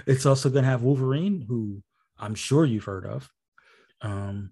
it's 0.06 0.26
also 0.26 0.50
going 0.50 0.64
to 0.64 0.70
have 0.70 0.82
Wolverine, 0.82 1.44
who 1.48 1.82
I'm 2.18 2.34
sure 2.34 2.66
you've 2.66 2.84
heard 2.84 3.06
of. 3.06 3.28
Um, 4.02 4.50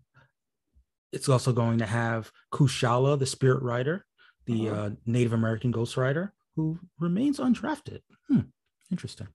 it's 1.12 1.28
also 1.28 1.52
going 1.52 1.78
to 1.78 1.86
have 1.86 2.30
Kushala, 2.52 3.18
the 3.18 3.26
Spirit 3.26 3.62
Rider, 3.62 4.04
the 4.46 4.64
mm-hmm. 4.64 4.78
uh, 4.78 4.90
Native 5.04 5.34
American 5.34 5.70
Ghost 5.70 5.96
Rider 5.96 6.32
who 6.58 6.76
remains 6.98 7.38
undrafted. 7.38 8.00
Hmm, 8.28 8.40
interesting. 8.90 9.28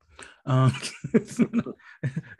Um, 0.45 0.73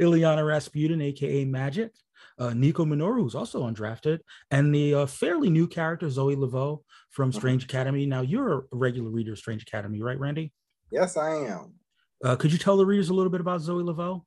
Illyana 0.02 0.46
Rasputin, 0.46 1.02
aka 1.02 1.46
Magik, 1.46 1.92
uh, 2.38 2.54
Nico 2.54 2.84
Minoru, 2.84 3.22
who's 3.22 3.34
also 3.34 3.64
undrafted, 3.64 4.20
and 4.52 4.76
the 4.76 4.94
uh, 4.94 5.06
fairly 5.06 5.50
new 5.50 5.68
character 5.68 6.10
Zoe 6.10 6.36
Laveau 6.36 6.82
from 7.12 7.30
uh-huh. 7.30 7.40
Strange 7.40 7.64
Academy. 7.64 8.06
Now, 8.06 8.22
you're 8.22 8.60
a 8.60 8.62
regular 8.74 9.10
reader 9.10 9.32
of 9.32 9.38
Strange 9.38 9.64
Academy, 9.64 10.02
right, 10.02 10.20
Randy? 10.20 10.52
Yes, 10.92 11.16
I 11.16 11.30
am. 11.30 11.76
Uh, 12.22 12.36
could 12.36 12.52
you 12.52 12.58
tell 12.58 12.76
the 12.76 12.86
readers 12.86 13.08
a 13.08 13.14
little 13.14 13.32
bit 13.32 13.42
about 13.42 13.62
Zoe 13.62 13.84
Laveau? 13.84 14.24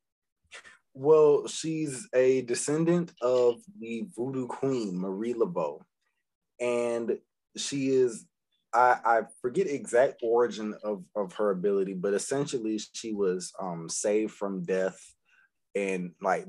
Well, 0.94 1.46
she's 1.48 2.08
a 2.14 2.40
descendant 2.42 3.12
of 3.20 3.56
the 3.78 4.06
Voodoo 4.16 4.46
Queen, 4.46 4.98
Marie 4.98 5.34
Laveau. 5.34 5.80
And 6.58 7.18
she 7.58 7.88
is 7.88 8.24
I, 8.76 8.98
I 9.04 9.20
forget 9.40 9.66
exact 9.66 10.20
origin 10.22 10.74
of, 10.84 11.02
of 11.16 11.32
her 11.34 11.50
ability, 11.50 11.94
but 11.94 12.14
essentially 12.14 12.78
she 12.92 13.14
was 13.14 13.52
um, 13.60 13.88
saved 13.88 14.32
from 14.32 14.64
death 14.64 14.98
and 15.76 16.12
like 16.22 16.46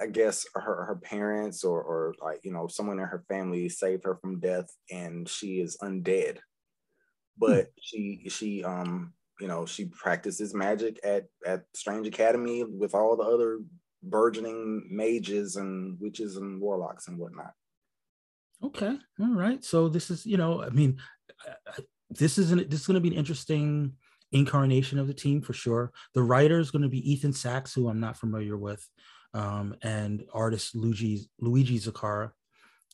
I 0.00 0.06
guess 0.06 0.46
her 0.54 0.84
her 0.84 1.00
parents 1.02 1.64
or 1.64 1.82
or 1.82 2.14
like 2.22 2.40
you 2.44 2.52
know 2.52 2.68
someone 2.68 3.00
in 3.00 3.04
her 3.06 3.24
family 3.28 3.68
saved 3.68 4.04
her 4.04 4.16
from 4.22 4.38
death 4.38 4.70
and 4.90 5.28
she 5.28 5.60
is 5.60 5.76
undead. 5.82 6.38
But 7.36 7.64
hmm. 7.64 7.70
she 7.82 8.22
she 8.28 8.62
um 8.62 9.14
you 9.40 9.48
know 9.48 9.66
she 9.66 9.86
practices 9.86 10.54
magic 10.54 11.00
at 11.02 11.24
at 11.44 11.64
Strange 11.74 12.06
Academy 12.06 12.62
with 12.62 12.94
all 12.94 13.16
the 13.16 13.24
other 13.24 13.58
burgeoning 14.04 14.86
mages 14.88 15.56
and 15.56 15.98
witches 16.00 16.36
and 16.36 16.60
warlocks 16.60 17.08
and 17.08 17.18
whatnot. 17.18 17.54
Okay, 18.62 18.96
all 19.20 19.34
right. 19.34 19.64
So 19.64 19.88
this 19.88 20.08
is 20.08 20.24
you 20.24 20.36
know 20.36 20.62
I 20.62 20.70
mean 20.70 20.98
this 22.10 22.38
is 22.38 22.52
an, 22.52 22.66
this 22.68 22.80
is 22.80 22.86
going 22.86 22.94
to 22.94 23.00
be 23.00 23.08
an 23.08 23.14
interesting 23.14 23.92
incarnation 24.32 24.98
of 24.98 25.06
the 25.06 25.14
team 25.14 25.40
for 25.40 25.52
sure. 25.52 25.92
The 26.14 26.22
writer 26.22 26.58
is 26.58 26.70
going 26.70 26.82
to 26.82 26.88
be 26.88 27.10
Ethan 27.10 27.32
Sacks, 27.32 27.74
who 27.74 27.88
I'm 27.88 28.00
not 28.00 28.16
familiar 28.16 28.56
with, 28.56 28.86
um, 29.34 29.74
and 29.82 30.24
artist 30.32 30.74
Luigi 30.74 31.28
Luigi 31.40 31.78
Zakara, 31.78 32.30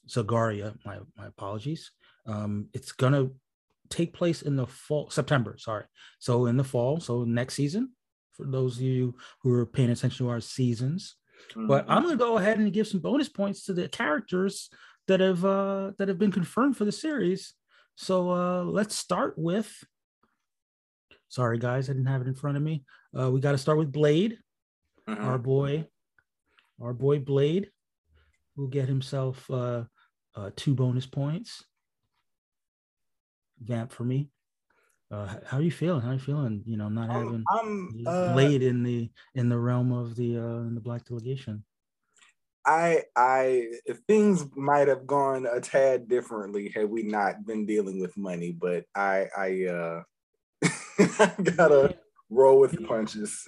Zagaria. 0.09 0.77
My 0.85 0.99
my 1.17 1.27
apologies. 1.27 1.91
Um, 2.27 2.69
it's 2.73 2.93
going 2.93 3.13
to 3.13 3.35
take 3.91 4.15
place 4.15 4.43
in 4.43 4.57
the 4.57 4.67
fall 4.67 5.11
September. 5.11 5.57
Sorry, 5.59 5.85
so 6.19 6.47
in 6.47 6.57
the 6.57 6.65
fall. 6.65 7.01
So 7.01 7.25
next 7.25 7.55
season. 7.55 7.91
For 8.33 8.47
those 8.47 8.79
of 8.79 8.83
you 8.83 9.15
who 9.43 9.53
are 9.53 9.65
paying 9.65 9.91
attention 9.91 10.27
to 10.27 10.31
our 10.33 10.41
seasons, 10.41 11.15
mm-hmm. 11.51 11.69
but 11.69 11.85
I'm 11.89 12.03
going 12.03 12.19
to 12.19 12.25
go 12.25 12.39
ahead 12.39 12.59
and 12.59 12.73
give 12.73 12.89
some 12.89 12.99
bonus 12.99 13.29
points 13.29 13.65
to 13.67 13.73
the 13.73 13.89
characters 13.89 14.71
that 15.07 15.21
have 15.21 15.45
uh, 15.45 15.93
that 15.99 16.09
have 16.09 16.19
been 16.19 16.33
confirmed 16.33 16.77
for 16.77 16.85
the 16.85 16.91
series 16.91 17.55
so 17.97 18.31
uh, 18.31 18.63
let's 18.65 18.97
start 18.97 19.35
with. 19.37 19.73
Sorry, 21.29 21.59
guys, 21.59 21.89
I 21.89 21.93
didn't 21.93 22.07
have 22.07 22.21
it 22.21 22.29
in 22.29 22.35
front 22.35 22.57
of 22.57 22.63
me. 22.63 22.85
Uh, 23.19 23.31
we 23.31 23.41
got 23.41 23.53
to 23.53 23.59
start 23.59 23.79
with 23.79 23.93
Blade, 23.93 24.39
mm-hmm. 25.09 25.25
our 25.25 25.39
boy, 25.39 25.87
our 26.81 26.93
boy 26.93 27.19
Blade, 27.19 27.71
will 28.57 28.69
get 28.69 28.89
himself 28.89 29.51
uh, 29.51 29.85
uh, 30.35 30.51
two 30.57 30.75
bonus 30.75 31.07
points. 31.07 31.65
Vamp 33.61 33.93
for 33.93 34.05
me. 34.05 34.31
Uh, 35.11 35.33
how 35.47 35.59
are 35.59 35.63
you 35.63 35.71
feeling? 35.71 36.01
How 36.01 36.11
are 36.11 36.15
you 36.15 36.19
feeling? 36.19 36.63
You 36.67 36.77
know, 36.77 36.89
not 36.89 37.11
having 37.11 37.45
I'm, 37.49 38.05
uh, 38.07 38.33
Blade 38.33 38.63
in 38.63 38.83
the 38.83 39.11
in 39.35 39.49
the 39.49 39.59
realm 39.59 39.93
of 39.93 40.17
the 40.17 40.39
uh, 40.39 40.63
in 40.63 40.75
the 40.75 40.81
Black 40.81 41.05
Delegation. 41.05 41.65
I 42.67 43.03
I 43.17 43.69
things 44.07 44.45
might 44.57 44.89
have 44.89 45.07
gone 45.07 45.47
a 45.47 45.61
tad 45.61 46.09
differently 46.09 46.73
had 46.75 46.89
we 46.89 47.03
not 47.03 47.45
been 47.47 47.67
dealing 47.67 48.01
with 48.01 48.17
money, 48.17 48.53
but 48.53 48.85
I 48.95 49.27
I 49.37 49.65
uh 49.67 50.03
gotta 51.57 51.97
roll 52.31 52.61
with 52.61 52.73
the 52.73 52.85
punches. 52.87 53.45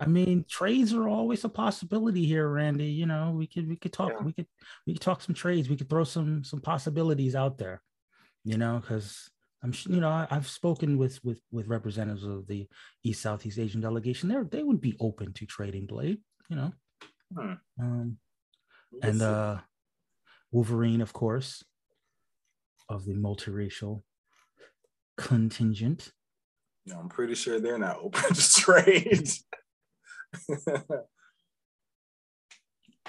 I 0.00 0.06
mean, 0.06 0.44
trades 0.48 0.92
are 0.92 1.08
always 1.08 1.44
a 1.44 1.48
possibility 1.48 2.26
here, 2.26 2.48
Randy. 2.48 2.86
You 2.86 3.06
know, 3.06 3.32
we 3.36 3.46
could 3.46 3.68
we 3.68 3.76
could 3.76 3.92
talk 3.92 4.12
yeah. 4.12 4.24
we 4.24 4.32
could 4.32 4.46
we 4.86 4.94
could 4.94 5.02
talk 5.02 5.22
some 5.22 5.34
trades. 5.34 5.68
We 5.68 5.76
could 5.76 5.88
throw 5.88 6.04
some 6.04 6.44
some 6.44 6.60
possibilities 6.60 7.34
out 7.34 7.58
there. 7.58 7.82
You 8.44 8.58
know, 8.58 8.80
because 8.80 9.30
I'm 9.62 9.72
you 9.86 10.00
know 10.00 10.08
I, 10.08 10.26
have 10.30 10.48
spoken 10.48 10.98
with 10.98 11.22
with 11.24 11.40
with 11.50 11.66
representatives 11.66 12.24
of 12.24 12.46
the 12.46 12.68
East 13.02 13.22
Southeast 13.22 13.58
Asian 13.58 13.80
delegation. 13.80 14.28
There 14.28 14.44
they 14.44 14.62
would 14.62 14.80
be 14.80 14.96
open 15.00 15.32
to 15.34 15.46
trading 15.46 15.86
Blade. 15.86 16.18
You 16.48 16.56
know, 16.56 16.72
hmm. 17.36 17.52
um, 17.80 18.18
and 19.02 19.22
uh, 19.22 19.58
Wolverine, 20.50 21.00
of 21.00 21.12
course, 21.12 21.64
of 22.88 23.04
the 23.04 23.14
multiracial 23.14 24.02
contingent. 25.16 26.12
No, 26.86 26.98
I'm 26.98 27.08
pretty 27.08 27.34
sure 27.34 27.60
they're 27.60 27.78
not 27.78 27.98
open 28.02 28.22
to 28.34 28.50
trade. 28.50 29.28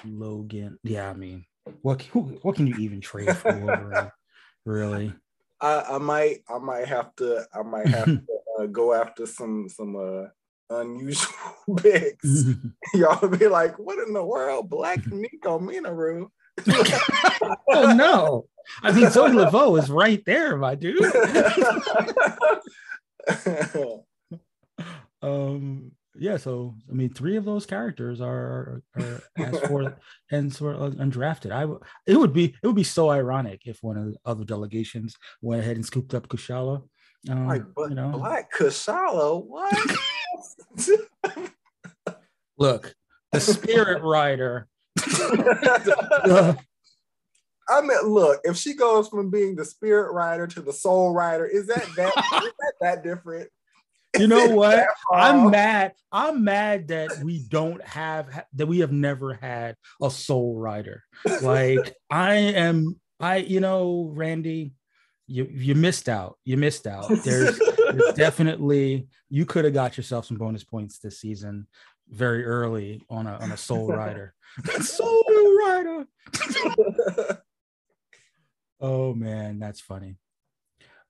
Logan, 0.04 0.78
yeah, 0.82 1.10
I 1.10 1.14
mean, 1.14 1.44
what 1.82 2.02
what 2.42 2.56
can 2.56 2.66
you 2.66 2.76
even 2.76 3.00
trade 3.00 3.36
for 3.36 3.56
Wolverine? 3.58 4.10
really? 4.64 5.12
I, 5.60 5.82
I 5.82 5.98
might 5.98 6.38
I 6.48 6.58
might 6.58 6.86
have 6.88 7.14
to 7.16 7.46
I 7.54 7.62
might 7.62 7.88
have 7.88 8.04
to 8.06 8.22
uh, 8.58 8.66
go 8.66 8.94
after 8.94 9.26
some 9.26 9.68
some 9.68 9.96
uh 9.96 10.28
unusual 10.70 11.34
picks. 11.78 12.44
Mm-hmm. 12.50 12.68
Y'all 13.00 13.28
be 13.28 13.46
like, 13.48 13.78
what 13.78 13.98
in 13.98 14.12
the 14.12 14.24
world? 14.24 14.68
Black 14.68 15.00
mm-hmm. 15.00 15.20
Nico 15.20 15.58
Minoru. 15.58 16.28
oh 17.68 17.92
no. 17.94 18.46
I 18.82 18.92
mean 18.92 19.10
Zoe 19.10 19.30
Laveau 19.30 19.78
is 19.78 19.90
right 19.90 20.22
there, 20.26 20.56
my 20.56 20.74
dude. 20.74 21.00
um 25.22 25.92
yeah, 26.20 26.36
so 26.36 26.74
I 26.90 26.92
mean, 26.92 27.14
three 27.14 27.36
of 27.36 27.46
those 27.46 27.64
characters 27.64 28.20
are 28.20 28.82
are 28.94 29.22
asked 29.38 29.66
for 29.66 29.96
and 30.30 30.52
sort 30.52 30.76
of 30.76 30.82
uh, 30.82 30.96
undrafted. 30.96 31.50
I 31.50 31.62
it 32.06 32.16
would 32.16 32.34
be 32.34 32.54
it 32.62 32.66
would 32.66 32.76
be 32.76 32.84
so 32.84 33.10
ironic 33.10 33.62
if 33.64 33.78
one 33.80 33.96
of 33.96 34.04
the 34.06 34.16
other 34.26 34.44
delegations 34.44 35.16
went 35.40 35.62
ahead 35.62 35.76
and 35.76 35.86
scooped 35.86 36.12
up 36.12 36.28
Kushala. 36.28 36.82
Um, 37.28 37.46
like, 37.46 37.62
but 37.74 37.90
you 37.90 37.96
know, 37.96 38.10
Black 38.10 38.52
Kushala, 38.52 39.44
what? 39.44 39.74
Look, 42.58 42.94
the 43.32 43.40
Spirit 43.40 44.02
Rider. 44.04 44.68
I 47.68 47.82
mean, 47.82 47.98
look, 48.04 48.40
if 48.42 48.56
she 48.56 48.74
goes 48.74 49.06
from 49.08 49.30
being 49.30 49.54
the 49.54 49.64
Spirit 49.64 50.12
Rider 50.12 50.48
to 50.48 50.60
the 50.60 50.72
Soul 50.72 51.14
Rider, 51.14 51.46
is 51.46 51.68
that 51.68 51.86
that 51.96 52.12
is 52.16 52.52
that, 52.58 52.72
that 52.80 53.04
different? 53.04 53.48
you 54.18 54.26
know 54.26 54.48
what? 54.48 54.86
I'm 55.12 55.50
mad. 55.50 55.92
I'm 56.10 56.42
mad 56.44 56.88
that 56.88 57.10
we 57.22 57.44
don't 57.48 57.82
have 57.84 58.44
that 58.54 58.66
we 58.66 58.80
have 58.80 58.92
never 58.92 59.34
had 59.34 59.76
a 60.02 60.10
soul 60.10 60.56
rider. 60.56 61.04
Like 61.42 61.94
I 62.10 62.34
am 62.34 63.00
I 63.20 63.36
you 63.36 63.60
know, 63.60 64.10
Randy, 64.12 64.72
you 65.30 65.48
you 65.50 65.74
missed 65.74 66.08
out. 66.08 66.38
You 66.44 66.56
missed 66.56 66.86
out. 66.86 67.08
There's, 67.24 67.58
there's 67.58 68.14
definitely 68.14 69.08
you 69.28 69.46
could 69.46 69.64
have 69.64 69.74
got 69.74 69.96
yourself 69.96 70.26
some 70.26 70.36
bonus 70.36 70.64
points 70.64 70.98
this 70.98 71.20
season 71.20 71.66
very 72.08 72.44
early 72.44 73.02
on 73.08 73.26
a 73.26 73.36
on 73.38 73.52
a 73.52 73.56
soul 73.56 73.88
rider. 73.92 74.34
soul 74.80 75.24
rider. 75.64 76.06
oh 78.80 79.14
man, 79.14 79.58
that's 79.58 79.80
funny 79.80 80.16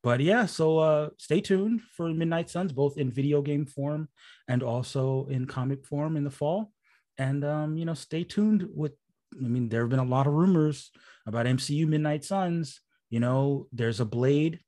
but 0.03 0.21
yeah, 0.21 0.47
so 0.47 0.79
uh, 0.79 1.11
stay 1.19 1.41
tuned 1.41 1.83
for 1.83 2.09
Midnight 2.09 2.49
Suns, 2.49 2.73
both 2.73 2.97
in 2.97 3.11
video 3.11 3.43
game 3.43 3.67
form 3.67 4.09
and 4.49 4.63
also 4.63 5.27
in 5.29 5.47
comic 5.47 5.85
form 5.85 6.17
in 6.17 6.25
the 6.25 6.31
fall. 6.31 6.73
And 7.19 7.45
um, 7.45 7.77
you 7.77 7.85
know, 7.85 7.95
stay 7.95 8.25
tuned 8.25 8.67
with. 8.75 8.93
I 9.37 9.47
mean, 9.47 9.69
there 9.69 9.83
have 9.83 9.91
been 9.91 10.01
a 10.01 10.05
lot 10.05 10.27
of 10.27 10.33
rumors 10.33 10.91
about 11.27 11.47
MCU 11.47 11.87
Midnight 11.87 12.25
Suns. 12.25 12.81
You 13.11 13.21
know, 13.21 13.67
there's 13.73 14.01
a 14.01 14.05
Blade 14.05 14.61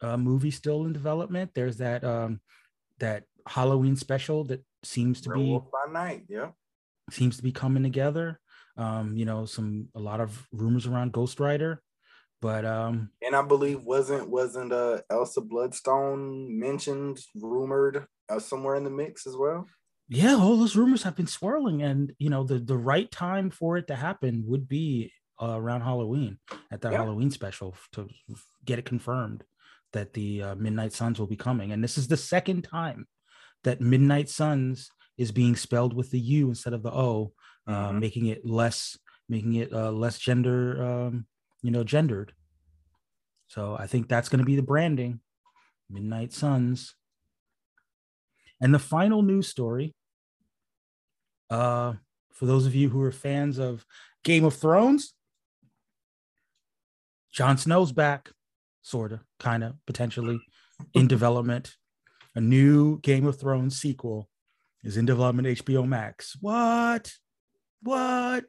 uh, 0.00 0.16
movie 0.16 0.50
still 0.50 0.84
in 0.84 0.92
development. 0.92 1.50
There's 1.54 1.78
that 1.78 2.04
um, 2.04 2.40
that 2.98 3.24
Halloween 3.46 3.96
special 3.96 4.44
that 4.44 4.64
seems 4.82 5.20
to 5.22 5.30
be 5.30 5.58
by 5.72 5.92
night. 5.92 6.24
Yeah, 6.28 6.50
seems 7.10 7.36
to 7.38 7.42
be 7.42 7.52
coming 7.52 7.82
together. 7.82 8.38
Um, 8.76 9.16
you 9.16 9.24
know, 9.24 9.46
some 9.46 9.88
a 9.94 10.00
lot 10.00 10.20
of 10.20 10.46
rumors 10.52 10.86
around 10.86 11.12
Ghost 11.12 11.40
Rider. 11.40 11.82
But 12.42 12.66
um 12.66 13.10
and 13.22 13.34
I 13.34 13.42
believe 13.42 13.82
wasn't 13.82 14.28
wasn't 14.28 14.72
uh 14.72 15.00
Elsa 15.10 15.40
Bloodstone 15.40 16.58
mentioned, 16.58 17.18
rumored 17.34 18.06
uh, 18.28 18.38
somewhere 18.38 18.76
in 18.76 18.84
the 18.84 18.90
mix 18.90 19.26
as 19.26 19.36
well. 19.36 19.66
Yeah, 20.08 20.36
all 20.36 20.56
those 20.56 20.76
rumors 20.76 21.02
have 21.02 21.16
been 21.16 21.26
swirling, 21.26 21.82
and 21.82 22.12
you 22.18 22.30
know 22.30 22.44
the 22.44 22.58
the 22.58 22.76
right 22.76 23.10
time 23.10 23.50
for 23.50 23.76
it 23.76 23.86
to 23.88 23.96
happen 23.96 24.44
would 24.46 24.68
be 24.68 25.12
uh, 25.40 25.56
around 25.56 25.82
Halloween 25.82 26.38
at 26.70 26.80
that 26.82 26.92
yeah. 26.92 26.98
Halloween 26.98 27.30
special 27.30 27.74
to 27.92 28.08
get 28.64 28.78
it 28.78 28.84
confirmed 28.84 29.44
that 29.92 30.12
the 30.12 30.42
uh, 30.42 30.54
Midnight 30.56 30.92
Suns 30.92 31.18
will 31.18 31.26
be 31.26 31.36
coming, 31.36 31.72
and 31.72 31.82
this 31.82 31.98
is 31.98 32.08
the 32.08 32.16
second 32.16 32.62
time 32.62 33.06
that 33.64 33.80
Midnight 33.80 34.28
Suns 34.28 34.90
is 35.16 35.32
being 35.32 35.56
spelled 35.56 35.94
with 35.94 36.10
the 36.10 36.20
U 36.20 36.48
instead 36.48 36.72
of 36.72 36.82
the 36.82 36.92
O, 36.92 37.32
uh, 37.66 37.88
mm-hmm. 37.88 37.98
making 37.98 38.26
it 38.26 38.44
less 38.44 38.98
making 39.28 39.54
it 39.54 39.72
uh, 39.72 39.90
less 39.90 40.18
gender 40.18 40.82
um, 40.82 41.26
you 41.66 41.72
know, 41.72 41.82
gendered. 41.82 42.32
So 43.48 43.76
I 43.76 43.88
think 43.88 44.08
that's 44.08 44.28
going 44.28 44.38
to 44.38 44.44
be 44.44 44.54
the 44.54 44.62
branding. 44.62 45.18
Midnight 45.90 46.32
Suns. 46.32 46.94
And 48.60 48.72
the 48.72 48.78
final 48.78 49.22
news 49.22 49.48
story, 49.48 49.92
uh, 51.50 51.94
for 52.32 52.46
those 52.46 52.66
of 52.66 52.74
you 52.76 52.88
who 52.88 53.02
are 53.02 53.10
fans 53.10 53.58
of 53.58 53.84
Game 54.22 54.44
of 54.44 54.54
Thrones, 54.54 55.14
Jon 57.36 57.58
Snow's 57.58 57.92
back, 57.92 58.30
sort 58.80 59.12
of, 59.12 59.20
kind 59.38 59.62
of, 59.62 59.74
potentially 59.86 60.40
in 60.94 61.06
development. 61.16 61.76
A 62.34 62.40
new 62.40 62.98
Game 63.00 63.26
of 63.26 63.38
Thrones 63.38 63.78
sequel 63.78 64.28
is 64.82 64.96
in 64.96 65.04
development, 65.04 65.48
HBO 65.48 65.86
Max. 65.86 66.36
What? 66.40 67.12
What? 67.82 68.44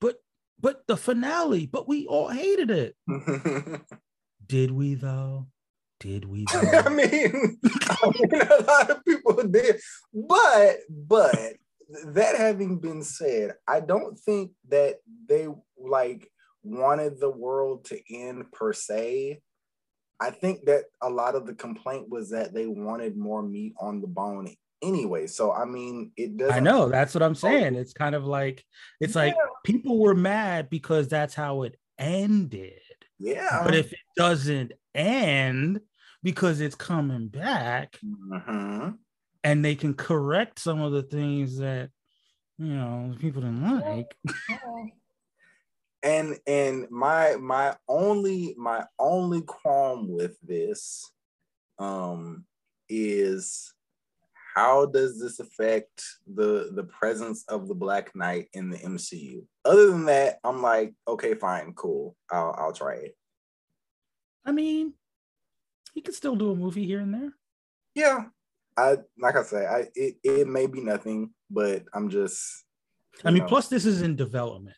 but 0.00 0.16
but 0.60 0.82
the 0.86 0.96
finale, 0.96 1.66
but 1.66 1.88
we 1.88 2.06
all 2.06 2.28
hated 2.28 2.70
it. 2.70 2.96
did 4.46 4.70
we 4.70 4.94
though? 4.94 5.46
Did 6.00 6.24
we? 6.24 6.46
I 6.52 6.88
mean, 6.88 7.58
I 7.64 8.12
mean, 8.14 8.42
a 8.42 8.64
lot 8.64 8.90
of 8.90 9.04
people 9.04 9.42
did, 9.48 9.80
but 10.12 10.78
but 10.88 11.36
that 12.06 12.36
having 12.36 12.78
been 12.78 13.02
said, 13.02 13.54
I 13.68 13.80
don't 13.80 14.18
think 14.18 14.52
that 14.68 14.96
they 15.28 15.48
like 15.78 16.31
wanted 16.62 17.18
the 17.18 17.30
world 17.30 17.84
to 17.86 18.00
end 18.14 18.50
per 18.52 18.72
se. 18.72 19.40
I 20.20 20.30
think 20.30 20.66
that 20.66 20.84
a 21.02 21.10
lot 21.10 21.34
of 21.34 21.46
the 21.46 21.54
complaint 21.54 22.08
was 22.08 22.30
that 22.30 22.54
they 22.54 22.66
wanted 22.66 23.16
more 23.16 23.42
meat 23.42 23.74
on 23.80 24.00
the 24.00 24.06
bone 24.06 24.54
anyway. 24.82 25.26
So 25.26 25.52
I 25.52 25.64
mean, 25.64 26.12
it 26.16 26.36
does. 26.36 26.52
I 26.52 26.60
know 26.60 26.88
that's 26.88 27.14
what 27.14 27.22
I'm 27.22 27.34
saying. 27.34 27.74
It's 27.74 27.92
kind 27.92 28.14
of 28.14 28.24
like 28.24 28.64
it's 29.00 29.14
yeah. 29.14 29.22
like 29.22 29.36
people 29.64 29.98
were 29.98 30.14
mad 30.14 30.70
because 30.70 31.08
that's 31.08 31.34
how 31.34 31.62
it 31.62 31.76
ended. 31.98 32.80
Yeah. 33.18 33.62
But 33.64 33.74
if 33.74 33.92
it 33.92 33.98
doesn't 34.16 34.72
end 34.94 35.80
because 36.22 36.60
it's 36.60 36.74
coming 36.74 37.28
back, 37.28 37.98
mm-hmm. 38.04 38.90
and 39.44 39.64
they 39.64 39.74
can 39.74 39.94
correct 39.94 40.58
some 40.58 40.80
of 40.80 40.92
the 40.92 41.02
things 41.02 41.58
that 41.58 41.90
you 42.58 42.74
know 42.74 43.14
people 43.18 43.42
didn't 43.42 43.80
like. 43.80 44.14
And 46.02 46.38
and 46.46 46.90
my 46.90 47.36
my 47.36 47.76
only 47.88 48.54
my 48.58 48.84
only 48.98 49.42
qualm 49.42 50.08
with 50.08 50.36
this 50.42 51.10
um 51.78 52.44
is 52.88 53.72
how 54.54 54.86
does 54.86 55.18
this 55.18 55.40
affect 55.40 56.04
the 56.34 56.70
the 56.74 56.84
presence 56.84 57.44
of 57.48 57.68
the 57.68 57.74
Black 57.74 58.14
Knight 58.14 58.48
in 58.52 58.70
the 58.70 58.76
MCU? 58.78 59.44
Other 59.64 59.90
than 59.90 60.04
that, 60.06 60.40
I'm 60.44 60.60
like, 60.60 60.94
okay, 61.08 61.34
fine, 61.34 61.72
cool. 61.74 62.16
I'll 62.30 62.54
I'll 62.58 62.72
try 62.72 62.94
it. 62.96 63.16
I 64.44 64.52
mean, 64.52 64.94
he 65.94 66.00
could 66.02 66.14
still 66.14 66.36
do 66.36 66.50
a 66.50 66.56
movie 66.56 66.84
here 66.84 67.00
and 67.00 67.14
there. 67.14 67.32
Yeah. 67.94 68.24
I 68.76 68.98
like 69.18 69.36
I 69.36 69.42
say, 69.42 69.66
I 69.66 69.88
it, 69.94 70.16
it 70.22 70.48
may 70.48 70.66
be 70.66 70.80
nothing, 70.80 71.30
but 71.50 71.84
I'm 71.92 72.08
just 72.08 72.64
I 73.24 73.30
mean, 73.30 73.42
know. 73.42 73.48
plus 73.48 73.68
this 73.68 73.84
is 73.84 74.02
in 74.02 74.16
development, 74.16 74.76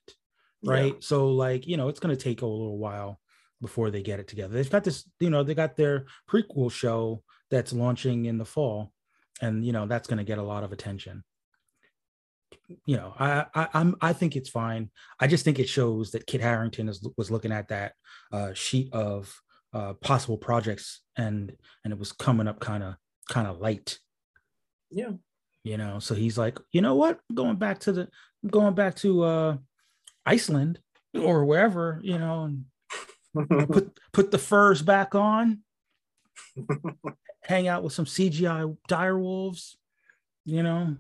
right? 0.65 0.95
Yeah. 0.95 1.01
So 1.01 1.29
like, 1.29 1.67
you 1.67 1.77
know, 1.77 1.89
it's 1.89 2.01
gonna 2.01 2.17
take 2.17 2.43
a 2.43 2.47
little 2.47 2.79
while 2.79 3.21
before 3.61 3.91
they 3.91 4.03
get 4.03 4.21
it 4.21 4.29
together. 4.29 4.55
They've 4.55 4.71
got 4.71 4.85
this, 4.85 5.09
you 5.21 5.31
know, 5.31 5.43
they 5.43 5.55
got 5.55 5.77
their 5.77 6.07
prequel 6.29 6.71
show 6.71 7.23
that's 7.51 7.73
launching 7.73 8.27
in 8.27 8.39
the 8.39 8.45
fall 8.45 8.93
and 9.41 9.65
you 9.65 9.73
know 9.73 9.87
that's 9.87 10.09
going 10.09 10.19
to 10.19 10.25
get 10.25 10.39
a 10.39 10.43
lot 10.43 10.65
of 10.65 10.73
attention 10.73 11.23
you 12.87 12.97
know 12.97 13.15
I, 13.19 13.47
I 13.55 13.69
i'm 13.75 13.97
i 14.01 14.13
think 14.13 14.37
it's 14.37 14.49
fine 14.49 14.91
i 15.21 15.27
just 15.27 15.45
think 15.45 15.59
it 15.59 15.69
shows 15.69 16.13
that 16.13 16.27
kit 16.27 16.41
harington 16.41 16.89
is, 16.89 17.07
was 17.17 17.31
looking 17.31 17.53
at 17.53 17.69
that 17.69 17.93
uh, 18.33 18.55
sheet 18.55 18.93
of 18.93 19.35
uh, 19.73 19.95
possible 19.95 20.39
projects 20.39 21.03
and 21.17 21.53
and 21.85 21.93
it 21.93 21.99
was 21.99 22.13
coming 22.13 22.49
up 22.49 22.61
kind 22.61 22.83
of 22.83 22.95
kind 23.29 23.49
of 23.49 23.61
light 23.61 23.99
yeah 24.91 25.11
you 25.65 25.77
know 25.77 25.99
so 25.99 26.15
he's 26.15 26.39
like 26.39 26.59
you 26.73 26.81
know 26.81 26.95
what 26.95 27.19
I'm 27.29 27.35
going 27.35 27.57
back 27.57 27.81
to 27.81 27.93
the 27.93 28.03
I'm 28.43 28.51
going 28.51 28.75
back 28.75 28.95
to 28.97 29.23
uh 29.25 29.57
iceland 30.27 30.79
or 31.15 31.45
wherever 31.45 32.01
you 32.03 32.19
know 32.19 32.45
and 32.45 32.65
put 33.73 33.99
put 34.13 34.31
the 34.31 34.39
furs 34.39 34.83
back 34.83 35.15
on 35.15 35.63
hang 37.45 37.69
out 37.69 37.83
with 37.83 37.93
some 37.93 38.05
CGI 38.05 38.77
dire 38.89 39.19
wolves, 39.19 39.77
you 40.45 40.63
know, 40.63 40.97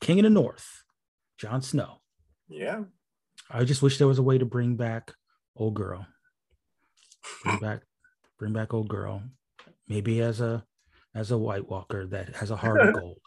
King 0.00 0.18
of 0.20 0.24
the 0.24 0.30
North, 0.30 0.84
Jon 1.38 1.62
Snow. 1.62 2.00
Yeah. 2.48 2.84
I 3.50 3.64
just 3.64 3.82
wish 3.82 3.98
there 3.98 4.06
was 4.06 4.18
a 4.18 4.24
way 4.24 4.38
to 4.38 4.44
bring 4.44 4.76
back 4.76 5.14
old 5.56 5.74
girl. 5.74 6.06
Bring 7.44 7.58
back, 7.58 7.82
bring 8.38 8.52
back 8.52 8.74
old 8.74 8.88
girl. 8.88 9.22
Maybe 9.88 10.20
as 10.20 10.40
a 10.40 10.64
as 11.14 11.30
a 11.30 11.38
White 11.38 11.68
Walker 11.68 12.06
that 12.06 12.34
has 12.36 12.50
a 12.50 12.56
heart 12.56 12.80
of 12.80 12.94
gold. 13.00 13.18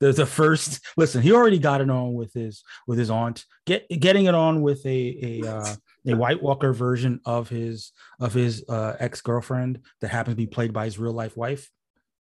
The, 0.00 0.12
the 0.12 0.26
first 0.26 0.84
listen, 0.96 1.22
he 1.22 1.32
already 1.32 1.58
got 1.58 1.80
it 1.80 1.90
on 1.90 2.14
with 2.14 2.32
his 2.32 2.62
with 2.86 2.98
his 2.98 3.10
aunt. 3.10 3.44
Get 3.66 3.88
getting 3.88 4.26
it 4.26 4.34
on 4.34 4.62
with 4.62 4.84
a 4.86 5.40
a 5.42 5.48
uh, 5.48 5.74
a 6.06 6.14
White 6.14 6.42
Walker 6.42 6.72
version 6.72 7.20
of 7.24 7.48
his 7.48 7.92
of 8.20 8.32
his 8.32 8.64
uh, 8.68 8.94
ex 8.98 9.20
girlfriend 9.20 9.80
that 10.00 10.08
happens 10.08 10.34
to 10.34 10.36
be 10.36 10.46
played 10.46 10.72
by 10.72 10.84
his 10.84 10.98
real 10.98 11.12
life 11.12 11.36
wife. 11.36 11.70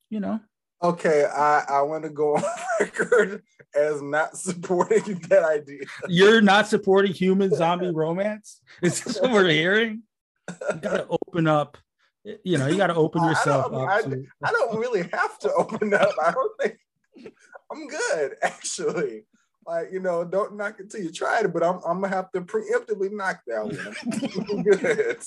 You 0.09 0.19
know. 0.19 0.39
Okay, 0.81 1.25
I 1.25 1.63
I 1.69 1.81
want 1.81 2.03
to 2.03 2.09
go 2.09 2.35
on 2.37 2.43
record 2.79 3.43
as 3.75 4.01
not 4.01 4.37
supporting 4.37 5.19
that 5.29 5.43
idea. 5.43 5.81
You're 6.07 6.41
not 6.41 6.67
supporting 6.67 7.13
human 7.13 7.49
zombie 7.55 7.91
romance. 7.91 8.61
Is 8.81 9.01
this 9.01 9.19
what 9.19 9.31
we're 9.31 9.49
hearing? 9.49 10.03
You 10.49 10.79
got 10.79 10.97
to 10.97 11.07
open 11.09 11.47
up. 11.47 11.77
You 12.43 12.57
know, 12.57 12.67
you 12.67 12.75
got 12.75 12.87
to 12.87 12.95
open 12.95 13.23
yourself 13.23 13.73
I 13.73 13.77
up. 13.77 13.89
I, 13.89 14.01
to, 14.01 14.25
I 14.43 14.51
don't 14.51 14.77
really 14.77 15.03
have 15.13 15.39
to 15.39 15.53
open 15.53 15.93
up. 15.93 16.13
I 16.21 16.31
don't 16.31 16.61
think 16.61 16.77
I'm 17.71 17.87
good 17.87 18.35
actually. 18.43 19.25
Like 19.65 19.87
you 19.91 19.99
know, 19.99 20.23
don't 20.23 20.55
knock 20.55 20.79
it 20.79 20.89
till 20.89 21.01
you 21.01 21.11
try 21.11 21.41
it, 21.41 21.53
but 21.53 21.63
I'm 21.63 21.79
I'm 21.85 22.01
gonna 22.01 22.07
have 22.15 22.31
to 22.31 22.41
preemptively 22.41 23.11
knock 23.11 23.41
that 23.47 23.65
one. 23.65 24.63
Good. 24.63 25.17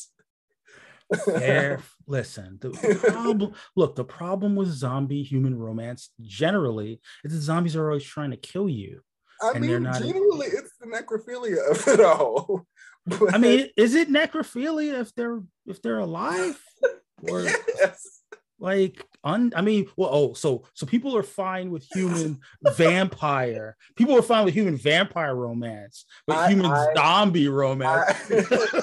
Fair. 1.24 1.80
Listen, 2.06 2.58
the 2.60 2.70
problem. 3.10 3.52
Look, 3.76 3.96
the 3.96 4.04
problem 4.04 4.54
with 4.56 4.68
zombie 4.68 5.22
human 5.22 5.58
romance 5.58 6.10
generally 6.22 7.00
is 7.24 7.32
that 7.32 7.40
zombies 7.40 7.76
are 7.76 7.86
always 7.88 8.04
trying 8.04 8.30
to 8.30 8.36
kill 8.36 8.68
you. 8.68 9.00
I 9.42 9.52
And 9.52 9.60
mean, 9.66 9.82
not- 9.82 10.00
generally, 10.00 10.46
it's 10.48 10.72
the 10.80 10.86
necrophilia 10.86 11.70
of 11.70 11.86
it 11.88 12.00
all. 12.00 12.66
But 13.06 13.34
I 13.34 13.38
mean, 13.38 13.68
is 13.76 13.94
it 13.94 14.08
necrophilia 14.08 15.00
if 15.00 15.14
they're 15.14 15.42
if 15.66 15.82
they're 15.82 15.98
alive? 15.98 16.58
Or 17.28 17.42
yes. 17.42 18.19
Like 18.60 19.04
un 19.24 19.52
I 19.56 19.62
mean, 19.62 19.88
well, 19.96 20.10
oh, 20.12 20.34
so 20.34 20.64
so 20.74 20.86
people 20.86 21.16
are 21.16 21.22
fine 21.22 21.70
with 21.70 21.86
human 21.92 22.38
vampire. 22.76 23.76
People 23.96 24.16
are 24.16 24.22
fine 24.22 24.44
with 24.44 24.54
human 24.54 24.76
vampire 24.76 25.34
romance, 25.34 26.04
but 26.26 26.36
I- 26.36 26.48
human 26.48 26.70
I- 26.70 26.92
zombie 26.94 27.48
romance. 27.48 28.12
I, 28.30 28.82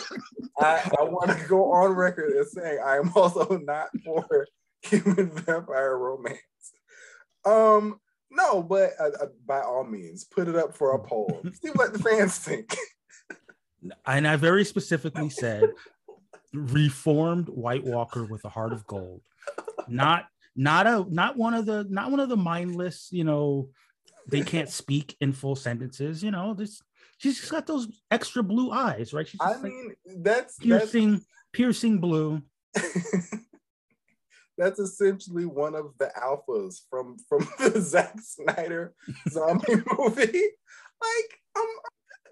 I, 0.60 0.92
I 1.00 1.04
want 1.04 1.30
to 1.38 1.48
go 1.48 1.72
on 1.72 1.92
record 1.92 2.36
as 2.36 2.52
saying 2.52 2.80
I 2.84 2.98
am 2.98 3.12
also 3.16 3.60
not 3.60 3.90
for 4.04 4.48
human 4.82 5.30
vampire 5.30 5.98
romance. 5.98 6.42
Um, 7.46 8.00
no, 8.32 8.62
but 8.62 8.92
uh, 9.00 9.12
uh, 9.22 9.26
by 9.46 9.62
all 9.62 9.84
means, 9.86 10.26
put 10.26 10.48
it 10.48 10.56
up 10.56 10.76
for 10.76 10.94
a 10.94 11.00
poll. 11.00 11.42
See 11.62 11.70
what 11.70 11.94
the 11.94 12.00
fans 12.00 12.38
think. 12.40 12.76
and 14.06 14.28
I 14.28 14.36
very 14.36 14.66
specifically 14.66 15.30
said 15.30 15.70
reformed 16.54 17.48
White 17.50 17.84
Walker 17.84 18.26
with 18.26 18.44
a 18.46 18.50
heart 18.50 18.74
of 18.74 18.86
gold. 18.88 19.22
Not 19.88 20.26
not 20.56 20.88
a 20.88 21.06
not 21.10 21.38
one 21.38 21.54
of 21.54 21.66
the 21.66 21.86
not 21.90 22.12
one 22.12 22.20
of 22.20 22.30
the 22.30 22.38
mindless, 22.38 23.10
you 23.12 23.24
know, 23.24 23.70
they 24.28 24.42
can't 24.42 24.70
speak 24.70 25.16
in 25.22 25.34
full 25.34 25.56
sentences, 25.56 26.24
you 26.24 26.32
know, 26.32 26.54
this 26.54 26.82
she's 27.18 27.40
just 27.40 27.52
got 27.52 27.68
those 27.68 27.88
extra 28.12 28.44
blue 28.44 28.72
eyes, 28.72 29.14
right? 29.14 29.28
She's 29.28 29.42
I 29.42 29.54
like 29.54 29.64
mean, 29.64 29.94
that's 30.18 30.56
that's 30.58 30.92
piercing, 30.92 31.22
piercing 31.54 32.00
blue. 32.00 32.42
that's 34.58 34.80
essentially 34.80 35.46
one 35.46 35.76
of 35.76 35.92
the 36.00 36.12
alphas 36.18 36.82
from 36.90 37.18
from 37.30 37.48
the 37.60 37.80
Zack 37.82 38.16
Snyder 38.22 38.94
zombie 39.30 39.76
movie. 39.98 40.44
Like, 41.02 41.40
I'm 41.56 41.68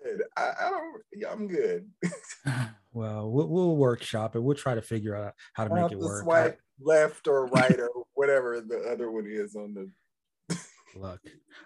good. 0.06 0.24
I, 0.38 0.52
I 0.60 0.70
don't. 0.70 1.02
Yeah, 1.14 1.32
I'm 1.32 1.48
good. 1.48 1.90
Well, 2.96 3.30
we'll, 3.30 3.50
we'll 3.50 3.76
workshop 3.76 4.38
it. 4.38 4.40
We'll 4.40 4.56
try 4.56 4.74
to 4.74 4.82
figure 4.82 5.18
out 5.18 5.34
how 5.52 5.68
to 5.68 5.74
I 5.74 5.82
make 5.82 5.92
it 5.92 6.00
to 6.00 6.06
work. 6.06 6.24
swipe 6.24 6.60
left 6.80 7.28
or 7.28 7.46
right 7.48 7.78
or 7.78 7.90
whatever 8.14 8.62
the 8.62 8.90
other 8.90 9.12
one 9.12 9.28
is 9.28 9.54
on 9.54 9.74
the. 9.74 10.58
Look, 10.96 11.20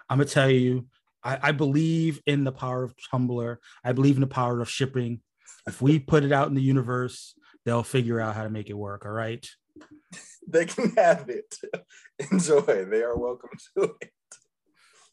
I'm 0.10 0.18
gonna 0.18 0.26
tell 0.26 0.50
you, 0.50 0.88
I, 1.24 1.38
I 1.40 1.52
believe 1.52 2.20
in 2.26 2.46
the 2.46 2.52
power 2.52 2.84
of 2.84 2.96
Tumblr. 3.14 3.58
I 3.84 3.92
believe 3.92 4.16
in 4.16 4.22
the 4.22 4.28
power 4.28 4.60
of 4.60 4.72
shipping. 4.72 5.22
If 5.68 5.84
we 5.84 6.00
put 6.00 6.24
it 6.24 6.32
out 6.32 6.48
in 6.48 6.56
the 6.56 6.64
universe, 6.64 7.36
they'll 7.64 7.84
figure 7.84 8.20
out 8.20 8.36
how 8.36 8.42
to 8.44 8.50
make 8.50 8.72
it 8.72 8.78
work. 8.78 9.06
All 9.06 9.12
right. 9.12 9.48
They 10.48 10.66
can 10.66 10.96
have 10.98 11.30
it. 11.30 11.56
Enjoy. 12.32 12.86
They 12.86 13.04
are 13.04 13.16
welcome 13.16 13.52
to 13.78 13.96
it. 14.02 14.10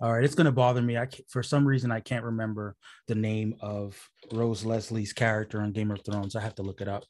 All 0.01 0.13
right. 0.13 0.25
It's 0.25 0.35
gonna 0.35 0.53
bother 0.53 0.83
me. 0.83 0.99
I 0.99 1.09
for 1.29 1.43
some 1.43 1.67
reason 1.67 1.91
I 1.91 2.01
can't 2.01 2.25
remember 2.25 2.77
the 3.09 3.15
name 3.15 3.55
of 3.61 3.97
Rose 4.33 4.65
Leslie's 4.65 5.13
character 5.13 5.61
on 5.61 5.73
Game 5.73 5.91
of 5.91 6.05
Thrones. 6.05 6.37
I 6.37 6.41
have 6.43 6.55
to 6.57 6.63
look 6.63 6.81
it 6.81 6.89
up. 6.89 7.05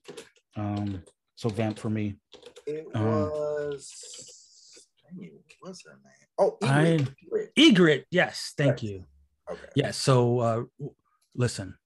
Um, 0.57 1.03
so 1.35 1.49
vamp 1.49 1.79
for 1.79 1.91
me. 1.91 2.17
It 2.67 2.87
Um, 2.95 3.05
was. 3.05 3.93
dang 5.19 5.31
What's 5.61 5.85
her 5.85 5.99
name? 6.03 6.13
Oh, 6.39 6.57
Ygritte. 6.63 7.15
Ygritte. 7.33 7.53
Ygritte. 7.75 8.05
Yes. 8.11 8.53
Thank 8.57 8.83
Yes. 8.83 8.91
you. 8.91 9.05
Okay. 9.51 9.69
Yeah. 9.75 9.91
So 9.91 10.39
uh, 10.41 10.63
listen, 11.35 11.77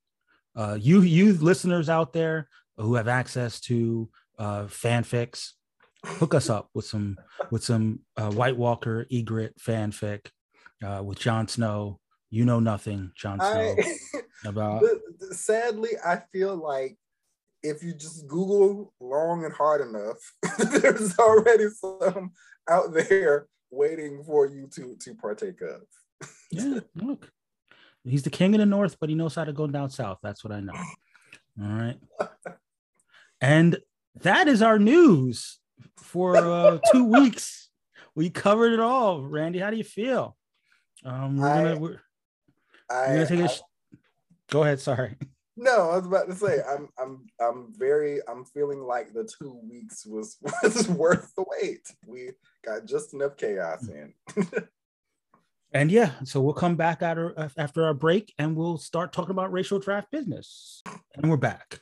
uh, 0.55 0.77
you 0.81 1.01
you 1.01 1.33
listeners 1.35 1.89
out 1.89 2.13
there 2.13 2.49
who 2.77 2.95
have 2.97 3.09
access 3.09 3.61
to 3.61 4.11
uh, 4.39 4.65
fanfics, 4.65 5.53
hook 6.05 6.35
us 6.35 6.51
up 6.51 6.69
with 6.75 6.85
some 6.85 7.17
with 7.51 7.65
some 7.65 8.01
uh, 8.17 8.31
White 8.33 8.57
Walker 8.57 9.07
Ygritte 9.11 9.55
fanfic 9.61 10.27
uh, 10.85 11.03
with 11.05 11.19
Jon 11.19 11.49
Snow. 11.49 11.99
You 12.31 12.45
know 12.45 12.61
nothing, 12.61 13.11
Jon 13.17 13.39
Snow. 13.39 13.77
I, 13.79 14.19
about 14.49 14.85
sadly, 15.33 15.91
I 16.05 16.23
feel 16.33 16.57
like 16.57 16.97
if 17.63 17.83
you 17.83 17.93
just 17.93 18.27
Google 18.27 18.93
long 19.01 19.45
and 19.45 19.53
hard 19.53 19.81
enough, 19.81 20.17
there's 20.81 21.19
already 21.19 21.69
some 21.71 22.33
out 22.69 22.93
there 22.93 23.47
waiting 23.71 24.23
for 24.25 24.47
you 24.47 24.69
to 24.75 24.97
to 25.01 25.15
partake 25.15 25.61
of. 25.61 25.83
yeah. 26.51 26.81
Look, 26.95 27.31
he's 28.05 28.23
the 28.23 28.31
king 28.31 28.55
of 28.55 28.61
the 28.61 28.67
North, 28.67 28.97
but 29.01 29.09
he 29.09 29.15
knows 29.15 29.35
how 29.35 29.45
to 29.45 29.53
go 29.53 29.67
down 29.67 29.91
south. 29.91 30.19
That's 30.23 30.45
what 30.45 30.53
I 30.53 30.61
know. 30.61 30.73
All 31.61 31.69
right, 31.69 31.99
and 33.41 33.79
that 34.21 34.49
is 34.49 34.63
our 34.63 34.79
news 34.79 35.59
for 35.97 36.37
uh, 36.37 36.79
two 36.93 37.05
weeks. 37.05 37.69
We 38.15 38.31
covered 38.31 38.73
it 38.73 38.81
all. 38.81 39.23
Randy, 39.23 39.59
how 39.59 39.71
do 39.71 39.77
you 39.77 39.85
feel? 39.85 40.37
Um, 41.05 41.37
we're 41.39 41.49
I- 41.49 41.63
gonna 41.63 41.79
we're, 41.81 42.01
I, 42.91 43.07
we're 43.09 43.15
gonna 43.15 43.27
take 43.27 43.41
a 43.41 43.45
I- 43.45 43.47
sh- 43.47 43.63
go 44.51 44.63
ahead. 44.63 44.81
Sorry. 44.81 45.17
no, 45.57 45.91
I 45.91 45.97
was 45.97 46.07
about 46.07 46.29
to 46.29 46.35
say 46.35 46.59
I'm 46.69 46.89
I'm 46.99 47.27
I'm 47.41 47.73
very 47.77 48.21
I'm 48.29 48.45
feeling 48.45 48.81
like 48.83 49.13
the 49.13 49.29
two 49.39 49.61
weeks 49.69 50.05
was 50.07 50.37
was 50.63 50.89
worth 50.89 51.33
the 51.37 51.45
wait. 51.61 51.87
We 52.07 52.31
got 52.65 52.85
just 52.87 53.15
enough 53.15 53.37
chaos 53.37 53.89
in. 53.89 54.15
And 55.73 55.89
yeah, 55.93 56.11
so 56.25 56.41
we'll 56.41 56.53
come 56.53 56.75
back 56.75 57.01
after 57.01 57.33
after 57.57 57.85
our 57.85 57.95
break, 57.95 58.35
and 58.41 58.57
we'll 58.57 58.77
start 58.77 59.13
talking 59.13 59.31
about 59.31 59.53
racial 59.53 59.79
draft 59.79 60.11
business. 60.11 60.83
And 61.15 61.31
we're 61.31 61.37
back. 61.37 61.79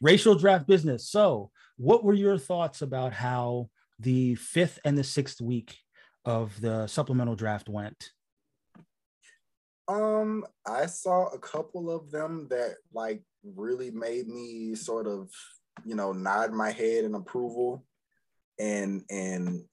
racial 0.00 0.34
draft 0.34 0.66
business. 0.66 1.08
So, 1.08 1.50
what 1.78 2.04
were 2.04 2.12
your 2.12 2.36
thoughts 2.36 2.82
about 2.82 3.14
how 3.14 3.70
the 3.98 4.34
fifth 4.34 4.78
and 4.84 4.96
the 4.98 5.02
sixth 5.02 5.40
week 5.40 5.78
of 6.24 6.60
the 6.60 6.86
supplemental 6.86 7.34
draft 7.34 7.68
went? 7.68 8.10
Um, 9.88 10.44
I 10.66 10.86
saw 10.86 11.26
a 11.28 11.38
couple 11.38 11.90
of 11.90 12.10
them 12.10 12.46
that 12.50 12.76
like 12.92 13.22
really 13.42 13.90
made 13.90 14.28
me 14.28 14.74
sort 14.74 15.06
of, 15.06 15.30
you 15.84 15.94
know, 15.94 16.12
nod 16.12 16.52
my 16.52 16.70
head 16.70 17.04
in 17.04 17.14
approval, 17.14 17.84
and 18.58 19.02
and 19.10 19.64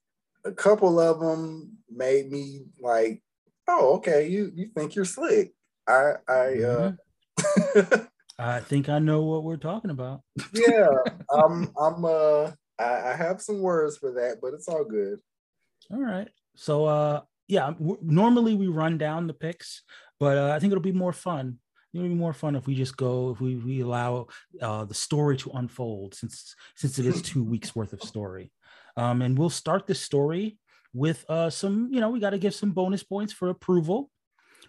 a 0.46 0.52
couple 0.52 1.00
of 1.00 1.20
them 1.20 1.78
made 1.90 2.32
me 2.32 2.66
like, 2.80 3.22
oh, 3.68 3.98
okay, 3.98 4.28
you 4.28 4.52
you 4.56 4.70
think 4.76 4.96
you're 4.96 5.06
slick. 5.06 5.54
I 5.88 6.14
I 6.28 6.64
uh, 6.64 6.92
I 8.40 8.60
think 8.62 8.90
I 8.90 9.00
know 9.00 9.24
what 9.24 9.44
we're 9.44 9.58
talking 9.58 9.92
about. 9.92 10.22
yeah, 10.54 10.90
I'm 11.32 11.72
I'm 11.80 12.06
uh 12.06 12.52
I, 12.80 13.12
I 13.12 13.16
have 13.16 13.42
some 13.42 13.62
words 13.62 13.98
for 13.98 14.14
that, 14.14 14.38
but 14.42 14.54
it's 14.54 14.68
all 14.68 14.84
good. 14.84 15.20
All 15.92 16.02
right. 16.02 16.28
So, 16.56 16.86
uh, 16.86 17.22
yeah, 17.48 17.74
normally 18.02 18.54
we 18.56 18.68
run 18.68 18.98
down 18.98 19.28
the 19.28 19.34
picks, 19.34 19.84
but 20.20 20.38
uh, 20.38 20.52
I 20.54 20.60
think 20.60 20.72
it'll 20.72 20.82
be 20.82 20.92
more 20.92 21.14
fun. 21.14 21.60
It'll 21.94 22.08
be 22.08 22.14
more 22.14 22.34
fun 22.34 22.56
if 22.56 22.68
we 22.68 22.76
just 22.76 22.98
go, 22.98 23.32
if 23.32 23.40
we, 23.40 23.56
we 23.56 23.82
allow 23.82 24.28
uh, 24.62 24.84
the 24.86 24.94
story 24.94 25.38
to 25.38 25.52
unfold 25.54 26.14
since 26.14 26.56
since 26.76 27.00
it 27.00 27.06
is 27.06 27.22
two 27.22 27.44
weeks 27.44 27.76
worth 27.76 27.94
of 27.94 28.04
story. 28.04 28.52
Um, 28.98 29.22
and 29.22 29.38
we'll 29.38 29.50
start 29.50 29.88
the 29.88 29.96
story 29.96 30.58
with 30.94 31.24
uh, 31.30 31.50
some, 31.50 31.90
you 31.92 32.00
know, 32.02 32.10
we 32.10 32.20
got 32.20 32.32
to 32.32 32.38
give 32.38 32.54
some 32.54 32.72
bonus 32.72 33.04
points 33.04 33.32
for 33.34 33.50
approval. 33.50 34.10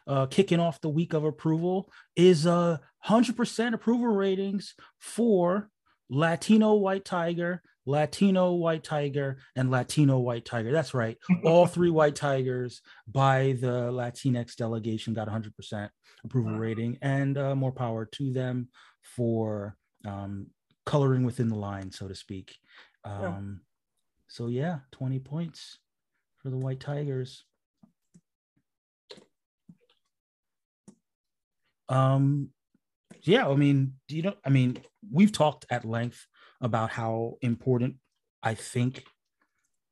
uh, 0.08 0.26
kicking 0.26 0.58
off 0.58 0.80
the 0.80 0.88
week 0.88 1.12
of 1.12 1.24
approval 1.24 1.92
is 2.16 2.46
uh, 2.46 2.78
100% 3.06 3.74
approval 3.74 4.06
ratings 4.08 4.74
for 4.98 5.68
Latino 6.08 6.74
White 6.74 7.04
Tiger, 7.04 7.62
Latino 7.88 8.52
White 8.52 8.84
Tiger, 8.84 9.38
and 9.56 9.70
Latino 9.70 10.18
White 10.18 10.44
Tiger. 10.44 10.70
That's 10.70 10.92
right. 10.92 11.16
All 11.42 11.66
three 11.66 11.88
White 11.88 12.14
Tigers 12.26 12.82
by 13.10 13.56
the 13.60 13.90
Latinx 13.90 14.56
delegation 14.56 15.14
got 15.14 15.26
100% 15.26 15.88
approval 16.22 16.58
rating, 16.58 16.98
and 17.00 17.38
uh, 17.38 17.54
more 17.56 17.72
power 17.72 18.04
to 18.12 18.30
them 18.30 18.68
for 19.02 19.74
um, 20.06 20.48
coloring 20.84 21.24
within 21.24 21.48
the 21.48 21.56
line, 21.56 21.90
so 21.90 22.06
to 22.06 22.14
speak. 22.14 22.56
Um, 23.04 23.22
yeah. 23.22 23.40
So, 24.28 24.48
yeah, 24.48 24.78
20 24.92 25.18
points 25.20 25.78
for 26.42 26.50
the 26.50 26.58
White 26.58 26.80
Tigers. 26.80 27.44
Um, 31.88 32.50
yeah, 33.22 33.48
I 33.48 33.54
mean, 33.54 33.94
do 34.08 34.16
you 34.16 34.22
know? 34.22 34.34
I 34.44 34.50
mean, 34.50 34.78
we've 35.10 35.32
talked 35.32 35.64
at 35.70 35.86
length 35.86 36.26
about 36.60 36.90
how 36.90 37.36
important 37.42 37.96
I 38.42 38.54
think 38.54 39.04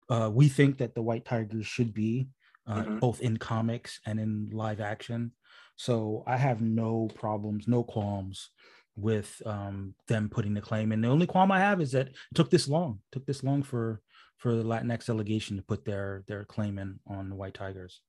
uh, 0.09 0.31
we 0.33 0.49
think 0.49 0.79
that 0.79 0.95
the 0.95 1.03
White 1.03 1.25
Tigers 1.25 1.67
should 1.67 1.93
be, 1.93 2.29
uh, 2.67 2.83
mm-hmm. 2.83 2.99
both 2.99 3.21
in 3.21 3.37
comics 3.37 4.01
and 4.07 4.21
in 4.21 4.49
live 4.53 4.81
action. 4.81 5.33
So 5.77 6.25
I 6.27 6.37
have 6.37 6.61
no 6.61 7.09
problems, 7.15 7.69
no 7.69 7.83
qualms 7.83 8.51
with 8.97 9.43
um, 9.45 9.95
them 10.09 10.29
putting 10.29 10.55
the 10.55 10.61
claim. 10.61 10.93
And 10.93 11.05
the 11.05 11.09
only 11.09 11.27
qualm 11.27 11.53
I 11.53 11.59
have 11.59 11.81
is 11.81 11.93
that 11.93 12.09
it 12.09 12.15
took 12.35 12.51
this 12.51 12.69
long, 12.69 13.01
it 13.11 13.15
took 13.15 13.27
this 13.27 13.45
long 13.45 13.63
for 13.63 14.01
for 14.39 14.55
the 14.55 14.65
Latinx 14.65 15.07
delegation 15.07 15.57
to 15.57 15.63
put 15.63 15.85
their 15.85 16.25
their 16.29 16.45
claim 16.45 16.79
in 16.79 16.99
on 17.07 17.29
the 17.29 17.37
White 17.37 17.55
Tigers. 17.55 18.01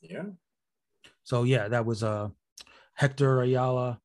Yeah. 0.00 0.24
So 1.22 1.44
yeah, 1.44 1.68
that 1.68 1.86
was 1.86 2.02
uh 2.02 2.28
Hector 2.94 3.42
Ayala, 3.42 4.00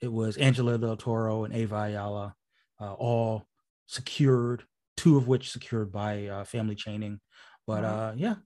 it 0.00 0.12
was 0.12 0.36
Angela 0.36 0.78
Del 0.78 0.96
Toro 0.96 1.44
and 1.44 1.54
Ava 1.54 1.76
Ayala, 1.76 2.34
uh, 2.80 2.92
all 2.92 3.47
secured, 3.88 4.62
two 4.96 5.16
of 5.16 5.26
which 5.26 5.50
secured 5.50 5.90
by 5.90 6.26
uh, 6.26 6.44
family 6.44 6.76
chaining. 6.76 7.18
But 7.66 7.84
uh, 7.84 8.12
yeah, 8.16 8.36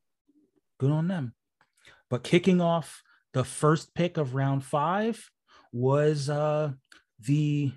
good 0.80 0.90
on 0.90 1.08
them. 1.08 1.34
But 2.08 2.24
kicking 2.24 2.60
off 2.60 3.02
the 3.34 3.44
first 3.44 3.94
pick 3.94 4.16
of 4.16 4.34
round 4.34 4.64
five 4.64 5.22
was 5.72 6.30
uh, 6.30 6.72
the 7.20 7.72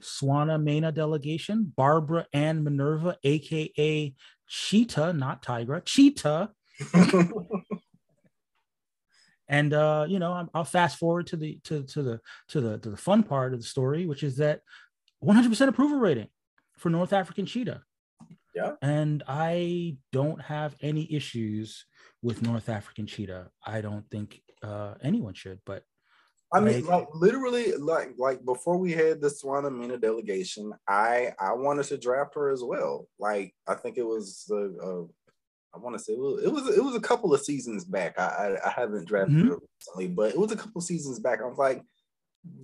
Swana 0.00 0.62
Mena 0.62 0.92
delegation, 0.92 1.72
Barbara 1.76 2.26
Ann 2.32 2.64
Minerva, 2.64 3.16
aka 3.24 4.14
Cheetah, 4.48 5.12
not 5.12 5.42
Tigra, 5.42 5.84
Cheetah. 5.84 6.50
and 9.48 9.72
uh, 9.72 10.06
you 10.08 10.18
know, 10.18 10.48
I'll 10.54 10.64
fast 10.64 10.98
forward 10.98 11.28
to 11.28 11.36
the 11.36 11.58
to 11.64 11.84
to 11.84 12.02
the 12.02 12.20
to 12.48 12.60
the 12.60 12.78
to 12.78 12.90
the 12.90 12.96
fun 12.96 13.22
part 13.22 13.54
of 13.54 13.60
the 13.60 13.66
story, 13.66 14.06
which 14.06 14.22
is 14.22 14.36
that 14.38 14.60
100% 15.24 15.68
approval 15.68 15.98
rating 15.98 16.28
for 16.82 16.90
North 16.90 17.12
African 17.12 17.46
cheetah. 17.46 17.82
Yeah. 18.54 18.72
And 18.82 19.22
I 19.28 19.96
don't 20.10 20.42
have 20.42 20.76
any 20.82 21.10
issues 21.14 21.86
with 22.22 22.42
North 22.42 22.68
African 22.68 23.06
cheetah. 23.06 23.50
I 23.64 23.80
don't 23.80 24.04
think 24.10 24.42
uh, 24.62 24.94
anyone 25.00 25.32
should, 25.32 25.60
but 25.64 25.84
I 26.54 26.60
mean, 26.60 26.84
like, 26.84 27.08
literally, 27.14 27.72
like 27.76 28.10
like 28.18 28.44
before 28.44 28.76
we 28.76 28.92
had 28.92 29.22
the 29.22 29.28
Swana 29.28 29.74
Mena 29.74 29.96
delegation, 29.96 30.70
I 30.86 31.32
I 31.40 31.54
wanted 31.54 31.84
to 31.86 31.96
draft 31.96 32.34
her 32.34 32.50
as 32.50 32.62
well. 32.62 33.08
Like 33.18 33.54
I 33.66 33.74
think 33.74 33.96
it 33.96 34.02
was 34.02 34.44
uh, 34.50 34.56
uh 34.56 35.04
I 35.74 35.78
want 35.78 35.96
to 35.96 36.04
say 36.04 36.12
it 36.12 36.18
was, 36.18 36.44
it 36.44 36.52
was 36.52 36.76
it 36.76 36.84
was 36.84 36.94
a 36.94 37.00
couple 37.00 37.32
of 37.32 37.40
seasons 37.40 37.86
back. 37.86 38.18
I 38.18 38.24
I, 38.24 38.68
I 38.68 38.70
haven't 38.70 39.08
drafted 39.08 39.36
mm-hmm. 39.36 39.48
her 39.48 39.58
recently, 39.78 40.08
but 40.08 40.34
it 40.34 40.38
was 40.38 40.52
a 40.52 40.56
couple 40.56 40.80
of 40.80 40.84
seasons 40.84 41.20
back. 41.20 41.40
I 41.40 41.46
was 41.46 41.56
like, 41.56 41.80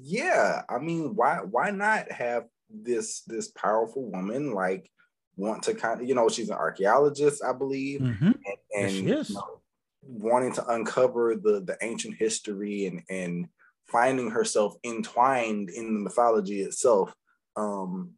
yeah, 0.02 0.62
I 0.68 0.78
mean, 0.78 1.14
why 1.14 1.38
why 1.38 1.70
not 1.70 2.12
have 2.12 2.44
this 2.70 3.22
this 3.22 3.48
powerful 3.48 4.10
woman 4.10 4.52
like 4.52 4.90
want 5.36 5.62
to 5.62 5.74
kind 5.74 6.00
of 6.00 6.08
you 6.08 6.14
know 6.14 6.28
she's 6.28 6.50
an 6.50 6.56
archaeologist, 6.56 7.42
I 7.42 7.52
believe, 7.52 8.00
mm-hmm. 8.00 8.26
and, 8.26 8.36
and 8.76 9.08
yes, 9.08 9.30
you 9.30 9.36
know, 9.36 9.60
wanting 10.02 10.52
to 10.54 10.66
uncover 10.66 11.36
the 11.36 11.60
the 11.60 11.76
ancient 11.82 12.16
history 12.16 12.86
and 12.86 13.02
and 13.08 13.48
finding 13.86 14.30
herself 14.30 14.76
entwined 14.84 15.70
in 15.70 15.94
the 15.94 16.00
mythology 16.00 16.60
itself 16.60 17.14
um, 17.56 18.10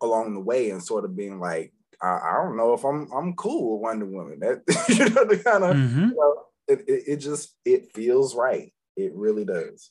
along 0.00 0.34
the 0.34 0.40
way 0.40 0.70
and 0.70 0.82
sort 0.82 1.04
of 1.04 1.16
being 1.16 1.38
like, 1.38 1.72
I, 2.02 2.08
I, 2.08 2.42
don't 2.42 2.56
know 2.56 2.72
if 2.72 2.84
I'm 2.84 3.10
I'm 3.12 3.34
cool 3.34 3.74
with 3.74 3.82
Wonder 3.82 4.06
Woman. 4.06 4.38
That 4.40 4.62
you 4.88 5.10
know 5.10 5.24
the 5.24 5.38
kind 5.38 5.64
of 5.64 5.76
mm-hmm. 5.76 6.08
you 6.08 6.14
know, 6.14 6.42
it, 6.66 6.80
it, 6.88 7.02
it 7.06 7.16
just 7.16 7.54
it 7.64 7.92
feels 7.92 8.34
right. 8.34 8.72
It 8.96 9.14
really 9.14 9.44
does. 9.44 9.90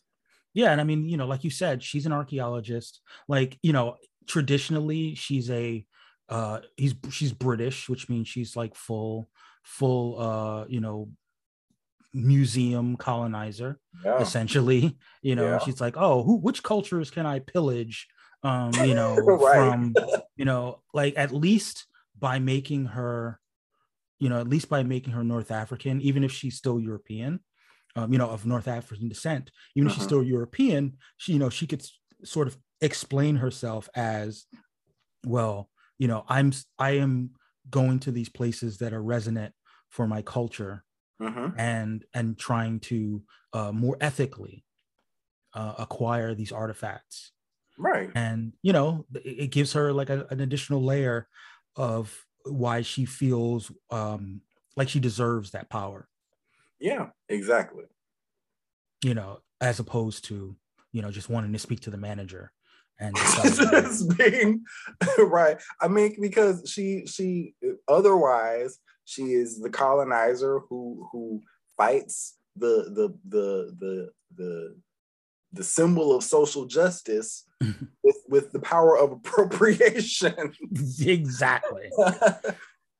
Yeah, 0.58 0.72
and 0.72 0.82
I 0.82 0.86
mean, 0.86 1.06
you 1.06 1.18
know, 1.18 1.28
like 1.28 1.44
you 1.44 1.52
said, 1.52 1.84
she's 1.84 2.08
an 2.08 2.12
archaeologist. 2.12 3.02
Like, 3.28 3.60
you 3.62 3.74
know, 3.74 3.98
traditionally 4.26 5.14
she's 5.14 5.52
a 5.52 5.86
uh 6.30 6.62
he's 6.76 6.96
she's 7.12 7.32
British, 7.32 7.88
which 7.88 8.10
means 8.10 8.28
she's 8.28 8.56
like 8.56 8.74
full 8.74 9.30
full 9.62 10.20
uh, 10.20 10.66
you 10.68 10.80
know, 10.80 11.10
museum 12.12 12.98
colonizer 12.98 13.80
yeah. 14.04 14.20
essentially 14.20 14.98
you 15.22 15.36
know 15.36 15.46
yeah. 15.46 15.60
she's 15.60 15.80
like 15.80 15.96
oh 15.98 16.24
who 16.24 16.38
which 16.38 16.64
cultures 16.64 17.12
can 17.12 17.28
i 17.28 17.38
pillage 17.38 18.08
um 18.42 18.72
you 18.86 18.96
know 18.96 19.16
right. 19.16 19.70
from 19.70 19.94
you 20.36 20.46
know 20.46 20.82
like 20.96 21.14
at 21.16 21.32
least 21.32 21.86
by 22.18 22.40
making 22.40 22.86
her 22.86 23.40
you 24.18 24.30
know 24.30 24.40
at 24.40 24.48
least 24.48 24.68
by 24.68 24.82
making 24.82 25.14
her 25.14 25.24
north 25.24 25.52
african 25.52 26.02
even 26.02 26.24
if 26.24 26.32
she's 26.32 26.56
still 26.56 26.80
european 26.80 27.40
um, 27.98 28.12
you 28.12 28.18
know 28.18 28.30
of 28.30 28.46
north 28.46 28.68
african 28.68 29.10
descent 29.10 29.52
even 29.76 29.88
uh-huh. 29.88 29.92
if 29.92 29.96
she's 29.96 30.02
uh-huh. 30.04 30.08
still 30.08 30.24
european 30.24 30.98
she 31.18 31.34
you 31.34 31.40
know 31.40 31.50
she 31.50 31.68
could 31.68 31.84
sort 32.24 32.48
of 32.48 32.58
explain 32.82 33.36
herself 33.36 33.90
as 33.96 34.46
well 35.26 35.70
you 35.98 36.08
know 36.08 36.24
i'm 36.30 36.52
i 36.80 36.92
am 36.92 37.32
going 37.70 38.00
to 38.00 38.12
these 38.12 38.30
places 38.30 38.78
that 38.78 38.94
are 38.94 39.04
resonant 39.04 39.54
for 39.90 40.08
my 40.08 40.22
culture 40.22 40.84
uh-huh. 41.20 41.50
and 41.58 42.06
and 42.14 42.38
trying 42.38 42.80
to 42.80 43.22
uh, 43.54 43.72
more 43.72 43.98
ethically 44.00 44.64
uh, 45.54 45.74
acquire 45.80 46.36
these 46.36 46.52
artifacts 46.52 47.32
right 47.78 48.12
and 48.16 48.54
you 48.62 48.72
know 48.72 49.06
it, 49.16 49.40
it 49.40 49.48
gives 49.48 49.74
her 49.74 49.92
like 49.92 50.10
a, 50.10 50.28
an 50.30 50.40
additional 50.40 50.84
layer 50.84 51.28
of 51.76 52.26
why 52.46 52.82
she 52.82 53.06
feels 53.06 53.72
um, 53.92 54.42
like 54.76 54.88
she 54.88 55.00
deserves 55.00 55.52
that 55.52 55.70
power 55.70 56.08
yeah 56.80 57.08
exactly 57.30 57.86
you 59.04 59.14
know 59.14 59.40
as 59.62 59.80
opposed 59.80 60.26
to 60.26 60.56
you 60.92 61.02
know 61.02 61.12
just 61.12 61.30
wanting 61.30 61.54
to 61.54 61.60
speak 61.60 61.80
to 61.82 61.90
the 61.90 61.98
manager 61.98 62.52
and 63.00 63.16
being 64.18 64.64
right 65.20 65.58
i 65.82 65.88
mean 65.88 66.16
because 66.20 66.70
she 66.70 67.06
she 67.06 67.54
otherwise 67.88 68.80
she 69.06 69.34
is 69.34 69.60
the 69.60 69.70
colonizer 69.70 70.60
who 70.70 71.08
who 71.12 71.42
fights 71.76 72.38
the 72.56 72.90
the 72.96 73.14
the 73.30 73.76
the 73.80 74.10
the 74.36 74.76
the 75.54 75.64
symbol 75.64 76.16
of 76.16 76.24
social 76.24 76.66
justice 76.66 77.46
with, 78.04 78.18
with 78.30 78.52
the 78.52 78.60
power 78.60 78.98
of 78.98 79.12
appropriation. 79.12 80.54
exactly. 81.00 81.90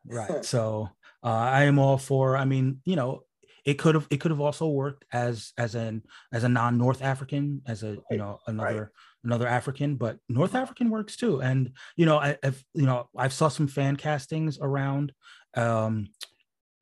right. 0.06 0.44
So 0.44 0.90
uh, 1.24 1.28
I 1.28 1.64
am 1.64 1.80
all 1.80 1.98
for. 1.98 2.38
I 2.38 2.46
mean, 2.46 2.82
you 2.86 2.96
know, 2.96 3.24
it 3.68 3.78
could 3.78 3.96
have 3.96 4.08
it 4.10 4.22
could 4.22 4.32
have 4.32 4.40
also 4.40 4.66
worked 4.66 5.04
as 5.12 5.52
as 5.58 5.76
an 5.76 6.02
as 6.32 6.46
a 6.46 6.50
non 6.50 6.78
North 6.78 7.04
African, 7.04 7.62
as 7.68 7.84
a 7.84 7.98
you 8.10 8.18
know 8.18 8.40
another 8.48 8.80
right. 8.80 8.88
another 9.26 9.46
African, 9.46 9.96
but 9.98 10.18
North 10.30 10.56
African 10.56 10.90
works 10.90 11.18
too. 11.18 11.42
And 11.42 11.74
you 11.98 12.06
know, 12.06 12.18
I, 12.18 12.38
have 12.44 12.64
you 12.74 12.86
know 12.86 13.10
I've 13.16 13.34
saw 13.34 13.50
some 13.50 13.68
fan 13.68 13.98
castings 13.98 14.58
around 14.60 15.12
um 15.56 16.08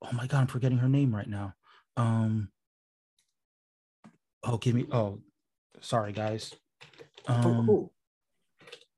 oh 0.04 0.12
my 0.14 0.28
god 0.28 0.42
i'm 0.42 0.48
forgetting 0.48 0.78
her 0.78 0.88
name 0.88 1.14
right 1.14 1.28
now. 1.28 1.56
Um 1.98 2.50
oh 4.44 4.58
give 4.58 4.76
me 4.76 4.86
oh 4.92 5.22
sorry 5.82 6.12
guys. 6.12 6.54
Um, 7.28 7.90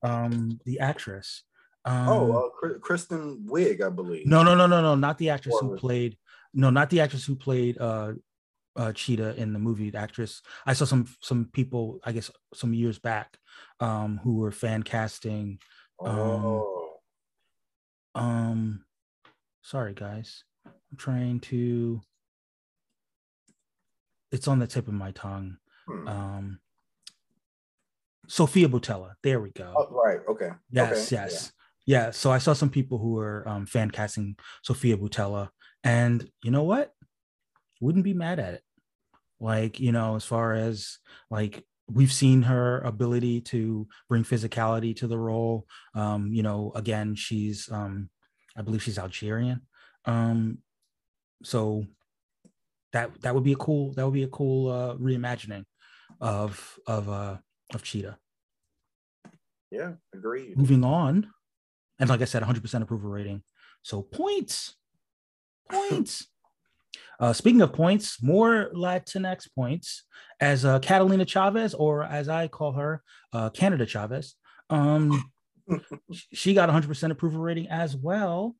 um 0.02 0.60
the 0.66 0.80
actress. 0.80 1.42
Um, 1.86 2.08
oh 2.08 2.52
uh, 2.62 2.78
kristen 2.80 3.46
wiig 3.48 3.82
i 3.82 3.88
believe. 3.88 4.26
No 4.26 4.42
no 4.42 4.54
no 4.54 4.66
no 4.66 4.82
no 4.82 4.94
not 4.94 5.16
the 5.16 5.30
actress 5.30 5.56
who 5.58 5.74
played 5.78 6.18
no 6.58 6.68
not 6.68 6.90
the 6.90 7.00
actress 7.00 7.24
who 7.24 7.34
played 7.34 7.78
uh 7.78 8.12
uh, 8.76 8.92
cheetah 8.92 9.34
in 9.34 9.52
the 9.52 9.58
movie 9.58 9.90
the 9.90 9.98
actress 9.98 10.40
i 10.64 10.72
saw 10.72 10.84
some 10.84 11.04
some 11.20 11.48
people 11.52 11.98
i 12.04 12.12
guess 12.12 12.30
some 12.54 12.72
years 12.72 12.96
back 12.96 13.36
um 13.80 14.20
who 14.22 14.36
were 14.36 14.52
fan 14.52 14.84
casting 14.84 15.58
um, 16.04 16.16
oh. 16.16 17.00
um 18.14 18.84
Sorry, 19.68 19.92
guys. 19.92 20.44
I'm 20.64 20.96
trying 20.96 21.40
to. 21.40 22.00
It's 24.32 24.48
on 24.48 24.60
the 24.60 24.66
tip 24.66 24.88
of 24.88 24.94
my 24.94 25.10
tongue. 25.10 25.58
Hmm. 25.86 26.08
Um, 26.08 26.60
Sofia 28.26 28.66
Boutella. 28.66 29.12
There 29.22 29.40
we 29.40 29.50
go. 29.50 29.74
Oh, 29.76 29.94
right. 29.94 30.20
Okay. 30.26 30.48
Yes. 30.70 31.12
Okay. 31.12 31.22
Yes. 31.22 31.52
Yeah. 31.84 32.04
yeah. 32.04 32.10
So 32.12 32.30
I 32.30 32.38
saw 32.38 32.54
some 32.54 32.70
people 32.70 32.96
who 32.96 33.12
were 33.12 33.46
um, 33.46 33.66
fan 33.66 33.90
casting 33.90 34.36
Sofia 34.62 34.96
Boutella, 34.96 35.50
and 35.84 36.28
you 36.42 36.50
know 36.50 36.64
what? 36.64 36.92
Wouldn't 37.80 38.04
be 38.04 38.14
mad 38.14 38.38
at 38.38 38.54
it. 38.54 38.62
like 39.40 39.78
you 39.80 39.92
know 39.92 40.16
as 40.16 40.24
far 40.24 40.52
as 40.54 40.98
like 41.30 41.64
we've 41.90 42.12
seen 42.12 42.42
her 42.42 42.80
ability 42.80 43.40
to 43.40 43.86
bring 44.08 44.24
physicality 44.24 44.94
to 44.96 45.06
the 45.06 45.18
role. 45.18 45.66
Um 45.94 46.32
you 46.32 46.42
know 46.42 46.72
again 46.74 47.14
she's 47.14 47.70
um 47.70 48.10
i 48.56 48.62
believe 48.62 48.82
she's 48.82 48.98
algerian. 48.98 49.62
Um 50.04 50.58
so 51.44 51.84
that 52.92 53.20
that 53.22 53.34
would 53.34 53.44
be 53.44 53.52
a 53.52 53.56
cool 53.56 53.92
that 53.94 54.04
would 54.04 54.14
be 54.14 54.24
a 54.24 54.28
cool 54.28 54.70
uh 54.70 54.94
reimagining 54.96 55.64
of 56.20 56.78
of 56.86 57.08
uh 57.08 57.36
of 57.74 57.82
cheetah. 57.82 58.18
Yeah 59.70 59.92
agreed. 60.14 60.56
Moving 60.56 60.84
on. 60.84 61.30
And 62.00 62.08
like 62.10 62.22
i 62.22 62.24
said 62.26 62.42
100% 62.42 62.82
approval 62.82 63.10
rating. 63.10 63.42
So 63.82 64.02
points 64.02 64.74
points 65.68 66.26
uh, 67.20 67.32
speaking 67.32 67.60
of 67.62 67.72
points, 67.72 68.22
more 68.22 68.70
Latinx 68.74 69.48
points 69.54 70.04
as 70.40 70.64
uh, 70.64 70.78
Catalina 70.78 71.24
Chavez, 71.24 71.74
or 71.74 72.04
as 72.04 72.28
I 72.28 72.46
call 72.46 72.72
her, 72.72 73.02
uh, 73.32 73.50
Canada 73.50 73.86
Chavez. 73.86 74.36
Um, 74.70 75.30
she 76.32 76.54
got 76.54 76.68
100% 76.68 77.10
approval 77.10 77.40
rating 77.40 77.68
as 77.68 77.96
well. 77.96 78.54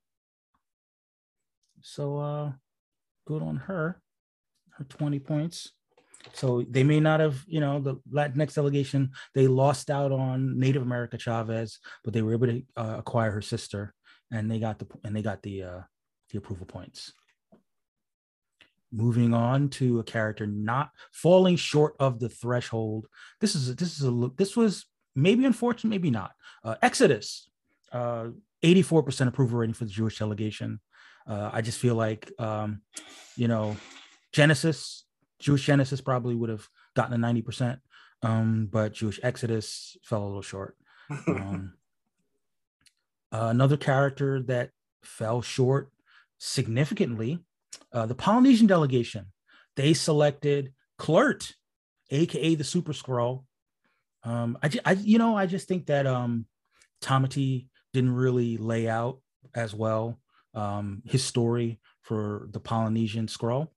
So 1.82 2.18
uh, 2.18 2.52
good 3.26 3.42
on 3.42 3.56
her, 3.56 4.00
her 4.70 4.84
20 4.84 5.20
points. 5.20 5.70
So 6.32 6.64
they 6.68 6.82
may 6.82 6.98
not 6.98 7.20
have, 7.20 7.44
you 7.46 7.60
know, 7.60 7.78
the 7.78 7.96
Latinx 8.12 8.54
delegation, 8.54 9.12
they 9.34 9.46
lost 9.46 9.88
out 9.88 10.10
on 10.10 10.58
Native 10.58 10.82
America 10.82 11.16
Chavez, 11.16 11.78
but 12.02 12.12
they 12.12 12.22
were 12.22 12.32
able 12.32 12.48
to 12.48 12.62
uh, 12.76 12.96
acquire 12.98 13.30
her 13.30 13.40
sister 13.40 13.94
and 14.32 14.50
they 14.50 14.58
got 14.58 14.80
the, 14.80 14.86
and 15.04 15.14
they 15.14 15.22
got 15.22 15.42
the, 15.42 15.62
uh, 15.62 15.80
the 16.30 16.38
approval 16.38 16.66
points 16.66 17.12
moving 18.92 19.34
on 19.34 19.68
to 19.68 19.98
a 19.98 20.04
character 20.04 20.46
not 20.46 20.90
falling 21.12 21.56
short 21.56 21.94
of 21.98 22.18
the 22.18 22.28
threshold. 22.28 23.06
This 23.40 23.54
is 23.54 23.70
a, 23.70 23.74
this 23.74 24.00
is 24.00 24.06
a 24.06 24.30
this 24.36 24.56
was 24.56 24.86
maybe 25.14 25.44
unfortunate, 25.44 25.90
maybe 25.90 26.10
not. 26.10 26.32
Uh, 26.64 26.76
Exodus, 26.82 27.48
uh, 27.92 28.28
84% 28.62 29.28
approval 29.28 29.58
rating 29.58 29.74
for 29.74 29.84
the 29.84 29.90
Jewish 29.90 30.18
delegation. 30.18 30.80
Uh, 31.26 31.50
I 31.52 31.60
just 31.60 31.78
feel 31.78 31.94
like 31.94 32.32
um, 32.38 32.80
you 33.36 33.48
know 33.48 33.76
Genesis, 34.32 35.04
Jewish 35.38 35.66
Genesis 35.66 36.00
probably 36.00 36.34
would 36.34 36.50
have 36.50 36.66
gotten 36.96 37.22
a 37.22 37.26
90%, 37.26 37.78
um, 38.22 38.68
but 38.70 38.94
Jewish 38.94 39.20
Exodus 39.22 39.96
fell 40.02 40.22
a 40.22 40.26
little 40.26 40.42
short. 40.42 40.76
Um, 43.30 43.50
another 43.50 43.76
character 43.76 44.40
that 44.44 44.70
fell 45.02 45.42
short 45.42 45.90
significantly 46.38 47.44
uh, 47.92 48.06
the 48.06 48.14
Polynesian 48.14 48.66
delegation, 48.66 49.26
they 49.76 49.94
selected 49.94 50.72
Kl'rt, 50.98 51.52
aka 52.10 52.54
the 52.54 52.64
Super 52.64 52.92
Skrull. 52.92 53.44
Um, 54.24 54.58
I, 54.62 54.70
I, 54.84 54.92
you 54.92 55.18
know, 55.18 55.36
I 55.36 55.46
just 55.46 55.68
think 55.68 55.86
that 55.86 56.06
um, 56.06 56.46
Tamati 57.02 57.68
didn't 57.92 58.14
really 58.14 58.56
lay 58.56 58.88
out 58.88 59.20
as 59.54 59.74
well 59.74 60.18
um, 60.54 61.02
his 61.04 61.24
story 61.24 61.80
for 62.02 62.48
the 62.52 62.60
Polynesian 62.60 63.26
Skrull. 63.26 63.68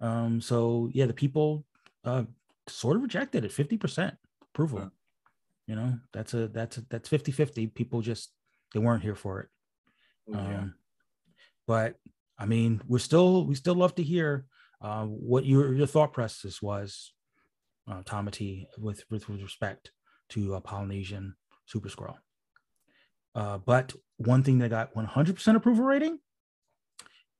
Um, 0.00 0.40
so 0.40 0.90
yeah, 0.92 1.06
the 1.06 1.14
people 1.14 1.64
uh, 2.04 2.24
sort 2.68 2.96
of 2.96 3.02
rejected 3.02 3.44
it, 3.44 3.50
50% 3.50 4.16
approval. 4.54 4.80
Yeah. 4.80 4.88
You 5.66 5.74
know, 5.74 5.98
that's 6.12 6.32
a 6.34 6.46
that's 6.48 6.78
a, 6.78 6.86
that's 6.88 7.08
50-50. 7.08 7.74
People 7.74 8.00
just 8.00 8.30
they 8.72 8.78
weren't 8.78 9.02
here 9.02 9.16
for 9.16 9.40
it. 9.40 9.48
Yeah. 10.28 10.38
Um, 10.38 10.74
but 11.66 11.96
I 12.38 12.46
mean, 12.46 12.82
we're 12.86 12.98
still 12.98 13.44
we 13.44 13.54
still 13.54 13.74
love 13.74 13.94
to 13.96 14.02
hear 14.02 14.46
uh, 14.80 15.04
what 15.04 15.44
your 15.44 15.74
your 15.74 15.86
thought 15.86 16.12
process 16.12 16.60
was, 16.60 17.12
uh, 17.90 18.02
Tamati, 18.02 18.66
with, 18.78 19.04
with 19.10 19.28
with 19.28 19.42
respect 19.42 19.90
to 20.30 20.54
a 20.54 20.60
Polynesian 20.60 21.34
Super 21.66 21.88
Skrull. 21.88 22.16
Uh, 23.34 23.58
but 23.58 23.92
one 24.16 24.42
thing 24.42 24.58
that 24.58 24.70
got 24.70 24.94
100% 24.94 25.56
approval 25.56 25.84
rating: 25.84 26.18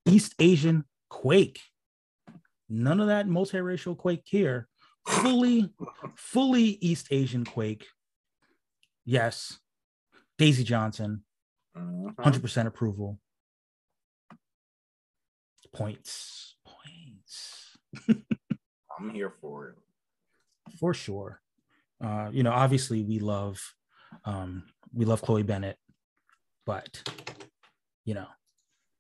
East 0.06 0.34
Asian 0.38 0.84
Quake. 1.08 1.60
None 2.68 3.00
of 3.00 3.06
that 3.06 3.28
multiracial 3.28 3.96
Quake 3.96 4.24
here. 4.24 4.68
Fully, 5.06 5.72
fully 6.16 6.78
East 6.80 7.06
Asian 7.12 7.44
Quake. 7.44 7.86
Yes, 9.04 9.60
Daisy 10.36 10.64
Johnson, 10.64 11.22
100% 11.76 12.18
uh-huh. 12.18 12.66
approval 12.66 13.20
points. 15.76 16.56
Points. 16.64 17.76
I'm 18.98 19.10
here 19.10 19.30
for 19.40 19.68
it. 19.68 19.74
For 20.78 20.94
sure. 20.94 21.40
Uh, 22.02 22.30
you 22.32 22.42
know, 22.42 22.52
obviously 22.52 23.02
we 23.02 23.18
love 23.18 23.60
um 24.24 24.64
we 24.92 25.04
love 25.04 25.22
Chloe 25.22 25.42
Bennet, 25.42 25.76
but 26.64 27.02
you 28.04 28.14
know, 28.14 28.26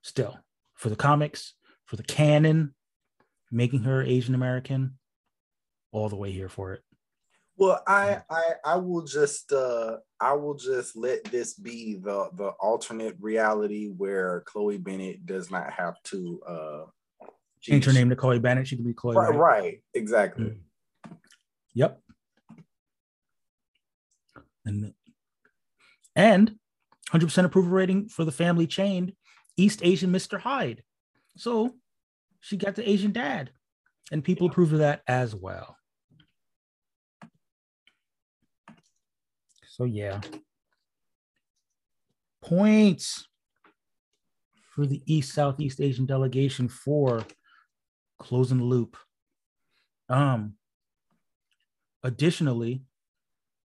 still 0.02 0.38
for 0.74 0.90
the 0.90 0.96
comics, 0.96 1.54
for 1.86 1.96
the 1.96 2.02
canon, 2.02 2.74
making 3.50 3.84
her 3.84 4.02
Asian 4.02 4.34
American, 4.34 4.98
all 5.92 6.08
the 6.08 6.16
way 6.16 6.32
here 6.32 6.48
for 6.48 6.74
it. 6.74 6.82
Well, 7.58 7.82
I 7.86 8.20
I 8.28 8.42
I 8.64 8.76
will 8.76 9.02
just 9.02 9.52
uh 9.52 9.96
I 10.20 10.34
will 10.34 10.54
just 10.54 10.96
let 10.96 11.24
this 11.24 11.54
be 11.54 11.94
the 11.94 12.28
the 12.34 12.48
alternate 12.60 13.16
reality 13.18 13.88
where 13.88 14.42
Chloe 14.46 14.76
Bennet 14.76 15.24
does 15.24 15.50
not 15.50 15.72
have 15.72 15.94
to 16.04 16.40
uh 16.46 16.84
change 17.60 17.86
her 17.86 17.92
name 17.92 18.10
to 18.10 18.16
Chloe 18.16 18.38
Bennett. 18.38 18.68
She 18.68 18.76
can 18.76 18.84
be 18.84 18.92
Chloe. 18.92 19.16
Right, 19.16 19.34
right. 19.34 19.82
exactly. 19.94 20.44
Mm. 20.44 21.16
Yep. 21.74 22.00
And 24.66 24.92
and 26.14 26.56
100% 27.12 27.44
approval 27.44 27.70
rating 27.70 28.08
for 28.08 28.24
the 28.24 28.32
family 28.32 28.66
chained 28.66 29.12
East 29.56 29.80
Asian 29.82 30.10
Mr. 30.12 30.40
Hyde. 30.40 30.82
So 31.36 31.74
she 32.40 32.56
got 32.56 32.74
the 32.74 32.88
Asian 32.88 33.12
dad, 33.12 33.50
and 34.10 34.24
people 34.24 34.46
yeah. 34.46 34.50
approve 34.50 34.72
of 34.72 34.78
that 34.80 35.02
as 35.06 35.34
well. 35.34 35.76
So 39.76 39.84
yeah. 39.84 40.20
Points 42.42 43.28
for 44.74 44.86
the 44.86 45.02
East 45.04 45.34
Southeast 45.34 45.82
Asian 45.82 46.06
delegation 46.06 46.66
for 46.68 47.26
closing 48.18 48.56
the 48.56 48.64
loop. 48.64 48.96
Um 50.08 50.54
additionally, 52.02 52.84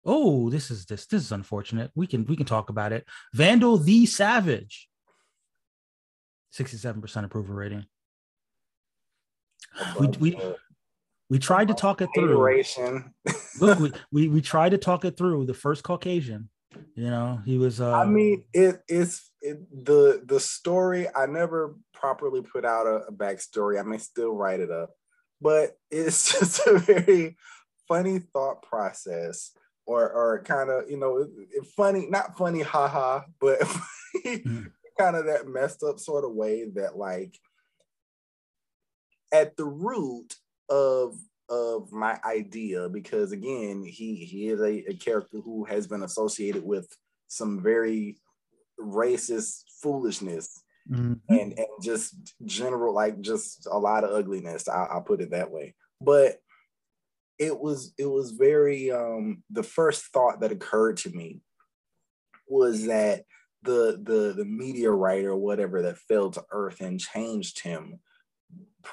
oh, 0.06 0.52
this 0.52 0.70
is 0.70 0.86
this 0.86 1.08
this 1.08 1.24
is 1.24 1.32
unfortunate. 1.32 1.90
We 1.96 2.06
can 2.06 2.26
we 2.26 2.36
can 2.36 2.46
talk 2.46 2.70
about 2.70 2.94
it. 2.94 3.08
Vandal 3.34 3.78
the 3.80 4.06
Savage. 4.06 4.88
67% 6.54 7.24
approval 7.24 7.56
rating. 7.56 7.86
We, 10.00 10.08
we, 10.20 10.42
we 11.30 11.40
tried 11.40 11.68
to 11.68 11.74
talk 11.74 12.02
it 12.02 12.10
through. 12.16 12.38
Look, 13.60 13.80
we, 13.80 13.92
we 14.12 14.28
we 14.30 14.42
tried 14.42 14.70
to 14.70 14.78
talk 14.78 15.06
it 15.06 15.18
through. 15.18 15.46
The 15.46 15.54
first 15.54 15.84
Caucasian, 15.84 16.50
you 16.96 17.10
know, 17.10 17.42
he 17.46 17.58
was. 17.58 17.82
Uh, 17.82 17.94
I 17.94 18.06
mean, 18.06 18.44
it 18.54 18.82
it 18.88 18.94
is 18.94 19.30
it, 19.42 19.60
the 19.86 20.24
the 20.26 20.40
story. 20.40 21.08
I 21.16 21.26
never 21.26 21.76
properly 21.94 22.42
put 22.42 22.66
out 22.66 22.88
a, 22.88 23.08
a 23.08 23.12
backstory. 23.12 23.80
I 23.80 23.84
may 23.84 23.98
still 23.98 24.34
write 24.34 24.60
it 24.60 24.72
up, 24.72 24.92
but 25.42 25.78
it's 25.92 26.32
just 26.40 26.66
a 26.68 26.78
very 26.78 27.38
funny 27.88 28.20
thought 28.20 28.62
process, 28.62 29.52
or 29.86 30.10
or 30.12 30.44
kind 30.44 30.70
of 30.70 30.90
you 30.90 30.98
know 30.98 31.28
funny, 31.76 32.08
not 32.10 32.38
funny, 32.38 32.62
haha, 32.62 33.22
but 33.40 33.60
mm. 34.26 34.72
kind 35.00 35.16
of 35.16 35.26
that 35.26 35.48
messed 35.48 35.84
up 35.84 36.00
sort 36.00 36.26
of 36.26 36.34
way 36.34 36.66
that 36.76 36.98
like 36.98 37.38
at 39.34 39.58
the 39.58 39.66
root 39.66 40.36
of 40.70 41.16
of 41.50 41.92
my 41.92 42.20
idea 42.26 42.90
because 42.90 43.32
again 43.32 43.84
he 43.84 44.16
he 44.16 44.50
is 44.50 44.60
a, 44.60 44.84
a 44.90 44.94
character 44.96 45.40
who 45.44 45.64
has 45.64 45.88
been 45.88 46.04
associated 46.04 46.64
with 46.64 46.88
some 47.28 47.62
very 47.62 48.18
racist 48.80 49.64
foolishness 49.82 50.62
mm-hmm. 50.90 51.14
and 51.30 51.54
and 51.54 51.68
just 51.82 52.16
general 52.46 52.94
like 52.94 53.22
just 53.22 53.68
a 53.72 53.78
lot 53.78 54.04
of 54.04 54.12
ugliness 54.12 54.68
I, 54.68 54.88
i'll 54.92 55.02
put 55.02 55.22
it 55.22 55.32
that 55.32 55.52
way 55.52 55.74
but 56.02 56.38
it 57.40 57.58
was 57.58 57.94
it 57.98 58.08
was 58.08 58.32
very 58.32 58.92
um 58.92 59.44
the 59.50 59.64
first 59.64 60.06
thought 60.08 60.42
that 60.42 60.52
occurred 60.52 60.98
to 60.98 61.10
me 61.12 61.42
was 62.48 62.86
that 62.88 63.24
the 63.64 64.00
the 64.04 64.34
the 64.36 64.46
meteorite 64.46 65.26
or 65.26 65.36
whatever 65.36 65.82
that 65.84 65.98
fell 65.98 66.30
to 66.32 66.44
earth 66.52 66.82
and 66.82 67.00
changed 67.00 67.62
him 67.62 68.00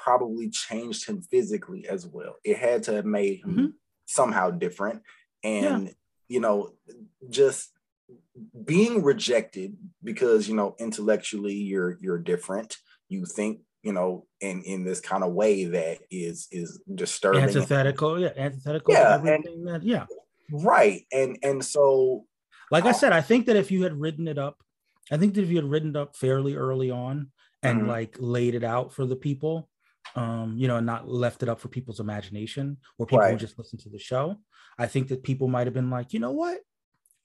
probably 0.03 0.49
changed 0.49 1.07
him 1.07 1.21
physically 1.21 1.87
as 1.87 2.05
well. 2.05 2.35
It 2.43 2.57
had 2.57 2.83
to 2.83 2.93
have 2.93 3.05
made 3.05 3.41
him 3.41 3.51
mm-hmm. 3.51 3.65
somehow 4.05 4.51
different. 4.51 5.01
And, 5.43 5.87
yeah. 5.87 5.93
you 6.27 6.39
know, 6.39 6.73
just 7.29 7.71
being 8.65 9.03
rejected 9.03 9.77
because, 10.03 10.47
you 10.47 10.55
know, 10.55 10.75
intellectually 10.79 11.55
you're 11.55 11.97
you're 12.01 12.19
different. 12.19 12.77
You 13.07 13.25
think 13.25 13.61
you 13.85 13.93
know, 13.93 14.25
in 14.41 14.63
in 14.63 14.83
this 14.83 14.99
kind 14.99 15.23
of 15.23 15.33
way 15.33 15.65
that 15.65 15.99
is 16.09 16.47
is 16.51 16.81
disturbing. 16.93 17.43
Antithetical, 17.43 18.19
yeah, 18.19 18.31
antithetical. 18.35 18.95
Yeah, 18.95 19.15
and, 19.17 19.67
that, 19.67 19.83
yeah, 19.83 20.07
right. 20.51 21.05
And 21.13 21.37
and 21.43 21.63
so, 21.63 22.25
like 22.71 22.85
I 22.85 22.93
said, 22.93 23.13
I 23.13 23.21
think 23.21 23.45
that 23.45 23.55
if 23.55 23.69
you 23.69 23.83
had 23.83 23.93
written 23.93 24.27
it 24.27 24.39
up, 24.39 24.57
I 25.11 25.17
think 25.17 25.35
that 25.35 25.43
if 25.43 25.49
you 25.49 25.57
had 25.57 25.69
written 25.69 25.91
it 25.91 25.95
up 25.95 26.15
fairly 26.15 26.55
early 26.55 26.89
on 26.89 27.31
and 27.61 27.81
mm-hmm. 27.81 27.89
like 27.89 28.15
laid 28.19 28.55
it 28.55 28.63
out 28.63 28.91
for 28.91 29.05
the 29.05 29.15
people, 29.15 29.69
um, 30.15 30.55
you 30.57 30.67
know, 30.67 30.79
not 30.79 31.09
left 31.09 31.43
it 31.43 31.49
up 31.49 31.59
for 31.59 31.67
people's 31.67 31.99
imagination 31.99 32.77
or 32.97 33.05
people 33.05 33.19
right. 33.19 33.31
who 33.31 33.37
just 33.37 33.57
listen 33.57 33.79
to 33.79 33.89
the 33.89 33.99
show, 33.99 34.37
I 34.77 34.87
think 34.87 35.07
that 35.09 35.23
people 35.23 35.47
might 35.47 35.67
have 35.67 35.73
been 35.73 35.89
like, 35.89 36.13
you 36.13 36.19
know 36.19 36.31
what, 36.31 36.59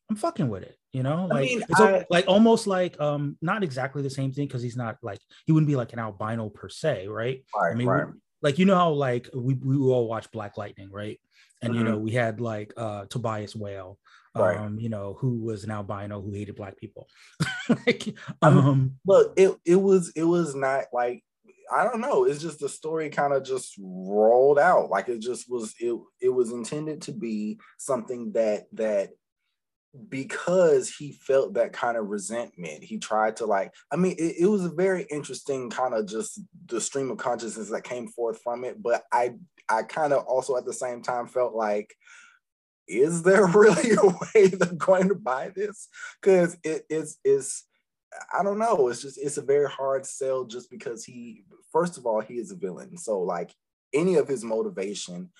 I'm 0.08 0.16
fucking 0.16 0.48
with 0.48 0.62
it. 0.62 0.76
You 0.92 1.04
know, 1.04 1.26
like 1.26 1.38
I 1.38 1.42
mean, 1.42 1.62
it's 1.68 1.80
I, 1.80 2.04
like 2.10 2.26
almost 2.26 2.66
like 2.66 3.00
um 3.00 3.36
not 3.40 3.62
exactly 3.62 4.02
the 4.02 4.10
same 4.10 4.32
thing 4.32 4.48
because 4.48 4.62
he's 4.62 4.76
not 4.76 4.96
like 5.02 5.20
he 5.46 5.52
wouldn't 5.52 5.68
be 5.68 5.76
like 5.76 5.92
an 5.92 6.00
albino 6.00 6.48
per 6.48 6.68
se, 6.68 7.06
right? 7.06 7.44
right 7.54 7.72
I 7.72 7.74
mean, 7.76 7.86
right. 7.86 8.08
like 8.42 8.58
you 8.58 8.64
know 8.64 8.74
how 8.74 8.90
like 8.90 9.28
we 9.32 9.54
we 9.54 9.76
all 9.76 10.08
watch 10.08 10.30
Black 10.32 10.56
Lightning, 10.56 10.90
right? 10.90 11.20
And 11.62 11.72
mm-hmm. 11.72 11.78
you 11.78 11.88
know 11.88 11.98
we 11.98 12.10
had 12.10 12.40
like 12.40 12.72
uh 12.76 13.04
Tobias 13.04 13.54
Whale, 13.54 14.00
right. 14.34 14.56
um, 14.56 14.78
you 14.78 14.88
know, 14.88 15.16
who 15.20 15.38
was 15.38 15.64
an 15.64 15.70
albino 15.70 16.20
who 16.20 16.32
hated 16.32 16.56
black 16.56 16.76
people. 16.76 17.08
like, 17.68 18.14
um, 18.42 18.96
look, 19.06 19.32
it 19.36 19.56
it 19.64 19.76
was 19.76 20.12
it 20.16 20.24
was 20.24 20.54
not 20.54 20.84
like 20.92 21.22
I 21.72 21.84
don't 21.84 22.00
know. 22.00 22.24
It's 22.24 22.40
just 22.40 22.60
the 22.60 22.68
story 22.68 23.10
kind 23.10 23.32
of 23.32 23.44
just 23.44 23.74
rolled 23.78 24.58
out. 24.58 24.90
Like 24.90 25.08
it 25.08 25.20
just 25.20 25.48
was. 25.48 25.74
It 25.78 25.98
it 26.20 26.28
was 26.28 26.52
intended 26.52 27.02
to 27.02 27.12
be 27.12 27.58
something 27.78 28.32
that 28.32 28.66
that 28.72 29.10
because 30.08 30.88
he 30.88 31.12
felt 31.12 31.54
that 31.54 31.72
kind 31.72 31.96
of 31.96 32.06
resentment 32.06 32.84
he 32.84 32.96
tried 32.96 33.36
to 33.36 33.44
like 33.44 33.72
i 33.90 33.96
mean 33.96 34.14
it, 34.18 34.36
it, 34.38 34.46
was 34.46 34.64
a 34.64 34.70
very 34.70 35.04
interesting 35.10 35.68
kind 35.68 35.94
of 35.94 36.06
just 36.06 36.40
the 36.66 36.80
stream 36.80 37.10
of 37.10 37.18
consciousness 37.18 37.70
that 37.70 37.82
came 37.82 38.06
forth 38.06 38.40
from 38.40 38.62
it 38.62 38.80
but 38.80 39.02
i 39.12 39.32
i 39.68 39.82
kind 39.82 40.12
of 40.12 40.24
also 40.26 40.56
at 40.56 40.64
the 40.64 40.72
same 40.72 41.02
time 41.02 41.26
felt 41.26 41.54
like 41.54 41.92
is 42.86 43.24
there 43.24 43.46
really 43.54 43.90
a 43.90 44.06
way 44.06 44.46
they're 44.46 44.74
going 44.74 45.08
to 45.08 45.14
buy 45.16 45.50
this 45.56 45.88
because 46.22 46.56
it 46.62 46.84
is 46.88 47.18
is 47.24 47.64
i 48.38 48.42
don't 48.42 48.58
know 48.58 48.88
it's 48.88 49.02
just 49.02 49.18
it's 49.18 49.38
a 49.38 49.42
very 49.42 49.68
hard 49.68 50.04
sell 50.04 50.44
just 50.44 50.70
because 50.70 51.04
he 51.04 51.44
first 51.72 51.98
of 51.98 52.06
all 52.06 52.20
he 52.20 52.34
is 52.34 52.50
a 52.50 52.56
villain 52.56 52.96
so 52.96 53.20
like 53.20 53.52
any 53.92 54.16
of 54.16 54.28
his 54.28 54.44
motivation 54.44 55.30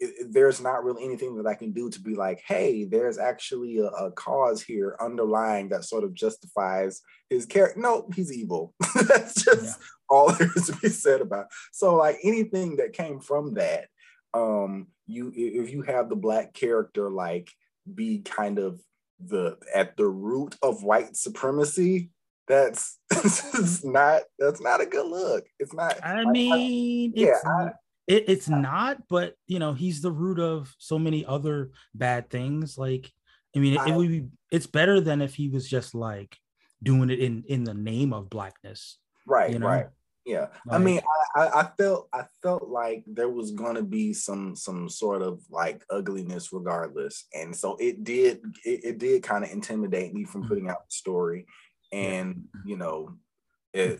it, 0.00 0.32
there's 0.32 0.60
not 0.60 0.84
really 0.84 1.04
anything 1.04 1.36
that 1.36 1.46
I 1.46 1.54
can 1.54 1.72
do 1.72 1.88
to 1.90 2.00
be 2.00 2.14
like, 2.14 2.42
hey, 2.46 2.84
there's 2.84 3.18
actually 3.18 3.78
a, 3.78 3.86
a 3.86 4.10
cause 4.12 4.62
here 4.62 4.96
underlying 5.00 5.68
that 5.70 5.84
sort 5.84 6.04
of 6.04 6.14
justifies 6.14 7.00
his 7.30 7.46
character. 7.46 7.80
No, 7.80 8.08
he's 8.14 8.32
evil. 8.32 8.74
That's 9.08 9.42
just 9.44 9.80
yeah. 9.80 9.86
all 10.08 10.32
there 10.38 10.50
is 10.56 10.66
to 10.66 10.76
be 10.76 10.88
said 10.88 11.20
about. 11.20 11.46
So 11.72 11.96
like 11.96 12.18
anything 12.22 12.76
that 12.76 12.92
came 12.92 13.20
from 13.20 13.54
that, 13.54 13.86
um, 14.34 14.88
you 15.06 15.32
if 15.34 15.70
you 15.70 15.82
have 15.82 16.08
the 16.08 16.16
black 16.16 16.52
character 16.52 17.10
like 17.10 17.50
be 17.92 18.18
kind 18.18 18.58
of 18.58 18.80
the 19.24 19.56
at 19.74 19.96
the 19.96 20.06
root 20.06 20.56
of 20.62 20.82
white 20.82 21.16
supremacy, 21.16 22.10
that's 22.48 22.98
not 23.84 24.22
that's 24.38 24.60
not 24.60 24.80
a 24.80 24.86
good 24.86 25.06
look. 25.06 25.44
It's 25.58 25.74
not. 25.74 26.02
I 26.04 26.24
mean, 26.24 27.12
I, 27.16 27.20
yeah, 27.20 27.38
I, 27.44 27.70
it, 28.06 28.24
it's 28.28 28.48
not, 28.48 29.08
but 29.08 29.34
you 29.46 29.58
know, 29.58 29.72
he's 29.72 30.00
the 30.00 30.12
root 30.12 30.38
of 30.38 30.74
so 30.78 30.98
many 30.98 31.24
other 31.24 31.70
bad 31.94 32.30
things. 32.30 32.78
Like, 32.78 33.10
I 33.54 33.58
mean, 33.58 33.74
it, 33.74 33.88
it 33.88 33.94
would 33.94 34.08
be 34.08 34.26
it's 34.50 34.66
better 34.66 35.00
than 35.00 35.22
if 35.22 35.34
he 35.34 35.48
was 35.48 35.68
just 35.68 35.94
like 35.94 36.36
doing 36.82 37.10
it 37.10 37.18
in 37.18 37.44
in 37.48 37.64
the 37.64 37.74
name 37.74 38.12
of 38.12 38.30
blackness. 38.30 38.98
Right, 39.26 39.52
you 39.52 39.58
know? 39.58 39.66
right. 39.66 39.86
Yeah. 40.26 40.48
I 40.68 40.78
mean, 40.78 41.00
I, 41.36 41.46
I 41.46 41.70
felt 41.78 42.08
I 42.12 42.24
felt 42.42 42.68
like 42.68 43.04
there 43.06 43.28
was 43.28 43.52
gonna 43.52 43.82
be 43.82 44.12
some 44.12 44.56
some 44.56 44.88
sort 44.88 45.22
of 45.22 45.40
like 45.50 45.84
ugliness 45.88 46.52
regardless. 46.52 47.26
And 47.32 47.54
so 47.54 47.76
it 47.76 48.02
did 48.02 48.40
it, 48.64 48.84
it 48.84 48.98
did 48.98 49.22
kind 49.22 49.44
of 49.44 49.52
intimidate 49.52 50.12
me 50.12 50.24
from 50.24 50.42
mm-hmm. 50.42 50.48
putting 50.48 50.68
out 50.68 50.88
the 50.88 50.92
story. 50.92 51.46
And 51.92 52.46
you 52.64 52.76
know, 52.76 53.14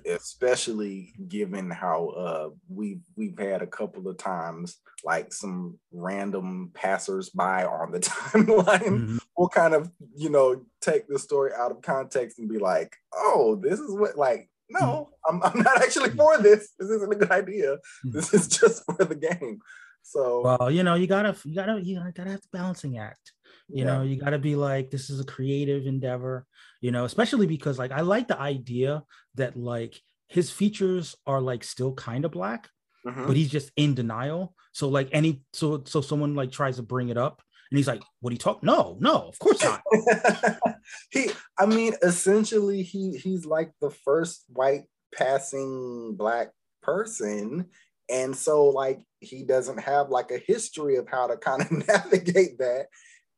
especially 0.07 1.13
given 1.29 1.71
how 1.71 2.09
uh, 2.09 2.49
we've 2.69 3.03
we've 3.15 3.39
had 3.39 3.63
a 3.63 3.67
couple 3.67 4.09
of 4.09 4.19
times 4.19 4.79
like 5.05 5.33
some 5.33 5.79
random 5.93 6.73
passersby 6.75 7.65
on 7.65 7.93
the 7.93 8.01
timeline 8.01 8.81
mm-hmm. 8.81 9.19
will 9.37 9.49
kind 9.49 9.75
of 9.75 9.93
you 10.17 10.31
know 10.31 10.61
take 10.81 11.07
the 11.07 11.21
story 11.21 11.53
out 11.57 11.71
of 11.71 11.83
context 11.83 12.41
and 12.41 12.49
be 12.49 12.59
like, 12.59 12.97
oh, 13.15 13.61
this 13.63 13.79
is 13.79 13.95
what 13.95 14.19
like 14.19 14.49
no. 14.69 15.11
I'm, 15.29 15.43
I'm 15.43 15.63
not 15.63 15.83
actually 15.83 16.11
for 16.11 16.39
this. 16.39 16.73
This 16.79 16.91
isn't 16.91 17.13
a 17.13 17.17
good 17.17 17.31
idea. 17.31 17.73
Mm-hmm. 17.75 18.13
This 18.13 18.35
is 18.35 18.49
just 18.49 18.85
for 18.85 19.05
the 19.05 19.15
game. 19.15 19.61
So 20.03 20.43
well, 20.43 20.71
you 20.71 20.85
know, 20.85 20.95
you 20.95 21.07
gotta 21.07 21.35
you 21.45 21.55
gotta 21.55 21.83
you 21.83 21.97
gotta 22.15 22.31
have 22.31 22.43
the 22.43 22.49
balancing 22.53 22.99
act. 22.99 23.33
You 23.69 23.85
yeah. 23.85 23.85
know, 23.85 24.03
you 24.03 24.17
gotta 24.17 24.39
be 24.39 24.55
like, 24.55 24.91
this 24.91 25.11
is 25.11 25.19
a 25.19 25.25
creative 25.25 25.87
endeavor 25.87 26.47
you 26.81 26.91
know, 26.91 27.05
especially 27.05 27.47
because 27.47 27.79
like 27.79 27.93
I 27.93 28.03
like 28.03 28.29
the 28.29 28.39
idea 28.39 29.03
that 29.35 29.57
like 29.57 30.01
his 30.29 30.51
features 30.51 31.17
are 31.27 31.41
like 31.41 31.65
still 31.65 31.93
kind 31.95 32.25
of 32.25 32.31
black, 32.31 32.69
mm-hmm. 33.07 33.27
but 33.27 33.37
he's 33.37 33.51
just 33.51 33.71
in 33.77 33.95
denial. 33.95 34.55
So 34.73 34.89
like 34.89 35.09
any 35.13 35.43
so 35.53 35.83
so 35.85 36.01
someone 36.01 36.35
like 36.35 36.53
tries 36.53 36.77
to 36.77 36.83
bring 36.83 37.09
it 37.09 37.17
up 37.17 37.43
and 37.71 37.79
he's 37.79 37.89
like, 37.89 38.03
"What 38.21 38.31
are 38.31 38.35
you 38.35 38.39
talk? 38.39 38.63
No, 38.63 38.97
no, 39.01 39.29
of 39.29 39.39
course 39.39 39.63
not." 39.63 39.83
he, 41.11 41.31
I 41.59 41.67
mean, 41.67 41.95
essentially, 42.03 42.83
he 42.83 43.17
he's 43.17 43.45
like 43.45 43.73
the 43.81 43.91
first 43.91 44.45
white 44.49 44.85
passing 45.15 46.15
black 46.17 46.53
person, 46.83 47.67
and 48.11 48.37
so 48.37 48.67
like 48.67 49.01
he 49.21 49.43
doesn't 49.43 49.79
have 49.79 50.11
like 50.11 50.31
a 50.31 50.39
history 50.39 50.97
of 50.97 51.09
how 51.09 51.27
to 51.27 51.37
kind 51.37 51.63
of 51.63 51.71
navigate 51.89 52.59
that. 52.59 52.87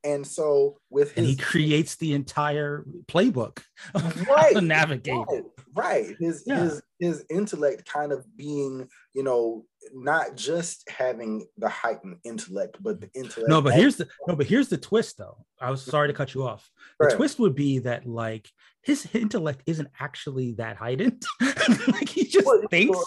And 0.05 0.25
so 0.25 0.79
with 0.91 1.13
his, 1.13 1.19
and 1.19 1.27
he 1.27 1.37
creates 1.37 1.97
the 1.97 2.13
entire 2.13 2.85
playbook 3.07 3.63
right 4.29 4.55
to 4.55 4.61
navigate 4.61 5.27
right, 5.29 5.43
right. 5.75 6.17
his 6.21 6.45
yeah. 6.47 6.61
his 6.61 6.83
his 7.01 7.25
intellect 7.29 7.85
kind 7.91 8.13
of 8.13 8.25
being 8.37 8.89
you 9.13 9.25
know 9.25 9.65
not 9.95 10.37
just 10.37 10.89
having 10.89 11.47
the 11.57 11.69
heightened 11.69 12.17
intellect 12.25 12.77
but 12.81 13.01
the 13.01 13.11
intellect 13.15 13.49
no 13.49 13.61
but 13.61 13.75
here's 13.75 13.97
the 13.97 14.09
no 14.27 14.35
but 14.35 14.47
here's 14.47 14.69
the 14.69 14.77
twist 14.77 15.19
though 15.19 15.37
i 15.61 15.71
was 15.71 15.83
mm-hmm. 15.83 15.91
sorry 15.91 16.09
to 16.09 16.15
cut 16.15 16.35
you 16.35 16.47
off 16.47 16.71
the 16.99 17.07
right. 17.07 17.17
twist 17.17 17.39
would 17.39 17.55
be 17.55 17.79
that 17.79 18.07
like 18.07 18.49
his 18.83 19.07
intellect 19.15 19.63
isn't 19.67 19.89
actually 20.01 20.53
that 20.53 20.77
heightened 20.77 21.23
like 21.89 22.09
he 22.09 22.25
just 22.25 22.47
well, 22.47 22.63
thinks 22.71 22.99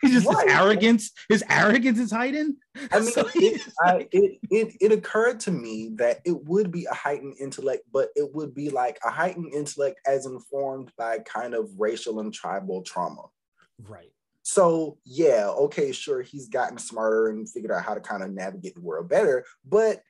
he's 0.00 0.12
just 0.12 0.26
right. 0.26 0.48
his 0.48 0.56
arrogance 0.56 1.10
his 1.28 1.44
arrogance 1.50 1.98
is 1.98 2.10
heightened 2.10 2.54
i 2.92 3.00
mean 3.00 3.10
so 3.12 3.28
it, 3.34 3.60
I, 3.84 4.08
it, 4.12 4.38
it 4.50 4.76
it 4.80 4.92
occurred 4.92 5.40
to 5.40 5.50
me 5.50 5.90
that 5.96 6.20
it 6.24 6.44
would 6.44 6.70
be 6.70 6.86
a 6.86 6.94
heightened 6.94 7.36
intellect 7.40 7.84
but 7.92 8.10
it 8.16 8.34
would 8.34 8.54
be 8.54 8.70
like 8.70 8.98
a 9.04 9.10
heightened 9.10 9.52
intellect 9.52 10.00
as 10.06 10.26
informed 10.26 10.92
by 10.96 11.18
kind 11.18 11.54
of 11.54 11.68
racial 11.78 12.20
and 12.20 12.32
tribal 12.32 12.82
trauma 12.82 13.22
Right. 13.88 14.12
So 14.48 14.96
yeah, 15.04 15.48
okay, 15.48 15.90
sure, 15.90 16.22
he's 16.22 16.48
gotten 16.48 16.78
smarter 16.78 17.30
and 17.30 17.50
figured 17.50 17.72
out 17.72 17.82
how 17.82 17.94
to 17.94 18.00
kind 18.00 18.22
of 18.22 18.30
navigate 18.30 18.76
the 18.76 18.80
world 18.80 19.08
better, 19.08 19.44
but 19.64 20.02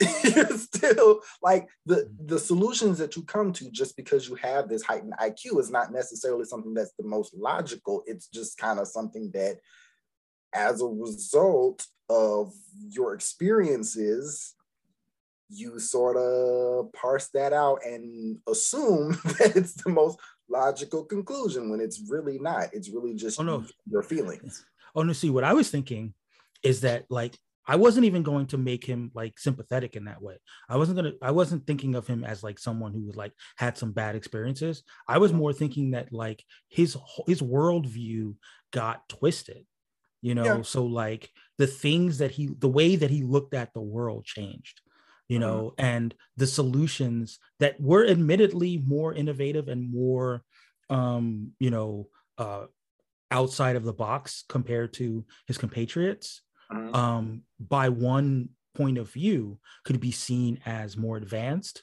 still 0.56 1.20
like 1.42 1.68
the 1.84 1.96
mm-hmm. 1.96 2.26
the 2.26 2.38
solutions 2.38 2.96
that 2.96 3.16
you 3.16 3.22
come 3.22 3.52
to 3.52 3.70
just 3.70 3.94
because 3.94 4.26
you 4.26 4.34
have 4.36 4.66
this 4.66 4.82
heightened 4.82 5.12
IQ 5.20 5.60
is 5.60 5.70
not 5.70 5.92
necessarily 5.92 6.46
something 6.46 6.72
that's 6.72 6.94
the 6.98 7.06
most 7.06 7.34
logical. 7.34 8.02
It's 8.06 8.28
just 8.28 8.56
kind 8.56 8.80
of 8.80 8.88
something 8.88 9.30
that 9.34 9.58
as 10.54 10.80
a 10.80 10.86
result 10.86 11.86
of 12.08 12.50
your 12.88 13.12
experiences, 13.12 14.54
you 15.50 15.78
sort 15.78 16.16
of 16.16 16.90
parse 16.94 17.28
that 17.34 17.52
out 17.52 17.80
and 17.84 18.38
assume 18.48 19.10
that 19.38 19.52
it's 19.54 19.74
the 19.74 19.90
most 19.90 20.18
logical 20.48 21.04
conclusion 21.04 21.70
when 21.70 21.80
it's 21.80 22.02
really 22.08 22.38
not. 22.38 22.68
It's 22.72 22.90
really 22.90 23.14
just 23.14 23.40
oh, 23.40 23.42
no. 23.42 23.64
your 23.90 24.02
feelings. 24.02 24.64
Oh 24.94 25.02
no, 25.02 25.12
see 25.12 25.30
what 25.30 25.44
I 25.44 25.52
was 25.52 25.70
thinking 25.70 26.14
is 26.62 26.82
that 26.82 27.04
like 27.08 27.36
I 27.66 27.76
wasn't 27.76 28.06
even 28.06 28.22
going 28.22 28.46
to 28.48 28.58
make 28.58 28.84
him 28.84 29.10
like 29.14 29.38
sympathetic 29.38 29.94
in 29.94 30.06
that 30.06 30.20
way. 30.20 30.38
I 30.68 30.76
wasn't 30.76 30.96
gonna 30.96 31.12
I 31.22 31.30
wasn't 31.30 31.66
thinking 31.66 31.94
of 31.94 32.06
him 32.06 32.24
as 32.24 32.42
like 32.42 32.58
someone 32.58 32.92
who 32.92 33.12
like 33.12 33.32
had 33.56 33.78
some 33.78 33.92
bad 33.92 34.16
experiences. 34.16 34.82
I 35.08 35.18
was 35.18 35.32
more 35.32 35.52
thinking 35.52 35.92
that 35.92 36.12
like 36.12 36.44
his 36.68 36.96
his 37.26 37.40
worldview 37.40 38.34
got 38.72 39.08
twisted, 39.08 39.64
you 40.20 40.34
know. 40.34 40.44
Yeah. 40.44 40.62
So 40.62 40.84
like 40.86 41.30
the 41.58 41.68
things 41.68 42.18
that 42.18 42.32
he 42.32 42.50
the 42.58 42.68
way 42.68 42.96
that 42.96 43.10
he 43.10 43.22
looked 43.22 43.54
at 43.54 43.72
the 43.74 43.80
world 43.80 44.24
changed 44.24 44.80
you 45.28 45.38
mm-hmm. 45.38 45.48
know, 45.48 45.62
mm-hmm. 45.76 45.84
and 45.84 46.14
the 46.36 46.46
solutions 46.46 47.38
that 47.60 47.80
were 47.80 48.06
admittedly 48.06 48.82
more 48.84 49.12
innovative 49.12 49.68
and 49.68 49.92
more, 49.92 50.42
um, 50.90 51.52
you 51.58 51.70
know, 51.70 52.08
uh, 52.38 52.66
outside 53.30 53.76
of 53.76 53.84
the 53.84 53.92
box 53.92 54.44
compared 54.48 54.92
to 54.94 55.24
his 55.46 55.58
compatriots, 55.58 56.42
mm-hmm. 56.70 56.94
um, 56.94 57.42
by 57.58 57.88
one 57.88 58.50
point 58.74 58.98
of 58.98 59.10
view, 59.10 59.58
could 59.84 60.00
be 60.00 60.12
seen 60.12 60.60
as 60.66 60.96
more 60.96 61.16
advanced, 61.16 61.82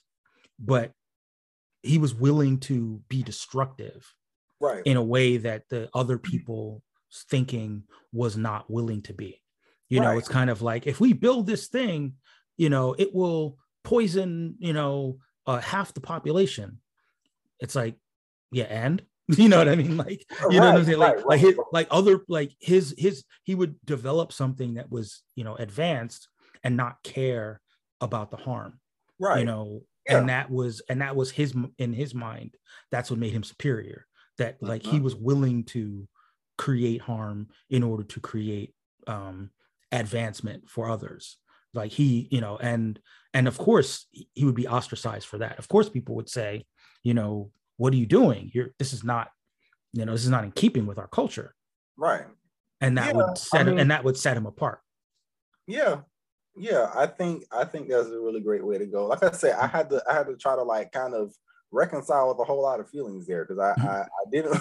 but 0.59 0.91
he 1.81 1.97
was 1.97 2.13
willing 2.13 2.59
to 2.59 3.01
be 3.07 3.23
destructive 3.23 4.13
right 4.59 4.83
in 4.85 4.97
a 4.97 5.03
way 5.03 5.37
that 5.37 5.63
the 5.69 5.89
other 5.93 6.17
people 6.17 6.83
thinking 7.29 7.83
was 8.11 8.37
not 8.37 8.69
willing 8.69 9.01
to 9.01 9.13
be. 9.13 9.41
You 9.89 9.99
Right. 9.99 10.11
know, 10.11 10.17
it's 10.17 10.27
kind 10.27 10.49
of 10.49 10.61
like 10.61 10.85
if 10.85 10.99
we 10.99 11.13
build 11.13 11.47
this 11.47 11.67
thing, 11.67 12.13
you 12.59 12.69
know, 12.69 12.93
it 12.99 13.15
will 13.15 13.57
poison, 13.83 14.55
you 14.59 14.73
know, 14.73 15.19
uh, 15.47 15.61
half 15.61 15.93
the 15.93 16.01
population. 16.01 16.81
It's 17.59 17.75
like, 17.75 17.95
yeah, 18.51 18.65
and 18.65 19.01
you 19.29 19.49
know 19.49 19.57
what 19.57 19.69
I 19.69 19.75
mean? 19.75 19.97
Like, 19.97 20.25
you 20.51 20.59
know 20.59 20.67
what 20.67 20.77
I'm 20.77 20.85
saying? 20.85 20.99
Like, 20.99 21.15
right, 21.15 21.25
like 21.25 21.25
right. 21.29 21.39
his, 21.39 21.59
like 21.71 21.87
other, 21.91 22.21
like 22.27 22.51
his, 22.59 22.93
his, 22.97 23.23
he 23.43 23.55
would 23.55 23.77
develop 23.85 24.33
something 24.33 24.75
that 24.75 24.91
was, 24.91 25.23
you 25.35 25.43
know, 25.43 25.55
advanced 25.55 26.27
and 26.63 26.77
not 26.77 27.01
care 27.03 27.61
about 28.01 28.31
the 28.31 28.37
harm 28.37 28.79
right. 29.19 29.39
you 29.39 29.45
know 29.45 29.83
Yeah. 30.07 30.19
and 30.19 30.29
that 30.29 30.49
was 30.49 30.81
and 30.89 31.01
that 31.01 31.15
was 31.17 31.31
his 31.31 31.53
in 31.77 31.93
his 31.93 32.15
mind 32.15 32.55
that's 32.91 33.09
what 33.11 33.19
made 33.19 33.33
him 33.33 33.43
superior 33.43 34.05
that 34.37 34.61
like 34.61 34.83
he 34.83 34.99
Mhm. 34.99 35.03
was 35.03 35.15
willing 35.15 35.65
to 35.65 36.07
create 36.57 37.01
harm 37.01 37.49
in 37.69 37.83
order 37.83 38.03
to 38.03 38.19
create 38.21 38.73
um 39.07 39.51
advancement 39.91 40.69
for 40.69 40.89
others 40.89 41.37
like 41.73 41.91
he 41.91 42.27
you 42.31 42.41
know 42.41 42.57
and 42.57 42.99
and 43.33 43.47
of 43.47 43.57
course 43.57 44.07
he 44.11 44.45
would 44.45 44.55
be 44.55 44.67
ostracized 44.67 45.27
for 45.27 45.37
that 45.37 45.57
of 45.59 45.67
course 45.67 45.89
people 45.89 46.15
would 46.15 46.29
say 46.29 46.65
you 47.03 47.13
know 47.13 47.51
what 47.77 47.93
are 47.93 47.97
you 47.97 48.05
doing 48.05 48.49
you're 48.53 48.69
this 48.79 48.93
is 48.93 49.03
not 49.03 49.29
you 49.93 50.05
know 50.05 50.11
this 50.11 50.23
is 50.23 50.29
not 50.29 50.43
in 50.43 50.51
keeping 50.51 50.85
with 50.85 50.97
our 50.97 51.07
culture 51.07 51.55
right. 51.97 52.25
and 52.81 52.97
that 52.97 53.07
Yeah, 53.07 53.13
would 53.13 53.37
set 53.37 53.61
him 53.61 53.75
mean- 53.75 53.79
and 53.79 53.91
that 53.91 54.03
would 54.03 54.17
set 54.17 54.35
him 54.37 54.45
apart 54.45 54.79
Yeah. 55.67 56.01
Yeah, 56.57 56.91
I 56.93 57.05
think 57.07 57.45
I 57.51 57.63
think 57.63 57.87
that's 57.87 58.09
a 58.09 58.19
really 58.19 58.41
great 58.41 58.65
way 58.65 58.77
to 58.77 58.85
go. 58.85 59.05
Like 59.05 59.23
I 59.23 59.31
said, 59.31 59.53
I 59.53 59.67
mm-hmm. 59.67 59.77
had 59.77 59.89
to 59.91 60.03
I 60.09 60.13
had 60.13 60.27
to 60.27 60.35
try 60.35 60.55
to 60.55 60.63
like 60.63 60.91
kind 60.91 61.13
of 61.13 61.33
reconcile 61.71 62.29
with 62.29 62.39
a 62.39 62.43
whole 62.43 62.61
lot 62.61 62.79
of 62.79 62.89
feelings 62.89 63.27
there 63.27 63.45
because 63.45 63.59
I, 63.59 63.71
I 63.87 64.01
I 64.01 64.29
didn't 64.31 64.57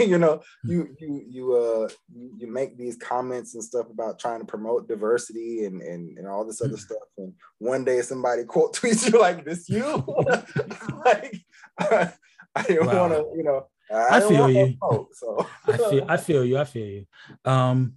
you 0.00 0.18
know 0.18 0.42
you 0.62 0.94
you 0.98 1.24
you 1.28 1.54
uh 1.56 1.88
you, 2.14 2.32
you 2.38 2.46
make 2.46 2.76
these 2.78 2.96
comments 2.96 3.54
and 3.54 3.64
stuff 3.64 3.86
about 3.90 4.18
trying 4.18 4.40
to 4.40 4.46
promote 4.46 4.86
diversity 4.88 5.64
and 5.64 5.80
and, 5.82 6.16
and 6.18 6.28
all 6.28 6.44
this 6.44 6.62
other 6.62 6.74
Mhm. 6.76 6.78
stuff 6.80 7.08
and 7.18 7.32
one 7.58 7.84
day 7.84 8.00
somebody 8.02 8.44
quote 8.54 8.74
tweets 8.76 9.10
you 9.12 9.18
like 9.18 9.44
this 9.44 9.68
you 9.68 9.84
like 11.04 11.36
I, 11.78 12.12
I 12.54 12.62
didn't 12.62 12.86
Wow. 12.86 13.08
want 13.08 13.12
to 13.12 13.36
you 13.36 13.44
know 13.44 13.68
I 13.90 14.18
didn't 14.20 14.30
feel 14.30 14.50
you. 14.50 14.76
smoke, 14.78 15.08
so 15.14 15.46
I 15.66 15.76
feel 15.76 16.04
I 16.08 16.16
feel 16.16 16.44
you. 16.44 16.58
I 16.58 16.64
feel 16.64 16.86
you. 16.86 17.06
Um, 17.44 17.94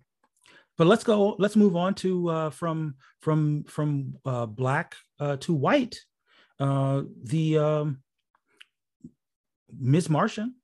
but 0.77 0.85
let's 0.85 1.03
go. 1.03 1.35
Let's 1.39 1.55
move 1.55 1.75
on 1.75 1.95
to 1.95 2.29
uh, 2.29 2.49
from 2.49 2.95
from 3.21 3.63
from 3.63 4.17
uh, 4.25 4.45
black 4.45 4.95
uh, 5.19 5.37
to 5.37 5.53
white. 5.53 5.99
Uh, 6.59 7.03
the 7.23 7.57
um, 7.57 8.01
Ms. 9.77 10.09
Martian, 10.09 10.55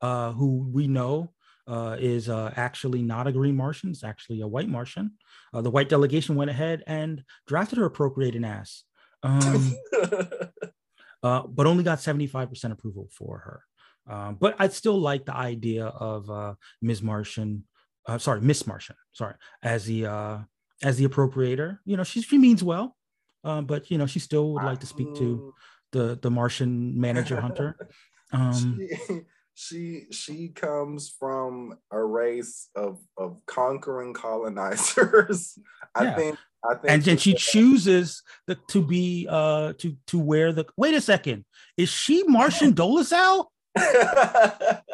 uh, 0.00 0.32
who 0.32 0.68
we 0.72 0.86
know 0.86 1.32
uh, 1.66 1.96
is 1.98 2.28
uh, 2.28 2.52
actually 2.56 3.02
not 3.02 3.26
a 3.26 3.32
green 3.32 3.56
Martian, 3.56 3.90
it's 3.90 4.04
actually 4.04 4.40
a 4.40 4.46
white 4.46 4.68
Martian. 4.68 5.12
Uh, 5.52 5.60
the 5.60 5.70
white 5.70 5.88
delegation 5.88 6.34
went 6.34 6.50
ahead 6.50 6.82
and 6.86 7.22
drafted 7.46 7.78
her 7.78 7.84
appropriating 7.84 8.44
ass, 8.44 8.84
um, 9.22 9.74
uh, 11.22 11.42
but 11.42 11.66
only 11.66 11.84
got 11.84 11.98
75% 11.98 12.72
approval 12.72 13.08
for 13.12 13.38
her. 13.38 13.62
Um, 14.08 14.36
but 14.40 14.56
I'd 14.58 14.72
still 14.72 14.98
like 14.98 15.26
the 15.26 15.36
idea 15.36 15.86
of 15.86 16.30
uh, 16.30 16.54
Ms. 16.80 17.02
Martian, 17.02 17.64
uh, 18.06 18.16
sorry, 18.16 18.40
Miss 18.40 18.66
Martian, 18.66 18.96
sorry, 19.12 19.34
as 19.62 19.84
the 19.84 20.06
uh, 20.06 20.38
as 20.82 20.96
the 20.96 21.06
appropriator. 21.06 21.78
You 21.84 21.98
know, 21.98 22.04
she 22.04 22.22
she 22.22 22.38
means 22.38 22.64
well, 22.64 22.96
um, 23.44 23.66
but 23.66 23.90
you 23.90 23.98
know, 23.98 24.06
she 24.06 24.18
still 24.18 24.54
would 24.54 24.64
like 24.64 24.80
to 24.80 24.86
speak 24.86 25.14
to 25.16 25.52
the 25.92 26.18
the 26.20 26.30
Martian 26.30 26.98
manager 27.00 27.40
hunter. 27.40 27.76
Um, 28.30 28.78
she, 28.78 29.20
she 29.54 30.06
she 30.10 30.48
comes 30.48 31.08
from 31.08 31.78
a 31.90 32.04
race 32.04 32.68
of 32.74 32.98
of 33.16 33.40
conquering 33.46 34.12
colonizers. 34.12 35.58
I 35.94 36.04
Yeah. 36.04 36.14
think 36.14 36.38
I 36.62 36.74
think 36.74 36.90
and 36.90 37.02
then 37.02 37.16
she 37.16 37.32
chooses 37.34 38.22
the, 38.46 38.56
to 38.68 38.82
be 38.82 39.26
uh 39.30 39.72
to 39.78 39.96
to 40.08 40.18
wear 40.18 40.52
the 40.52 40.66
wait 40.76 40.94
a 40.94 41.00
second 41.00 41.44
is 41.76 41.88
she 41.88 42.24
martian 42.24 42.74
dolezal 42.74 43.46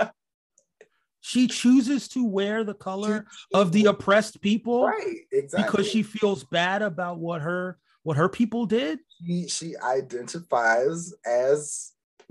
she 1.20 1.48
chooses 1.48 2.06
to 2.08 2.24
wear 2.24 2.64
the 2.64 2.74
color 2.74 3.26
of 3.54 3.72
the 3.72 3.86
oppressed 3.86 4.40
people 4.42 4.86
right 4.86 5.20
exactly 5.32 5.66
because 5.66 5.90
she 5.90 6.02
feels 6.02 6.44
bad 6.44 6.82
about 6.82 7.18
what 7.18 7.40
her 7.40 7.78
what 8.04 8.16
her 8.16 8.28
people 8.28 8.64
did 8.66 9.00
she, 9.26 9.48
she 9.48 9.74
identifies 9.78 11.12
as 11.26 11.92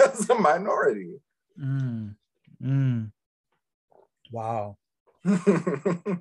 as 0.00 0.28
a 0.30 0.34
minority. 0.34 1.20
Mm, 1.60 2.14
mm. 2.62 3.12
wow 4.32 4.76
the 5.24 6.18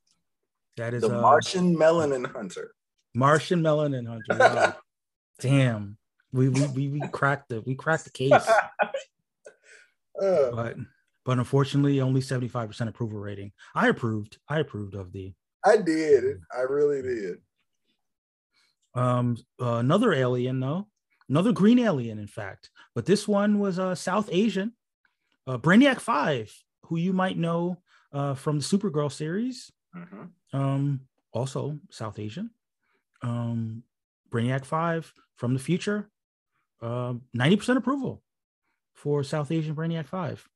that 0.76 0.94
is 0.94 1.04
uh, 1.04 1.08
Martian 1.20 1.76
melanin 1.76 2.30
hunter. 2.30 2.74
martian 3.14 3.60
melanin 3.62 4.06
hunter 4.06 4.38
wow. 4.38 4.74
damn 5.40 5.96
we, 6.32 6.48
we 6.48 6.66
we 6.68 6.88
we 6.88 7.08
cracked 7.08 7.48
the 7.48 7.60
we 7.62 7.74
cracked 7.74 8.04
the 8.04 8.10
case 8.10 8.48
Uh, 10.22 10.50
but 10.52 10.76
but 11.24 11.38
unfortunately 11.38 12.00
only 12.00 12.20
75% 12.20 12.86
approval 12.88 13.18
rating 13.18 13.50
i 13.74 13.88
approved 13.88 14.38
i 14.48 14.60
approved 14.60 14.94
of 14.94 15.10
the 15.12 15.34
I 15.66 15.78
did. 15.78 16.42
I 16.54 16.60
really 16.60 17.00
did. 17.00 17.38
Um 18.94 19.36
uh, 19.60 19.74
another 19.74 20.12
alien 20.12 20.60
though 20.60 20.86
another 21.28 21.52
green 21.52 21.78
alien 21.78 22.18
in 22.18 22.26
fact 22.26 22.70
but 22.94 23.06
this 23.06 23.26
one 23.26 23.58
was 23.58 23.78
uh 23.78 23.94
south 23.94 24.28
asian 24.32 24.72
uh 25.46 25.58
brainiac 25.58 26.00
5 26.00 26.52
who 26.86 26.96
you 26.96 27.12
might 27.12 27.36
know 27.38 27.78
uh 28.12 28.34
from 28.34 28.58
the 28.58 28.64
supergirl 28.64 29.10
series. 29.10 29.72
Mhm. 29.96 30.28
um 30.52 31.00
also 31.32 31.78
south 31.90 32.18
asian. 32.18 32.50
Um 33.22 33.82
brainiac 34.30 34.64
5 34.64 35.12
from 35.36 35.54
the 35.54 35.60
future 35.60 36.10
um 36.82 37.22
90% 37.36 37.76
approval 37.76 38.22
for 38.94 39.24
south 39.24 39.50
asian 39.50 39.74
brainiac 39.74 40.06
5 40.06 40.46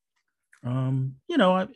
um 0.65 1.17
you 1.29 1.37
know 1.37 1.53
I, 1.57 1.69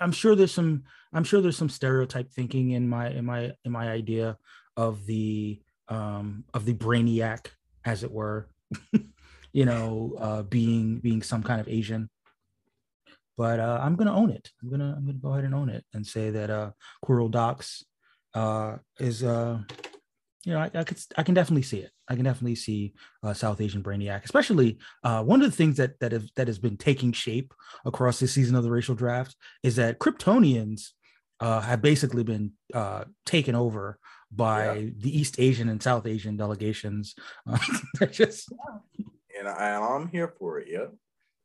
i'm 0.00 0.12
sure 0.12 0.34
there's 0.34 0.52
some 0.52 0.84
i'm 1.12 1.24
sure 1.24 1.40
there's 1.40 1.56
some 1.58 1.68
stereotype 1.68 2.30
thinking 2.32 2.70
in 2.70 2.88
my 2.88 3.08
in 3.10 3.24
my 3.24 3.52
in 3.64 3.72
my 3.72 3.90
idea 3.90 4.38
of 4.76 5.04
the 5.06 5.60
um 5.90 6.44
of 6.54 6.64
the 6.64 6.74
brainiac 6.74 7.48
as 7.84 8.02
it 8.02 8.10
were 8.10 8.48
you 9.52 9.64
know 9.64 10.16
uh 10.18 10.42
being 10.42 10.98
being 10.98 11.22
some 11.22 11.42
kind 11.42 11.60
of 11.60 11.68
asian. 11.68 12.08
But 13.36 13.60
uh 13.60 13.80
i'm 13.82 13.96
gonna 13.96 14.14
own 14.14 14.30
it. 14.30 14.50
I'm 14.62 14.70
gonna 14.70 14.94
i'm 14.96 15.04
gonna 15.04 15.18
go 15.18 15.32
ahead 15.32 15.44
and 15.44 15.54
own 15.54 15.68
it 15.68 15.84
and 15.92 16.06
say 16.06 16.30
that 16.30 16.50
uh 16.50 16.70
Querl 17.04 17.30
Dox 17.30 17.84
uh 18.34 18.76
is 18.98 19.24
uh 19.24 19.58
you 20.44 20.52
know 20.52 20.60
I, 20.60 20.70
I 20.72 20.84
could 20.84 20.98
i 21.16 21.22
can 21.22 21.34
definitely 21.34 21.62
see 21.62 21.78
it. 21.78 21.90
I 22.08 22.14
can 22.14 22.24
definitely 22.24 22.54
see 22.54 22.94
uh 23.22 23.34
south 23.34 23.60
asian 23.60 23.82
brainiac 23.82 24.24
especially 24.24 24.78
uh 25.02 25.22
one 25.24 25.42
of 25.42 25.50
the 25.50 25.56
things 25.56 25.76
that 25.78 25.98
that 26.00 26.12
have 26.12 26.26
that 26.36 26.46
has 26.46 26.58
been 26.58 26.76
taking 26.76 27.12
shape 27.12 27.52
across 27.84 28.20
this 28.20 28.32
season 28.32 28.54
of 28.54 28.62
the 28.62 28.70
racial 28.70 28.94
draft 28.94 29.36
is 29.62 29.76
that 29.76 29.98
kryptonians 29.98 30.90
uh 31.40 31.60
have 31.60 31.82
basically 31.82 32.22
been 32.24 32.52
uh 32.74 33.04
taken 33.26 33.54
over 33.54 33.98
by 34.30 34.92
the 34.98 35.18
east 35.18 35.40
asian 35.40 35.68
and 35.68 35.82
south 35.82 36.06
asian 36.06 36.36
delegations 36.36 37.14
uh, 37.48 37.58
they're 37.98 38.08
just 38.08 38.52
And, 39.38 39.48
I, 39.48 39.74
I'm 39.76 40.08
here 40.08 40.28
for 40.38 40.58
it. 40.60 40.68
Yep. 40.68 40.92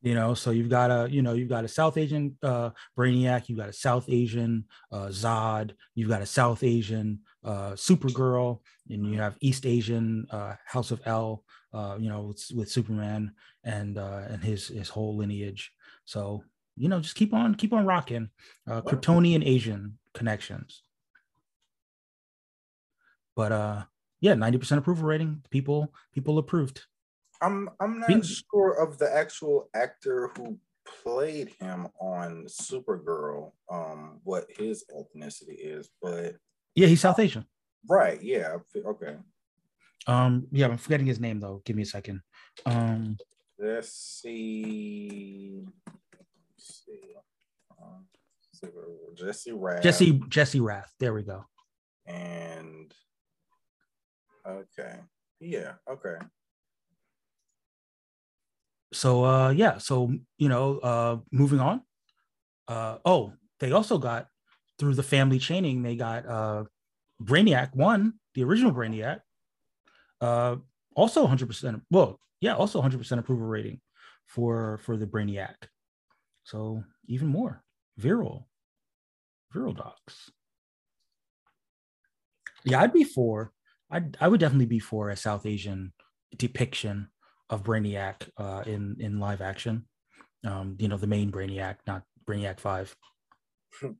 you 0.02 0.14
know 0.14 0.34
so 0.34 0.52
you've 0.52 0.70
got 0.70 0.92
a 0.92 1.10
you 1.10 1.22
know 1.22 1.34
you've 1.34 1.50
got 1.50 1.64
a 1.64 1.68
south 1.68 1.98
asian 1.98 2.38
uh 2.44 2.70
brainiac 2.98 3.48
you've 3.48 3.58
got 3.58 3.70
a 3.70 3.74
south 3.74 4.06
asian 4.10 4.66
uh 4.92 5.08
zod 5.08 5.72
you've 5.96 6.10
got 6.10 6.22
a 6.22 6.26
south 6.26 6.62
asian 6.64 7.20
uh 7.44 7.72
supergirl 7.72 8.60
and 8.90 9.06
you 9.08 9.18
have 9.20 9.38
east 9.42 9.66
asian 9.66 10.28
uh 10.32 10.54
house 10.66 10.92
of 10.92 11.02
El 11.06 11.44
uh 11.74 11.96
you 12.00 12.10
know 12.10 12.22
with, 12.24 12.44
with 12.54 12.70
superman 12.70 13.32
and 13.64 13.98
uh 13.98 14.24
and 14.30 14.44
his 14.44 14.68
his 14.68 14.90
whole 14.90 15.16
lineage 15.18 15.72
so 16.04 16.44
you 16.78 16.90
know 16.90 17.00
just 17.00 17.16
keep 17.16 17.34
on 17.34 17.56
keep 17.56 17.74
on 17.74 17.86
rocking 17.86 18.30
uh 18.70 18.82
kryptonian 18.82 19.46
asian 19.46 19.98
connections 20.14 20.82
but 23.36 23.52
uh 23.52 23.84
yeah 24.22 24.34
90% 24.34 24.78
approval 24.78 25.06
rating 25.06 25.42
people 25.50 25.94
people 26.14 26.38
approved 26.38 26.86
I'm 27.42 27.70
I'm 27.82 28.00
not 28.00 28.08
Being- 28.08 28.24
sure 28.24 28.82
of 28.82 28.98
the 28.98 29.14
actual 29.14 29.70
actor 29.76 30.32
who 30.36 30.58
played 31.04 31.50
him 31.60 31.88
on 32.00 32.46
Supergirl, 32.46 33.52
um, 33.70 34.22
what 34.24 34.46
his 34.50 34.86
ethnicity 34.96 35.58
is, 35.58 35.90
but 36.02 36.36
yeah 36.76 36.88
he's 36.88 37.02
south 37.02 37.20
asian 37.20 37.46
right, 37.90 38.22
yeah, 38.24 38.58
okay. 38.76 39.16
Um, 40.08 40.48
yeah, 40.52 40.68
I'm 40.68 40.78
forgetting 40.78 41.08
his 41.08 41.20
name 41.20 41.40
though. 41.40 41.62
Give 41.66 41.76
me 41.76 41.84
a 41.84 41.86
second. 41.86 42.22
Um, 42.66 43.18
Let's 43.58 43.92
see. 43.92 45.64
See. 46.66 47.16
Um, 47.82 48.06
Supergirl, 48.56 49.16
Jesse 49.16 49.52
Rath. 49.52 49.84
Jesse 49.84 50.22
Jesse 50.30 50.60
Rath. 50.60 50.94
There 51.00 51.14
we 51.14 51.24
go. 51.24 51.46
and 52.06 52.94
okay, 54.48 55.00
yeah, 55.40 55.74
okay. 55.90 56.16
So 58.94 59.26
uh, 59.26 59.50
yeah. 59.50 59.78
So 59.78 60.14
you 60.38 60.50
know, 60.50 60.80
uh, 60.80 61.18
moving 61.32 61.60
on. 61.60 61.82
uh, 62.68 62.98
oh, 63.06 63.34
they 63.60 63.72
also 63.72 63.98
got 63.98 64.28
through 64.80 64.96
the 64.96 65.04
family 65.04 65.40
chaining, 65.40 65.84
they 65.84 65.96
got 65.96 66.26
uh, 66.28 66.64
Brainiac 67.22 67.76
one, 67.76 68.14
the 68.34 68.44
original 68.44 68.72
Brainiac, 68.74 69.20
uh, 70.22 70.58
also 70.96 71.26
100%. 71.28 71.82
Well, 71.90 72.20
yeah, 72.42 72.56
also 72.56 72.82
100% 72.82 73.20
approval 73.20 73.48
rating 73.48 73.80
for 74.28 74.80
for 74.84 74.98
the 74.98 75.08
Brainiac. 75.08 75.56
So 76.46 76.84
even 77.08 77.28
more 77.28 77.64
Vril, 77.98 78.48
Vril 79.52 79.74
Dox. 79.74 80.32
Yeah, 82.64 82.82
I'd 82.82 82.94
be 82.94 83.04
for. 83.04 83.52
I'd 83.92 84.16
I 84.22 84.28
would 84.28 84.40
definitely 84.40 84.66
be 84.68 84.80
for 84.80 85.10
a 85.10 85.18
South 85.18 85.46
Asian 85.46 85.92
depiction 86.36 87.10
of 87.50 87.64
Brainiac 87.64 88.30
uh, 88.38 88.64
in 88.66 88.96
in 89.00 89.20
live 89.20 89.42
action. 89.42 89.86
Um, 90.46 90.76
you 90.80 90.88
know, 90.88 90.98
the 90.98 91.08
main 91.08 91.32
Brainiac, 91.32 91.78
not 91.88 92.04
Brainiac 92.28 92.60
Five. 92.60 92.96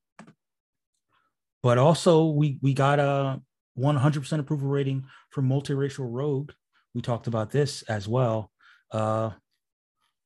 but 1.64 1.78
also, 1.78 2.26
we 2.26 2.60
we 2.62 2.74
got 2.74 3.00
a 3.00 3.42
100% 3.78 4.40
approval 4.40 4.70
rating 4.70 5.06
for 5.32 5.42
multiracial 5.42 6.08
Rogue. 6.10 6.52
We 6.94 7.02
talked 7.02 7.28
about 7.28 7.52
this 7.52 7.82
as 7.84 8.08
well. 8.08 8.52
Uh, 8.92 9.32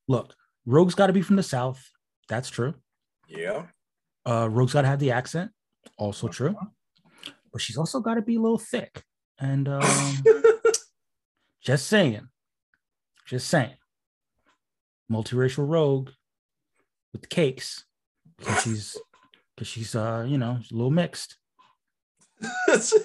look, 0.08 0.36
Rogue's 0.66 0.96
got 0.96 1.08
to 1.08 1.14
be 1.14 1.22
from 1.22 1.36
the 1.36 1.44
South. 1.44 1.84
That's 2.30 2.50
true. 2.50 2.76
Yeah. 3.28 3.66
Uh, 4.26 4.48
Rogue's 4.50 4.74
got 4.74 4.84
to 4.84 4.88
have 4.88 5.00
the 5.00 5.12
accent. 5.12 5.52
Also 5.98 6.28
uh-huh. 6.28 6.34
true. 6.34 6.56
But 7.52 7.62
she's 7.62 7.78
also 7.78 8.00
got 8.00 8.16
to 8.16 8.22
be 8.22 8.36
a 8.36 8.42
little 8.42 8.60
thick. 8.60 9.04
And 9.40 9.68
um, 9.68 9.84
just 11.62 11.88
saying. 11.88 12.30
Just 13.26 13.48
saying. 13.48 13.76
Multiracial 15.12 15.68
Rogue 15.68 16.10
with 17.12 17.22
the 17.22 17.28
cakes. 17.28 17.86
Because 18.38 18.64
she's 18.64 18.98
because 19.56 19.68
she's 19.68 19.96
uh, 19.96 20.26
you 20.28 20.38
know, 20.38 20.60
a 20.72 20.74
little 20.74 20.92
mixed. 20.92 21.38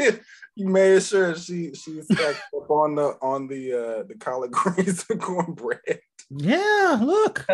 you 0.54 0.68
made 0.68 1.02
sure 1.02 1.34
she 1.34 1.74
she's 1.74 2.08
up 2.10 2.70
on 2.70 2.94
the 2.94 3.16
on 3.20 3.48
the 3.48 3.72
uh 3.72 4.02
the 4.04 4.14
collard 4.14 4.52
greens 4.52 5.04
and 5.10 5.20
cornbread. 5.20 6.00
Yeah, 6.30 6.98
look. 7.02 7.44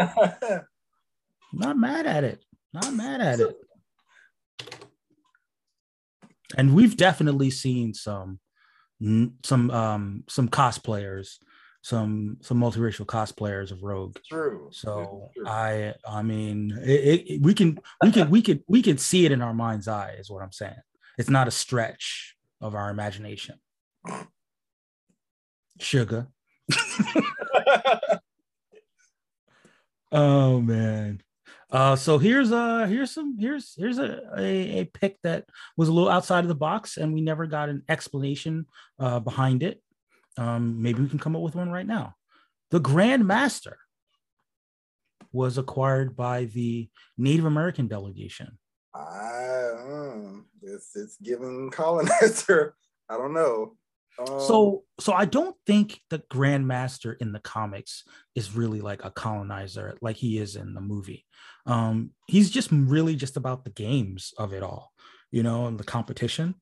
Not 1.53 1.77
mad 1.77 2.07
at 2.07 2.25
it. 2.25 2.43
Not 2.73 2.95
mad 2.95 3.21
at 3.21 3.41
it. 3.41 3.57
And 6.57 6.75
we've 6.75 6.97
definitely 6.97 7.51
seen 7.51 7.95
some 7.95 8.41
some 9.45 9.71
um 9.71 10.25
some 10.29 10.49
cosplayers 10.49 11.37
some 11.83 12.37
some 12.43 12.61
multiracial 12.61 13.07
cosplayers 13.07 13.71
of 13.71 13.83
Rogue. 13.83 14.19
True. 14.29 14.69
So 14.71 15.31
true. 15.35 15.47
I 15.47 15.95
I 16.07 16.21
mean 16.23 16.79
it, 16.83 17.25
it, 17.27 17.43
we 17.43 17.55
can 17.55 17.81
we 18.03 18.13
can 18.13 18.31
we 18.31 18.43
can 18.43 18.63
we 18.69 18.83
can 18.83 18.99
see 18.99 19.25
it 19.25 19.33
in 19.33 19.41
our 19.41 19.55
mind's 19.55 19.89
eye 19.89 20.17
is 20.19 20.31
what 20.31 20.43
I'm 20.43 20.53
saying. 20.53 20.75
It's 21.17 21.31
not 21.31 21.49
a 21.49 21.51
stretch 21.51 22.37
of 22.61 22.75
our 22.75 22.91
imagination. 22.91 23.57
Sugar. 25.79 26.29
oh 30.13 30.61
man. 30.61 31.23
Uh, 31.73 31.95
so 31.95 32.19
here's 32.19 32.51
uh 32.51 32.87
here's 32.87 33.13
some 33.13 33.39
here's 33.39 33.75
here's 33.77 33.99
a, 33.99 34.21
a, 34.37 34.81
a 34.81 34.85
pick 34.87 35.17
that 35.23 35.45
was 35.77 35.89
a 35.89 35.93
little 35.93 36.09
outside 36.09 36.45
of 36.45 36.49
the 36.49 36.55
box 36.55 36.97
and 36.97 37.13
we 37.15 37.21
never 37.21 37.47
got 37.47 37.69
an 37.69 37.83
explanation 37.89 38.67
uh, 38.99 39.21
behind 39.21 39.63
it. 39.63 39.81
Um, 40.37 40.83
maybe 40.83 41.01
we 41.03 41.09
can 41.09 41.19
come 41.19 41.37
up 41.37 41.43
with 41.43 41.55
one 41.55 41.71
right 41.71 41.87
now. 41.87 42.17
The 42.71 42.81
Grand 42.81 43.27
Master 43.27 43.79
was 45.33 45.59
acquired 45.59 46.17
by 46.17 46.47
the 46.47 46.89
Native 47.17 47.45
American 47.45 47.87
delegation. 47.87 48.59
I 48.95 49.71
um, 49.79 50.47
it's 50.63 50.97
it's 50.97 51.17
giving 51.23 51.71
colonizer. 51.71 52.75
I 53.09 53.17
don't 53.17 53.35
know. 53.35 53.77
Um, 54.21 54.41
so 54.41 54.85
so 54.99 55.13
I 55.13 55.25
don't 55.25 55.57
think 55.67 56.01
the 56.11 56.19
Grandmaster 56.31 57.17
in 57.21 57.33
the 57.33 57.41
comics 57.41 58.05
is 58.35 58.55
really 58.55 58.81
like 58.81 59.05
a 59.05 59.11
colonizer 59.11 59.97
like 60.01 60.17
he 60.17 60.39
is 60.39 60.57
in 60.57 60.75
the 60.75 60.81
movie. 60.81 61.27
Um, 61.67 62.11
he's 62.27 62.51
just 62.51 62.71
really 62.71 63.17
just 63.17 63.37
about 63.37 63.65
the 63.65 63.71
games 63.71 64.33
of 64.39 64.53
it 64.53 64.63
all, 64.63 64.93
you 65.31 65.43
know, 65.43 65.67
and 65.67 65.79
the 65.79 65.85
competition. 65.85 66.55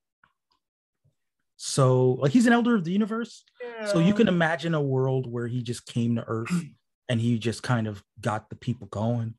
So 1.56 2.12
like 2.12 2.32
he's 2.32 2.46
an 2.46 2.52
elder 2.52 2.76
of 2.76 2.84
the 2.84 2.92
universe. 2.92 3.44
Yeah. 3.60 3.86
So 3.86 3.98
you 3.98 4.14
can 4.14 4.28
imagine 4.28 4.74
a 4.74 4.82
world 4.82 5.30
where 5.30 5.48
he 5.48 5.62
just 5.62 5.86
came 5.86 6.16
to 6.16 6.24
Earth 6.26 6.52
and 7.08 7.20
he 7.20 7.38
just 7.38 7.62
kind 7.62 7.86
of 7.88 8.02
got 8.20 8.50
the 8.50 8.56
people 8.56 8.86
going, 8.88 9.34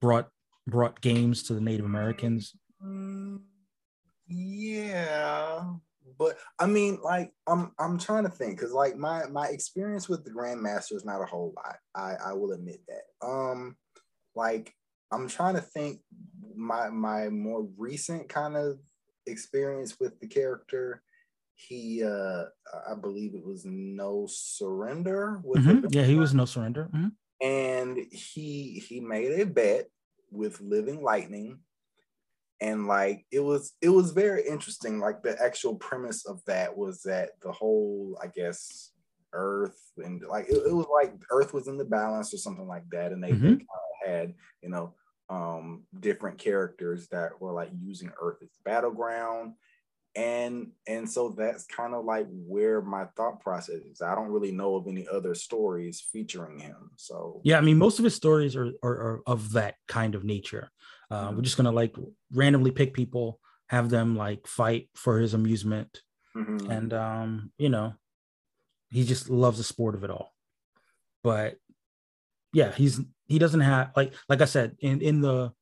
brought 0.00 0.28
brought 0.66 1.00
games 1.00 1.44
to 1.44 1.54
the 1.54 1.60
Native 1.62 1.86
Americans. 1.86 2.54
Mm, 2.84 3.40
yeah 4.28 5.64
but 6.18 6.38
I 6.58 6.66
mean, 6.66 6.98
like, 7.02 7.32
I'm 7.46 7.72
I'm 7.78 7.98
trying 7.98 8.24
to 8.24 8.30
think 8.30 8.56
because 8.56 8.72
like 8.72 8.96
my 8.96 9.26
my 9.26 9.48
experience 9.48 10.08
with 10.08 10.24
the 10.24 10.30
Grandmaster 10.30 10.94
is 10.94 11.04
not 11.04 11.22
a 11.22 11.26
whole 11.26 11.52
lot. 11.56 11.76
I 11.94 12.30
I 12.30 12.32
will 12.34 12.52
admit 12.52 12.80
that. 12.88 13.26
Um, 13.26 13.76
like 14.34 14.72
I'm 15.12 15.28
trying 15.28 15.54
to 15.54 15.60
think 15.60 16.00
my 16.54 16.88
my 16.90 17.28
more 17.28 17.66
recent 17.76 18.28
kind 18.28 18.56
of 18.56 18.78
experience 19.26 19.98
with 20.00 20.18
the 20.20 20.26
character. 20.26 21.02
He 21.54 22.04
uh 22.04 22.44
I 22.88 22.94
believe 23.00 23.34
it 23.34 23.44
was 23.44 23.64
No 23.64 24.26
Surrender. 24.28 25.42
Mm-hmm. 25.44 25.86
Yeah, 25.90 26.04
he 26.04 26.16
was 26.16 26.34
No 26.34 26.44
Surrender. 26.44 26.88
Mm-hmm. 26.94 27.08
And 27.46 27.98
he 28.10 28.82
he 28.86 29.00
made 29.00 29.40
a 29.40 29.46
bet 29.46 29.88
with 30.30 30.60
Living 30.60 31.02
Lightning 31.02 31.60
and 32.60 32.86
like 32.86 33.24
it 33.30 33.40
was 33.40 33.74
it 33.80 33.88
was 33.88 34.10
very 34.10 34.46
interesting 34.46 34.98
like 34.98 35.22
the 35.22 35.40
actual 35.40 35.76
premise 35.76 36.26
of 36.26 36.44
that 36.46 36.76
was 36.76 37.02
that 37.02 37.30
the 37.42 37.52
whole 37.52 38.18
i 38.22 38.26
guess 38.26 38.90
earth 39.32 39.92
and 39.98 40.22
like 40.28 40.46
it, 40.48 40.56
it 40.66 40.72
was 40.72 40.86
like 40.92 41.12
earth 41.30 41.52
was 41.52 41.68
in 41.68 41.76
the 41.76 41.84
balance 41.84 42.32
or 42.32 42.38
something 42.38 42.66
like 42.66 42.88
that. 42.90 43.12
And 43.12 43.22
they, 43.22 43.30
mm-hmm. 43.32 43.46
kind 43.46 43.60
of 43.60 44.08
had 44.08 44.34
you 44.62 44.68
know 44.68 44.94
um 45.28 45.82
different 46.00 46.38
characters 46.38 47.08
that 47.08 47.40
were 47.40 47.52
like 47.52 47.70
using 47.78 48.10
earth 48.20 48.38
as 48.42 48.48
battleground. 48.64 49.54
And 50.16 50.72
and 50.86 51.08
so 51.08 51.28
that's 51.28 51.66
kind 51.66 51.94
of 51.94 52.04
like 52.04 52.26
where 52.30 52.80
my 52.80 53.04
thought 53.16 53.40
process 53.40 53.76
is. 53.76 54.00
I 54.00 54.14
don't 54.14 54.30
really 54.30 54.52
know 54.52 54.74
of 54.74 54.88
any 54.88 55.06
other 55.06 55.34
stories 55.34 56.04
featuring 56.12 56.58
him 56.58 56.90
so. 56.96 57.40
Yeah 57.44 57.58
i 57.58 57.60
mean 57.60 57.78
most 57.78 57.98
of 57.98 58.04
his 58.04 58.14
stories 58.14 58.56
are 58.56 58.72
are, 58.82 58.90
are 58.90 59.22
of 59.26 59.52
that 59.52 59.76
kind 59.86 60.14
of 60.14 60.24
nature 60.24 60.70
uh, 61.10 61.32
we're 61.34 61.42
just 61.42 61.56
gonna 61.56 61.72
like 61.72 61.96
randomly 62.32 62.70
pick 62.70 62.94
people, 62.94 63.40
have 63.68 63.90
them 63.90 64.16
like 64.16 64.46
fight 64.46 64.88
for 64.94 65.18
his 65.18 65.34
amusement, 65.34 66.02
mm-hmm. 66.36 66.70
and 66.70 66.92
um, 66.92 67.52
you 67.58 67.68
know, 67.68 67.94
he 68.90 69.04
just 69.04 69.30
loves 69.30 69.58
the 69.58 69.64
sport 69.64 69.94
of 69.94 70.04
it 70.04 70.10
all. 70.10 70.34
But 71.22 71.56
yeah, 72.52 72.72
he's 72.72 73.00
he 73.26 73.38
doesn't 73.38 73.60
have 73.60 73.90
like 73.96 74.14
like 74.28 74.42
I 74.42 74.46
said 74.46 74.76
in 74.80 75.00
in 75.00 75.20
the 75.20 75.52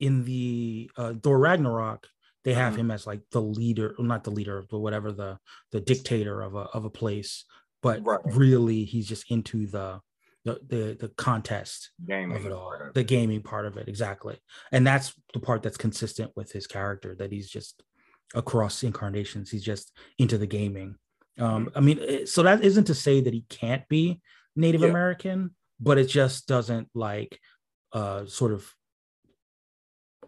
in 0.00 0.24
the 0.24 0.90
uh, 0.96 1.14
Thor 1.22 1.38
Ragnarok, 1.38 2.06
they 2.44 2.54
have 2.54 2.72
mm-hmm. 2.72 2.80
him 2.80 2.90
as 2.90 3.06
like 3.06 3.22
the 3.30 3.40
leader, 3.40 3.94
well, 3.98 4.06
not 4.06 4.24
the 4.24 4.30
leader, 4.30 4.64
but 4.70 4.80
whatever 4.80 5.12
the 5.12 5.38
the 5.72 5.80
dictator 5.80 6.42
of 6.42 6.54
a 6.54 6.66
of 6.74 6.84
a 6.84 6.90
place. 6.90 7.44
But 7.82 8.04
right. 8.04 8.20
really, 8.24 8.84
he's 8.84 9.08
just 9.08 9.30
into 9.30 9.66
the 9.66 10.00
the 10.44 10.60
the, 10.66 10.96
the 11.00 11.08
contest 11.16 11.90
gaming 12.06 12.36
of 12.36 12.46
it 12.46 12.52
all, 12.52 12.72
of 12.72 12.94
the 12.94 13.02
gaming 13.04 13.42
part 13.42 13.66
of 13.66 13.76
it 13.76 13.88
exactly, 13.88 14.38
and 14.72 14.86
that's 14.86 15.14
the 15.32 15.40
part 15.40 15.62
that's 15.62 15.76
consistent 15.76 16.30
with 16.36 16.52
his 16.52 16.66
character 16.66 17.14
that 17.16 17.32
he's 17.32 17.48
just 17.48 17.82
across 18.34 18.82
incarnations. 18.82 19.50
He's 19.50 19.64
just 19.64 19.92
into 20.18 20.38
the 20.38 20.46
gaming. 20.46 20.96
Um. 21.38 21.70
I 21.74 21.80
mean, 21.80 22.26
so 22.26 22.42
that 22.42 22.62
isn't 22.62 22.84
to 22.84 22.94
say 22.94 23.20
that 23.20 23.34
he 23.34 23.44
can't 23.48 23.88
be 23.88 24.20
Native 24.56 24.82
yeah. 24.82 24.88
American, 24.88 25.54
but 25.80 25.98
it 25.98 26.06
just 26.06 26.46
doesn't 26.46 26.88
like 26.94 27.38
uh 27.92 28.26
sort 28.26 28.52
of 28.52 28.72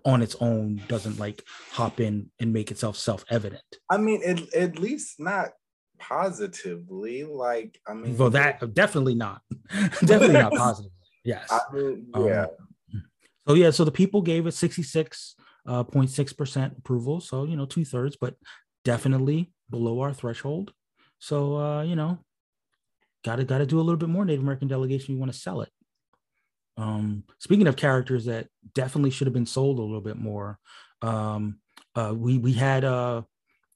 on 0.05 0.23
its 0.23 0.37
own 0.41 0.81
doesn't 0.87 1.19
like 1.19 1.43
hop 1.73 2.01
in 2.01 2.31
and 2.39 2.53
make 2.53 2.71
itself 2.71 2.97
self-evident. 2.97 3.63
I 3.91 3.99
mean, 3.99 4.23
at 4.55 4.79
least 4.79 5.19
not 5.19 5.51
positively. 5.99 7.25
Like, 7.25 7.81
I 7.87 7.95
mean, 7.95 8.17
well, 8.17 8.31
that 8.31 8.75
definitely 8.75 9.15
not, 9.15 9.43
definitely 10.01 10.33
not 10.35 10.53
positive. 10.53 10.93
Yes. 11.25 11.51
I 11.51 11.61
mean, 11.73 12.07
um, 12.15 12.27
yeah. 12.27 12.43
Um, 12.43 13.03
so 13.49 13.55
yeah, 13.55 13.71
so 13.71 13.85
the 13.85 13.93
people 13.93 14.23
gave 14.23 14.47
it 14.47 14.53
sixty 14.53 14.83
six 14.83 15.37
uh, 15.67 15.85
point 15.85 16.11
six 16.11 16.33
percent 16.33 16.75
approval. 16.79 17.21
So 17.21 17.45
you 17.45 17.57
know, 17.57 17.67
two 17.67 17.85
thirds, 17.85 18.17
but 18.21 18.35
definitely 18.85 19.53
below 19.71 20.01
our 20.01 20.13
threshold. 20.13 20.73
So 21.19 21.57
uh, 21.57 21.83
you 21.83 21.97
know, 21.97 22.19
gotta 23.25 23.45
gotta 23.45 23.67
do 23.67 23.79
a 23.79 23.83
little 23.83 23.99
bit 23.99 24.09
more 24.09 24.25
Native 24.25 24.43
American 24.43 24.69
delegation. 24.69 25.15
You 25.15 25.21
want 25.21 25.33
to 25.33 25.39
sell 25.39 25.61
it. 25.61 25.71
Um, 26.77 27.25
speaking 27.39 27.67
of 27.67 27.77
characters 27.77 28.27
that 28.27 28.49
definitely 28.75 29.11
should 29.11 29.27
have 29.27 29.35
been 29.35 29.47
sold 29.47 29.79
a 29.79 29.83
little 29.83 30.03
bit 30.03 30.19
more, 30.19 30.59
um, 31.03 31.59
uh, 31.95 32.13
we 32.17 32.39
we 32.39 32.53
had 32.53 32.85
uh, 32.85 33.23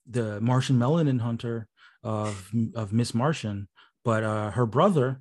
the 0.09 0.41
Martian 0.41 0.79
Melanin 0.79 1.21
Hunter 1.21 1.69
of 2.03 2.51
of 2.75 2.93
Miss 2.93 3.15
Martian, 3.15 3.69
but 4.05 4.25
uh, 4.25 4.51
her 4.53 4.67
brother 4.67 5.21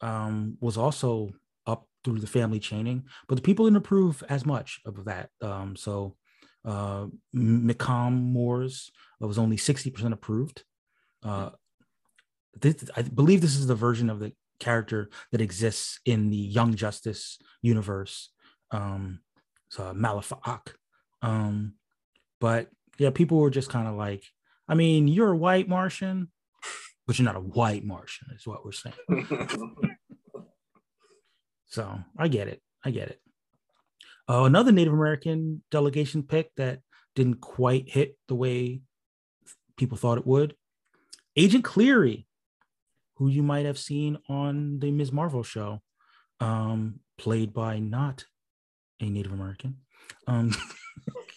um, 0.00 0.56
was 0.60 0.76
also 0.76 1.30
up 1.66 1.86
through 2.04 2.20
the 2.20 2.26
family 2.26 2.60
chaining, 2.60 3.04
but 3.28 3.34
the 3.36 3.42
people 3.42 3.64
didn't 3.64 3.78
approve 3.78 4.22
as 4.28 4.46
much 4.46 4.80
of 4.84 5.04
that. 5.06 5.30
Um, 5.42 5.76
so 5.76 6.16
uh, 6.64 7.06
M'comm 7.34 8.32
M'orzz 8.32 8.90
was 9.20 9.38
only 9.38 9.56
60% 9.56 10.12
approved. 10.12 10.64
Uh, 11.22 11.50
this, 12.60 12.84
I 12.96 13.02
believe 13.02 13.40
this 13.40 13.56
is 13.56 13.66
the 13.66 13.74
version 13.74 14.10
of 14.10 14.20
the 14.20 14.32
character 14.58 15.10
that 15.32 15.40
exists 15.40 16.00
in 16.04 16.30
the 16.30 16.36
Young 16.36 16.74
Justice 16.74 17.38
universe. 17.62 18.30
Um, 18.70 19.20
so 19.68 19.92
Malefic. 19.94 20.38
Um, 21.22 21.74
but 22.40 22.68
yeah, 22.98 23.10
people 23.10 23.38
were 23.38 23.50
just 23.50 23.70
kind 23.70 23.88
of 23.88 23.94
like, 23.94 24.24
I 24.68 24.74
mean, 24.74 25.08
you're 25.08 25.32
a 25.32 25.36
white 25.36 25.68
Martian, 25.68 26.30
but 27.06 27.18
you're 27.18 27.26
not 27.26 27.36
a 27.36 27.40
white 27.40 27.84
Martian, 27.84 28.28
is 28.34 28.46
what 28.46 28.64
we're 28.64 28.72
saying. 28.72 28.94
so 31.66 31.98
I 32.18 32.28
get 32.28 32.48
it. 32.48 32.62
I 32.84 32.90
get 32.90 33.08
it. 33.08 33.20
Uh, 34.28 34.42
another 34.44 34.72
Native 34.72 34.92
American 34.92 35.62
delegation 35.70 36.22
pick 36.24 36.54
that 36.56 36.80
didn't 37.14 37.40
quite 37.40 37.88
hit 37.88 38.16
the 38.28 38.34
way 38.34 38.80
people 39.76 39.96
thought 39.96 40.18
it 40.18 40.26
would. 40.26 40.54
Agent 41.36 41.64
Cleary, 41.64 42.26
who 43.14 43.28
you 43.28 43.42
might 43.42 43.66
have 43.66 43.78
seen 43.78 44.18
on 44.28 44.80
the 44.80 44.90
Ms. 44.90 45.12
Marvel 45.12 45.42
show, 45.42 45.80
um, 46.40 47.00
played 47.18 47.52
by 47.52 47.78
not 47.78 48.24
a 49.00 49.08
Native 49.08 49.32
American. 49.32 49.76
Um, 50.26 50.52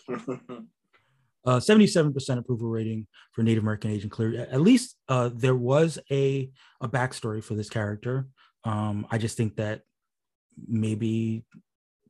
uh, 1.50 1.60
77% 1.60 2.38
approval 2.38 2.70
rating 2.70 3.08
for 3.32 3.42
Native 3.42 3.64
American 3.64 3.90
Agent 3.90 4.12
Clear. 4.12 4.48
At 4.52 4.62
least 4.62 4.96
uh, 5.08 5.32
there 5.34 5.56
was 5.56 5.98
a, 6.12 6.52
a 6.80 6.88
backstory 6.88 7.44
for 7.44 7.56
this 7.56 7.70
character. 7.70 8.28
Um, 8.66 9.08
I 9.10 9.18
just 9.18 9.36
think 9.36 9.56
that 9.56 9.82
maybe 10.68 11.44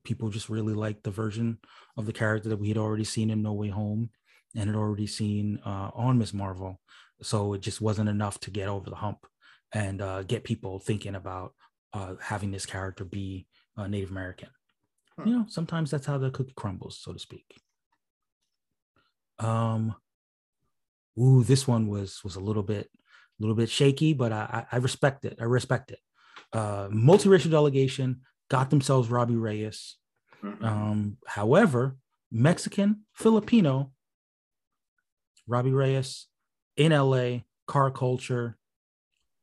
people 0.04 0.30
just 0.30 0.50
really 0.50 0.74
liked 0.74 1.04
the 1.04 1.12
version 1.12 1.58
of 1.96 2.06
the 2.06 2.12
character 2.12 2.50
that 2.50 2.60
we 2.60 2.68
had 2.68 2.78
already 2.78 3.06
seen 3.06 3.30
in 3.30 3.42
No 3.42 3.54
Way 3.54 3.70
Home 3.70 4.10
and 4.58 4.70
had 4.70 4.76
already 4.76 5.08
seen 5.08 5.60
uh, 5.66 5.92
on 5.94 6.18
Ms. 6.18 6.34
Marvel. 6.34 6.82
So 7.22 7.54
it 7.54 7.62
just 7.62 7.80
wasn't 7.80 8.10
enough 8.10 8.42
to 8.42 8.52
get 8.52 8.68
over 8.68 8.90
the 8.90 8.98
hump 8.98 9.26
and 9.72 10.02
uh, 10.02 10.24
get 10.24 10.44
people 10.44 10.80
thinking 10.80 11.16
about 11.16 11.54
uh, 11.94 12.16
having 12.20 12.52
this 12.52 12.66
character 12.66 13.06
be 13.06 13.48
uh, 13.78 13.88
Native 13.88 14.12
American. 14.12 14.50
Hmm. 15.18 15.28
You 15.30 15.36
know, 15.38 15.46
sometimes 15.48 15.92
that's 15.92 16.08
how 16.08 16.18
the 16.18 16.30
cookie 16.30 16.54
crumbles, 16.58 17.00
so 17.02 17.14
to 17.14 17.20
speak. 17.20 17.46
Um, 19.40 19.96
ooh, 21.20 21.44
this 21.44 21.68
one 21.68 21.88
was 21.88 22.24
was 22.24 22.36
a 22.36 22.42
little 22.42 22.64
bit, 22.64 22.90
a 22.96 23.42
little 23.42 23.56
bit 23.56 23.70
shaky, 23.70 24.14
but 24.14 24.32
I, 24.32 24.66
I 24.72 24.78
respect 24.78 25.26
it. 25.26 25.38
I 25.40 25.46
respect 25.46 25.92
it. 25.92 26.00
Uh, 26.52 26.88
multiracial 26.90 27.52
delegation 27.52 28.22
got 28.50 28.70
themselves 28.70 29.10
Robbie 29.10 29.36
Reyes. 29.36 29.98
Mm-hmm. 30.44 30.66
Um, 30.66 31.18
however, 31.28 31.98
Mexican, 32.32 33.06
Filipino, 33.14 33.92
Robbie 35.48 35.72
Reyes 35.72 36.28
in 36.78 36.92
LA, 36.92 37.40
car 37.68 37.92
culture. 37.92 38.58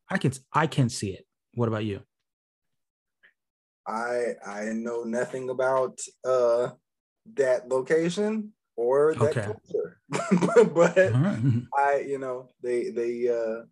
I 0.09 0.19
can 0.19 0.33
I 0.53 0.67
can 0.67 0.89
see 0.89 1.11
it. 1.11 1.27
What 1.55 1.69
about 1.69 1.85
you? 1.85 2.03
I 3.87 4.35
I 4.45 4.65
know 4.73 5.05
nothing 5.05 5.51
about 5.51 5.99
uh 6.25 6.71
that 7.35 7.69
location 7.69 8.53
or 8.77 9.15
that 9.15 9.37
okay. 9.37 9.43
culture. 9.45 10.01
but 10.75 10.99
uh-huh. 10.99 11.37
I, 11.77 12.05
you 12.07 12.19
know, 12.19 12.49
they 12.63 12.91
they 12.91 13.29
uh 13.29 13.65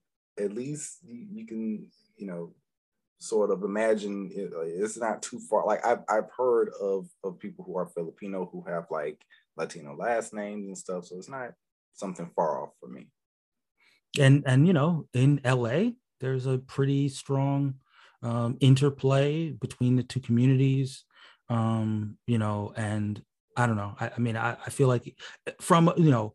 at 0.43 0.53
least 0.53 0.99
you, 1.05 1.27
you 1.31 1.47
can, 1.47 1.89
you 2.17 2.27
know, 2.27 2.53
sort 3.19 3.51
of 3.51 3.63
imagine 3.63 4.31
it, 4.35 4.53
it's 4.55 4.99
not 4.99 5.23
too 5.23 5.39
far. 5.39 5.67
Like 5.67 5.85
I've 5.85 6.01
I've 6.09 6.31
heard 6.37 6.71
of 6.81 7.09
of 7.23 7.39
people 7.39 7.65
who 7.65 7.77
are 7.77 7.87
Filipino 7.87 8.49
who 8.51 8.65
have 8.67 8.87
like 8.91 9.25
Latino 9.57 9.97
last 9.97 10.35
names 10.35 10.67
and 10.67 10.77
stuff, 10.77 11.07
so 11.07 11.17
it's 11.17 11.29
not 11.29 11.53
something 11.95 12.31
far 12.35 12.63
off 12.63 12.71
for 12.81 12.89
me. 12.89 13.09
And 14.19 14.43
and 14.47 14.67
you 14.67 14.73
know, 14.73 15.07
in 15.13 15.41
LA, 15.45 15.91
there's 16.21 16.47
a 16.47 16.59
pretty 16.59 17.09
strong 17.09 17.75
um, 18.23 18.57
interplay 18.61 19.51
between 19.51 19.97
the 19.97 20.03
two 20.03 20.21
communities. 20.21 21.05
Um, 21.51 22.17
you 22.27 22.39
know, 22.39 22.73
and 22.75 23.23
I 23.57 23.67
don't 23.67 23.77
know. 23.77 23.95
I, 24.01 24.11
I 24.17 24.21
mean, 24.21 24.37
I, 24.37 24.57
I 24.67 24.71
feel 24.71 24.89
like 24.89 25.17
from 25.61 25.93
you 25.97 26.11
know, 26.11 26.35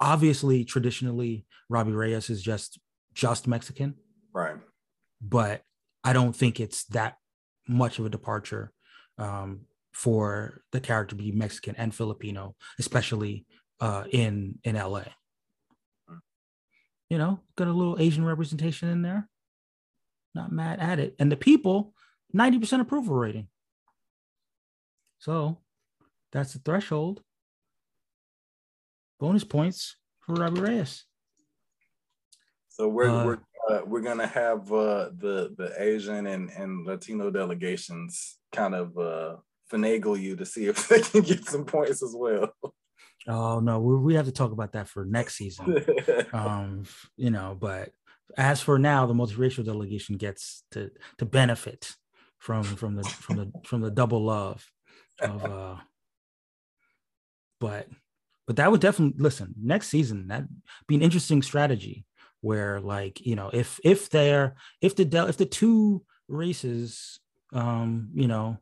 obviously 0.00 0.64
traditionally 0.64 1.46
Robbie 1.68 1.92
Reyes 1.92 2.30
is 2.30 2.42
just 2.42 2.78
just 3.14 3.46
Mexican, 3.46 3.94
right? 4.32 4.56
But 5.20 5.62
I 6.04 6.12
don't 6.12 6.34
think 6.34 6.60
it's 6.60 6.84
that 6.86 7.16
much 7.68 7.98
of 7.98 8.06
a 8.06 8.10
departure 8.10 8.72
um, 9.18 9.62
for 9.92 10.62
the 10.72 10.80
character 10.80 11.16
to 11.16 11.22
be 11.22 11.32
Mexican 11.32 11.74
and 11.76 11.94
Filipino, 11.94 12.54
especially 12.78 13.46
uh, 13.80 14.04
in 14.10 14.58
in 14.64 14.76
LA. 14.76 15.04
You 17.10 17.18
know, 17.18 17.40
got 17.56 17.68
a 17.68 17.72
little 17.72 17.96
Asian 18.00 18.24
representation 18.24 18.88
in 18.88 19.02
there. 19.02 19.28
Not 20.34 20.52
mad 20.52 20.80
at 20.80 20.98
it, 20.98 21.14
and 21.18 21.30
the 21.32 21.36
people, 21.36 21.94
ninety 22.32 22.58
percent 22.58 22.82
approval 22.82 23.14
rating. 23.14 23.48
So, 25.18 25.58
that's 26.32 26.52
the 26.52 26.58
threshold. 26.60 27.22
Bonus 29.18 29.44
points 29.44 29.96
for 30.20 30.34
Robbie 30.34 30.60
Reyes. 30.60 31.04
So 32.68 32.88
we're 32.88 33.08
uh, 33.08 33.24
we're 33.24 33.38
uh, 33.70 33.80
we're 33.86 34.02
gonna 34.02 34.26
have 34.26 34.70
uh, 34.70 35.10
the 35.16 35.54
the 35.56 35.72
Asian 35.78 36.26
and, 36.26 36.50
and 36.50 36.86
Latino 36.86 37.30
delegations 37.30 38.38
kind 38.52 38.74
of 38.74 38.96
uh, 38.98 39.36
finagle 39.72 40.20
you 40.20 40.36
to 40.36 40.44
see 40.44 40.66
if 40.66 40.88
they 40.88 41.00
can 41.00 41.22
get 41.22 41.44
some 41.46 41.64
points 41.64 42.02
as 42.02 42.14
well. 42.14 42.50
Oh 43.26 43.60
no, 43.60 43.80
we, 43.80 43.96
we 43.96 44.14
have 44.14 44.26
to 44.26 44.32
talk 44.32 44.52
about 44.52 44.72
that 44.72 44.88
for 44.88 45.04
next 45.04 45.36
season. 45.36 45.84
um, 46.32 46.84
you 47.16 47.30
know, 47.30 47.56
but 47.58 47.92
as 48.36 48.60
for 48.60 48.78
now, 48.78 49.06
the 49.06 49.14
multiracial 49.14 49.64
delegation 49.64 50.16
gets 50.16 50.62
to 50.72 50.90
to 51.18 51.24
benefit 51.24 51.94
from 52.38 52.62
from 52.62 52.94
the 52.96 53.04
from 53.04 53.36
the 53.36 53.52
from 53.64 53.80
the 53.80 53.90
double 53.90 54.22
love 54.22 54.64
of 55.20 55.44
uh 55.44 55.76
but 57.60 57.88
but 58.46 58.56
that 58.56 58.70
would 58.70 58.80
definitely 58.80 59.20
listen 59.20 59.54
next 59.60 59.88
season 59.88 60.28
that 60.28 60.44
be 60.86 60.94
an 60.94 61.02
interesting 61.02 61.42
strategy 61.42 62.04
where 62.40 62.80
like 62.80 63.24
you 63.26 63.34
know 63.34 63.50
if 63.52 63.80
if 63.82 64.08
they're 64.10 64.54
if 64.80 64.94
the 64.94 65.04
del 65.04 65.26
if 65.26 65.36
the 65.36 65.46
two 65.46 66.04
races 66.28 67.18
um 67.52 68.08
you 68.14 68.28
know 68.28 68.58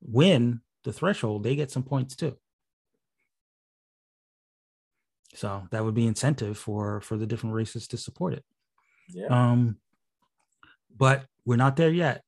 win 0.00 0.60
the 0.84 0.92
threshold 0.92 1.42
they 1.42 1.56
get 1.56 1.70
some 1.70 1.82
points 1.82 2.16
too. 2.16 2.36
So 5.34 5.68
that 5.70 5.84
would 5.84 5.94
be 5.94 6.06
incentive 6.06 6.58
for 6.58 7.00
for 7.02 7.16
the 7.16 7.26
different 7.26 7.54
races 7.54 7.86
to 7.88 7.96
support 7.96 8.34
it. 8.34 8.44
Yeah. 9.08 9.26
Um 9.26 9.76
but 10.96 11.26
we're 11.44 11.56
not 11.56 11.76
there 11.76 11.90
yet. 11.90 12.22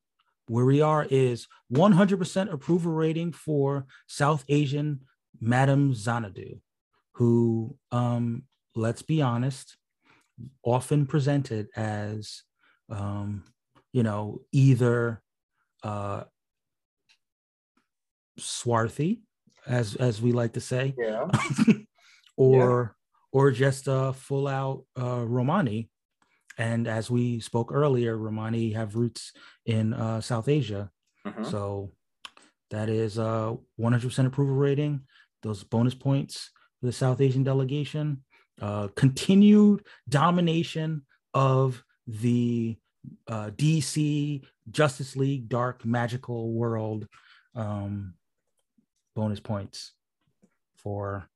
Where 0.49 0.65
we 0.65 0.83
are 0.83 1.07
is 1.09 1.47
100% 1.73 2.53
approval 2.53 2.93
rating 2.93 3.33
for 3.33 3.87
south 4.07 4.45
asian 4.49 5.01
madam 5.43 5.93
xanadu 5.93 6.61
who 7.15 7.77
um 7.91 8.45
let's 8.77 9.03
be 9.03 9.21
honest 9.21 9.77
often 10.65 11.07
presented 11.07 11.69
as 11.77 12.43
um, 12.91 13.45
you 13.93 14.03
know 14.03 14.41
either 14.53 15.21
uh, 15.83 16.23
swarthy 18.39 19.23
as 19.67 19.97
as 19.97 20.23
we 20.23 20.33
like 20.33 20.53
to 20.53 20.61
say 20.61 20.95
yeah 20.97 21.27
or 22.37 22.97
yeah. 22.97 23.39
or 23.39 23.51
just 23.51 23.89
a 23.89 24.13
full 24.13 24.49
out 24.49 24.85
uh, 25.01 25.25
romani 25.27 25.91
and 26.59 26.87
as 26.87 27.11
we 27.11 27.41
spoke 27.41 27.71
earlier 27.73 28.17
romani 28.17 28.73
have 28.73 28.97
roots 28.97 29.33
in 29.67 29.93
uh, 29.93 30.21
south 30.21 30.49
asia 30.49 30.91
mm-hmm. 31.27 31.45
so 31.45 31.93
that 32.71 32.89
is 32.89 33.19
a 33.19 33.55
100% 33.79 34.27
approval 34.27 34.55
rating 34.55 35.03
those 35.43 35.65
bonus 35.65 35.95
points 35.95 36.51
for 36.81 36.87
the 36.87 36.93
south 36.93 37.21
asian 37.21 37.43
delegation 37.43 38.23
uh, 38.61 38.89
continued 38.95 39.85
domination 40.09 41.03
of 41.35 41.83
the 42.07 42.77
uh, 43.27 43.51
DC 43.57 44.43
Justice 44.71 45.17
League 45.17 45.49
Dark 45.49 45.85
Magical 45.85 46.53
World 46.53 47.09
um, 47.55 48.15
bonus 49.15 49.41
points 49.41 49.93
for 50.77 51.29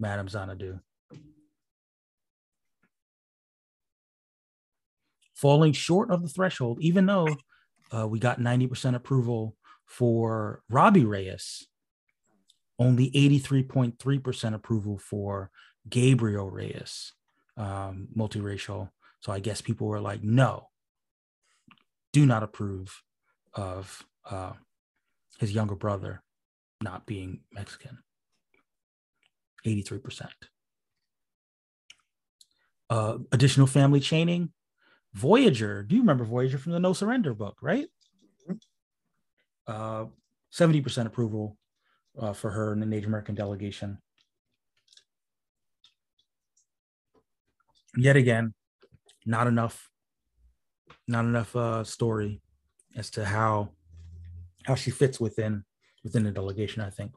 Madame 0.00 0.28
Xanadu. 0.28 0.80
Falling 5.34 5.72
short 5.72 6.10
of 6.10 6.22
the 6.22 6.28
threshold, 6.28 6.78
even 6.80 7.06
though 7.06 7.28
uh, 7.94 8.06
we 8.08 8.18
got 8.18 8.40
90% 8.40 8.94
approval 8.94 9.56
for 9.84 10.62
Robbie 10.70 11.04
Reyes, 11.04 11.66
only 12.78 13.10
83.3% 13.10 14.54
approval 14.54 14.98
for 14.98 15.50
Gabriel 15.88 16.50
Reyes, 16.50 17.12
um, 17.56 18.08
multiracial. 18.16 18.90
So 19.20 19.32
I 19.32 19.40
guess 19.40 19.60
people 19.60 19.86
were 19.86 20.00
like, 20.00 20.22
no, 20.22 20.68
do 22.12 22.26
not 22.26 22.42
approve 22.42 23.02
of 23.54 24.04
uh, 24.28 24.52
his 25.38 25.52
younger 25.52 25.74
brother 25.76 26.22
not 26.82 27.06
being 27.06 27.40
Mexican. 27.52 27.98
83%. 29.66 30.28
Uh, 32.90 33.18
additional 33.32 33.66
family 33.66 34.00
chaining. 34.00 34.52
Voyager. 35.14 35.82
Do 35.82 35.94
you 35.94 36.02
remember 36.02 36.24
Voyager 36.24 36.58
from 36.58 36.72
the 36.72 36.80
No 36.80 36.92
Surrender 36.92 37.34
book, 37.34 37.56
right? 37.62 37.86
Uh, 39.66 40.06
70% 40.52 41.06
approval 41.06 41.56
uh, 42.18 42.32
for 42.32 42.50
her 42.50 42.72
in 42.72 42.80
the 42.80 42.86
Native 42.86 43.08
American 43.08 43.34
delegation. 43.34 43.98
Yet 47.96 48.16
again, 48.16 48.54
not 49.24 49.46
enough, 49.46 49.88
not 51.06 51.24
enough 51.24 51.54
uh, 51.54 51.84
story 51.84 52.42
as 52.96 53.10
to 53.10 53.24
how 53.24 53.70
how 54.64 54.74
she 54.74 54.90
fits 54.90 55.20
within 55.20 55.64
within 56.02 56.24
the 56.24 56.30
delegation. 56.30 56.82
I 56.82 56.90
think 56.90 57.12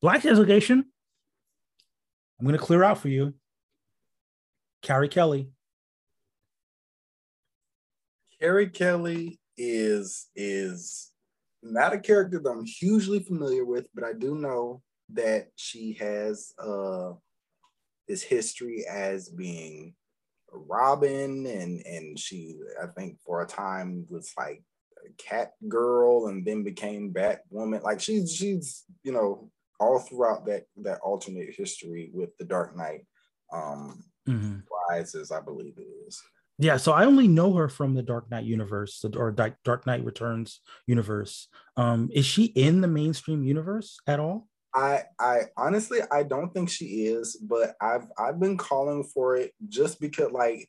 black 0.00 0.22
delegation. 0.22 0.84
I'm 2.38 2.46
going 2.46 2.56
to 2.56 2.64
clear 2.64 2.84
out 2.84 2.98
for 2.98 3.08
you. 3.08 3.34
Carrie 4.82 5.08
Kelly. 5.08 5.50
Carrie 8.40 8.70
Kelly 8.70 9.40
is 9.56 10.28
is 10.36 11.10
not 11.62 11.92
a 11.92 11.98
character 11.98 12.38
that 12.38 12.50
I'm 12.50 12.64
hugely 12.64 13.20
familiar 13.20 13.64
with, 13.64 13.86
but 13.94 14.04
I 14.04 14.12
do 14.12 14.34
know 14.34 14.82
that 15.14 15.48
she 15.56 15.94
has 15.94 16.52
uh 16.58 17.12
this 18.06 18.22
history 18.22 18.84
as 18.90 19.28
being 19.28 19.94
Robin 20.52 21.46
and 21.46 21.84
and 21.86 22.18
she 22.18 22.58
I 22.82 22.86
think 22.86 23.18
for 23.24 23.42
a 23.42 23.46
time 23.46 24.06
was 24.10 24.32
like 24.36 24.62
a 25.06 25.22
cat 25.22 25.52
girl 25.68 26.28
and 26.28 26.44
then 26.44 26.62
became 26.62 27.12
Batwoman. 27.12 27.82
Like 27.82 28.00
she's 28.00 28.34
she's 28.34 28.84
you 29.02 29.12
know 29.12 29.50
all 29.80 29.98
throughout 29.98 30.46
that 30.46 30.64
that 30.82 31.00
alternate 31.00 31.54
history 31.54 32.10
with 32.12 32.36
the 32.38 32.44
Dark 32.44 32.76
Knight 32.76 33.06
um 33.52 34.04
mm-hmm. 34.28 34.58
rises, 34.90 35.30
I 35.30 35.40
believe 35.40 35.74
it 35.76 35.86
is. 36.06 36.20
Yeah, 36.60 36.76
so 36.76 36.92
I 36.92 37.04
only 37.04 37.28
know 37.28 37.54
her 37.54 37.68
from 37.68 37.94
the 37.94 38.02
Dark 38.02 38.30
Knight 38.30 38.44
universe 38.44 39.04
or 39.16 39.30
Dark 39.30 39.86
Knight 39.86 40.04
Returns 40.04 40.60
universe. 40.86 41.46
Um, 41.76 42.10
is 42.12 42.26
she 42.26 42.46
in 42.46 42.80
the 42.80 42.88
mainstream 42.88 43.44
universe 43.44 43.98
at 44.08 44.18
all? 44.18 44.48
I 44.74 45.04
I 45.18 45.42
honestly 45.56 46.00
I 46.10 46.24
don't 46.24 46.52
think 46.52 46.68
she 46.68 47.06
is, 47.06 47.36
but 47.36 47.74
I've 47.80 48.06
I've 48.18 48.40
been 48.40 48.56
calling 48.56 49.04
for 49.04 49.36
it 49.36 49.52
just 49.68 50.00
because 50.00 50.32
like 50.32 50.68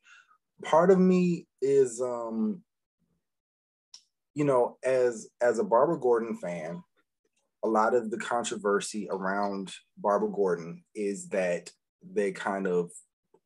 part 0.64 0.92
of 0.92 1.00
me 1.00 1.48
is 1.62 2.02
um 2.02 2.62
you 4.36 4.46
know 4.46 4.78
as 4.84 5.28
as 5.42 5.60
a 5.60 5.64
Barbara 5.64 6.00
Gordon 6.00 6.38
fan, 6.38 6.84
a 7.64 7.68
lot 7.68 7.94
of 7.94 8.10
the 8.10 8.18
controversy 8.18 9.08
around 9.12 9.74
Barbara 9.98 10.30
Gordon 10.30 10.84
is 10.96 11.30
that 11.30 11.72
they 12.02 12.32
kind 12.32 12.68
of 12.68 12.92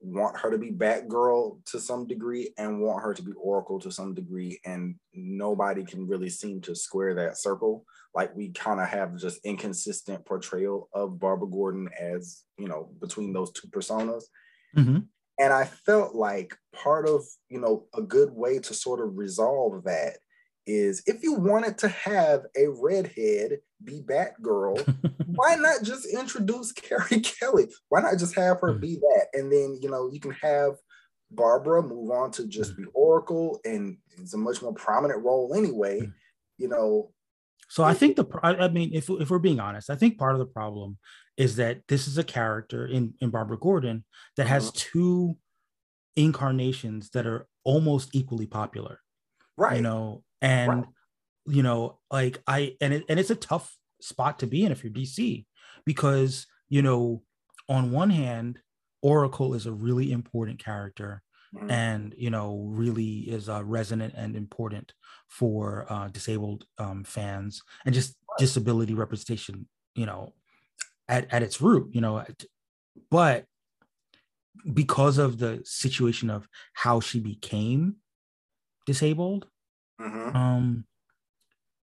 want 0.04 0.38
her 0.38 0.52
to 0.52 0.58
be 0.58 0.72
Batgirl 0.72 1.64
to 1.66 1.80
some 1.80 2.06
degree 2.06 2.54
and 2.58 2.82
want 2.82 3.04
her 3.04 3.14
to 3.14 3.22
be 3.22 3.32
Oracle 3.34 3.80
to 3.80 3.92
some 3.92 4.14
degree, 4.14 4.60
and 4.66 4.96
nobody 5.14 5.84
can 5.84 6.08
really 6.08 6.30
seem 6.30 6.62
to 6.62 6.76
square 6.76 7.16
that 7.16 7.38
circle. 7.38 7.86
Like 8.14 8.36
we 8.36 8.52
kind 8.52 8.80
of 8.80 8.90
have 8.90 9.18
just 9.18 9.40
inconsistent 9.46 10.26
portrayal 10.26 10.90
of 10.94 11.20
Barbara 11.20 11.48
Gordon 11.48 11.90
as 12.00 12.44
you 12.58 12.68
know 12.68 12.92
between 13.00 13.34
those 13.34 13.52
two 13.54 13.68
personas. 13.70 14.24
Mm-hmm. 14.78 15.00
And 15.40 15.54
I 15.54 15.66
felt 15.66 16.14
like 16.14 16.56
part 16.76 17.08
of 17.08 17.24
you 17.50 17.60
know 17.60 17.88
a 17.96 18.02
good 18.02 18.32
way 18.32 18.60
to 18.60 18.74
sort 18.74 19.00
of 19.00 19.18
resolve 19.18 19.86
that 19.86 20.18
is 20.66 21.04
if 21.06 21.24
you 21.24 21.34
wanted 21.34 21.78
to 21.78 21.88
have 21.90 22.42
a 22.56 22.68
redhead 22.68 23.60
be 23.84 24.02
Batgirl, 24.02 24.96
why 25.36 25.56
not 25.56 25.84
just 25.84 26.06
introduce 26.06 26.72
Carrie 26.74 27.22
Kelly? 27.22 27.68
Why 27.90 28.02
not 28.02 28.18
just 28.18 28.36
have 28.36 28.60
her 28.62 28.74
hmm. 28.74 28.80
be 28.80 28.96
that? 28.96 29.28
And 29.34 29.52
then, 29.52 29.78
you 29.82 29.90
know, 29.90 30.10
you 30.12 30.20
can 30.20 30.32
have 30.42 30.74
Barbara 31.32 31.82
move 31.82 32.12
on 32.12 32.32
to 32.32 32.48
just 32.48 32.78
be 32.78 32.84
Oracle, 32.94 33.60
and 33.66 33.98
it's 34.18 34.34
a 34.34 34.38
much 34.38 34.62
more 34.62 34.74
prominent 34.74 35.24
role 35.24 35.54
anyway, 35.56 36.00
hmm. 36.00 36.12
you 36.58 36.68
know. 36.68 37.12
So 37.70 37.84
I 37.84 37.94
think 37.94 38.18
the, 38.18 38.26
I 38.44 38.68
mean, 38.68 38.92
if, 38.94 39.10
if 39.10 39.30
we're 39.30 39.40
being 39.40 39.60
honest, 39.60 39.90
I 39.90 39.96
think 39.96 40.20
part 40.20 40.34
of 40.34 40.40
the 40.40 40.46
problem 40.46 40.98
is 41.38 41.56
that 41.56 41.80
this 41.88 42.08
is 42.08 42.18
a 42.20 42.24
character 42.24 42.86
in, 42.86 43.16
in 43.20 43.32
Barbara 43.32 43.58
Gordon 43.58 44.06
that 44.38 44.46
has 44.46 44.68
uh-huh. 44.68 44.74
two 44.76 45.38
incarnations 46.16 47.10
that 47.12 47.26
are 47.26 47.48
almost 47.64 48.10
equally 48.14 48.46
popular. 48.46 49.00
Right. 49.58 49.78
You 49.78 49.82
know, 49.82 50.24
and 50.42 50.70
right. 50.70 50.86
You 51.46 51.64
know 51.64 52.00
like 52.12 52.42
i 52.48 52.76
and 52.82 52.94
it, 52.94 53.04
and 53.10 53.20
it's 53.20 53.30
a 53.30 53.36
tough 53.36 53.78
spot 54.02 54.40
to 54.40 54.48
be 54.48 54.64
in 54.64 54.72
if 54.72 54.84
you're 54.84 54.94
dc 54.94 55.46
because 55.86 56.48
you 56.70 56.82
know 56.82 57.22
on 57.70 57.92
one 57.92 58.10
hand 58.10 58.60
oracle 59.02 59.54
is 59.54 59.66
a 59.66 59.72
really 59.72 60.12
important 60.12 60.64
character 60.64 61.22
mm-hmm. 61.56 61.70
and 61.70 62.16
you 62.18 62.30
know 62.30 62.66
really 62.70 63.20
is 63.20 63.50
uh, 63.50 63.64
resonant 63.64 64.14
and 64.16 64.36
important 64.36 64.94
for 65.28 65.86
uh, 65.90 66.08
disabled 66.10 66.66
um, 66.78 67.04
fans 67.04 67.62
and 67.86 67.94
just 67.94 68.16
disability 68.38 68.94
representation 68.94 69.68
you 69.96 70.06
know 70.06 70.34
at, 71.08 71.32
at 71.34 71.44
its 71.44 71.62
root 71.62 71.90
you 71.94 72.02
know 72.02 72.24
but 73.10 73.46
because 74.74 75.18
of 75.18 75.40
the 75.40 75.62
situation 75.66 76.30
of 76.30 76.48
how 76.74 77.00
she 77.00 77.20
became 77.20 77.96
disabled 78.86 79.48
Mm-hmm. 80.04 80.36
Um, 80.36 80.86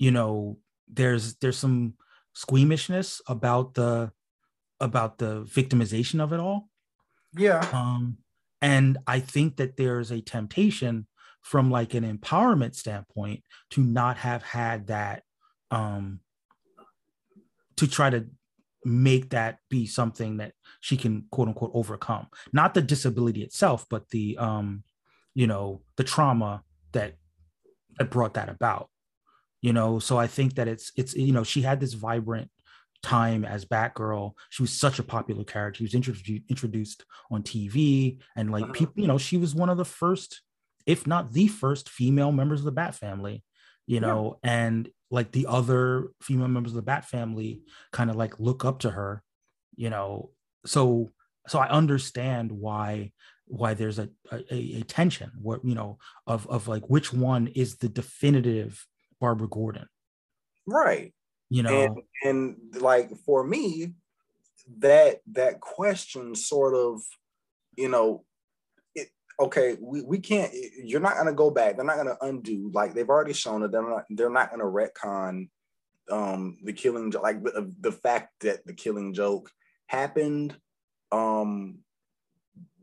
you 0.01 0.09
know, 0.09 0.57
there's 0.87 1.35
there's 1.35 1.59
some 1.59 1.93
squeamishness 2.33 3.21
about 3.27 3.75
the 3.75 4.11
about 4.79 5.19
the 5.19 5.43
victimization 5.43 6.19
of 6.19 6.33
it 6.33 6.39
all. 6.39 6.69
Yeah. 7.37 7.63
Um, 7.71 8.17
and 8.63 8.97
I 9.05 9.19
think 9.19 9.57
that 9.57 9.77
there's 9.77 10.09
a 10.09 10.19
temptation 10.19 11.05
from 11.43 11.69
like 11.69 11.93
an 11.93 12.03
empowerment 12.17 12.73
standpoint 12.73 13.43
to 13.71 13.81
not 13.81 14.17
have 14.17 14.41
had 14.41 14.87
that 14.87 15.21
um 15.69 16.19
to 17.77 17.87
try 17.87 18.09
to 18.09 18.25
make 18.83 19.29
that 19.29 19.59
be 19.69 19.85
something 19.85 20.37
that 20.37 20.53
she 20.79 20.97
can 20.97 21.25
quote 21.31 21.47
unquote 21.47 21.71
overcome 21.73 22.27
not 22.53 22.73
the 22.75 22.81
disability 22.81 23.41
itself 23.41 23.87
but 23.89 24.09
the 24.09 24.37
um 24.37 24.83
you 25.33 25.47
know 25.47 25.81
the 25.97 26.03
trauma 26.03 26.63
that 26.91 27.15
that 27.97 28.11
brought 28.11 28.35
that 28.35 28.49
about 28.49 28.90
you 29.61 29.73
know? 29.73 29.99
So 29.99 30.17
i 30.17 30.27
think 30.27 30.55
that 30.55 30.67
it's 30.67 30.91
it's 30.95 31.15
you 31.15 31.33
know 31.33 31.43
she 31.43 31.61
had 31.61 31.79
this 31.79 31.93
vibrant 31.93 32.49
time 33.03 33.43
as 33.43 33.65
batgirl. 33.65 34.33
She 34.49 34.61
was 34.61 34.71
such 34.71 34.99
a 34.99 35.03
popular 35.03 35.43
character. 35.43 35.79
She 35.79 35.83
was 35.85 35.95
introduced 35.95 36.43
introduced 36.49 37.05
on 37.31 37.43
tv 37.43 38.19
and 38.35 38.51
like 38.51 38.63
uh-huh. 38.63 38.73
people 38.73 38.93
you 39.01 39.07
know 39.07 39.17
she 39.17 39.37
was 39.37 39.55
one 39.55 39.69
of 39.69 39.77
the 39.77 39.85
first 39.85 40.41
if 40.85 41.05
not 41.05 41.31
the 41.31 41.47
first 41.47 41.89
female 41.89 42.31
members 42.31 42.59
of 42.59 42.65
the 42.65 42.71
bat 42.71 42.95
family 42.95 43.43
you 43.87 43.99
know? 43.99 44.37
Yeah. 44.43 44.51
and 44.51 44.89
like 45.09 45.31
the 45.31 45.47
other 45.47 46.11
female 46.21 46.47
members 46.47 46.71
of 46.71 46.77
the 46.77 46.81
bat 46.81 47.03
family 47.05 47.61
kind 47.91 48.09
of 48.09 48.15
like 48.15 48.39
look 48.39 48.63
up 48.63 48.79
to 48.79 48.91
her 48.91 49.23
you 49.75 49.89
know? 49.89 50.29
So 50.65 51.11
so 51.47 51.59
i 51.59 51.67
understand 51.69 52.51
why 52.51 53.11
why 53.47 53.73
there's 53.73 53.99
a, 53.99 54.09
a, 54.31 54.79
a 54.79 54.83
tension 54.83 55.31
what 55.41 55.63
you 55.65 55.75
know 55.75 55.97
of 56.27 56.47
of 56.47 56.67
like 56.67 56.89
which 56.89 57.11
one 57.11 57.47
is 57.47 57.77
the 57.77 57.89
definitive 57.89 58.85
Barbara 59.21 59.47
Gordon. 59.47 59.85
Right. 60.67 61.13
You 61.49 61.63
know? 61.63 61.69
And, 61.69 62.01
and 62.23 62.81
like 62.81 63.11
for 63.25 63.45
me 63.45 63.93
that 64.79 65.19
that 65.31 65.59
question 65.59 66.35
sort 66.35 66.75
of 66.75 67.01
you 67.75 67.89
know 67.89 68.23
it, 68.95 69.09
okay 69.39 69.75
we, 69.81 70.01
we 70.01 70.19
can't 70.19 70.51
you're 70.83 70.99
not 70.99 71.15
going 71.15 71.27
to 71.27 71.33
go 71.33 71.51
back. 71.51 71.75
They're 71.75 71.85
not 71.85 71.95
going 71.95 72.07
to 72.07 72.25
undo 72.25 72.71
like 72.73 72.93
they've 72.93 73.07
already 73.07 73.33
shown 73.33 73.61
that 73.61 73.71
they're 73.71 73.87
not 73.87 74.05
they're 74.09 74.29
not 74.29 74.49
going 74.49 74.59
to 74.59 74.65
retcon 74.65 75.49
um 76.09 76.57
the 76.63 76.73
killing 76.73 77.11
like 77.11 77.43
the, 77.43 77.71
the 77.79 77.91
fact 77.91 78.29
that 78.41 78.65
the 78.65 78.73
killing 78.73 79.13
joke 79.13 79.49
happened 79.87 80.57
um 81.11 81.79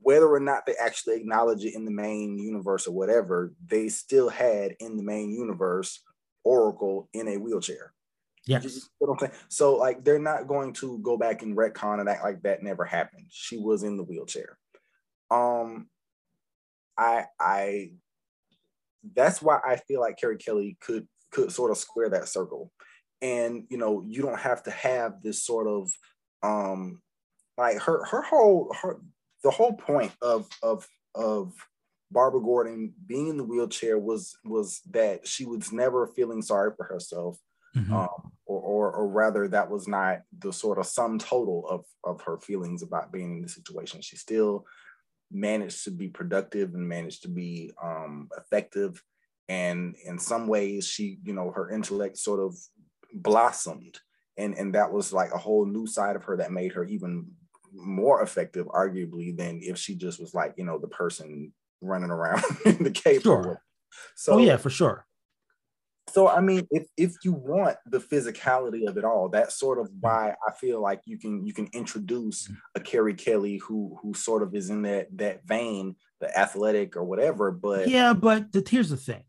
whether 0.00 0.28
or 0.32 0.40
not 0.40 0.64
they 0.64 0.74
actually 0.74 1.16
acknowledge 1.16 1.64
it 1.64 1.74
in 1.74 1.84
the 1.84 1.90
main 1.90 2.38
universe 2.38 2.86
or 2.86 2.92
whatever, 2.92 3.52
they 3.66 3.88
still 3.88 4.28
had 4.28 4.74
in 4.80 4.96
the 4.96 5.02
main 5.02 5.30
universe 5.30 6.00
Oracle 6.48 7.08
in 7.12 7.28
a 7.28 7.36
wheelchair. 7.36 7.92
Know 9.00 9.28
so 9.48 9.76
like 9.76 10.04
they're 10.04 10.18
not 10.18 10.48
going 10.48 10.72
to 10.74 10.98
go 11.00 11.18
back 11.18 11.42
and 11.42 11.54
retcon 11.54 12.00
and 12.00 12.08
act 12.08 12.24
like 12.24 12.42
that 12.42 12.62
never 12.62 12.84
happened. 12.84 13.26
She 13.30 13.58
was 13.58 13.82
in 13.82 13.98
the 13.98 14.02
wheelchair. 14.04 14.56
Um 15.30 15.88
I 16.96 17.26
I 17.38 17.92
that's 19.14 19.42
why 19.42 19.60
I 19.64 19.76
feel 19.76 20.00
like 20.00 20.18
Carrie 20.18 20.38
Kelly 20.38 20.78
could 20.80 21.06
could 21.30 21.52
sort 21.52 21.70
of 21.70 21.76
square 21.76 22.08
that 22.08 22.28
circle. 22.28 22.72
And 23.20 23.64
you 23.68 23.76
know, 23.76 24.02
you 24.06 24.22
don't 24.22 24.40
have 24.40 24.62
to 24.62 24.70
have 24.70 25.22
this 25.22 25.44
sort 25.44 25.68
of 25.68 25.90
um 26.42 27.02
like 27.58 27.78
her 27.82 28.04
her 28.06 28.22
whole 28.22 28.74
her 28.80 29.00
the 29.44 29.50
whole 29.50 29.74
point 29.76 30.12
of 30.22 30.48
of 30.62 30.86
of 31.14 31.52
Barbara 32.10 32.40
Gordon 32.40 32.92
being 33.06 33.28
in 33.28 33.36
the 33.36 33.44
wheelchair 33.44 33.98
was 33.98 34.36
was 34.44 34.80
that 34.90 35.26
she 35.26 35.44
was 35.44 35.72
never 35.72 36.06
feeling 36.06 36.42
sorry 36.42 36.72
for 36.76 36.84
herself, 36.84 37.38
mm-hmm. 37.76 37.92
um, 37.92 38.32
or, 38.46 38.60
or, 38.60 38.92
or 38.92 39.08
rather 39.08 39.48
that 39.48 39.70
was 39.70 39.86
not 39.86 40.22
the 40.38 40.52
sort 40.52 40.78
of 40.78 40.86
sum 40.86 41.18
total 41.18 41.66
of 41.68 41.84
of 42.04 42.22
her 42.22 42.38
feelings 42.38 42.82
about 42.82 43.12
being 43.12 43.36
in 43.36 43.42
the 43.42 43.48
situation. 43.48 44.00
She 44.00 44.16
still 44.16 44.64
managed 45.30 45.84
to 45.84 45.90
be 45.90 46.08
productive 46.08 46.74
and 46.74 46.88
managed 46.88 47.22
to 47.22 47.28
be 47.28 47.72
um, 47.82 48.30
effective, 48.38 49.02
and 49.48 49.94
in 50.04 50.18
some 50.18 50.48
ways 50.48 50.86
she 50.86 51.18
you 51.24 51.34
know 51.34 51.50
her 51.50 51.70
intellect 51.70 52.16
sort 52.16 52.40
of 52.40 52.56
blossomed, 53.12 53.98
and 54.38 54.54
and 54.54 54.74
that 54.74 54.90
was 54.90 55.12
like 55.12 55.32
a 55.34 55.38
whole 55.38 55.66
new 55.66 55.86
side 55.86 56.16
of 56.16 56.24
her 56.24 56.38
that 56.38 56.52
made 56.52 56.72
her 56.72 56.84
even 56.84 57.26
more 57.74 58.22
effective 58.22 58.66
arguably 58.68 59.36
than 59.36 59.60
if 59.62 59.76
she 59.76 59.94
just 59.94 60.18
was 60.18 60.32
like 60.32 60.54
you 60.56 60.64
know 60.64 60.78
the 60.78 60.88
person 60.88 61.52
running 61.80 62.10
around 62.10 62.42
in 62.64 62.82
the 62.82 62.90
cave. 62.90 63.22
Sure. 63.22 63.60
So 64.14 64.34
oh, 64.34 64.38
yeah, 64.38 64.56
for 64.56 64.70
sure. 64.70 65.06
So 66.10 66.28
I 66.28 66.40
mean, 66.40 66.66
if 66.70 66.86
if 66.96 67.14
you 67.22 67.32
want 67.32 67.76
the 67.86 67.98
physicality 67.98 68.88
of 68.88 68.96
it 68.96 69.04
all, 69.04 69.28
that's 69.28 69.58
sort 69.58 69.78
of 69.78 69.86
mm-hmm. 69.86 70.00
why 70.00 70.34
I 70.46 70.52
feel 70.52 70.80
like 70.80 71.02
you 71.04 71.18
can 71.18 71.44
you 71.46 71.52
can 71.52 71.68
introduce 71.72 72.44
mm-hmm. 72.44 72.54
a 72.74 72.80
Carrie 72.80 73.14
Kelly 73.14 73.58
who 73.58 73.98
who 74.02 74.14
sort 74.14 74.42
of 74.42 74.54
is 74.54 74.70
in 74.70 74.82
that 74.82 75.08
that 75.18 75.46
vein, 75.46 75.96
the 76.20 76.36
athletic 76.36 76.96
or 76.96 77.04
whatever. 77.04 77.50
But 77.50 77.88
yeah, 77.88 78.14
but 78.14 78.52
the, 78.52 78.66
here's 78.68 78.90
the 78.90 78.96
thing. 78.96 79.24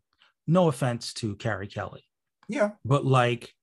No 0.47 0.67
offense 0.67 1.13
to 1.15 1.35
Carrie 1.35 1.67
Kelly. 1.67 2.03
Yeah. 2.47 2.71
But 2.83 3.05
like, 3.05 3.53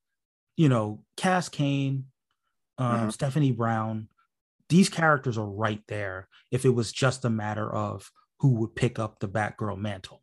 you 0.56 0.68
know, 0.68 1.02
Cass 1.16 1.48
Cain, 1.48 2.04
um, 2.78 2.86
mm-hmm. 2.86 3.10
Stephanie 3.10 3.50
Brown, 3.50 4.08
these 4.68 4.88
characters 4.88 5.36
are 5.36 5.48
right 5.48 5.82
there. 5.88 6.28
If 6.52 6.64
it 6.64 6.70
was 6.70 6.92
just 6.92 7.24
a 7.24 7.30
matter 7.30 7.68
of 7.68 8.10
who 8.40 8.54
would 8.54 8.74
pick 8.76 8.98
up 8.98 9.18
the 9.18 9.28
Batgirl 9.28 9.78
mantle. 9.78 10.22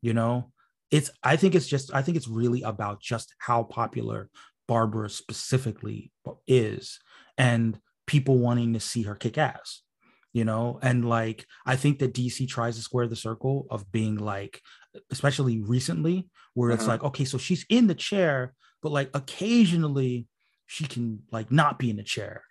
You 0.00 0.14
know, 0.14 0.52
it's 0.90 1.10
I 1.22 1.36
think 1.36 1.54
it's 1.54 1.66
just 1.66 1.94
I 1.94 2.02
think 2.02 2.16
it's 2.16 2.28
really 2.28 2.62
about 2.62 3.00
just 3.00 3.34
how 3.38 3.62
popular 3.64 4.30
Barbara 4.68 5.08
specifically 5.10 6.12
is 6.46 6.98
and 7.38 7.78
people 8.06 8.38
wanting 8.38 8.74
to 8.74 8.80
see 8.80 9.02
her 9.02 9.14
kick 9.14 9.38
ass. 9.38 9.82
You 10.32 10.46
know, 10.46 10.78
and 10.82 11.06
like 11.06 11.46
I 11.66 11.76
think 11.76 11.98
that 11.98 12.14
DC 12.14 12.48
tries 12.48 12.76
to 12.76 12.82
square 12.82 13.06
the 13.06 13.16
circle 13.16 13.66
of 13.70 13.92
being 13.92 14.16
like, 14.16 14.62
especially 15.10 15.60
recently, 15.60 16.30
where 16.54 16.70
it's 16.70 16.84
uh-huh. 16.84 16.92
like, 16.92 17.04
okay, 17.04 17.26
so 17.26 17.36
she's 17.36 17.66
in 17.68 17.86
the 17.86 17.94
chair, 17.94 18.54
but 18.82 18.92
like 18.92 19.10
occasionally 19.12 20.26
she 20.66 20.86
can 20.86 21.20
like 21.30 21.52
not 21.52 21.78
be 21.78 21.90
in 21.90 21.96
the 21.96 22.02
chair 22.02 22.44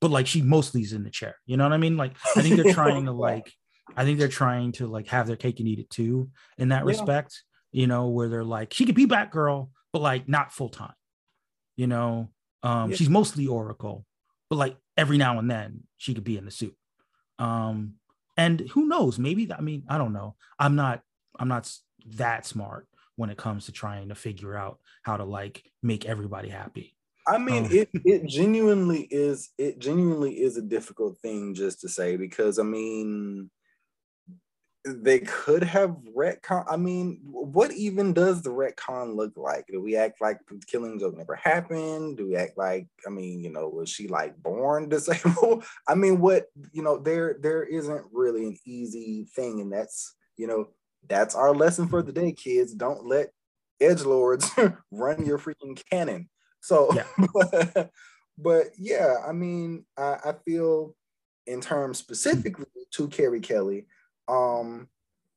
but 0.00 0.10
like 0.10 0.26
she 0.26 0.42
mostly 0.42 0.82
is 0.82 0.92
in 0.92 1.04
the 1.04 1.10
chair. 1.10 1.36
You 1.46 1.56
know 1.56 1.64
what 1.64 1.72
I 1.72 1.78
mean? 1.78 1.96
Like 1.96 2.12
I 2.34 2.42
think 2.42 2.56
they're 2.56 2.72
trying 2.72 3.04
to 3.04 3.12
like 3.28 3.52
I 3.96 4.04
think 4.04 4.18
they're 4.18 4.28
trying 4.28 4.72
to 4.72 4.86
like 4.86 5.08
have 5.08 5.26
their 5.26 5.36
cake 5.36 5.60
and 5.60 5.68
eat 5.68 5.78
it 5.78 5.90
too 5.90 6.30
in 6.58 6.68
that 6.70 6.84
yeah. 6.84 6.88
respect, 6.88 7.42
you 7.72 7.86
know, 7.86 8.08
where 8.08 8.28
they're 8.28 8.44
like, 8.44 8.72
she 8.72 8.84
could 8.84 8.94
be 8.94 9.06
Batgirl, 9.06 9.68
but 9.92 10.02
like 10.02 10.28
not 10.28 10.52
full 10.52 10.68
time. 10.68 10.94
You 11.76 11.86
know, 11.86 12.30
um, 12.62 12.90
yeah. 12.90 12.96
she's 12.96 13.08
mostly 13.08 13.46
Oracle, 13.46 14.04
but 14.48 14.56
like 14.56 14.76
every 14.96 15.18
now 15.18 15.38
and 15.38 15.50
then 15.50 15.84
she 15.96 16.14
could 16.14 16.24
be 16.24 16.36
in 16.36 16.44
the 16.44 16.50
suit. 16.50 16.76
Um, 17.38 17.94
and 18.36 18.60
who 18.60 18.86
knows, 18.86 19.18
maybe 19.18 19.50
I 19.52 19.60
mean, 19.60 19.84
I 19.88 19.98
don't 19.98 20.12
know. 20.12 20.36
I'm 20.58 20.76
not 20.76 21.02
I'm 21.38 21.48
not 21.48 21.72
that 22.16 22.46
smart 22.46 22.86
when 23.16 23.30
it 23.30 23.36
comes 23.36 23.66
to 23.66 23.72
trying 23.72 24.08
to 24.08 24.14
figure 24.14 24.56
out 24.56 24.78
how 25.02 25.16
to 25.16 25.24
like 25.24 25.62
make 25.82 26.06
everybody 26.06 26.48
happy. 26.48 26.94
I 27.26 27.38
mean, 27.38 27.66
um, 27.66 27.72
it 27.72 27.88
it 28.04 28.26
genuinely 28.26 29.08
is 29.10 29.50
it 29.58 29.78
genuinely 29.78 30.40
is 30.40 30.56
a 30.56 30.62
difficult 30.62 31.18
thing 31.20 31.54
just 31.54 31.80
to 31.80 31.88
say 31.88 32.16
because 32.16 32.58
I 32.58 32.62
mean 32.62 33.50
they 34.84 35.20
could 35.20 35.62
have 35.62 35.96
retcon. 36.16 36.64
I 36.68 36.76
mean, 36.76 37.20
what 37.22 37.72
even 37.72 38.12
does 38.12 38.42
the 38.42 38.50
retcon 38.50 39.14
look 39.14 39.32
like? 39.36 39.66
Do 39.70 39.80
we 39.80 39.96
act 39.96 40.20
like 40.20 40.38
the 40.48 40.60
killing 40.66 40.98
joke 40.98 41.16
never 41.16 41.34
happened? 41.34 42.16
Do 42.16 42.28
we 42.28 42.36
act 42.36 42.56
like, 42.56 42.86
I 43.06 43.10
mean, 43.10 43.44
you 43.44 43.50
know, 43.50 43.68
was 43.68 43.90
she 43.90 44.08
like 44.08 44.40
born 44.42 44.88
disabled? 44.88 45.64
I 45.86 45.94
mean, 45.94 46.20
what 46.20 46.46
you 46.72 46.82
know, 46.82 46.98
there 46.98 47.36
there 47.40 47.62
isn't 47.62 48.06
really 48.12 48.46
an 48.46 48.56
easy 48.64 49.26
thing, 49.34 49.60
and 49.60 49.72
that's 49.72 50.14
you 50.36 50.46
know, 50.46 50.68
that's 51.08 51.34
our 51.34 51.54
lesson 51.54 51.88
for 51.88 52.02
the 52.02 52.12
day, 52.12 52.32
kids. 52.32 52.72
Don't 52.72 53.06
let 53.06 53.30
edge 53.80 54.02
lords 54.02 54.50
run 54.90 55.24
your 55.24 55.38
freaking 55.38 55.80
canon. 55.90 56.28
So, 56.62 56.90
yeah. 56.94 57.04
but, 57.34 57.90
but 58.38 58.66
yeah, 58.78 59.16
I 59.26 59.32
mean, 59.32 59.84
I, 59.96 60.16
I 60.24 60.34
feel 60.44 60.94
in 61.46 61.60
terms 61.60 61.98
mm-hmm. 61.98 62.04
specifically 62.04 62.66
to 62.92 63.08
Carrie 63.08 63.40
Kelly 63.40 63.86
um, 64.30 64.88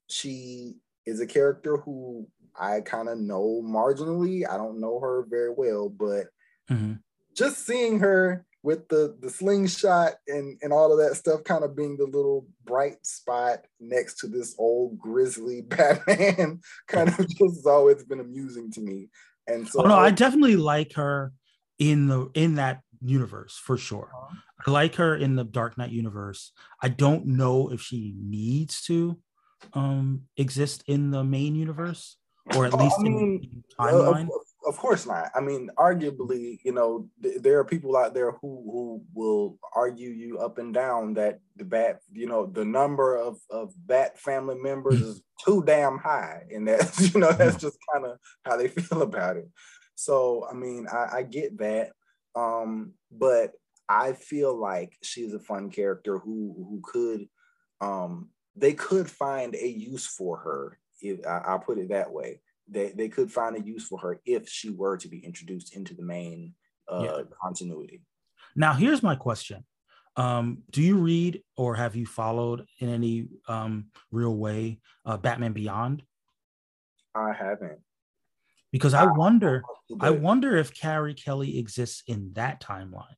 she 0.10 0.76
is 1.06 1.20
a 1.20 1.28
character 1.28 1.78
who 1.78 2.28
I 2.60 2.82
kind 2.82 3.10
of 3.10 3.18
know 3.18 3.62
marginally. 3.66 4.48
I 4.48 4.58
don't 4.58 4.80
know 4.80 5.00
her 5.00 5.26
very 5.30 5.50
well, 5.50 5.90
but 5.90 6.28
mm-hmm. 6.70 6.94
just 7.36 7.66
seeing 7.66 8.00
her 8.00 8.46
with 8.62 8.88
the 8.88 9.18
the 9.20 9.30
slingshot 9.30 10.14
and 10.28 10.58
and 10.62 10.72
all 10.72 10.92
of 10.92 10.98
that 11.00 11.18
stuff 11.18 11.44
kind 11.44 11.64
of 11.66 11.76
being 11.76 11.98
the 11.98 12.06
little 12.06 12.48
bright 12.64 13.06
spot 13.06 13.66
next 13.80 14.20
to 14.20 14.28
this 14.28 14.56
old 14.58 14.98
grizzly 14.98 15.62
Batman 15.68 16.62
kind 16.88 17.10
of 17.10 17.18
just 17.18 17.40
has 17.40 17.66
always 17.66 18.04
been 18.04 18.22
amusing 18.22 18.72
to 18.72 18.82
me. 18.82 19.10
And 19.48 19.68
so 19.68 19.84
oh, 19.84 19.88
no, 19.88 19.96
I, 19.96 20.06
I 20.06 20.12
definitely 20.12 20.56
like 20.56 20.94
her 20.94 21.34
in 21.80 22.08
the 22.08 22.30
in 22.34 22.56
that 22.56 22.83
universe 23.04 23.58
for 23.58 23.78
sure. 23.78 24.10
Uh-huh. 24.14 24.36
I 24.68 24.72
like 24.72 24.96
her 24.96 25.16
in 25.16 25.36
the 25.36 25.44
Dark 25.44 25.78
Knight 25.78 25.92
universe. 25.92 26.52
I 26.82 26.90
don't 26.90 27.26
know 27.26 27.72
if 27.72 27.82
she 27.82 28.14
needs 28.18 28.82
to 28.84 29.20
um 29.74 30.24
exist 30.36 30.84
in 30.88 31.12
the 31.12 31.24
main 31.24 31.56
universe 31.56 32.18
or 32.56 32.66
at 32.66 32.74
oh, 32.74 32.78
least 32.78 32.96
I 33.00 33.04
mean, 33.04 33.50
in 33.54 33.64
timeline. 33.80 34.24
Of, 34.24 34.74
of, 34.74 34.78
course 34.78 35.06
not. 35.06 35.32
I 35.34 35.40
mean, 35.40 35.70
arguably, 35.78 36.60
you 36.64 36.74
know, 36.74 37.08
th- 37.22 37.42
there 37.42 37.60
are 37.60 37.66
people 37.66 37.96
out 37.96 38.14
there 38.14 38.32
who 38.32 38.64
who 38.66 39.04
will 39.14 39.58
argue 39.76 40.10
you 40.10 40.40
up 40.40 40.58
and 40.58 40.74
down 40.74 41.14
that 41.14 41.40
the 41.56 41.64
bat, 41.64 42.00
you 42.12 42.28
know, 42.28 42.46
the 42.46 42.66
number 42.66 43.16
of 43.16 43.38
of 43.50 43.74
bat 43.78 44.20
family 44.20 44.56
members 44.56 45.02
is 45.02 45.22
too 45.46 45.64
damn 45.66 45.98
high, 45.98 46.44
and 46.54 46.68
that's 46.68 47.14
you 47.14 47.20
know 47.20 47.32
that's 47.32 47.58
just 47.58 47.78
kind 47.94 48.06
of 48.06 48.18
how 48.46 48.58
they 48.58 48.68
feel 48.70 49.02
about 49.02 49.38
it. 49.38 49.48
So, 49.96 50.46
I 50.50 50.54
mean, 50.54 50.88
I, 50.92 51.18
I 51.18 51.24
get 51.24 51.58
that. 51.60 51.92
Um, 52.36 52.94
but 53.12 53.54
I 53.88 54.14
feel 54.14 54.56
like 54.56 54.98
she's 55.04 55.34
a 55.34 55.40
fun 55.40 55.70
character 55.70 56.18
who 56.18 56.54
who 56.58 56.82
could 56.84 57.28
um 57.82 58.30
they 58.56 58.74
could 58.74 59.10
find 59.10 59.56
a 59.56 59.68
use 59.68 60.06
for 60.06 60.38
her. 60.38 60.80
If 61.02 61.26
I, 61.26 61.54
will 61.54 61.60
put 61.60 61.80
it 61.80 61.90
that 61.90 62.12
way. 62.12 62.42
They 62.68 62.94
they 62.96 63.10
could 63.10 63.32
find 63.32 63.56
a 63.56 63.62
use 63.62 63.86
for 63.88 64.00
her 64.00 64.22
if 64.26 64.48
she 64.48 64.70
were 64.70 64.98
to 64.98 65.08
be 65.08 65.20
introduced 65.20 65.76
into 65.76 65.94
the 65.94 66.04
main 66.04 66.54
uh 66.90 67.04
yeah. 67.04 67.22
continuity. 67.42 68.02
Now 68.56 68.74
here's 68.74 69.04
my 69.04 69.16
question. 69.16 69.66
Um, 70.16 70.60
do 70.70 70.82
you 70.82 70.98
read 70.98 71.42
or 71.58 71.76
have 71.76 71.96
you 71.96 72.06
followed 72.06 72.66
in 72.80 72.90
any 72.90 73.28
um 73.48 73.88
real 74.12 74.36
way 74.36 74.80
uh 75.06 75.18
Batman 75.18 75.54
Beyond? 75.54 76.04
I 77.16 77.34
haven't 77.34 77.80
because 78.74 78.96
I 78.96 79.06
wonder, 79.06 79.62
I 80.02 80.10
wonder 80.10 80.58
if 80.58 80.74
Carrie 80.74 81.14
Kelly 81.14 81.60
exists 81.60 82.02
in 82.08 82.34
that 82.34 82.60
timeline, 82.60 83.16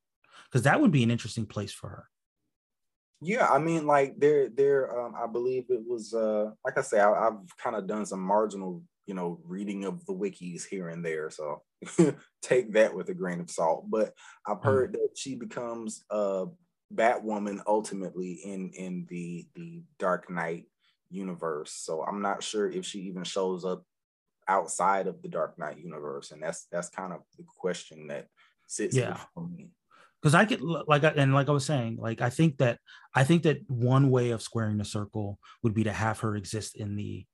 because 0.52 0.64
that 0.64 0.82
would 0.82 0.91
be 0.91 1.02
an 1.02 1.10
interesting 1.10 1.45
place 1.45 1.72
for 1.72 1.88
her. 1.88 2.10
Yeah, 3.22 3.48
I 3.48 3.60
mean, 3.60 3.88
like 3.88 4.19
there, 4.19 4.49
there. 4.49 4.99
Um, 4.99 5.15
I 5.18 5.27
believe 5.27 5.64
it 5.69 5.80
was, 5.88 6.14
uh, 6.14 6.52
like 6.65 6.77
I 6.77 6.82
say, 6.82 6.99
I, 6.99 7.23
have 7.23 7.40
kind 7.57 7.77
of 7.77 7.88
done 7.88 8.06
some 8.06 8.19
marginal, 8.19 8.84
you 9.07 9.14
know, 9.14 9.40
reading 9.45 9.86
of 9.86 10.06
the 10.06 10.14
wikis 10.14 10.65
here 10.65 10.90
and 10.90 11.06
there. 11.06 11.30
So 11.30 11.61
take 12.41 12.73
that 12.73 12.94
with 12.94 13.07
a 13.07 13.14
grain 13.14 13.40
of 13.40 13.49
salt. 13.49 13.90
But 13.90 14.14
I've 14.45 14.57
hmm. 14.57 14.68
heard 14.68 14.90
mm. 14.90 14.94
that 14.95 15.11
she 15.15 15.36
becomes 15.36 16.03
a 16.10 16.48
Batwoman 16.94 17.61
ultimately 17.65 18.34
in 18.44 18.72
in 18.72 19.07
the 19.10 19.48
the 19.56 19.84
Dark 19.99 20.30
Knight 20.30 20.65
universe. 21.10 21.72
So 21.72 22.03
I'm 22.03 22.22
not 22.22 22.44
sure 22.44 22.69
if 22.69 22.86
she 22.86 22.99
even 23.03 23.23
shows 23.23 23.64
up 23.64 23.86
outside 24.48 25.08
of 25.08 25.22
the 25.22 25.28
Dark 25.28 25.58
Knight 25.58 25.78
universe, 25.80 26.32
and 26.32 26.42
that's 26.42 26.68
that's 26.72 26.90
kind 26.90 27.14
of 27.14 27.22
the 27.38 27.44
question 27.58 28.08
that 28.08 28.28
sits 28.68 28.96
yeah. 28.96 29.18
me. 29.38 29.70
Because 30.22 30.34
I 30.34 30.46
get 30.46 30.62
like 30.62 31.04
and 31.04 31.34
like 31.34 31.50
I 31.50 31.52
was 31.52 31.66
saying, 31.66 31.98
like 32.00 32.22
I 32.22 32.30
think 32.30 32.58
that 32.58 32.80
I 33.14 33.24
think 33.24 33.44
that 33.44 33.60
one 33.70 34.10
way 34.10 34.32
of 34.32 34.42
squaring 34.42 34.78
the 34.78 34.86
circle 34.86 35.40
would 35.62 35.74
be 35.74 35.84
to 35.84 35.94
have 35.94 36.20
her 36.22 36.36
exist 36.36 36.76
in 36.76 36.96
the 36.96 37.26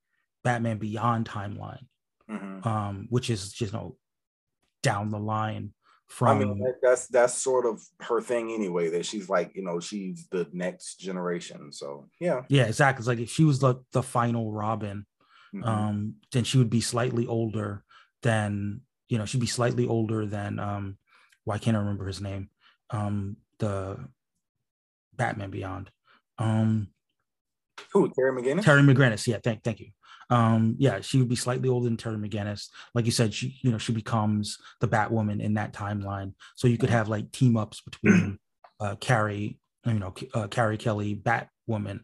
Batman 0.44 0.78
Beyond 0.78 1.28
timeline, 1.28 1.86
mm-hmm. 2.30 2.68
um, 2.68 3.08
which 3.10 3.30
is 3.30 3.52
just 3.54 3.72
you 3.72 3.78
know 3.78 3.96
down 4.84 5.10
the 5.10 5.20
line 5.20 5.74
from. 6.08 6.38
I 6.38 6.44
mean, 6.44 6.74
that's 6.82 7.08
that's 7.08 7.34
sort 7.34 7.66
of 7.66 7.82
her 8.02 8.22
thing 8.22 8.52
anyway. 8.52 8.90
That 8.90 9.06
she's 9.06 9.30
like, 9.30 9.52
you 9.56 9.64
know, 9.64 9.80
she's 9.80 10.28
the 10.30 10.48
next 10.52 10.96
generation. 10.96 11.72
So 11.72 12.10
yeah, 12.20 12.42
yeah, 12.50 12.66
exactly. 12.66 13.02
It's 13.02 13.08
like 13.08 13.20
if 13.20 13.30
she 13.30 13.46
was 13.46 13.60
the 13.60 13.76
the 13.94 14.04
final 14.04 14.52
Robin, 14.52 15.06
mm-hmm. 15.54 15.64
um, 15.64 16.16
then 16.32 16.44
she 16.44 16.58
would 16.58 16.70
be 16.70 16.82
slightly 16.82 17.28
older 17.28 17.84
than 18.22 18.82
you 19.10 19.18
know 19.18 19.26
she'd 19.26 19.42
be 19.42 19.48
slightly 19.48 19.88
older 19.88 20.26
than 20.26 20.60
um, 20.60 20.98
why 21.44 21.58
can't 21.58 21.76
I 21.76 21.80
remember 21.80 22.08
his 22.08 22.22
name? 22.22 22.50
Um, 22.90 23.38
the 23.60 23.98
Batman 25.16 25.52
Beyond. 25.52 25.90
Um, 26.38 26.90
Who? 27.94 28.12
Terry 28.12 28.32
McGinnis. 28.32 28.64
Terry 28.64 28.82
McGinnis. 28.82 29.28
Yeah. 29.28 29.40
Thank. 29.44 29.64
Thank 29.64 29.80
you. 29.80 29.88
Um, 30.30 30.76
yeah, 30.80 31.02
she 31.02 31.18
would 31.18 31.28
be 31.28 31.36
slightly 31.36 31.68
older 31.68 31.86
than 31.86 31.98
Terry 31.98 32.16
McGinnis. 32.16 32.70
Like 32.96 33.06
you 33.06 33.12
said, 33.12 33.34
she, 33.34 33.58
you 33.62 33.72
know, 33.72 33.78
she 33.78 33.92
becomes 33.92 34.58
the 34.80 34.88
Batwoman 34.88 35.42
in 35.42 35.56
that 35.56 35.74
timeline. 35.74 36.34
So 36.56 36.70
you 36.70 36.78
could 36.78 36.90
have 36.90 37.10
like 37.10 37.32
team 37.34 37.58
ups 37.58 37.82
between 37.82 38.40
uh, 38.80 38.96
Carrie, 38.96 39.60
you 39.86 40.00
know, 40.00 40.14
uh, 40.34 40.48
Carrie 40.48 40.78
Kelly, 40.78 41.16
Batwoman, 41.16 42.02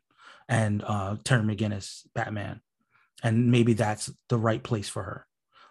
and 0.50 0.84
uh, 0.86 1.16
Terry 1.24 1.44
McGinnis, 1.44 2.02
Batman, 2.14 2.60
and 3.24 3.52
maybe 3.52 3.74
that's 3.74 4.12
the 4.30 4.38
right 4.38 4.62
place 4.62 4.90
for 4.90 5.04
her. 5.04 5.26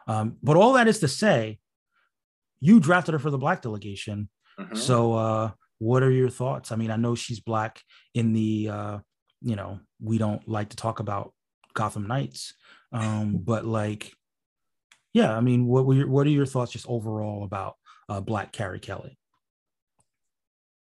Um, 0.09 0.37
but 0.43 0.57
all 0.57 0.75
that 0.75 0.89
is 0.89 1.01
to 1.01 1.09
say, 1.09 1.59
you 2.61 2.81
drafted 2.81 3.13
her 3.13 3.19
for 3.19 3.31
the 3.31 3.39
black 3.39 3.63
delegation. 3.63 4.29
Mm-hmm. 4.59 4.77
So 4.77 5.15
uh, 5.15 5.51
what 5.79 6.03
are 6.03 6.11
your 6.11 6.31
thoughts? 6.31 6.73
I 6.73 6.77
mean, 6.77 6.91
I 6.91 6.97
know 6.97 7.15
she's 7.15 7.41
black 7.41 7.81
in 8.15 8.33
the 8.33 8.69
uh, 8.71 8.99
you 9.43 9.57
know, 9.57 9.81
we 10.01 10.19
don't 10.19 10.47
like 10.49 10.71
to 10.71 10.77
talk 10.77 11.01
about 11.01 11.33
Gotham 11.75 12.07
Knights. 12.07 12.55
Um, 12.93 13.39
but 13.45 13.65
like, 13.65 14.13
yeah, 15.13 15.35
I 15.35 15.41
mean, 15.41 15.67
what 15.67 15.87
were 15.87 15.95
your, 15.95 16.09
what 16.09 16.27
are 16.27 16.31
your 16.31 16.47
thoughts 16.47 16.73
just 16.73 16.87
overall 16.89 17.45
about 17.45 17.77
uh, 18.09 18.21
Black 18.21 18.53
Carrie 18.53 18.81
Kelly? 18.81 19.19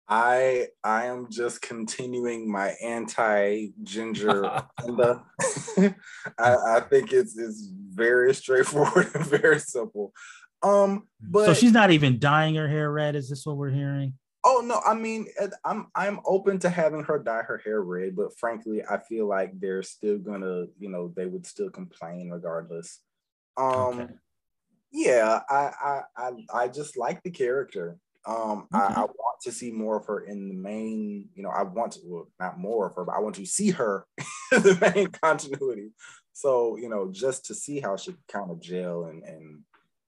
I 0.08 0.68
I 0.82 1.06
am 1.06 1.28
just 1.30 1.60
continuing 1.60 2.50
my 2.50 2.68
anti 2.82 3.68
ginger 3.82 4.42
agenda. 4.78 5.22
I, 6.38 6.56
I 6.56 6.80
think 6.88 7.12
it's 7.12 7.36
it's 7.36 7.70
very 7.92 8.34
straightforward 8.34 9.10
and 9.14 9.26
very 9.26 9.60
simple. 9.60 10.12
Um, 10.62 11.06
but 11.20 11.46
so 11.46 11.54
she's 11.54 11.72
not 11.72 11.90
even 11.90 12.18
dyeing 12.18 12.54
her 12.54 12.68
hair 12.68 12.90
red. 12.90 13.16
Is 13.16 13.28
this 13.28 13.44
what 13.44 13.56
we're 13.56 13.70
hearing? 13.70 14.14
Oh 14.44 14.62
no, 14.64 14.80
I 14.86 14.94
mean 14.94 15.26
I'm 15.64 15.88
I'm 15.94 16.20
open 16.24 16.58
to 16.60 16.70
having 16.70 17.04
her 17.04 17.18
dye 17.18 17.42
her 17.42 17.58
hair 17.58 17.82
red, 17.82 18.16
but 18.16 18.38
frankly, 18.38 18.82
I 18.82 18.98
feel 18.98 19.28
like 19.28 19.60
they're 19.60 19.82
still 19.82 20.18
gonna, 20.18 20.66
you 20.78 20.88
know, 20.88 21.12
they 21.14 21.26
would 21.26 21.44
still 21.44 21.68
complain 21.68 22.30
regardless. 22.30 23.00
Um 23.58 24.00
okay. 24.00 24.12
yeah, 24.90 25.40
I, 25.50 25.70
I 25.84 26.00
I 26.16 26.30
I 26.54 26.68
just 26.68 26.96
like 26.96 27.22
the 27.22 27.30
character. 27.30 27.98
Um 28.24 28.68
okay. 28.74 28.84
I, 28.84 29.02
I, 29.02 29.06
to 29.42 29.52
see 29.52 29.70
more 29.70 29.96
of 29.96 30.06
her 30.06 30.20
in 30.20 30.48
the 30.48 30.54
main, 30.54 31.28
you 31.34 31.42
know, 31.42 31.50
I 31.50 31.62
want 31.62 31.92
to 31.92 32.00
well, 32.04 32.28
not 32.40 32.58
more 32.58 32.86
of 32.88 32.94
her, 32.96 33.04
but 33.04 33.14
I 33.14 33.20
want 33.20 33.36
to 33.36 33.46
see 33.46 33.70
her 33.70 34.06
in 34.52 34.62
the 34.62 34.92
main 34.94 35.08
continuity. 35.22 35.90
So, 36.32 36.76
you 36.76 36.88
know, 36.88 37.10
just 37.12 37.46
to 37.46 37.54
see 37.54 37.80
how 37.80 37.96
she 37.96 38.14
kind 38.30 38.50
of 38.50 38.60
gel 38.60 39.04
and 39.04 39.22
and 39.24 39.60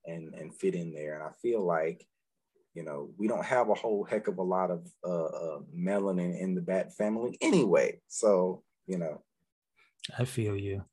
and 0.07 0.35
and 0.35 0.55
fit 0.55 0.75
in 0.75 0.93
there. 0.93 1.15
And 1.15 1.23
I 1.25 1.31
feel 1.43 1.65
like 1.65 2.07
you 2.75 2.85
know, 2.85 3.11
we 3.19 3.27
don't 3.27 3.45
have 3.45 3.69
a 3.69 3.75
whole 3.75 4.05
heck 4.05 4.29
of 4.29 4.39
a 4.39 4.43
lot 4.43 4.71
of 4.71 4.87
uh, 5.05 5.25
uh, 5.25 5.59
melanin 5.77 6.39
in 6.41 6.55
the 6.55 6.61
bat 6.61 6.95
family 6.95 7.37
anyway. 7.41 8.01
So, 8.09 8.63
you 8.87 8.99
know. 8.99 9.23
I 10.17 10.25
feel 10.25 10.57
you. 10.57 10.85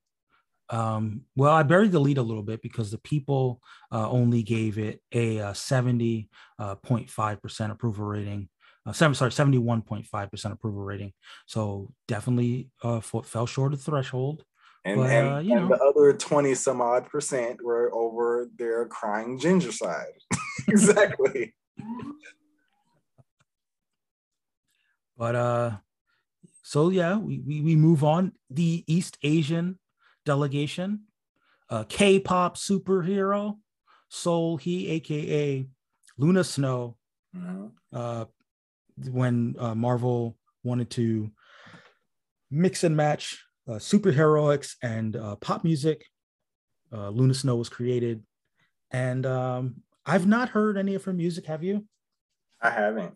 Um, 0.69 1.21
well, 1.35 1.53
I 1.53 1.63
buried 1.63 1.91
the 1.91 1.99
lead 1.99 2.17
a 2.17 2.23
little 2.23 2.43
bit 2.43 2.61
because 2.61 2.91
the 2.91 2.97
people 2.97 3.61
uh, 3.91 4.09
only 4.09 4.43
gave 4.43 4.77
it 4.77 5.01
a, 5.13 5.39
uh, 5.39 5.53
70.5% 5.53 6.29
uh, 6.59 7.71
approval 7.71 8.05
rating. 8.05 8.49
Uh, 8.85 8.93
seven, 8.93 9.15
sorry, 9.15 9.31
71.5% 9.31 10.51
approval 10.51 10.81
rating. 10.81 11.13
So 11.45 11.91
definitely 12.07 12.69
uh, 12.83 13.01
fell 13.01 13.45
short 13.45 13.73
of 13.73 13.83
the 13.83 13.91
threshold. 13.91 14.43
And, 14.85 15.01
but, 15.01 15.09
and, 15.09 15.27
uh, 15.27 15.39
you 15.39 15.57
and 15.57 15.69
know. 15.69 15.75
the 15.75 15.83
other 15.83 16.13
20 16.13 16.55
some 16.55 16.81
odd 16.81 17.09
percent 17.09 17.61
were 17.63 17.93
over 17.93 18.49
their 18.57 18.85
crying 18.85 19.39
ginger 19.39 19.71
side. 19.71 20.13
exactly. 20.67 21.53
but 25.17 25.35
uh 25.35 25.71
so 26.63 26.89
yeah, 26.89 27.17
we, 27.17 27.39
we, 27.39 27.61
we 27.61 27.75
move 27.77 28.03
on. 28.03 28.33
The 28.49 28.83
East 28.87 29.17
Asian 29.23 29.79
delegation, 30.27 31.03
uh, 31.69 31.83
K-pop 31.87 32.57
superhero, 32.57 33.57
Seol 34.11 34.59
Hee, 34.61 34.89
aka 34.89 35.65
Luna 36.17 36.43
Snow. 36.43 36.97
Mm-hmm. 37.35 37.67
Uh, 37.91 38.25
when 39.11 39.55
uh, 39.59 39.75
Marvel 39.75 40.37
wanted 40.63 40.89
to 40.91 41.31
mix 42.49 42.83
and 42.83 42.95
match 42.95 43.45
uh, 43.67 43.73
superheroics 43.73 44.75
and 44.81 45.15
uh, 45.15 45.35
pop 45.37 45.63
music, 45.63 46.05
uh, 46.91 47.09
Luna 47.09 47.33
Snow 47.33 47.55
was 47.55 47.69
created, 47.69 48.23
and 48.91 49.25
um, 49.25 49.75
I've 50.05 50.27
not 50.27 50.49
heard 50.49 50.77
any 50.77 50.95
of 50.95 51.03
her 51.05 51.13
music. 51.13 51.45
Have 51.45 51.63
you? 51.63 51.85
I 52.61 52.71
haven't. 52.71 53.13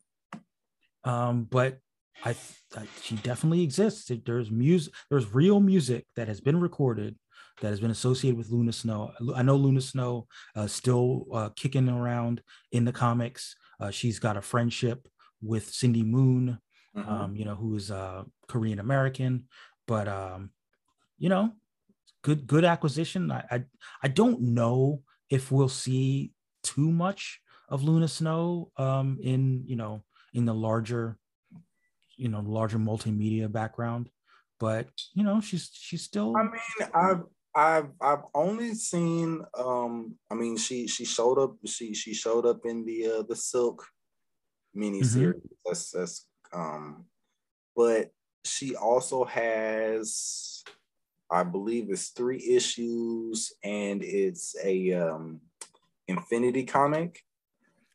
Um, 1.03 1.43
but 1.49 1.79
I, 2.23 2.35
I, 2.75 2.87
she 3.01 3.15
definitely 3.17 3.63
exists. 3.63 4.11
There's 4.25 4.51
music. 4.51 4.93
There's 5.09 5.33
real 5.33 5.59
music 5.59 6.05
that 6.15 6.27
has 6.27 6.41
been 6.41 6.59
recorded 6.59 7.15
that 7.61 7.69
has 7.69 7.79
been 7.79 7.91
associated 7.91 8.37
with 8.37 8.49
Luna 8.49 8.73
Snow. 8.73 9.11
I 9.35 9.43
know 9.43 9.55
Luna 9.55 9.81
Snow 9.81 10.27
uh, 10.55 10.67
still 10.67 11.25
uh, 11.33 11.49
kicking 11.55 11.89
around 11.89 12.41
in 12.71 12.85
the 12.85 12.91
comics. 12.91 13.55
Uh, 13.79 13.91
she's 13.91 14.19
got 14.19 14.37
a 14.37 14.41
friendship 14.41 15.07
with 15.41 15.69
Cindy 15.69 16.03
Moon, 16.03 16.59
mm-hmm. 16.95 17.09
um, 17.09 17.35
you 17.35 17.45
know, 17.45 17.55
who 17.55 17.75
is 17.75 17.91
uh, 17.91 18.23
Korean 18.47 18.79
American. 18.79 19.45
But 19.87 20.07
um, 20.07 20.51
you 21.17 21.29
know, 21.29 21.51
good 22.23 22.47
good 22.47 22.65
acquisition. 22.65 23.31
I, 23.31 23.43
I 23.49 23.63
I 24.03 24.07
don't 24.07 24.41
know 24.41 25.01
if 25.29 25.51
we'll 25.51 25.69
see 25.69 26.31
too 26.63 26.91
much 26.91 27.41
of 27.69 27.83
Luna 27.83 28.07
Snow 28.07 28.71
um, 28.77 29.17
in 29.21 29.63
you 29.65 29.75
know 29.75 30.03
in 30.33 30.45
the 30.45 30.53
larger 30.53 31.17
you 32.21 32.29
know 32.29 32.43
larger 32.45 32.77
multimedia 32.77 33.51
background, 33.51 34.09
but 34.59 34.87
you 35.13 35.23
know 35.23 35.41
she's 35.41 35.71
she's 35.73 36.03
still. 36.03 36.37
I 36.37 36.43
mean, 36.43 36.89
I've 36.93 37.23
I've 37.55 37.89
I've 37.99 38.23
only 38.35 38.75
seen. 38.75 39.43
um 39.57 40.15
I 40.29 40.35
mean, 40.35 40.55
she 40.55 40.87
she 40.87 41.03
showed 41.03 41.39
up. 41.39 41.55
She 41.65 41.95
she 41.95 42.13
showed 42.13 42.45
up 42.45 42.65
in 42.65 42.85
the 42.85 43.07
uh, 43.07 43.23
the 43.27 43.35
Silk 43.35 43.87
miniseries. 44.77 45.33
Mm-hmm. 45.33 45.55
That's 45.65 45.89
that's 45.91 46.27
um, 46.53 47.05
but 47.75 48.11
she 48.45 48.75
also 48.75 49.25
has 49.25 50.63
I 51.31 51.43
believe 51.43 51.89
it's 51.89 52.09
three 52.09 52.43
issues 52.55 53.51
and 53.63 54.03
it's 54.03 54.55
a 54.63 54.93
um 54.93 55.41
Infinity 56.07 56.65
comic. 56.65 57.19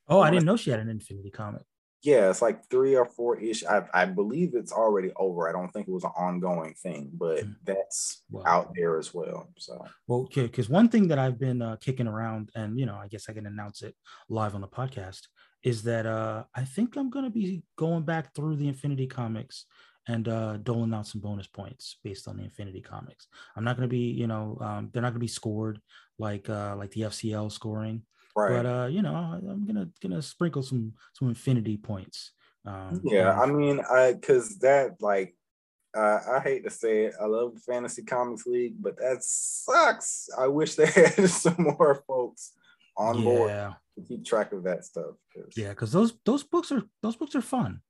Oh, 0.09 0.21
I 0.21 0.31
didn't 0.31 0.47
know 0.47 0.57
she 0.57 0.71
had 0.71 0.81
an 0.81 0.89
Infinity 0.89 1.31
comic. 1.31 1.63
Yeah, 2.03 2.31
it's 2.31 2.43
like 2.43 2.69
three 2.71 2.95
or 2.95 3.05
four 3.05 3.39
ish. 3.41 3.65
I, 3.65 3.83
I 3.93 4.05
believe 4.05 4.55
it's 4.55 4.73
already 4.73 5.13
over. 5.17 5.49
I 5.49 5.53
don't 5.53 5.71
think 5.73 5.89
it 5.89 5.93
was 5.93 6.05
an 6.05 6.13
ongoing 6.17 6.75
thing, 6.75 7.11
but 7.15 7.45
mm. 7.45 7.55
that's 7.65 8.23
wow. 8.31 8.43
out 8.47 8.73
there 8.77 8.99
as 8.99 9.13
well. 9.13 9.49
So, 9.57 9.85
well, 10.07 10.21
okay, 10.21 10.43
because 10.43 10.69
one 10.69 10.89
thing 10.89 11.09
that 11.09 11.19
I've 11.19 11.39
been 11.39 11.63
uh, 11.63 11.77
kicking 11.81 12.07
around, 12.07 12.51
and 12.55 12.79
you 12.79 12.87
know, 12.87 12.97
I 12.97 13.09
guess 13.09 13.29
I 13.29 13.33
can 13.33 13.47
announce 13.47 13.83
it 13.83 13.95
live 14.29 14.55
on 14.55 14.61
the 14.61 14.69
podcast, 14.69 15.23
is 15.65 15.83
that 15.83 16.07
uh, 16.07 16.45
I 16.55 16.65
think 16.65 16.97
I'm 16.97 17.11
going 17.11 17.25
to 17.25 17.31
be 17.31 17.65
going 17.77 18.05
back 18.05 18.35
through 18.35 18.57
the 18.57 18.69
Infinity 18.69 19.09
comics 19.09 19.65
and 20.09 20.29
uh, 20.29 20.59
doling 20.59 20.95
out 20.95 21.07
some 21.07 21.21
bonus 21.21 21.49
points 21.49 21.99
based 22.05 22.29
on 22.29 22.37
the 22.37 22.45
Infinity 22.45 22.81
comics. 22.81 23.27
I'm 23.57 23.65
not 23.65 23.77
going 23.77 23.89
to 23.89 23.93
be, 23.93 24.11
you 24.11 24.27
know, 24.27 24.59
um, 24.61 24.91
they're 24.93 25.03
not 25.03 25.09
going 25.09 25.21
to 25.21 25.21
be 25.21 25.27
scored 25.27 25.81
like 26.19 26.49
uh, 26.49 26.77
like 26.77 26.93
the 26.93 27.03
FCL 27.03 27.51
scoring, 27.53 28.03
right. 28.37 28.63
but 28.63 28.67
uh, 28.67 28.87
you 28.87 29.03
know, 29.03 29.15
I'm 29.15 29.67
gonna 29.67 29.89
gonna 30.03 30.23
sprinkle 30.23 30.63
some 30.63 30.93
some 31.15 31.29
Infinity 31.29 31.77
points. 31.77 32.33
Um, 32.67 33.01
yeah, 33.05 33.41
I 33.41 33.47
mean, 33.47 33.81
I 33.91 34.13
because 34.13 34.59
that 34.59 34.97
like 35.01 35.35
uh, 35.97 36.19
I 36.37 36.41
hate 36.41 36.65
to 36.65 36.71
say 36.71 37.07
it, 37.07 37.15
I 37.21 37.27
love 37.27 37.55
the 37.55 37.61
Fantasy 37.61 38.03
Comics 38.03 38.47
League, 38.47 38.75
but 38.79 38.99
that 38.99 39.23
sucks. 39.23 40.29
I 40.39 40.47
wish 40.47 40.75
they 40.75 40.87
had 40.87 41.29
some 41.31 41.57
more 41.59 42.03
folks 42.07 42.53
on 42.97 43.19
yeah. 43.19 43.25
board 43.25 43.51
to 43.97 44.05
keep 44.07 44.25
track 44.25 44.53
of 44.53 44.65
that 44.65 44.85
stuff. 44.85 45.15
Cause... 45.35 45.53
Yeah, 45.57 45.71
because 45.71 45.93
those 45.93 46.15
those 46.25 46.43
books 46.43 46.71
are 46.73 46.83
those 47.03 47.17
books 47.17 47.35
are 47.35 47.43
fun. 47.43 47.81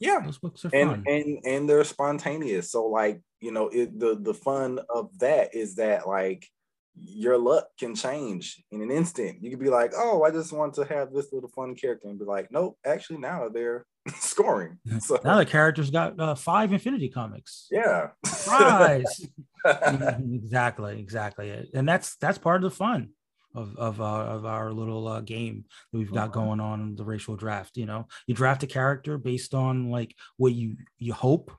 Yeah, 0.00 0.20
those 0.24 0.38
books 0.38 0.64
are 0.64 0.70
and, 0.72 0.90
fun, 0.90 1.04
and 1.06 1.38
and 1.44 1.68
they're 1.68 1.84
spontaneous. 1.84 2.70
So 2.70 2.86
like 2.86 3.20
you 3.40 3.52
know, 3.52 3.68
it, 3.68 3.98
the 3.98 4.16
the 4.20 4.34
fun 4.34 4.80
of 4.88 5.16
that 5.18 5.54
is 5.54 5.76
that 5.76 6.08
like 6.08 6.48
your 6.96 7.38
luck 7.38 7.66
can 7.78 7.94
change 7.94 8.62
in 8.70 8.80
an 8.80 8.90
instant. 8.90 9.42
You 9.42 9.50
could 9.50 9.60
be 9.60 9.70
like, 9.70 9.92
"Oh, 9.96 10.22
I 10.22 10.30
just 10.30 10.52
want 10.52 10.74
to 10.74 10.84
have 10.84 11.12
this 11.12 11.32
little 11.32 11.48
fun 11.48 11.74
character," 11.74 12.08
and 12.08 12.18
be 12.18 12.24
like, 12.24 12.48
"Nope, 12.50 12.78
actually 12.84 13.18
now 13.18 13.48
they're 13.48 13.84
scoring." 14.14 14.78
So, 15.00 15.18
now 15.24 15.38
the 15.38 15.46
character's 15.46 15.90
got 15.90 16.18
uh, 16.18 16.34
five 16.34 16.72
Infinity 16.72 17.08
comics. 17.08 17.66
Yeah, 17.70 18.10
surprise! 18.24 19.26
exactly, 19.64 21.00
exactly, 21.00 21.68
and 21.74 21.88
that's 21.88 22.16
that's 22.16 22.38
part 22.38 22.64
of 22.64 22.70
the 22.70 22.76
fun 22.76 23.10
of 23.54 23.76
of, 23.76 24.00
uh, 24.00 24.04
of 24.04 24.44
our 24.44 24.72
little 24.72 25.08
uh, 25.08 25.20
game 25.20 25.64
that 25.92 25.98
we've 25.98 26.12
got 26.12 26.30
uh-huh. 26.30 26.40
going 26.40 26.60
on 26.60 26.96
the 26.96 27.04
racial 27.04 27.36
draft. 27.36 27.76
You 27.76 27.86
know, 27.86 28.06
you 28.26 28.34
draft 28.34 28.62
a 28.62 28.68
character 28.68 29.18
based 29.18 29.54
on 29.54 29.90
like 29.90 30.14
what 30.36 30.52
you 30.52 30.76
you 30.98 31.12
hope. 31.12 31.50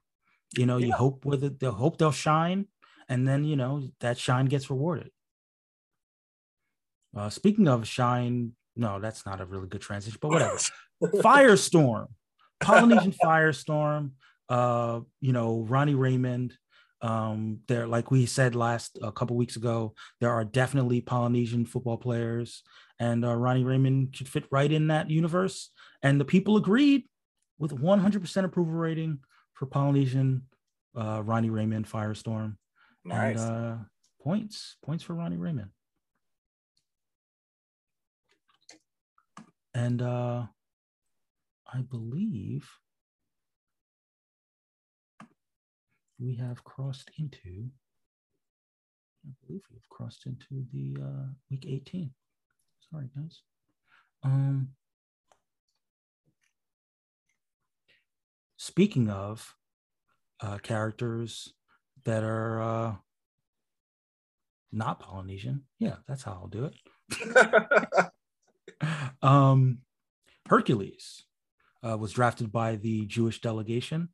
You 0.57 0.66
know, 0.66 0.78
yeah. 0.78 0.88
you 0.88 0.94
hope 0.94 1.26
whether 1.26 1.49
they 1.49 1.68
hope 1.68 1.98
they'll 1.98 2.12
shine, 2.12 2.68
and 3.10 3.28
then 3.28 3.44
you 3.44 3.57
know 3.57 3.90
that 3.99 4.18
shine 4.18 4.45
gets 4.45 4.70
rewarded. 4.70 5.12
Uh, 7.16 7.30
speaking 7.30 7.68
of 7.68 7.88
shine, 7.88 8.52
no, 8.76 9.00
that's 9.00 9.26
not 9.26 9.42
a 9.42 9.46
really 9.46 9.68
good 9.68 9.82
transition, 9.82 10.18
but 10.22 10.30
whatever. 10.32 10.58
Firestorm, 11.04 12.08
Polynesian 12.60 13.14
Firestorm. 13.24 14.12
Uh, 14.50 15.00
you 15.22 15.34
know, 15.34 15.66
Ronnie 15.68 15.96
Raymond 15.96 16.54
Um, 17.02 17.60
there, 17.68 17.88
like 17.88 18.10
we 18.10 18.26
said 18.26 18.56
last 18.56 18.98
a 19.02 19.12
couple 19.12 19.36
weeks 19.36 19.58
ago, 19.58 19.94
there 20.22 20.32
are 20.32 20.44
definitely 20.44 21.02
Polynesian 21.02 21.66
football 21.66 21.98
players, 21.98 22.64
and 23.00 23.24
uh, 23.26 23.36
Ronnie 23.36 23.64
Raymond 23.64 24.16
should 24.16 24.30
fit 24.30 24.46
right 24.50 24.72
in 24.72 24.88
that 24.88 25.10
universe. 25.10 25.72
And 26.02 26.20
the 26.20 26.26
people 26.26 26.58
agreed 26.58 27.04
with 27.60 27.72
100% 27.72 28.44
approval 28.46 28.74
rating 28.74 29.20
for 29.54 29.66
Polynesian 29.66 30.44
uh, 30.98 31.22
Ronnie 31.24 31.50
Raymond 31.50 31.88
Firestorm. 31.88 32.56
Nice. 33.04 33.40
And, 33.40 33.52
uh, 33.52 33.76
points, 34.22 34.78
points 34.84 35.04
for 35.04 35.14
Ronnie 35.14 35.38
Raymond. 35.38 35.70
And 39.76 40.02
uh, 40.02 40.46
I 41.72 41.82
believe 41.82 42.66
we 46.18 46.36
have 46.36 46.64
crossed 46.64 47.12
into, 47.20 47.70
I 49.28 49.32
believe 49.46 49.64
we've 49.70 49.90
crossed 49.90 50.28
into 50.28 50.66
the 50.72 51.04
uh, 51.04 51.26
week 51.52 51.66
18. 51.68 52.10
Sorry, 52.90 53.10
guys. 53.18 53.42
Um, 54.24 54.70
speaking 58.56 59.10
of 59.10 59.56
uh, 60.40 60.60
characters 60.60 61.54
that 62.06 62.24
are 62.24 62.62
uh, 62.62 62.96
not 64.72 65.02
Polynesian, 65.02 65.64
yeah, 65.80 65.96
that's 66.08 66.24
how 66.24 66.32
I'll 66.32 66.48
do 66.48 66.64
it. 66.64 68.06
um, 69.22 69.80
Hercules 70.48 71.24
uh, 71.86 71.98
was 71.98 72.12
drafted 72.12 72.52
by 72.52 72.76
the 72.76 73.06
Jewish 73.06 73.42
delegation. 73.42 74.10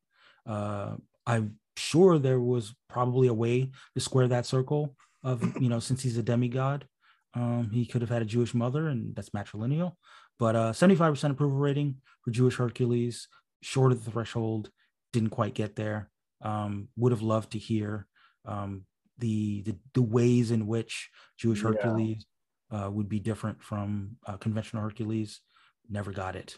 Uh, 0.45 0.95
I'm 1.25 1.59
sure 1.77 2.17
there 2.17 2.39
was 2.39 2.73
probably 2.89 3.27
a 3.27 3.33
way 3.33 3.71
to 3.95 4.01
square 4.01 4.27
that 4.27 4.45
circle 4.45 4.95
of, 5.23 5.43
you 5.61 5.69
know, 5.69 5.79
since 5.79 6.01
he's 6.01 6.17
a 6.17 6.23
demigod, 6.23 6.87
um, 7.33 7.69
he 7.71 7.85
could 7.85 8.01
have 8.01 8.09
had 8.09 8.21
a 8.21 8.25
Jewish 8.25 8.53
mother, 8.53 8.87
and 8.87 9.15
that's 9.15 9.29
matrilineal. 9.29 9.93
But 10.39 10.55
uh, 10.55 10.71
75% 10.73 11.31
approval 11.31 11.57
rating 11.57 11.97
for 12.23 12.31
Jewish 12.31 12.57
Hercules, 12.57 13.27
short 13.61 13.91
of 13.91 14.03
the 14.03 14.11
threshold, 14.11 14.69
didn't 15.13 15.29
quite 15.29 15.53
get 15.53 15.75
there. 15.75 16.09
Um, 16.41 16.87
would 16.97 17.11
have 17.11 17.21
loved 17.21 17.51
to 17.51 17.59
hear 17.59 18.07
um, 18.45 18.85
the, 19.19 19.61
the, 19.61 19.75
the 19.93 20.01
ways 20.01 20.49
in 20.49 20.65
which 20.65 21.09
Jewish 21.37 21.61
Hercules 21.61 22.25
uh, 22.71 22.89
would 22.91 23.09
be 23.09 23.19
different 23.19 23.61
from 23.61 24.17
uh, 24.25 24.37
conventional 24.37 24.83
Hercules. 24.83 25.41
Never 25.89 26.11
got 26.11 26.35
it. 26.35 26.57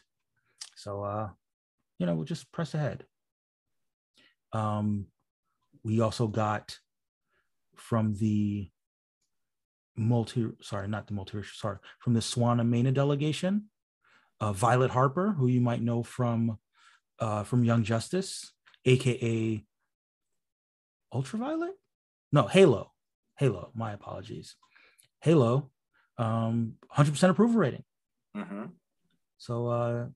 So, 0.75 1.03
uh, 1.03 1.29
you 1.97 2.05
know, 2.05 2.15
we'll 2.15 2.25
just 2.25 2.51
press 2.51 2.73
ahead. 2.73 3.05
Um, 4.51 5.07
we 5.83 6.01
also 6.01 6.27
got 6.27 6.77
from 7.75 8.15
the 8.15 8.69
multi, 9.95 10.47
sorry, 10.61 10.87
not 10.87 11.07
the 11.07 11.13
multiracial, 11.13 11.55
sorry, 11.55 11.77
from 11.99 12.13
the 12.13 12.19
Swana 12.19 12.67
Mena 12.67 12.91
delegation, 12.91 13.65
uh, 14.39 14.53
Violet 14.53 14.91
Harper, 14.91 15.33
who 15.37 15.47
you 15.47 15.61
might 15.61 15.81
know 15.81 16.03
from 16.03 16.59
uh, 17.19 17.43
from 17.43 17.63
Young 17.63 17.83
Justice, 17.83 18.53
aka 18.85 19.63
Ultraviolet, 21.13 21.73
no 22.31 22.47
Halo, 22.47 22.91
Halo. 23.37 23.71
My 23.75 23.93
apologies, 23.93 24.55
Halo, 25.21 25.71
um, 26.17 26.77
100% 26.91 27.29
approval 27.29 27.57
rating. 27.57 27.83
Mhm. 28.35 28.71
So 29.37 29.67
uh 29.67 30.07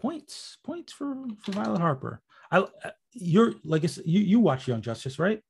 points, 0.00 0.58
points 0.62 0.92
for 0.92 1.26
for 1.40 1.52
Violet 1.52 1.80
Harper. 1.80 2.22
I 2.50 2.58
uh, 2.58 2.90
you're 3.12 3.54
like 3.64 3.84
I 3.84 3.88
said, 3.88 4.04
you 4.06 4.20
you 4.20 4.40
watch 4.40 4.68
Young 4.68 4.82
Justice, 4.82 5.18
right? 5.18 5.42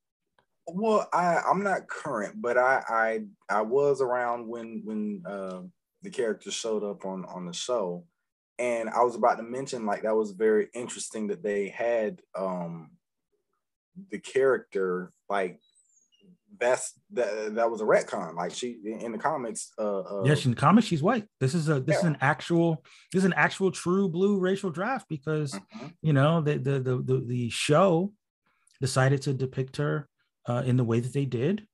Well, 0.66 1.08
I 1.12 1.38
I'm 1.38 1.62
not 1.62 1.88
current, 1.88 2.40
but 2.40 2.56
I 2.56 2.82
I 2.88 3.20
I 3.48 3.62
was 3.62 4.00
around 4.00 4.48
when 4.48 4.82
when 4.84 5.22
uh, 5.26 5.62
the 6.02 6.10
character 6.10 6.50
showed 6.50 6.82
up 6.82 7.04
on 7.04 7.24
on 7.26 7.46
the 7.46 7.52
show, 7.52 8.06
and 8.58 8.88
I 8.88 9.02
was 9.02 9.14
about 9.14 9.36
to 9.36 9.42
mention 9.42 9.86
like 9.86 10.02
that 10.02 10.16
was 10.16 10.32
very 10.32 10.68
interesting 10.74 11.28
that 11.28 11.42
they 11.42 11.68
had 11.68 12.20
um 12.34 12.90
the 14.10 14.18
character 14.18 15.10
like 15.28 15.60
that's 16.58 16.92
that 17.12 17.54
that 17.54 17.70
was 17.70 17.80
a 17.80 17.84
retcon 17.84 18.34
like 18.34 18.52
she 18.52 18.76
in 18.84 19.12
the 19.12 19.18
comics 19.18 19.72
uh, 19.78 20.00
uh 20.00 20.22
Yes, 20.24 20.44
in 20.44 20.52
the 20.52 20.56
comics 20.56 20.86
she's 20.86 21.02
white. 21.02 21.24
This 21.40 21.54
is 21.54 21.68
a 21.68 21.80
this 21.80 21.98
is 21.98 22.04
an 22.04 22.18
actual 22.20 22.84
this 23.12 23.20
is 23.20 23.24
an 23.24 23.34
actual 23.34 23.70
true 23.70 24.08
blue 24.08 24.38
racial 24.38 24.70
draft 24.70 25.06
because 25.08 25.52
mhm. 25.52 25.92
you 26.02 26.12
know 26.12 26.40
the 26.40 26.58
the 26.58 26.80
the 26.80 27.02
the, 27.02 27.24
the 27.26 27.50
show 27.50 28.12
decided 28.80 29.22
to 29.22 29.34
depict 29.34 29.76
her 29.76 30.08
uh, 30.48 30.62
in 30.64 30.76
the 30.76 30.84
way 30.84 31.00
that 31.00 31.12
they 31.12 31.24
did 31.24 31.66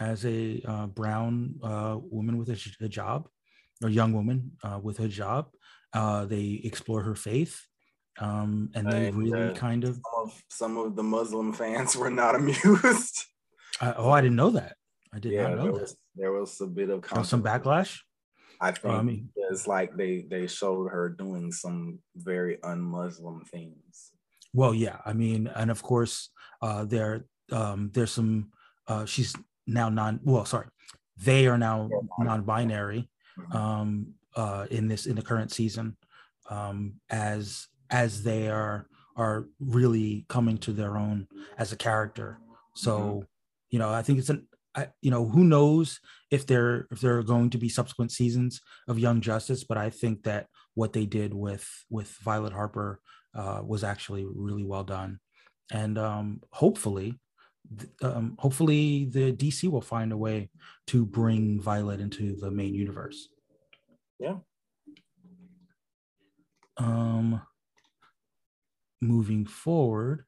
as 0.00 0.24
a 0.24 0.62
uh, 0.66 0.86
brown 0.86 1.54
uh, 1.62 1.96
woman 1.98 2.38
with 2.38 2.48
a 2.50 2.88
job 2.88 3.28
or 3.82 3.88
young 3.88 4.12
woman 4.12 4.52
uh, 4.62 4.78
with 4.82 5.00
a 5.00 5.08
job. 5.08 5.48
Uh, 5.92 6.26
they 6.26 6.60
explore 6.64 7.02
her 7.02 7.14
faith, 7.14 7.66
um, 8.20 8.70
and 8.74 8.90
they 8.90 9.08
And, 9.08 9.16
really 9.16 9.50
uh, 9.50 9.54
kind 9.54 9.84
of. 9.84 9.94
some 9.94 10.22
of 10.22 10.42
some 10.48 10.76
of 10.76 10.96
the 10.96 11.02
Muslim 11.02 11.52
fans 11.52 11.96
were 12.00 12.10
not 12.10 12.34
amused. 12.34 13.24
I, 13.80 13.94
oh, 13.96 14.10
I 14.10 14.20
didn't 14.20 14.36
know 14.36 14.50
that. 14.50 14.76
I 15.12 15.18
did 15.18 15.32
yeah, 15.32 15.48
not 15.48 15.56
know 15.56 15.62
there 15.64 15.72
that. 15.72 15.80
was 15.80 15.96
there 16.16 16.32
was 16.32 16.60
a 16.60 16.66
bit 16.66 16.90
of 16.90 17.04
was 17.12 17.28
some 17.28 17.42
backlash. 17.42 18.00
I 18.60 18.72
think 18.72 18.94
I 18.94 19.02
mean- 19.02 19.30
it's 19.36 19.66
like 19.66 19.96
they 19.96 20.26
they 20.28 20.46
showed 20.46 20.88
her 20.88 21.08
doing 21.08 21.52
some 21.52 22.00
very 22.16 22.62
un-Muslim 22.62 23.44
things. 23.44 24.12
Well, 24.52 24.74
yeah, 24.74 24.98
I 25.04 25.12
mean, 25.12 25.46
and 25.54 25.70
of 25.70 25.82
course, 25.82 26.30
uh, 26.62 26.84
there 26.84 27.24
um, 27.52 27.90
there's 27.94 28.10
some. 28.10 28.50
Uh, 28.86 29.04
she's 29.04 29.34
now 29.66 29.88
non. 29.88 30.20
Well, 30.24 30.44
sorry, 30.44 30.68
they 31.16 31.46
are 31.46 31.58
now 31.58 31.88
non-binary 32.18 33.10
Mhm. 33.38 33.54
um, 33.54 34.14
uh, 34.34 34.66
in 34.70 34.88
this 34.88 35.06
in 35.06 35.14
the 35.16 35.22
current 35.22 35.52
season, 35.52 35.96
um, 36.50 36.94
as 37.10 37.68
as 37.90 38.22
they 38.22 38.48
are 38.48 38.88
are 39.16 39.46
really 39.60 40.24
coming 40.28 40.58
to 40.58 40.72
their 40.72 40.96
own 40.96 41.28
as 41.58 41.72
a 41.72 41.76
character. 41.76 42.38
So, 42.74 43.24
you 43.70 43.78
know, 43.78 43.90
I 43.90 44.02
think 44.02 44.18
it's 44.18 44.30
an. 44.30 44.46
I, 44.74 44.88
you 45.00 45.10
know, 45.10 45.26
who 45.26 45.44
knows 45.44 45.98
if 46.30 46.46
there 46.46 46.86
if 46.90 47.00
there 47.00 47.18
are 47.18 47.22
going 47.22 47.50
to 47.50 47.58
be 47.58 47.68
subsequent 47.68 48.12
seasons 48.12 48.60
of 48.86 48.98
Young 48.98 49.20
Justice, 49.20 49.64
but 49.64 49.78
I 49.78 49.90
think 49.90 50.24
that 50.24 50.46
what 50.74 50.92
they 50.92 51.06
did 51.06 51.34
with 51.34 51.66
with 51.90 52.10
Violet 52.22 52.52
Harper 52.52 53.00
uh, 53.34 53.60
was 53.64 53.82
actually 53.82 54.26
really 54.26 54.64
well 54.64 54.84
done, 54.84 55.20
and 55.72 55.98
um, 55.98 56.40
hopefully, 56.52 57.18
th- 57.76 57.90
um, 58.02 58.36
hopefully 58.38 59.06
the 59.06 59.32
DC 59.32 59.68
will 59.70 59.80
find 59.80 60.12
a 60.12 60.16
way 60.16 60.50
to 60.88 61.04
bring 61.04 61.60
Violet 61.60 62.00
into 62.00 62.36
the 62.36 62.50
main 62.50 62.74
universe. 62.74 63.28
Yeah. 64.18 64.36
Um, 66.76 67.40
moving 69.00 69.46
forward, 69.46 70.24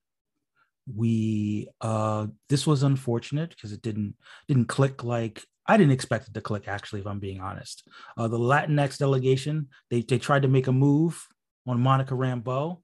we 0.94 1.68
uh 1.80 2.26
this 2.48 2.66
was 2.66 2.82
unfortunate 2.82 3.50
because 3.50 3.72
it 3.72 3.82
didn't 3.82 4.14
didn't 4.48 4.66
click 4.66 5.04
like 5.04 5.44
I 5.66 5.76
didn't 5.76 5.92
expect 5.92 6.28
it 6.28 6.34
to 6.34 6.40
click 6.40 6.66
actually 6.66 7.00
if 7.00 7.06
I'm 7.06 7.20
being 7.20 7.40
honest. 7.40 7.86
Uh 8.16 8.28
the 8.28 8.38
Latinx 8.38 8.98
delegation, 8.98 9.68
they 9.90 10.02
they 10.02 10.18
tried 10.18 10.42
to 10.42 10.48
make 10.48 10.66
a 10.66 10.72
move 10.72 11.26
on 11.66 11.80
Monica 11.80 12.14
Rambeau 12.14 12.78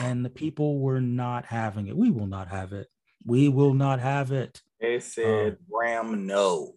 and 0.00 0.24
the 0.24 0.30
people 0.30 0.78
were 0.80 1.00
not 1.00 1.46
having 1.46 1.86
it. 1.88 1.96
We 1.96 2.10
will 2.10 2.26
not 2.26 2.48
have 2.48 2.72
it. 2.72 2.88
We 3.24 3.48
will 3.48 3.74
not 3.74 4.00
have 4.00 4.32
it. 4.32 4.60
They 4.80 5.00
said 5.00 5.58
Oh. 5.60 5.78
Ram 5.80 6.26
no. 6.26 6.74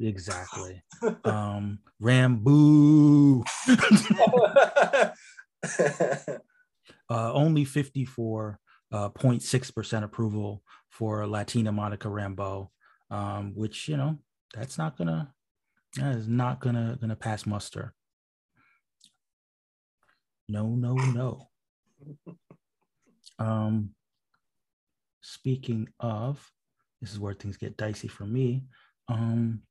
Exactly. 0.00 0.82
um 1.24 1.78
Ramboo. 2.02 3.44
uh, 7.10 7.32
only 7.32 7.64
54.6% 8.94 10.04
approval 10.04 10.62
for 10.88 11.26
Latina 11.26 11.72
Monica 11.72 12.08
Rambeau, 12.08 12.68
um, 13.10 13.52
which, 13.54 13.88
you 13.88 13.96
know, 13.96 14.18
that's 14.54 14.78
not 14.78 14.96
gonna, 14.96 15.32
that 15.96 16.14
is 16.16 16.28
not 16.28 16.60
gonna, 16.60 16.96
gonna 17.00 17.16
pass 17.16 17.46
muster. 17.46 17.94
No, 20.48 20.68
no, 20.68 20.94
no. 20.94 21.48
Um, 23.36 23.90
speaking 25.22 25.88
of, 25.98 26.52
this 27.00 27.10
is 27.12 27.18
where 27.18 27.34
things 27.34 27.56
get 27.56 27.76
dicey 27.76 28.06
for 28.06 28.24
me. 28.24 28.62
Um, 29.08 29.62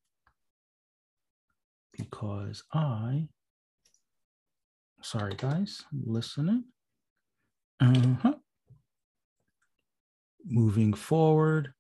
because 1.94 2.64
I, 2.74 3.30
sorry 5.02 5.36
guys, 5.38 5.82
I'm 5.94 6.04
listening. 6.06 6.66
Uh-huh. 7.80 8.34
Moving 10.46 10.94
forward, 10.94 11.74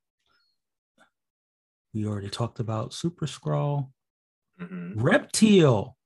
we 1.93 2.05
already 2.05 2.29
talked 2.29 2.59
about 2.59 2.93
Super 2.93 3.25
Skrull. 3.25 3.91
Mhm. 4.59 4.93
Reptile. 4.95 5.97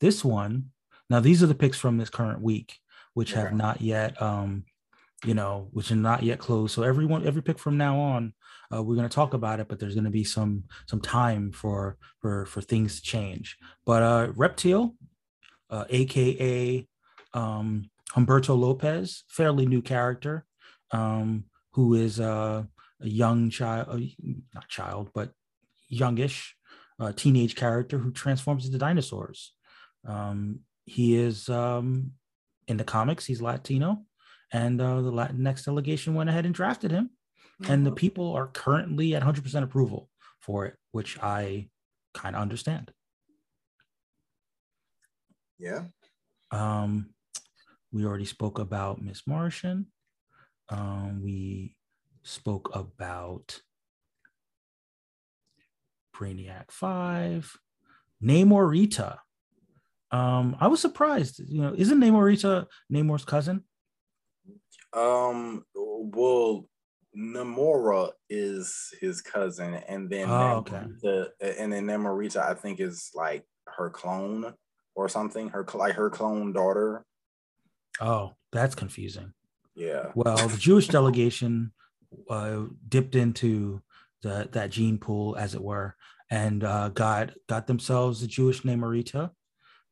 This 0.00 0.24
one, 0.24 0.70
now 1.10 1.20
these 1.20 1.42
are 1.42 1.46
the 1.46 1.54
picks 1.54 1.78
from 1.78 1.98
this 1.98 2.10
current 2.10 2.40
week, 2.40 2.78
which 3.14 3.32
have 3.32 3.52
not 3.52 3.80
yet 3.80 4.20
um 4.22 4.64
you 5.24 5.34
know, 5.34 5.68
which 5.72 5.90
are 5.92 5.96
not 5.96 6.22
yet 6.22 6.38
closed. 6.38 6.74
So 6.74 6.82
everyone, 6.82 7.26
every 7.26 7.42
pick 7.42 7.58
from 7.58 7.76
now 7.76 7.98
on, 8.00 8.32
uh, 8.74 8.82
we're 8.82 8.94
going 8.94 9.06
to 9.08 9.14
talk 9.14 9.34
about 9.34 9.60
it, 9.60 9.68
but 9.68 9.78
there's 9.78 9.94
going 9.94 10.04
to 10.04 10.10
be 10.10 10.24
some 10.24 10.64
some 10.86 11.00
time 11.00 11.52
for 11.52 11.98
for 12.20 12.46
for 12.46 12.62
things 12.62 12.96
to 12.96 13.02
change. 13.02 13.58
But 13.84 14.02
uh, 14.02 14.32
Reptile, 14.34 14.94
uh, 15.68 15.84
aka 15.90 16.88
um, 17.34 17.89
Humberto 18.14 18.58
Lopez, 18.58 19.24
fairly 19.28 19.66
new 19.66 19.82
character, 19.82 20.44
um, 20.90 21.44
who 21.72 21.94
is 21.94 22.18
uh, 22.18 22.64
a 23.00 23.08
young 23.08 23.50
child, 23.50 23.88
uh, 23.88 23.98
not 24.54 24.68
child, 24.68 25.10
but 25.14 25.32
youngish, 25.88 26.56
uh, 26.98 27.12
teenage 27.12 27.54
character 27.54 27.98
who 27.98 28.10
transforms 28.10 28.66
into 28.66 28.78
dinosaurs. 28.78 29.52
Um, 30.06 30.60
he 30.84 31.16
is 31.16 31.48
um, 31.48 32.12
in 32.66 32.76
the 32.76 32.84
comics, 32.84 33.26
he's 33.26 33.40
Latino, 33.40 34.04
and 34.52 34.80
uh, 34.80 35.00
the 35.00 35.12
Latinx 35.12 35.64
delegation 35.64 36.14
went 36.14 36.30
ahead 36.30 36.46
and 36.46 36.54
drafted 36.54 36.90
him. 36.90 37.10
Mm-hmm. 37.62 37.72
And 37.72 37.86
the 37.86 37.92
people 37.92 38.32
are 38.34 38.48
currently 38.48 39.14
at 39.14 39.22
100% 39.22 39.62
approval 39.62 40.08
for 40.40 40.66
it, 40.66 40.76
which 40.90 41.18
I 41.22 41.68
kind 42.14 42.34
of 42.34 42.42
understand. 42.42 42.90
Yeah. 45.58 45.84
Um, 46.50 47.10
we 47.92 48.04
already 48.04 48.24
spoke 48.24 48.58
about 48.58 49.02
Miss 49.02 49.26
Martian. 49.26 49.86
Um, 50.68 51.22
we 51.22 51.76
spoke 52.22 52.70
about 52.74 53.60
Brainiac 56.14 56.70
5, 56.70 57.58
Namorita. 58.22 59.18
Um, 60.12 60.56
I 60.60 60.68
was 60.68 60.80
surprised. 60.80 61.40
You 61.46 61.62
know, 61.62 61.74
isn't 61.76 62.00
Namorita 62.00 62.66
Namor's 62.92 63.24
cousin? 63.24 63.64
Um, 64.92 65.64
well, 65.74 66.68
Namora 67.16 68.10
is 68.28 68.92
his 69.00 69.20
cousin, 69.20 69.74
and 69.88 70.08
then 70.10 70.28
oh, 70.28 70.64
okay. 70.66 70.84
and 71.40 71.72
then 71.72 71.86
Namorita, 71.86 72.38
I 72.38 72.54
think, 72.54 72.80
is 72.80 73.10
like 73.14 73.44
her 73.66 73.90
clone 73.90 74.54
or 74.94 75.08
something. 75.08 75.48
Her 75.48 75.66
like 75.74 75.94
her 75.94 76.10
clone 76.10 76.52
daughter. 76.52 77.04
Oh, 78.00 78.32
that's 78.52 78.74
confusing. 78.74 79.32
Yeah. 79.74 80.12
Well, 80.14 80.48
the 80.48 80.58
Jewish 80.58 80.88
delegation 80.98 81.72
uh, 82.28 82.62
dipped 82.88 83.14
into 83.14 83.82
the, 84.22 84.48
that 84.52 84.70
gene 84.70 84.98
pool, 84.98 85.36
as 85.36 85.54
it 85.54 85.62
were, 85.62 85.96
and 86.30 86.62
uh, 86.64 86.88
got 86.90 87.30
got 87.48 87.66
themselves 87.66 88.20
the 88.20 88.26
Jewish 88.26 88.62
Namorita. 88.62 89.30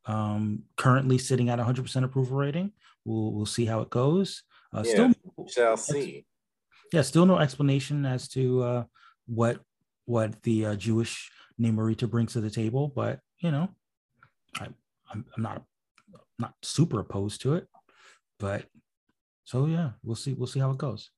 Um, 0.07 0.63
currently 0.77 1.19
sitting 1.19 1.51
at 1.51 1.59
100% 1.59 2.05
approval 2.05 2.39
rating. 2.39 2.73
We'll 3.05 3.33
we'll 3.33 3.47
see 3.47 3.67
how 3.67 3.81
it 3.81 3.91
goes. 3.91 4.43
Uh, 4.73 4.83
yeah, 4.85 4.93
still 4.93 5.47
shall 5.49 5.77
see. 5.77 6.27
Yeah, 6.93 7.03
still 7.03 7.27
no 7.27 7.39
explanation 7.39 8.07
as 8.07 8.29
to 8.29 8.63
uh, 8.63 8.85
what 9.27 9.61
what 10.05 10.43
the 10.43 10.67
uh, 10.67 10.75
Jewish 10.75 11.31
Namorita 11.61 12.09
brings 12.09 12.33
to 12.33 12.41
the 12.41 12.51
table, 12.51 12.89
but 12.89 13.21
you 13.41 13.51
know, 13.51 13.69
I, 14.59 14.69
I'm 15.11 15.25
I'm 15.37 15.43
not 15.43 15.63
not 16.39 16.55
super 16.63 17.01
opposed 17.01 17.43
to 17.43 17.55
it, 17.55 17.67
but 18.39 18.65
so 19.45 19.67
yeah, 19.67 19.91
we'll 20.03 20.17
see 20.17 20.35
we'll 20.35 20.47
see 20.47 20.61
how 20.61 20.71
it 20.71 20.79
goes. 20.79 21.11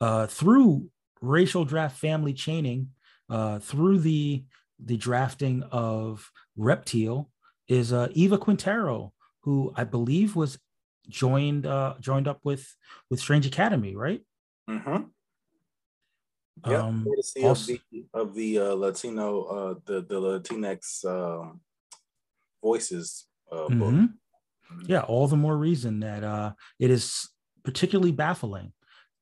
Uh, 0.00 0.26
through 0.26 0.88
racial 1.20 1.64
draft 1.64 1.98
family 1.98 2.32
chaining, 2.32 2.90
uh, 3.30 3.58
through 3.58 3.98
the 3.98 4.44
the 4.82 4.96
drafting 4.96 5.62
of 5.64 6.30
Reptile 6.56 7.30
is 7.66 7.92
uh, 7.92 8.08
Eva 8.12 8.38
Quintero, 8.38 9.12
who 9.40 9.72
I 9.76 9.84
believe 9.84 10.36
was 10.36 10.58
joined 11.08 11.66
uh, 11.66 11.94
joined 12.00 12.28
up 12.28 12.40
with 12.44 12.74
with 13.10 13.20
Strange 13.20 13.46
Academy, 13.46 13.96
right? 13.96 14.22
Mm-hmm. 14.68 15.04
Yeah, 16.66 16.82
um, 16.82 17.06
also, 17.42 17.50
of 17.50 17.66
the 17.66 18.06
of 18.14 18.34
the 18.34 18.58
uh, 18.58 18.74
Latino 18.74 19.42
uh, 19.44 19.74
the 19.84 20.00
the 20.02 20.20
Latinx 20.20 21.04
um, 21.04 21.60
voices 22.62 23.26
uh, 23.52 23.56
mm-hmm. 23.56 23.78
book. 23.78 24.10
Yeah, 24.86 25.00
all 25.00 25.26
the 25.28 25.36
more 25.36 25.56
reason 25.56 26.00
that 26.00 26.24
uh, 26.24 26.52
it 26.78 26.90
is 26.90 27.28
particularly 27.64 28.12
baffling 28.12 28.72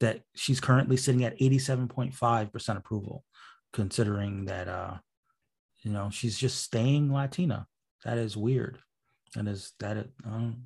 that 0.01 0.21
she's 0.35 0.61
currently 0.61 0.97
sitting 0.97 1.25
at 1.25 1.39
87.5% 1.39 2.77
approval, 2.77 3.25
considering 3.73 4.47
that 4.47 4.69
uh, 4.69 4.95
you 5.83 5.93
know 5.93 6.11
she's 6.11 6.39
just 6.39 6.63
staying 6.63 7.13
Latina. 7.13 7.67
That 8.05 8.19
is 8.19 8.37
weird. 8.37 8.79
That 9.35 9.49
is 9.49 9.73
that 9.81 9.97
I 9.97 10.31
don't, 10.31 10.57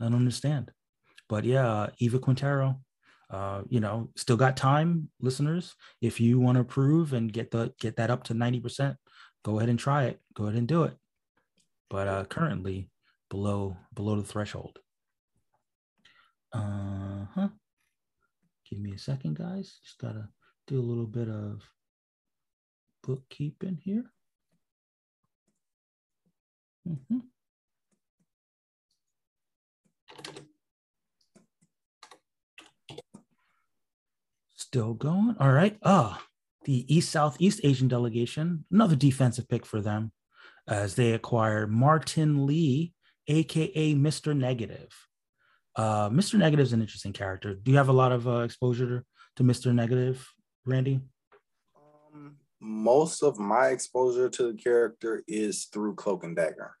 I 0.00 0.04
don't 0.04 0.14
understand. 0.14 0.70
But 1.28 1.44
yeah, 1.44 1.88
Eva 1.98 2.18
Quintero, 2.18 2.80
uh, 3.30 3.62
you 3.68 3.80
know, 3.80 4.10
still 4.16 4.36
got 4.36 4.56
time, 4.56 5.10
listeners. 5.20 5.74
If 6.00 6.20
you 6.20 6.40
want 6.40 6.56
to 6.56 6.60
approve 6.62 7.12
and 7.12 7.32
get 7.32 7.50
the 7.50 7.72
get 7.80 7.96
that 7.96 8.10
up 8.10 8.24
to 8.24 8.34
90%, 8.34 8.96
go 9.44 9.58
ahead 9.58 9.68
and 9.68 9.78
try 9.78 10.04
it. 10.04 10.20
Go 10.34 10.44
ahead 10.44 10.56
and 10.56 10.68
do 10.68 10.84
it. 10.84 10.96
But 11.90 12.06
uh 12.08 12.24
currently 12.24 12.90
below 13.30 13.76
below 13.94 14.16
the 14.16 14.22
threshold. 14.22 14.78
Uh-huh. 16.52 17.48
Give 18.68 18.80
me 18.80 18.92
a 18.92 18.98
second, 18.98 19.36
guys. 19.36 19.78
Just 19.82 19.98
gotta 19.98 20.28
do 20.66 20.78
a 20.78 20.82
little 20.82 21.06
bit 21.06 21.28
of 21.28 21.62
bookkeeping 23.02 23.78
here. 23.82 24.04
Mm-hmm. 26.86 27.18
Still 34.54 34.94
going. 34.94 35.36
All 35.40 35.52
right. 35.52 35.78
Ah, 35.82 36.22
the 36.64 36.94
East 36.94 37.10
Southeast 37.10 37.60
Asian 37.64 37.88
delegation, 37.88 38.64
another 38.70 38.96
defensive 38.96 39.48
pick 39.48 39.64
for 39.64 39.80
them 39.80 40.12
as 40.66 40.94
they 40.94 41.12
acquire 41.12 41.66
Martin 41.66 42.46
Li, 42.46 42.92
aka 43.28 43.94
Mr. 43.94 44.36
Negative. 44.36 44.92
Uh, 45.76 46.10
Mr. 46.10 46.34
Negative 46.34 46.66
is 46.66 46.72
an 46.72 46.80
interesting 46.80 47.12
character. 47.12 47.54
Do 47.54 47.70
you 47.70 47.76
have 47.76 47.88
a 47.88 47.92
lot 47.92 48.10
of 48.10 48.26
uh, 48.26 48.40
exposure 48.40 49.04
to 49.36 49.42
Mr. 49.44 49.72
Negative, 49.72 50.26
Randy? 50.66 51.00
Um, 51.76 52.36
most 52.60 53.22
of 53.22 53.38
my 53.38 53.68
exposure 53.68 54.28
to 54.28 54.52
the 54.52 54.58
character 54.58 55.22
is 55.28 55.66
through 55.66 55.94
Cloak 55.94 56.24
and 56.24 56.34
Dagger. 56.34 56.72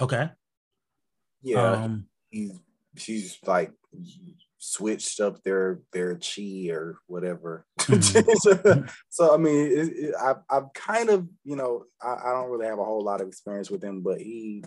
Okay. 0.00 0.30
Yeah, 1.42 1.72
um, 1.72 2.06
he's 2.30 2.52
she's 2.96 3.38
like 3.46 3.72
switched 4.58 5.20
up 5.20 5.42
their 5.44 5.80
their 5.92 6.16
chi 6.18 6.68
or 6.70 6.98
whatever. 7.06 7.64
Mm-hmm. 7.80 8.86
so, 9.08 9.34
I 9.34 9.36
mean, 9.38 9.66
it, 9.66 9.88
it, 9.96 10.14
I 10.20 10.34
I've 10.50 10.72
kind 10.74 11.08
of 11.10 11.28
you 11.44 11.56
know 11.56 11.84
I, 12.02 12.16
I 12.26 12.32
don't 12.32 12.50
really 12.50 12.66
have 12.66 12.78
a 12.78 12.84
whole 12.84 13.04
lot 13.04 13.20
of 13.20 13.28
experience 13.28 13.70
with 13.70 13.82
him, 13.82 14.02
but 14.02 14.20
he 14.20 14.64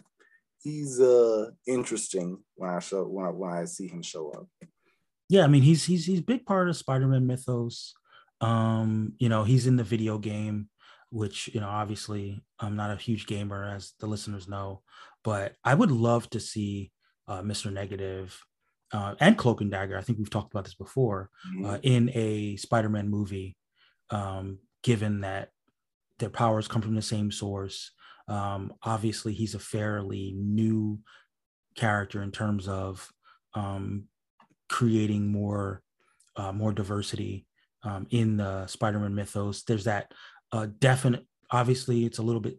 he's 0.63 0.99
uh 0.99 1.47
interesting 1.67 2.38
when 2.55 2.69
I 2.69 2.79
show 2.79 3.03
when 3.03 3.25
I 3.25 3.29
when 3.29 3.51
I 3.51 3.65
see 3.65 3.88
him 3.88 4.01
show 4.01 4.31
up. 4.31 4.47
Yeah, 5.29 5.43
I 5.43 5.47
mean 5.47 5.63
he's 5.63 5.85
he's 5.85 6.05
he's 6.05 6.21
big 6.21 6.45
part 6.45 6.69
of 6.69 6.77
Spider-Man 6.77 7.27
mythos. 7.27 7.93
Um, 8.41 9.13
you 9.19 9.29
know, 9.29 9.43
he's 9.43 9.67
in 9.67 9.75
the 9.75 9.83
video 9.83 10.17
game, 10.17 10.67
which 11.09 11.49
you 11.53 11.61
know, 11.61 11.69
obviously 11.69 12.43
I'm 12.59 12.75
not 12.75 12.91
a 12.91 12.95
huge 12.95 13.27
gamer, 13.27 13.63
as 13.63 13.93
the 13.99 14.07
listeners 14.07 14.47
know, 14.47 14.81
but 15.23 15.53
I 15.63 15.75
would 15.75 15.91
love 15.91 16.29
to 16.31 16.39
see 16.39 16.91
uh, 17.27 17.41
Mr. 17.41 17.71
Negative 17.71 18.38
uh, 18.91 19.15
and 19.19 19.38
Cloak 19.38 19.61
and 19.61 19.71
Dagger. 19.71 19.97
I 19.97 20.01
think 20.01 20.17
we've 20.17 20.29
talked 20.29 20.53
about 20.53 20.65
this 20.65 20.73
before 20.73 21.29
mm-hmm. 21.47 21.65
uh, 21.65 21.77
in 21.83 22.09
a 22.13 22.55
Spider-Man 22.57 23.09
movie, 23.09 23.55
um, 24.09 24.59
given 24.83 25.21
that 25.21 25.49
their 26.19 26.29
powers 26.29 26.67
come 26.67 26.81
from 26.81 26.95
the 26.95 27.01
same 27.01 27.31
source. 27.31 27.91
Um, 28.32 28.74
obviously, 28.82 29.34
he's 29.34 29.56
a 29.56 29.60
fairly 29.60 30.34
new 30.38 30.99
character 31.76 32.24
in 32.24 32.32
terms 32.32 32.68
of 32.68 33.12
um, 33.53 34.06
creating 34.70 35.28
more 35.28 35.82
uh, 36.38 36.53
more 36.53 36.72
diversity 36.72 37.45
um, 37.84 38.08
in 38.10 38.38
the 38.38 38.66
Spider-Man 38.68 39.14
mythos. 39.14 39.64
There's 39.64 39.84
that 39.84 40.14
uh, 40.53 40.68
definite. 40.80 41.28
Obviously, 41.52 42.06
it's 42.06 42.20
a 42.20 42.24
little 42.24 42.40
bit 42.40 42.58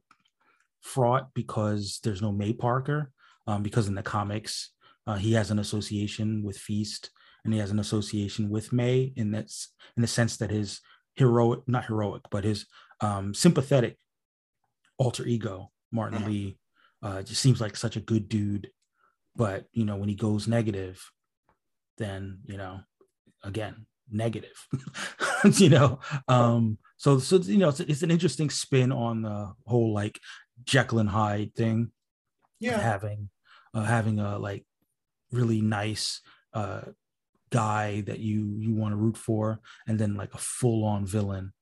fraught 0.82 1.31
because 1.32 2.01
there's 2.05 2.20
no 2.20 2.32
May 2.32 2.53
Parker. 2.53 3.11
Um, 3.47 3.62
because 3.62 3.89
in 3.89 3.94
the 3.94 4.03
comics, 4.03 4.70
uh, 5.07 5.16
he 5.16 5.32
has 5.32 5.51
an 5.51 5.59
association 5.59 6.44
with 6.44 6.57
Feast, 6.59 7.11
and 7.44 7.53
he 7.53 7.59
has 7.59 7.70
an 7.70 7.81
association 7.81 8.51
with 8.51 8.73
May 8.73 9.12
in 9.16 9.32
that 9.32 9.51
in 9.97 10.03
the 10.03 10.07
sense 10.07 10.36
that 10.36 10.51
his 10.51 10.81
heroic, 11.16 11.61
not 11.66 11.86
heroic, 11.86 12.23
but 12.31 12.44
his 12.44 12.66
um, 13.01 13.35
sympathetic 13.35 13.97
alter 14.98 15.27
ego, 15.27 15.70
Martin 15.90 16.20
mm-hmm. 16.20 16.28
Li, 16.28 16.59
uh, 17.02 17.23
just 17.23 17.43
seems 17.43 17.60
like 17.60 17.77
such 17.77 17.97
a 17.97 18.01
good 18.01 18.28
dude. 18.28 18.70
But 19.35 19.66
you 19.73 19.85
know, 19.85 19.97
when 19.97 20.09
he 20.09 20.14
goes 20.14 20.47
negative, 20.47 21.02
then 21.98 22.40
you 22.44 22.56
know, 22.56 22.81
again, 23.43 23.86
negative. 24.10 24.66
you 25.55 25.70
know, 25.70 26.01
um, 26.28 26.78
so 26.97 27.19
so 27.19 27.36
you 27.36 27.59
know, 27.59 27.70
it's, 27.70 27.81
it's, 27.81 28.02
an 28.02 28.10
interesting 28.10 28.51
spin 28.51 28.93
on 28.93 29.23
the 29.23 29.52
whole 29.66 29.93
like 29.93 30.20
Jekyll 30.64 30.98
and 30.98 31.09
Hyde 31.09 31.55
thing. 31.55 31.90
Yeah, 32.60 32.78
having 32.78 33.31
uh, 33.74 33.85
having 33.85 34.20
a 34.20 34.39
like 34.39 34.64
really 35.32 35.60
nice 35.60 36.20
uh, 36.55 36.82
guy 37.51 38.02
that 38.02 38.19
you 38.19 38.56
you 38.59 38.74
want 38.74 38.93
to 38.93 38.97
root 38.97 39.16
for, 39.16 39.60
and 39.86 39.98
then 39.98 40.14
like 40.14 40.35
a 40.35 40.39
full 40.39 40.85
on 40.85 41.06
villain 41.06 41.52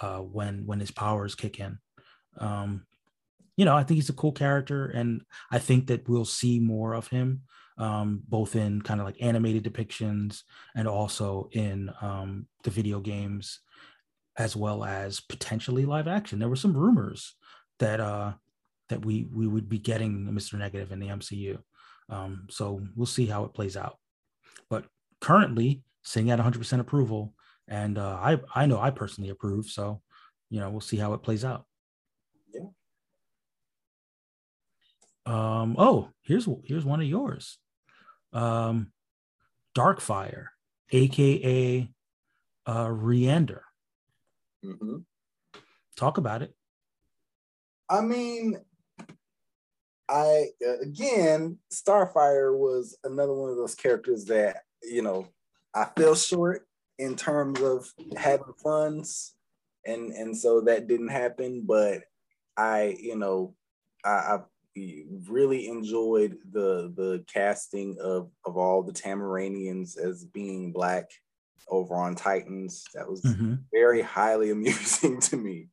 uh, 0.00 0.18
when 0.18 0.66
when 0.66 0.80
his 0.80 0.90
powers 0.90 1.34
kick 1.34 1.58
in. 1.58 1.78
Um, 2.38 2.86
you 3.56 3.64
know, 3.64 3.76
I 3.76 3.84
think 3.84 3.96
he's 3.96 4.08
a 4.08 4.14
cool 4.14 4.32
character, 4.32 4.86
and 4.86 5.22
I 5.50 5.58
think 5.58 5.86
that 5.86 6.08
we'll 6.08 6.24
see 6.24 6.58
more 6.58 6.94
of 6.94 7.08
him, 7.08 7.42
um, 7.78 8.22
both 8.28 8.56
in 8.56 8.82
kind 8.82 9.00
of 9.00 9.06
like 9.06 9.16
animated 9.20 9.64
depictions 9.64 10.42
and 10.74 10.88
also 10.88 11.48
in 11.52 11.90
um, 12.00 12.46
the 12.64 12.70
video 12.70 13.00
games, 13.00 13.60
as 14.36 14.56
well 14.56 14.84
as 14.84 15.20
potentially 15.20 15.84
live 15.84 16.08
action. 16.08 16.38
There 16.38 16.48
were 16.48 16.56
some 16.56 16.76
rumors 16.76 17.34
that 17.78 18.00
uh, 18.00 18.32
that 18.88 19.04
we 19.04 19.28
we 19.32 19.46
would 19.46 19.68
be 19.68 19.78
getting 19.78 20.26
Mr. 20.26 20.58
Negative 20.58 20.90
in 20.90 20.98
the 20.98 21.08
MCU, 21.08 21.58
um, 22.08 22.46
so 22.50 22.80
we'll 22.96 23.06
see 23.06 23.26
how 23.26 23.44
it 23.44 23.54
plays 23.54 23.76
out. 23.76 23.98
But 24.68 24.86
currently, 25.20 25.84
sitting 26.02 26.30
at 26.30 26.40
100% 26.40 26.80
approval, 26.80 27.34
and 27.68 27.98
uh, 27.98 28.18
I 28.20 28.40
I 28.54 28.66
know 28.66 28.80
I 28.80 28.90
personally 28.90 29.30
approve, 29.30 29.66
so 29.66 30.02
you 30.50 30.58
know 30.58 30.70
we'll 30.70 30.80
see 30.80 30.96
how 30.96 31.14
it 31.14 31.22
plays 31.22 31.44
out. 31.44 31.66
Um, 35.26 35.76
oh, 35.78 36.10
here's 36.22 36.48
here's 36.64 36.84
one 36.84 37.00
of 37.00 37.06
yours. 37.06 37.58
Um, 38.32 38.92
Darkfire, 39.76 40.48
aka 40.90 41.88
uh 42.66 42.86
Ryand'r. 42.86 43.62
Mm-hmm. 44.64 44.98
Talk 45.96 46.18
about 46.18 46.42
it. 46.42 46.54
I 47.88 48.00
mean, 48.00 48.58
I 50.08 50.46
again, 50.82 51.58
Starfire 51.72 52.56
was 52.56 52.96
another 53.04 53.32
one 53.32 53.50
of 53.50 53.56
those 53.56 53.74
characters 53.74 54.26
that 54.26 54.62
you 54.82 55.02
know 55.02 55.28
I 55.74 55.86
fell 55.96 56.14
short 56.14 56.66
in 56.98 57.16
terms 57.16 57.60
of 57.60 57.90
having 58.16 58.54
funds, 58.62 59.34
and 59.84 60.12
and 60.12 60.36
so 60.36 60.62
that 60.62 60.88
didn't 60.88 61.08
happen. 61.08 61.64
But 61.66 62.02
I, 62.56 62.96
you 63.00 63.16
know, 63.16 63.54
I, 64.04 64.10
I 64.10 64.38
really 65.28 65.68
enjoyed 65.68 66.36
the 66.50 66.92
the 66.96 67.24
casting 67.32 67.96
of 68.00 68.30
of 68.44 68.56
all 68.56 68.82
the 68.82 68.92
Tamaraneans 68.92 69.96
as 69.98 70.24
being 70.24 70.72
black 70.72 71.10
over 71.68 71.94
on 71.94 72.14
Titans. 72.14 72.84
That 72.94 73.08
was 73.08 73.22
mm-hmm. 73.22 73.54
very 73.72 74.02
highly 74.02 74.50
amusing 74.50 75.20
to 75.20 75.36
me. 75.36 75.68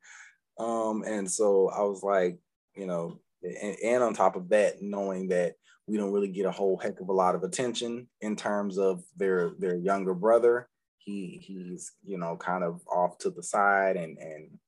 Um, 0.59 1.03
and 1.05 1.29
so 1.29 1.69
I 1.69 1.81
was 1.81 2.03
like, 2.03 2.37
you 2.75 2.85
know, 2.85 3.19
and, 3.41 3.75
and 3.83 4.03
on 4.03 4.13
top 4.13 4.35
of 4.35 4.49
that, 4.49 4.81
knowing 4.81 5.29
that 5.29 5.53
we 5.87 5.97
don't 5.97 6.11
really 6.11 6.31
get 6.31 6.45
a 6.45 6.51
whole 6.51 6.77
heck 6.77 6.99
of 6.99 7.09
a 7.09 7.13
lot 7.13 7.35
of 7.35 7.43
attention 7.43 8.07
in 8.21 8.35
terms 8.35 8.77
of 8.77 9.03
their 9.17 9.51
their 9.57 9.75
younger 9.75 10.13
brother. 10.13 10.69
He 10.97 11.41
he's 11.43 11.91
you 12.03 12.17
know 12.19 12.37
kind 12.37 12.63
of 12.63 12.81
off 12.87 13.17
to 13.19 13.31
the 13.31 13.41
side 13.41 13.97
and 13.97 14.17
and 14.19 14.59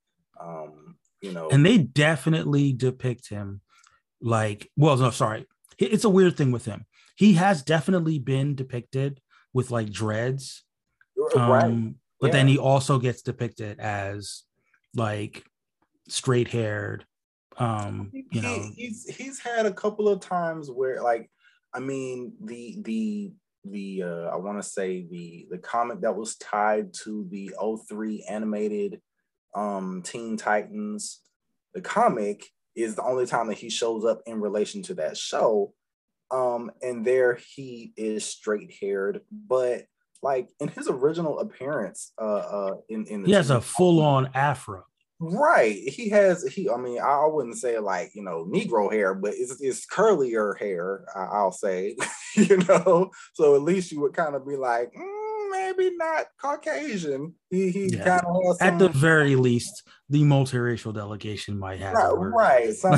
um 0.42 0.96
you 1.22 1.32
know 1.32 1.50
and 1.50 1.64
they 1.64 1.78
definitely 1.78 2.74
depict 2.74 3.30
him 3.30 3.62
like 4.24 4.72
well 4.78 4.96
no 4.98 5.12
sorry 5.12 5.46
it's 5.78 6.06
a 6.06 6.10
weird 6.10 6.38
thing 6.38 6.52
with 6.52 6.66
him 6.66 6.86
he 7.16 7.34
has 7.34 7.62
definitely 7.62 8.18
been 8.18 8.56
depicted 8.56 9.20
with 9.54 9.70
like 9.70 9.92
dreads 9.92 10.64
um, 11.36 11.52
right. 11.52 11.94
but 12.20 12.28
yeah. 12.28 12.34
then 12.34 12.48
he 12.48 12.58
also 12.58 12.98
gets 12.98 13.22
depicted 13.22 13.80
as 13.80 14.44
like 14.96 15.44
straight 16.08 16.48
haired 16.48 17.06
um 17.58 18.12
you 18.32 18.42
know 18.42 18.54
he, 18.54 18.88
he's 18.88 19.06
he's 19.16 19.40
had 19.40 19.66
a 19.66 19.74
couple 19.74 20.08
of 20.08 20.20
times 20.20 20.72
where 20.72 21.02
like 21.02 21.30
i 21.74 21.80
mean 21.80 22.34
the 22.44 22.80
the 22.82 23.32
the 23.66 24.04
uh 24.04 24.30
i 24.30 24.36
want 24.36 24.62
to 24.62 24.68
say 24.68 25.06
the 25.10 25.48
the 25.52 25.58
comic 25.58 26.02
that 26.02 26.16
was 26.16 26.36
tied 26.38 26.94
to 26.94 27.28
the 27.30 27.52
03 27.88 28.26
animated 28.30 29.02
um 29.54 30.02
teen 30.04 30.36
titans 30.36 31.22
the 31.74 31.82
comic 31.82 32.48
is 32.76 32.96
the 32.96 33.04
only 33.04 33.26
time 33.26 33.48
that 33.48 33.58
he 33.58 33.70
shows 33.70 34.06
up 34.06 34.22
in 34.26 34.42
relation 34.42 34.82
to 34.84 34.94
that 34.96 35.18
show. 35.18 35.74
Um, 36.32 36.72
and 36.82 37.06
there 37.06 37.38
he 37.56 37.94
is 37.96 38.26
straight 38.26 38.74
haired, 38.82 39.22
but 39.32 39.84
like 40.24 40.50
in 40.60 40.70
his 40.70 40.88
original 40.90 41.40
appearance, 41.40 42.12
uh, 42.20 42.24
uh, 42.24 42.76
in 42.90 43.06
in 43.06 43.26
he 43.26 43.34
has 43.34 43.50
a 43.50 43.62
full 43.62 44.02
on 44.02 44.30
afro. 44.34 44.84
Right, 45.20 45.76
he 45.76 46.10
has. 46.10 46.44
He, 46.44 46.70
I 46.70 46.78
mean, 46.78 47.00
I 47.00 47.28
wouldn't 47.28 47.58
say 47.58 47.78
like 47.78 48.12
you 48.16 48.24
know 48.24 48.46
Negro 48.46 48.92
hair, 48.92 49.14
but 49.14 49.34
it's 49.36 49.62
it's 49.62 49.86
curlier 49.86 50.58
hair. 50.58 51.06
I'll 51.16 51.52
say, 51.52 51.96
you 52.36 52.58
know. 52.58 53.12
So 53.34 53.56
at 53.56 53.62
least 53.62 53.92
you 53.92 54.02
would 54.02 54.14
kind 54.14 54.36
of 54.36 54.48
be 54.48 54.56
like. 54.56 54.92
Mm, 54.94 55.23
maybe 55.54 55.96
not 55.96 56.26
Caucasian. 56.42 57.36
He 57.50 57.70
he 57.72 57.88
yeah. 57.88 58.20
kind 58.20 58.26
of 58.26 58.58
at 58.62 58.80
the 58.80 58.90
very 58.90 59.36
least, 59.36 59.88
the 60.10 60.24
multiracial 60.24 60.94
delegation 60.94 61.58
might 61.58 61.80
have 61.80 61.94
right. 61.94 62.14
right. 62.14 62.74
Some 62.74 62.98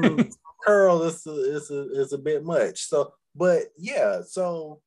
some 0.00 0.28
curl 0.64 1.02
is 1.02 1.26
a, 1.26 1.56
is 1.56 1.70
a, 1.70 2.00
is 2.00 2.12
a 2.12 2.18
bit 2.18 2.44
much. 2.44 2.84
So, 2.84 3.12
but 3.34 3.64
yeah. 3.76 4.20
So 4.26 4.80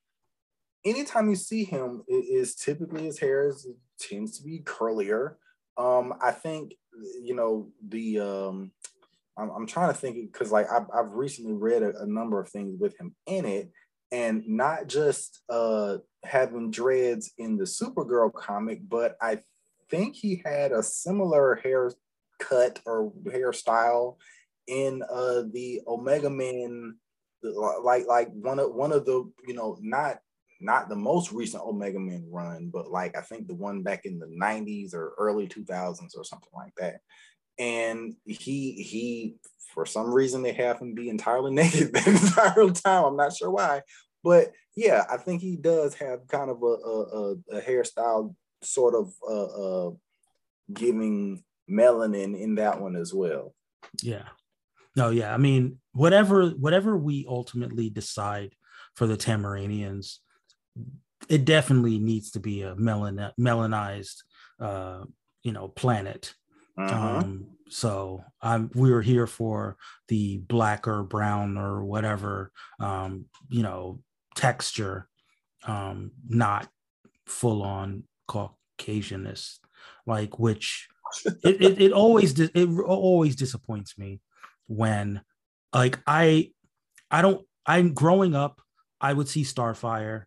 anytime 0.85 1.29
you 1.29 1.35
see 1.35 1.63
him, 1.63 2.03
it 2.07 2.25
is 2.25 2.55
typically 2.55 3.05
his 3.05 3.19
hair 3.19 3.49
is, 3.49 3.67
tends 3.99 4.37
to 4.37 4.43
be 4.43 4.59
curlier. 4.59 5.35
Um, 5.77 6.13
I 6.21 6.31
think 6.31 6.75
you 7.21 7.35
know 7.35 7.69
the 7.85 8.19
um, 8.19 8.71
I'm, 9.37 9.49
I'm 9.49 9.67
trying 9.67 9.93
to 9.93 9.99
think 9.99 10.31
because 10.31 10.51
like 10.51 10.67
I've, 10.71 10.87
I've 10.93 11.11
recently 11.11 11.53
read 11.53 11.83
a, 11.83 12.01
a 12.01 12.05
number 12.05 12.39
of 12.39 12.49
things 12.49 12.79
with 12.79 12.97
him 12.97 13.15
in 13.25 13.45
it, 13.45 13.71
and 14.11 14.47
not 14.47 14.87
just 14.87 15.41
uh 15.49 15.97
having 16.23 16.71
dreads 16.71 17.31
in 17.37 17.57
the 17.57 17.65
Supergirl 17.65 18.33
comic, 18.33 18.79
but 18.87 19.17
I 19.21 19.39
think 19.89 20.15
he 20.15 20.41
had 20.43 20.71
a 20.71 20.83
similar 20.83 21.55
haircut 21.55 22.81
or 22.85 23.11
hairstyle 23.23 24.17
in 24.67 25.03
uh 25.03 25.43
the 25.51 25.81
Omega 25.87 26.29
Man, 26.29 26.95
like 27.43 28.07
like 28.07 28.29
one 28.33 28.59
of 28.59 28.73
one 28.73 28.91
of 28.91 29.05
the 29.05 29.31
you 29.47 29.53
know 29.53 29.77
not 29.81 30.19
not 30.61 30.89
the 30.89 30.95
most 30.95 31.31
recent 31.31 31.63
Omega 31.63 31.99
Man 31.99 32.25
run, 32.29 32.69
but 32.73 32.89
like 32.89 33.17
I 33.17 33.21
think 33.21 33.47
the 33.47 33.55
one 33.55 33.83
back 33.83 34.05
in 34.05 34.19
the 34.19 34.27
90s 34.27 34.93
or 34.93 35.13
early 35.17 35.47
2000s 35.47 36.17
or 36.17 36.23
something 36.23 36.49
like 36.55 36.73
that. 36.77 37.01
And 37.57 38.15
he 38.25 38.73
he 38.73 39.35
for 39.73 39.85
some 39.85 40.13
reason 40.13 40.41
they 40.41 40.53
have 40.53 40.79
him 40.79 40.93
be 40.93 41.09
entirely 41.09 41.51
naked 41.53 41.93
the 41.93 42.09
entire 42.09 42.71
time. 42.71 43.05
I'm 43.05 43.17
not 43.17 43.35
sure 43.35 43.51
why, 43.51 43.81
but 44.23 44.51
yeah, 44.75 45.05
I 45.09 45.17
think 45.17 45.41
he 45.41 45.55
does 45.55 45.95
have 45.95 46.27
kind 46.27 46.49
of 46.49 46.61
a 46.61 46.65
a, 46.65 47.31
a 47.57 47.61
hairstyle 47.61 48.35
sort 48.61 48.95
of 48.95 49.13
uh, 49.27 49.87
uh, 49.87 49.91
giving 50.73 51.43
melanin 51.69 52.39
in 52.39 52.55
that 52.55 52.81
one 52.81 52.95
as 52.95 53.13
well. 53.13 53.53
Yeah. 54.01 54.27
No, 54.95 55.09
yeah. 55.09 55.33
I 55.33 55.37
mean, 55.37 55.79
whatever 55.93 56.49
whatever 56.49 56.97
we 56.97 57.25
ultimately 57.27 57.89
decide 57.89 58.53
for 58.95 59.07
the 59.07 59.17
Tamaraneans, 59.17 60.19
it 61.27 61.45
definitely 61.45 61.99
needs 61.99 62.31
to 62.31 62.39
be 62.39 62.61
a 62.61 62.75
melan 62.75 63.31
melanized 63.39 64.23
uh, 64.59 65.03
you 65.43 65.51
know, 65.51 65.67
planet. 65.67 66.33
Uh-huh. 66.77 67.17
Um, 67.19 67.47
so 67.69 68.23
I'm 68.41 68.69
we 68.75 68.91
were 68.91 69.01
here 69.01 69.27
for 69.27 69.77
the 70.07 70.37
black 70.37 70.87
or 70.87 71.03
brown 71.03 71.57
or 71.57 71.83
whatever 71.83 72.51
um, 72.79 73.25
you 73.49 73.63
know, 73.63 74.01
texture, 74.35 75.07
um, 75.65 76.11
not 76.27 76.67
full 77.25 77.63
on 77.63 78.03
Caucasianness, 78.29 79.59
like 80.05 80.37
which 80.39 80.87
it, 81.25 81.61
it, 81.61 81.81
it 81.81 81.91
always 81.91 82.39
it 82.39 82.67
always 82.85 83.35
disappoints 83.35 83.97
me 83.97 84.19
when 84.67 85.21
like 85.73 85.99
I 86.07 86.51
I 87.11 87.21
don't 87.21 87.45
I'm 87.65 87.93
growing 87.93 88.35
up 88.35 88.61
I 88.99 89.13
would 89.13 89.27
see 89.27 89.43
Starfire 89.43 90.25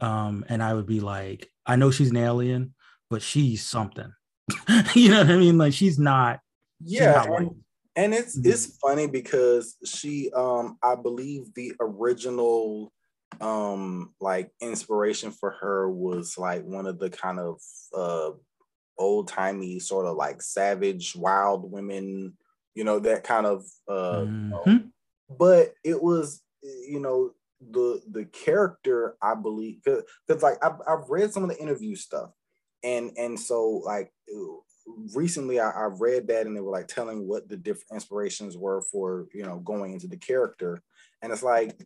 um 0.00 0.44
and 0.48 0.62
I 0.62 0.74
would 0.74 0.86
be 0.86 1.00
like 1.00 1.48
I 1.66 1.76
know 1.76 1.90
she's 1.90 2.10
an 2.10 2.16
alien 2.16 2.74
but 3.10 3.22
she's 3.22 3.64
something 3.64 4.12
you 4.94 5.10
know 5.10 5.18
what 5.18 5.30
I 5.30 5.36
mean 5.36 5.58
like 5.58 5.72
she's 5.72 5.98
not 5.98 6.40
yeah 6.80 7.22
she's 7.22 7.30
not 7.30 7.40
and, 7.40 7.54
and, 7.96 8.14
it's 8.14 8.38
mm-hmm. 8.38 8.50
it's 8.50 8.78
funny 8.78 9.06
because 9.06 9.76
she 9.84 10.30
um 10.34 10.78
I 10.82 10.94
believe 10.94 11.52
the 11.54 11.72
original 11.80 12.92
um 13.40 14.14
like 14.20 14.50
inspiration 14.60 15.30
for 15.30 15.52
her 15.60 15.90
was 15.90 16.38
like 16.38 16.64
one 16.64 16.86
of 16.86 16.98
the 16.98 17.10
kind 17.10 17.38
of 17.38 17.60
uh 17.94 18.30
old 18.98 19.28
timey 19.28 19.78
sort 19.78 20.06
of 20.06 20.16
like 20.16 20.42
savage 20.42 21.14
wild 21.14 21.70
women 21.70 22.36
you 22.74 22.84
know 22.84 22.98
that 22.98 23.24
kind 23.24 23.46
of 23.46 23.64
uh 23.88 24.22
mm-hmm. 24.22 24.44
you 24.44 24.50
know. 24.50 24.62
Mm-hmm. 24.66 24.86
but 25.38 25.74
it 25.84 26.02
was 26.02 26.42
you 26.62 27.00
know 27.00 27.32
the 27.72 28.00
the 28.10 28.24
character 28.24 29.16
i 29.20 29.34
believe 29.34 29.80
because 29.84 30.42
like 30.42 30.64
I've, 30.64 30.80
I've 30.86 31.08
read 31.08 31.32
some 31.32 31.42
of 31.42 31.48
the 31.48 31.60
interview 31.60 31.96
stuff 31.96 32.30
and 32.88 33.12
and 33.16 33.38
so 33.38 33.82
like 33.84 34.12
recently 35.14 35.60
I, 35.60 35.70
I 35.70 35.84
read 35.84 36.28
that 36.28 36.46
and 36.46 36.56
they 36.56 36.60
were 36.60 36.72
like 36.72 36.88
telling 36.88 37.28
what 37.28 37.48
the 37.48 37.56
different 37.56 37.92
inspirations 37.92 38.56
were 38.56 38.82
for 38.82 39.26
you 39.34 39.44
know 39.44 39.58
going 39.58 39.92
into 39.92 40.08
the 40.08 40.16
character 40.16 40.82
and 41.22 41.32
it's 41.32 41.42
like 41.42 41.78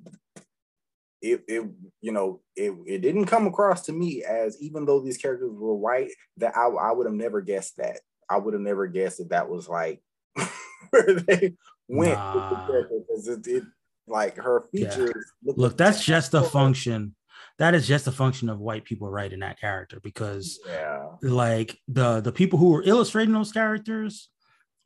it, 1.21 1.43
it 1.47 1.69
you 2.01 2.13
know 2.13 2.41
it, 2.57 2.73
it 2.87 2.99
didn't 2.99 3.27
come 3.27 3.47
across 3.47 3.83
to 3.87 3.93
me 3.93 4.25
as 4.25 4.61
even 4.61 4.85
though 4.85 5.01
these 5.01 5.19
characters 5.19 5.51
were 5.53 5.75
white 5.75 6.11
that 6.37 6.57
I, 6.57 6.67
I 6.67 6.93
would 6.93 7.07
have 7.07 7.15
never 7.15 7.41
guessed 7.41 7.77
that 7.79 8.01
I 8.29 8.39
would 8.39 8.55
have 8.55 8.63
never 8.63 8.87
guessed 8.87 9.19
that 9.19 9.31
that 9.31 9.49
was 9.49 9.69
like 9.69 10.01
where 10.91 11.15
they 11.27 11.55
went 11.89 12.15
nah. 12.15 12.67
because 12.67 13.29
it, 13.29 13.47
it, 13.47 13.65
like 14.09 14.37
her 14.37 14.65
features 14.73 15.33
yeah. 15.43 15.53
look 15.57 15.77
that's 15.77 16.05
just 16.05 16.35
a 16.35 16.43
function 16.43 17.15
that 17.59 17.75
is 17.75 17.87
just 17.87 18.07
a 18.07 18.13
function 18.13 18.49
of 18.49 18.61
white 18.61 18.85
people 18.85 19.11
writing 19.11 19.41
that 19.41 19.61
character 19.61 20.01
because 20.03 20.59
yeah. 20.67 21.07
like 21.23 21.79
the 21.89 22.21
the 22.21 22.33
people 22.33 22.59
who 22.59 22.71
were 22.71 22.83
illustrating 22.83 23.35
those 23.35 23.53
characters 23.53 24.29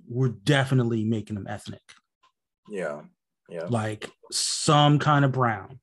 were 0.08 0.28
definitely 0.28 1.04
making 1.04 1.34
them 1.36 1.46
ethnic. 1.48 1.82
Yeah. 2.68 3.02
Yeah. 3.48 3.66
Like 3.68 4.10
some 4.32 4.98
kind 4.98 5.24
of 5.24 5.32
brown. 5.32 5.80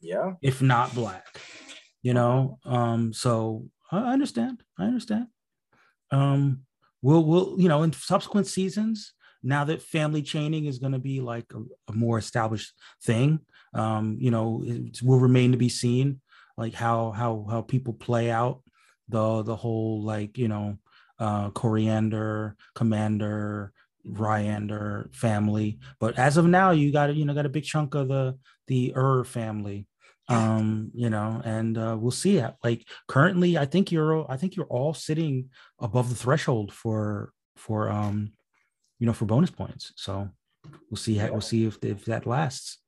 Yeah. 0.00 0.32
If 0.42 0.62
not 0.62 0.94
black 0.94 1.40
you 2.04 2.14
know? 2.14 2.60
Um 2.64 3.12
so 3.12 3.66
i 3.90 4.12
understand. 4.12 4.62
I 4.78 4.84
understand. 4.84 5.26
Um 6.12 6.60
we'll 7.02 7.24
we'll 7.24 7.56
you 7.58 7.68
know 7.68 7.82
in 7.82 7.92
subsequent 7.92 8.46
seasons 8.46 9.14
now 9.42 9.64
that 9.64 9.82
family 9.82 10.22
chaining 10.22 10.66
is 10.66 10.78
going 10.78 10.92
to 10.92 10.98
be 10.98 11.20
like 11.20 11.44
a, 11.52 11.60
a, 11.90 11.94
more 11.94 12.16
established 12.16 12.72
thing 13.02 13.40
um 13.74 14.16
you 14.20 14.30
know 14.30 14.62
it 14.66 15.02
will 15.02 15.18
remain 15.18 15.52
to 15.52 15.58
be 15.58 15.68
seen 15.68 16.20
like 16.56 16.74
how 16.74 17.10
how 17.10 17.46
how 17.50 17.60
people 17.62 17.92
play 17.92 18.30
out 18.30 18.62
the 19.08 19.42
the 19.42 19.56
whole 19.56 20.02
like 20.02 20.38
you 20.38 20.48
know 20.48 20.78
uh 21.18 21.50
Koriand'r 21.50 22.54
Komand'r 22.74 23.70
Ryand'r 24.06 25.14
family. 25.14 25.78
But 25.98 26.18
as 26.18 26.36
of 26.36 26.46
now 26.46 26.70
you 26.72 26.92
got 26.92 27.14
you 27.14 27.24
know 27.24 27.34
got 27.34 27.46
a 27.46 27.50
big 27.50 27.64
chunk 27.64 27.94
of 27.94 28.08
the 28.08 28.38
the 28.66 28.92
ur 28.96 29.24
family 29.24 29.86
um 30.28 30.90
you 30.94 31.10
know 31.10 31.42
and 31.44 31.76
uh, 31.76 31.96
we'll 31.98 32.10
see. 32.10 32.38
It 32.38 32.54
like 32.62 32.86
currently 33.08 33.58
i 33.58 33.66
think 33.66 33.92
you're 33.92 34.30
i 34.30 34.36
think 34.38 34.56
you're 34.56 34.66
all 34.66 34.94
sitting 34.94 35.50
above 35.78 36.08
the 36.08 36.14
threshold 36.14 36.72
for 36.72 37.32
for 37.56 37.90
um 37.90 38.32
you 38.98 39.06
know 39.06 39.12
for 39.12 39.26
bonus 39.26 39.50
points. 39.50 39.92
So 39.96 40.30
we'll 40.90 40.96
see 40.96 41.16
how, 41.16 41.30
we'll 41.30 41.40
see 41.40 41.66
if 41.66 41.78
if 41.82 42.04
that 42.06 42.26
lasts 42.26 42.78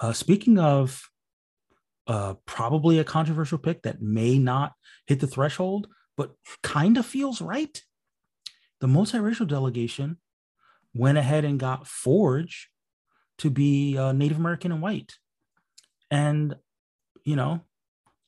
uh 0.00 0.12
speaking 0.12 0.58
of 0.58 1.08
uh 2.06 2.34
probably 2.46 2.98
a 2.98 3.04
controversial 3.04 3.58
pick 3.58 3.82
that 3.82 4.00
may 4.02 4.38
not 4.38 4.72
hit 5.06 5.20
the 5.20 5.26
threshold 5.26 5.88
but 6.16 6.32
kind 6.62 6.96
of 6.96 7.06
feels 7.06 7.40
right 7.40 7.82
the 8.80 8.86
multiracial 8.86 9.46
delegation 9.46 10.18
went 10.94 11.18
ahead 11.18 11.44
and 11.44 11.58
got 11.58 11.86
forge 11.86 12.70
to 13.38 13.50
be 13.50 13.96
uh, 13.96 14.12
Native 14.12 14.38
American 14.38 14.72
and 14.72 14.82
white. 14.82 15.14
And, 16.10 16.56
you 17.24 17.36
know, 17.36 17.60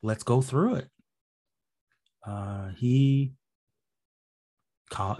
let's 0.02 0.22
go 0.22 0.40
through 0.40 0.76
it. 0.76 0.88
Uh, 2.24 2.68
he, 2.76 3.32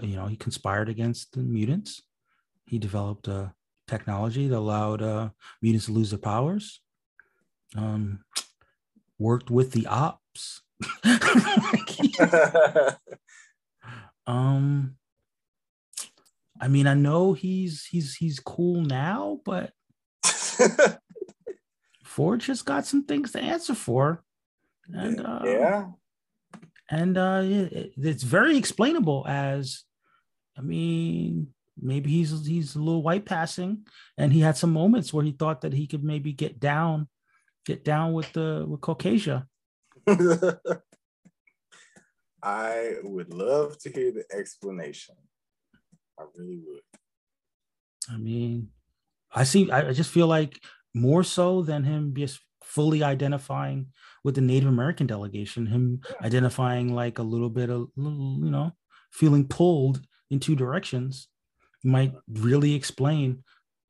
you 0.01 0.15
know, 0.15 0.27
he 0.27 0.35
conspired 0.35 0.89
against 0.89 1.33
the 1.33 1.39
mutants. 1.39 2.01
He 2.65 2.77
developed 2.77 3.27
a 3.27 3.53
technology 3.91 4.47
that 4.47 4.57
allowed 4.57 5.01
uh, 5.03 5.29
mutants 5.61 5.85
to 5.85 5.91
lose 5.91 6.09
their 6.09 6.19
powers. 6.19 6.81
Um, 7.77 8.23
worked 9.19 9.51
with 9.51 9.71
the 9.71 9.85
ops. 9.85 10.63
um, 14.25 14.95
I 16.59 16.67
mean, 16.67 16.87
I 16.87 16.95
know 16.95 17.33
he's 17.33 17.85
he's 17.85 18.15
he's 18.15 18.39
cool 18.39 18.81
now, 18.81 19.39
but 19.45 19.71
Forge 22.03 22.47
has 22.47 22.61
got 22.61 22.85
some 22.85 23.03
things 23.03 23.31
to 23.33 23.39
answer 23.39 23.75
for. 23.75 24.23
And 24.91 25.25
uh, 25.25 25.41
yeah. 25.45 25.85
And 26.89 27.17
uh, 27.17 27.41
it, 27.43 27.93
it's 27.95 28.23
very 28.23 28.57
explainable 28.57 29.25
as 29.27 29.83
I 30.57 30.61
mean, 30.61 31.53
maybe 31.81 32.09
he's 32.09 32.45
he's 32.45 32.75
a 32.75 32.79
little 32.79 33.03
white 33.03 33.25
passing 33.25 33.85
and 34.17 34.31
he 34.31 34.39
had 34.39 34.57
some 34.57 34.71
moments 34.71 35.13
where 35.13 35.25
he 35.25 35.31
thought 35.31 35.61
that 35.61 35.73
he 35.73 35.87
could 35.87 36.03
maybe 36.03 36.33
get 36.33 36.59
down 36.59 37.07
get 37.65 37.83
down 37.83 38.13
with 38.13 38.31
the 38.33 38.65
with 38.67 38.81
Caucasia. 38.81 39.47
I 42.43 42.95
would 43.03 43.33
love 43.33 43.77
to 43.79 43.89
hear 43.89 44.11
the 44.11 44.25
explanation. 44.33 45.15
I 46.19 46.23
really 46.35 46.59
would. 46.65 46.81
I 48.09 48.17
mean, 48.17 48.69
I 49.31 49.43
see. 49.43 49.69
I 49.71 49.93
just 49.93 50.09
feel 50.09 50.27
like 50.27 50.59
more 50.93 51.23
so 51.23 51.61
than 51.61 51.83
him 51.83 52.13
just 52.15 52.39
fully 52.63 53.03
identifying 53.03 53.87
with 54.23 54.35
the 54.35 54.41
Native 54.41 54.69
American 54.69 55.07
delegation, 55.07 55.65
him 55.65 56.01
yeah. 56.09 56.15
identifying 56.25 56.93
like 56.93 57.19
a 57.19 57.23
little 57.23 57.49
bit 57.49 57.69
of, 57.69 57.89
you 57.95 58.49
know, 58.49 58.71
feeling 59.11 59.47
pulled 59.47 60.01
in 60.29 60.39
two 60.39 60.55
directions 60.55 61.27
might 61.83 62.13
really 62.27 62.73
explain. 62.73 63.43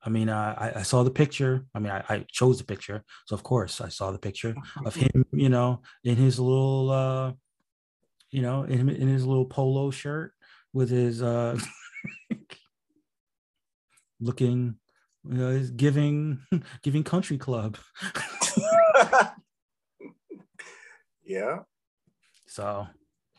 I 0.04 0.08
mean, 0.10 0.28
I, 0.28 0.80
I, 0.80 0.82
saw 0.82 1.04
the 1.04 1.10
picture. 1.10 1.64
I 1.74 1.78
mean, 1.78 1.92
I, 1.92 2.02
I, 2.08 2.26
chose 2.28 2.58
the 2.58 2.64
picture, 2.64 3.04
so 3.26 3.34
of 3.34 3.44
course 3.44 3.80
I 3.80 3.88
saw 3.88 4.10
the 4.10 4.18
picture 4.18 4.54
of 4.84 4.96
him, 4.96 5.24
you 5.32 5.48
know, 5.48 5.82
in 6.02 6.16
his 6.16 6.40
little, 6.40 6.90
uh, 6.90 7.32
you 8.30 8.42
know, 8.42 8.64
in, 8.64 8.88
in 8.88 9.06
his 9.06 9.24
little 9.24 9.44
polo 9.44 9.92
shirt 9.92 10.32
with 10.72 10.90
his 10.90 11.22
uh, 11.22 11.56
looking 14.20 14.74
you 15.28 15.34
know, 15.34 15.56
he's 15.56 15.70
giving 15.70 16.40
giving 16.82 17.04
country 17.04 17.38
club. 17.38 17.78
yeah. 21.24 21.60
So, 22.46 22.86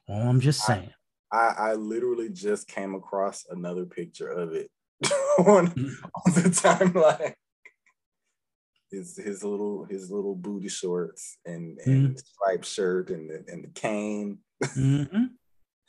well, 0.08 0.28
I'm 0.28 0.40
just 0.40 0.66
saying. 0.66 0.92
I, 1.34 1.54
I, 1.58 1.74
literally 1.74 2.30
just 2.30 2.68
came 2.68 2.94
across 2.94 3.46
another 3.50 3.86
picture 3.86 4.28
of 4.28 4.54
it 4.54 4.70
on, 5.40 5.68
mm-hmm. 5.68 6.06
on 6.16 6.34
the 6.36 6.50
timeline. 6.50 7.34
His 8.92 9.18
his 9.18 9.44
little 9.44 9.86
his 9.90 10.12
little 10.12 10.36
booty 10.36 10.70
shorts 10.70 11.38
and 11.46 11.80
and 11.86 12.10
mm-hmm. 12.10 12.16
striped 12.16 12.66
shirt 12.66 13.10
and 13.10 13.28
the, 13.28 13.44
and 13.52 13.64
the 13.64 13.70
cane. 13.70 14.38
Mm-hmm. 14.64 15.24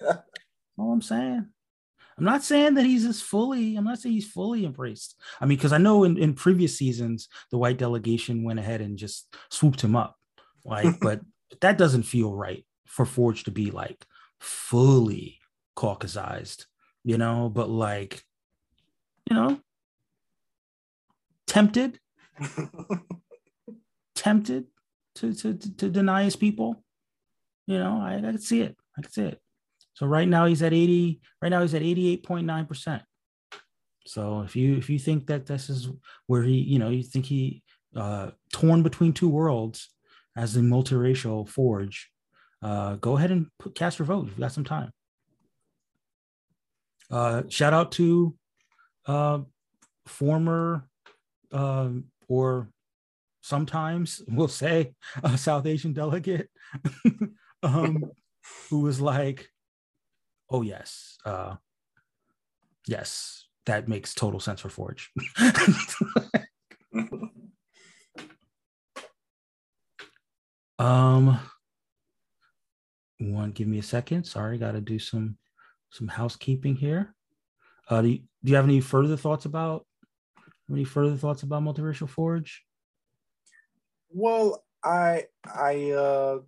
All 0.78 0.92
I'm 0.92 1.02
saying. 1.02 1.46
I'm 2.16 2.24
not 2.24 2.44
saying 2.44 2.74
that 2.74 2.86
he's 2.86 3.04
just 3.04 3.24
fully, 3.24 3.76
I'm 3.76 3.84
not 3.84 3.98
saying 3.98 4.14
he's 4.14 4.30
fully 4.30 4.64
embraced. 4.64 5.16
I 5.40 5.46
mean, 5.46 5.58
because 5.58 5.72
I 5.72 5.78
know 5.78 6.04
in, 6.04 6.16
in 6.16 6.34
previous 6.34 6.78
seasons, 6.78 7.28
the 7.50 7.58
white 7.58 7.76
delegation 7.76 8.44
went 8.44 8.60
ahead 8.60 8.80
and 8.80 8.96
just 8.96 9.34
swooped 9.50 9.80
him 9.80 9.96
up. 9.96 10.16
Like, 10.64 10.98
but 11.00 11.20
that 11.60 11.78
doesn't 11.78 12.04
feel 12.04 12.32
right 12.32 12.64
for 12.86 13.04
Forge 13.04 13.44
to 13.44 13.50
be 13.50 13.70
like 13.70 14.06
fully 14.44 15.40
Caucasized, 15.74 16.66
you 17.02 17.18
know, 17.18 17.50
but 17.52 17.68
like, 17.68 18.22
you 19.28 19.34
know, 19.34 19.58
tempted, 21.46 21.98
tempted 24.14 24.66
to, 25.16 25.34
to, 25.34 25.54
to 25.54 25.88
deny 25.88 26.24
his 26.24 26.36
people. 26.36 26.84
You 27.66 27.78
know, 27.78 28.00
I, 28.00 28.16
I 28.18 28.20
can 28.20 28.38
see 28.38 28.60
it. 28.60 28.76
I 28.96 29.02
can 29.02 29.10
see 29.10 29.24
it. 29.24 29.40
So 29.94 30.06
right 30.06 30.28
now 30.28 30.46
he's 30.46 30.62
at 30.62 30.72
80, 30.72 31.20
right 31.40 31.48
now 31.48 31.62
he's 31.62 31.74
at 31.74 31.82
88.9%. 31.82 33.02
So 34.06 34.42
if 34.42 34.54
you 34.54 34.76
if 34.76 34.90
you 34.90 34.98
think 34.98 35.26
that 35.28 35.46
this 35.46 35.70
is 35.70 35.88
where 36.26 36.42
he, 36.42 36.56
you 36.58 36.78
know, 36.78 36.90
you 36.90 37.02
think 37.02 37.24
he 37.24 37.62
uh 37.96 38.32
torn 38.52 38.82
between 38.82 39.14
two 39.14 39.30
worlds 39.30 39.88
as 40.36 40.52
the 40.52 40.60
multiracial 40.60 41.48
forge, 41.48 42.10
uh 42.64 42.96
go 42.96 43.16
ahead 43.16 43.30
and 43.30 43.46
put, 43.60 43.76
cast 43.76 43.98
your 44.00 44.06
vote. 44.06 44.26
You've 44.26 44.40
got 44.40 44.52
some 44.52 44.64
time. 44.64 44.90
Uh 47.10 47.42
shout 47.48 47.74
out 47.74 47.92
to 47.92 48.34
uh 49.06 49.40
former 50.06 50.88
uh, 51.52 51.88
or 52.28 52.68
sometimes 53.40 54.22
we'll 54.28 54.48
say 54.48 54.92
a 55.22 55.38
South 55.38 55.66
Asian 55.66 55.92
delegate 55.92 56.48
um, 57.62 58.10
who 58.68 58.80
was 58.80 59.00
like, 59.00 59.48
oh 60.50 60.62
yes, 60.62 61.16
uh, 61.24 61.54
yes, 62.86 63.46
that 63.66 63.88
makes 63.88 64.14
total 64.14 64.40
sense 64.40 64.60
for 64.60 64.68
Forge. 64.68 65.10
um, 70.78 71.40
one, 73.18 73.52
give 73.52 73.68
me 73.68 73.78
a 73.78 73.82
second. 73.82 74.24
Sorry, 74.24 74.58
got 74.58 74.72
to 74.72 74.80
do 74.80 74.98
some 74.98 75.36
some 75.90 76.08
housekeeping 76.08 76.74
here. 76.74 77.14
Uh, 77.88 78.02
do 78.02 78.08
you, 78.08 78.18
do 78.18 78.50
you 78.50 78.56
have 78.56 78.64
any 78.64 78.80
further 78.80 79.16
thoughts 79.16 79.44
about 79.44 79.86
any 80.70 80.84
further 80.84 81.16
thoughts 81.16 81.42
about 81.42 81.62
multiracial 81.62 82.08
forge? 82.08 82.64
Well, 84.10 84.64
I 84.82 85.26
I 85.44 85.90
uh 85.92 86.38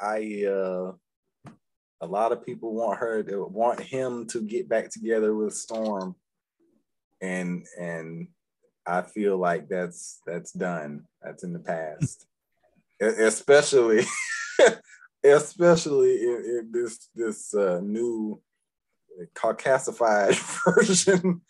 I 0.00 0.44
uh 0.46 0.92
a 2.00 2.06
lot 2.06 2.32
of 2.32 2.44
people 2.44 2.74
want 2.74 2.98
her 2.98 3.22
to 3.24 3.44
want 3.44 3.80
him 3.80 4.26
to 4.28 4.40
get 4.40 4.68
back 4.68 4.90
together 4.90 5.34
with 5.34 5.54
Storm, 5.54 6.14
and 7.20 7.66
and 7.78 8.28
I 8.86 9.02
feel 9.02 9.36
like 9.36 9.68
that's 9.68 10.20
that's 10.26 10.52
done. 10.52 11.04
That's 11.22 11.44
in 11.44 11.52
the 11.52 11.58
past. 11.58 12.26
especially 13.00 14.04
especially 15.24 16.22
in, 16.22 16.44
in, 16.44 16.70
this 16.72 17.08
this 17.14 17.54
uh, 17.54 17.80
new 17.82 18.40
caucasified 19.34 20.36
version. 20.76 21.42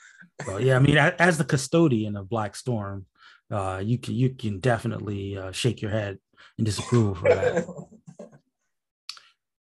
Well, 0.46 0.60
yeah, 0.60 0.76
I 0.76 0.78
mean, 0.78 0.96
as 0.96 1.38
the 1.38 1.44
custodian 1.44 2.16
of 2.16 2.28
Black 2.28 2.54
Storm, 2.56 3.06
uh, 3.50 3.82
you 3.84 3.98
can 3.98 4.14
you 4.14 4.30
can 4.30 4.60
definitely 4.60 5.36
uh, 5.36 5.52
shake 5.52 5.82
your 5.82 5.90
head 5.90 6.18
and 6.56 6.66
disapprove 6.66 7.18
for 7.18 7.28
that. 7.28 7.66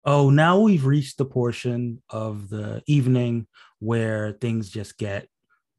oh, 0.04 0.30
now 0.30 0.60
we've 0.60 0.86
reached 0.86 1.18
the 1.18 1.24
portion 1.24 2.02
of 2.10 2.48
the 2.48 2.82
evening 2.86 3.46
where 3.78 4.32
things 4.32 4.68
just 4.70 4.98
get 4.98 5.28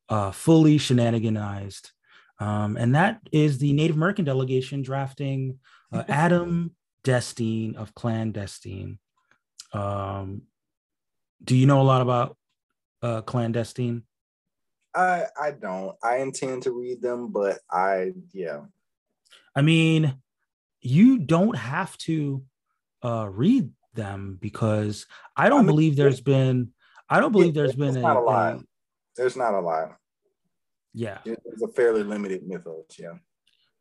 uh, 0.10 0.32
fully 0.32 0.78
shenaniganized. 0.78 1.92
Um, 2.40 2.78
and 2.78 2.96
that 2.96 3.20
is 3.32 3.58
the 3.58 3.74
Native 3.74 3.98
American 3.98 4.26
delegation 4.26 4.82
drafting 4.82 5.60
uh, 5.92 6.04
Adam 6.10 6.72
Destine 7.04 7.76
of 7.76 7.96
Clandestine. 7.96 9.00
Um, 9.74 10.44
do 11.44 11.56
you 11.56 11.66
know 11.66 11.82
a 11.82 11.84
lot 11.84 12.02
about 12.02 12.38
uh, 13.02 13.22
Clandestine? 13.22 14.04
I 14.96 15.26
I 15.40 15.52
don't. 15.52 15.96
I 16.04 16.18
intend 16.18 16.64
to 16.64 16.72
read 16.72 17.02
them, 17.02 17.32
but 17.32 17.60
I 17.72 18.14
yeah. 18.34 18.62
I 19.56 19.62
mean, 19.62 20.16
you 20.82 21.20
don't 21.20 21.56
have 21.56 21.98
to 22.00 22.44
uh, 23.04 23.28
read 23.30 23.72
them 23.94 24.38
because 24.42 25.06
I 25.36 25.50
don't 25.50 25.60
I 25.60 25.62
mean, 25.62 25.68
believe 25.68 25.96
there's 25.96 26.22
been. 26.22 26.72
I 27.10 27.20
don't 27.20 27.32
believe 27.32 27.54
there's 27.54 27.76
been 27.76 27.98
a, 27.98 28.02
not 28.02 28.18
a 28.18 28.22
lot. 28.22 28.56
A, 28.56 28.64
there's 29.16 29.36
not 29.36 29.54
a 29.54 29.60
lot. 29.60 29.98
Yeah, 30.94 31.20
it's 31.26 31.62
a 31.62 31.68
fairly 31.68 32.04
limited 32.04 32.48
mythos. 32.48 32.98
Yeah. 32.98 33.14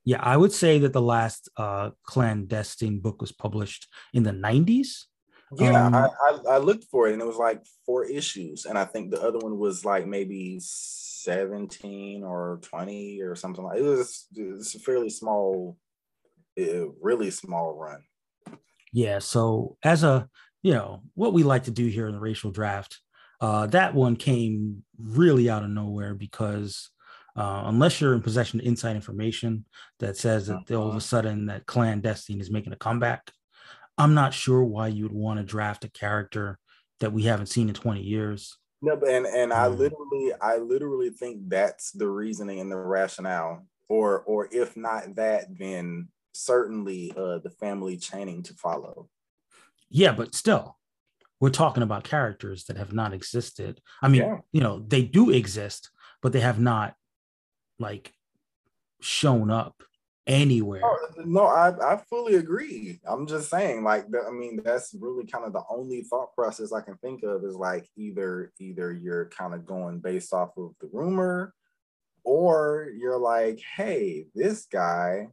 Yeah, 0.08 0.20
I 0.22 0.38
would 0.38 0.52
say 0.52 0.78
that 0.78 0.94
the 0.94 1.02
last 1.02 1.50
uh, 1.58 1.90
clandestine 2.02 2.98
book 2.98 3.20
was 3.20 3.30
published 3.30 3.86
in 4.14 4.22
the 4.22 4.30
90s. 4.30 5.04
Yeah, 5.58 5.84
um, 5.84 5.94
I, 5.94 6.08
I, 6.08 6.38
I, 6.52 6.56
looked 6.56 6.84
for 6.84 7.08
it 7.08 7.12
and 7.12 7.20
it 7.20 7.26
was 7.26 7.36
like 7.36 7.60
four 7.84 8.06
issues. 8.06 8.64
And 8.64 8.78
I 8.78 8.86
think 8.86 9.10
the 9.10 9.20
other 9.20 9.36
one 9.36 9.58
was 9.58 9.84
like 9.84 10.06
maybe 10.06 10.60
17 10.62 12.24
or 12.24 12.58
20 12.62 13.20
or 13.20 13.36
something 13.36 13.62
like 13.62 13.80
it 13.80 13.82
was, 13.82 14.28
it 14.34 14.50
was 14.50 14.74
a 14.74 14.78
fairly 14.78 15.10
small, 15.10 15.76
really 16.56 17.30
small 17.30 17.74
run. 17.74 18.02
Yeah. 18.94 19.18
So 19.18 19.76
as 19.82 20.04
a, 20.04 20.26
you 20.62 20.72
know, 20.72 21.02
what 21.16 21.34
we 21.34 21.42
like 21.42 21.64
to 21.64 21.70
do 21.70 21.84
here 21.84 22.06
in 22.06 22.14
the 22.14 22.20
racial 22.20 22.50
draft, 22.50 22.98
uh, 23.42 23.66
that 23.66 23.94
one 23.94 24.16
came 24.16 24.84
really 24.98 25.50
out 25.50 25.64
of 25.64 25.68
nowhere 25.68 26.14
because 26.14 26.88
uh, 27.38 27.62
unless 27.66 28.00
you're 28.00 28.14
in 28.14 28.20
possession 28.20 28.58
of 28.58 28.66
inside 28.66 28.96
information 28.96 29.64
that 30.00 30.16
says 30.16 30.48
that 30.48 30.56
uh-huh. 30.56 30.74
all 30.74 30.88
of 30.88 30.96
a 30.96 31.00
sudden 31.00 31.46
that 31.46 31.66
clandestine 31.66 32.40
is 32.40 32.50
making 32.50 32.72
a 32.72 32.76
comeback, 32.76 33.30
I'm 33.96 34.12
not 34.12 34.34
sure 34.34 34.64
why 34.64 34.88
you 34.88 35.04
would 35.04 35.12
want 35.12 35.38
to 35.38 35.44
draft 35.44 35.84
a 35.84 35.88
character 35.88 36.58
that 36.98 37.12
we 37.12 37.22
haven't 37.22 37.46
seen 37.46 37.68
in 37.68 37.74
20 37.74 38.02
years. 38.02 38.58
No, 38.82 38.96
but 38.96 39.08
and 39.08 39.26
and 39.26 39.52
I 39.52 39.66
um, 39.66 39.78
literally, 39.78 40.32
I 40.40 40.58
literally 40.58 41.10
think 41.10 41.48
that's 41.48 41.90
the 41.90 42.08
reasoning 42.08 42.60
and 42.60 42.70
the 42.70 42.76
rationale, 42.76 43.66
or 43.88 44.20
or 44.20 44.48
if 44.52 44.76
not 44.76 45.16
that, 45.16 45.46
then 45.58 46.08
certainly 46.32 47.12
uh, 47.16 47.38
the 47.38 47.50
family 47.50 47.96
chaining 47.96 48.44
to 48.44 48.54
follow. 48.54 49.08
Yeah, 49.90 50.12
but 50.12 50.36
still, 50.36 50.76
we're 51.40 51.50
talking 51.50 51.82
about 51.82 52.04
characters 52.04 52.66
that 52.66 52.76
have 52.76 52.92
not 52.92 53.12
existed. 53.12 53.80
I 54.00 54.06
mean, 54.06 54.22
yeah. 54.22 54.36
you 54.52 54.60
know, 54.60 54.84
they 54.86 55.02
do 55.02 55.30
exist, 55.30 55.90
but 56.22 56.32
they 56.32 56.40
have 56.40 56.60
not 56.60 56.94
like 57.78 58.12
shown 59.00 59.50
up 59.50 59.82
anywhere. 60.26 60.82
Oh, 60.84 60.98
no, 61.24 61.46
I, 61.46 61.94
I 61.94 62.00
fully 62.08 62.36
agree. 62.36 63.00
I'm 63.06 63.26
just 63.26 63.50
saying, 63.50 63.82
like, 63.82 64.04
I 64.26 64.30
mean, 64.30 64.60
that's 64.62 64.94
really 64.98 65.26
kind 65.26 65.44
of 65.44 65.52
the 65.52 65.62
only 65.70 66.02
thought 66.02 66.34
process 66.34 66.72
I 66.72 66.82
can 66.82 66.96
think 66.98 67.22
of 67.22 67.42
is 67.44 67.56
like 67.56 67.88
either 67.96 68.52
either 68.60 68.92
you're 68.92 69.26
kind 69.30 69.54
of 69.54 69.66
going 69.66 70.00
based 70.00 70.32
off 70.32 70.50
of 70.56 70.72
the 70.80 70.88
rumor, 70.92 71.54
or 72.24 72.90
you're 72.96 73.18
like, 73.18 73.60
hey, 73.76 74.26
this 74.34 74.66
guy 74.66 75.28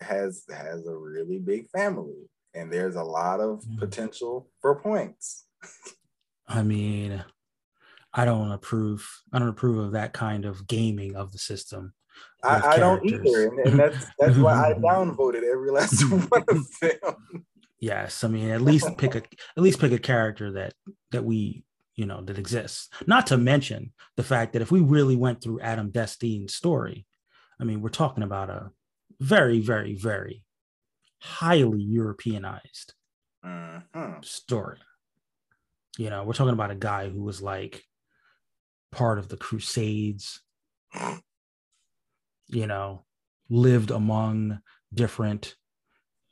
has 0.00 0.44
has 0.48 0.86
a 0.86 0.96
really 0.96 1.38
big 1.38 1.68
family, 1.70 2.28
and 2.54 2.72
there's 2.72 2.96
a 2.96 3.02
lot 3.02 3.40
of 3.40 3.64
mm. 3.64 3.78
potential 3.78 4.48
for 4.60 4.80
points. 4.80 5.46
I 6.48 6.62
mean, 6.62 7.22
I 8.18 8.24
don't 8.24 8.50
approve. 8.50 9.08
I 9.32 9.38
don't 9.38 9.48
approve 9.48 9.78
of 9.78 9.92
that 9.92 10.12
kind 10.12 10.44
of 10.44 10.66
gaming 10.66 11.14
of 11.14 11.30
the 11.30 11.38
system. 11.38 11.94
I, 12.42 12.60
I 12.60 12.76
don't 12.78 13.04
either, 13.06 13.46
and, 13.46 13.58
and 13.60 13.78
that's 13.78 14.06
that's 14.18 14.36
why 14.36 14.70
I 14.70 14.72
downvoted 14.78 15.44
every 15.44 15.70
last 15.70 16.02
one 16.10 16.44
of 16.48 16.66
them. 16.80 17.46
Yes, 17.78 18.24
I 18.24 18.28
mean 18.28 18.50
at 18.50 18.60
least 18.60 18.98
pick 18.98 19.14
a 19.14 19.18
at 19.18 19.62
least 19.62 19.78
pick 19.78 19.92
a 19.92 20.00
character 20.00 20.50
that 20.54 20.74
that 21.12 21.24
we 21.24 21.62
you 21.94 22.06
know 22.06 22.20
that 22.22 22.40
exists. 22.40 22.88
Not 23.06 23.28
to 23.28 23.36
mention 23.36 23.92
the 24.16 24.24
fact 24.24 24.52
that 24.54 24.62
if 24.62 24.72
we 24.72 24.80
really 24.80 25.14
went 25.14 25.40
through 25.40 25.60
Adam 25.60 25.90
Destine's 25.90 26.54
story, 26.54 27.06
I 27.60 27.64
mean 27.64 27.82
we're 27.82 27.88
talking 27.88 28.24
about 28.24 28.50
a 28.50 28.72
very 29.20 29.60
very 29.60 29.94
very 29.94 30.42
highly 31.20 31.82
Europeanized 31.82 32.94
mm-hmm. 33.46 34.22
story. 34.22 34.80
You 35.96 36.10
know, 36.10 36.24
we're 36.24 36.32
talking 36.32 36.52
about 36.52 36.72
a 36.72 36.76
guy 36.76 37.08
who 37.08 37.22
was 37.22 37.40
like 37.40 37.84
part 38.92 39.18
of 39.18 39.28
the 39.28 39.36
Crusades, 39.36 40.40
you 42.46 42.66
know, 42.66 43.04
lived 43.48 43.90
among 43.90 44.60
different. 44.92 45.54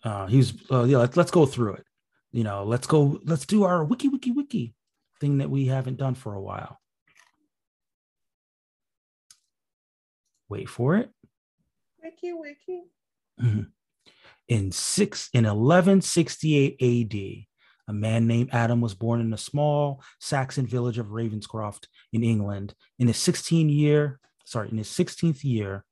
Uh, 0.04 0.26
he 0.26 0.38
was, 0.38 0.54
uh, 0.70 0.84
yeah, 0.84 0.98
let's, 0.98 1.16
let's 1.16 1.30
go 1.30 1.46
through 1.46 1.74
it. 1.74 1.84
You 2.32 2.44
know, 2.44 2.64
let's 2.64 2.86
go, 2.86 3.20
let's 3.24 3.46
do 3.46 3.64
our 3.64 3.84
wiki, 3.84 4.08
wiki, 4.08 4.30
wiki 4.30 4.74
thing 5.20 5.38
that 5.38 5.50
we 5.50 5.66
haven't 5.66 5.96
done 5.96 6.14
for 6.14 6.34
a 6.34 6.40
while. 6.40 6.80
Wait 10.48 10.68
for 10.68 10.96
it. 10.96 11.10
Wiki, 12.02 12.32
wiki. 12.32 12.82
Mm-hmm. 13.42 13.62
In 14.48 14.70
six 14.70 15.28
in 15.32 15.44
1168 15.44 16.76
AD, 16.80 17.46
a 17.88 17.92
man 17.92 18.26
named 18.26 18.50
Adam 18.52 18.80
was 18.80 18.94
born 18.94 19.20
in 19.20 19.32
a 19.32 19.38
small 19.38 20.02
Saxon 20.20 20.66
village 20.66 20.98
of 20.98 21.08
Ravenscroft 21.08 21.86
in 22.12 22.22
England. 22.22 22.74
In 22.98 23.06
his 23.06 23.18
16 23.18 23.68
year, 23.68 24.18
sorry, 24.44 24.68
in 24.70 24.78
his 24.78 24.88
16th 24.88 25.44
year, 25.44 25.84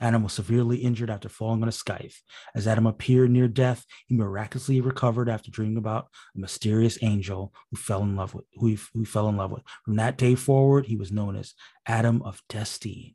Adam 0.00 0.22
was 0.22 0.32
severely 0.32 0.78
injured 0.78 1.10
after 1.10 1.28
falling 1.28 1.62
on 1.62 1.68
a 1.68 1.72
scythe. 1.72 2.22
As 2.54 2.66
Adam 2.66 2.86
appeared 2.86 3.30
near 3.30 3.48
death, 3.48 3.84
he 4.06 4.14
miraculously 4.14 4.80
recovered 4.80 5.28
after 5.28 5.50
dreaming 5.50 5.78
about 5.78 6.08
a 6.36 6.40
mysterious 6.40 6.98
angel 7.02 7.52
who 7.70 7.76
fell 7.76 8.02
in 8.02 8.14
love 8.14 8.34
with 8.34 8.44
who 8.54 8.66
he, 8.68 8.78
who 8.92 9.04
fell 9.04 9.28
in 9.28 9.36
love 9.36 9.50
with. 9.50 9.62
From 9.84 9.96
that 9.96 10.18
day 10.18 10.34
forward, 10.34 10.86
he 10.86 10.96
was 10.96 11.10
known 11.10 11.36
as 11.36 11.54
Adam 11.86 12.22
of 12.22 12.42
Destine. 12.48 13.14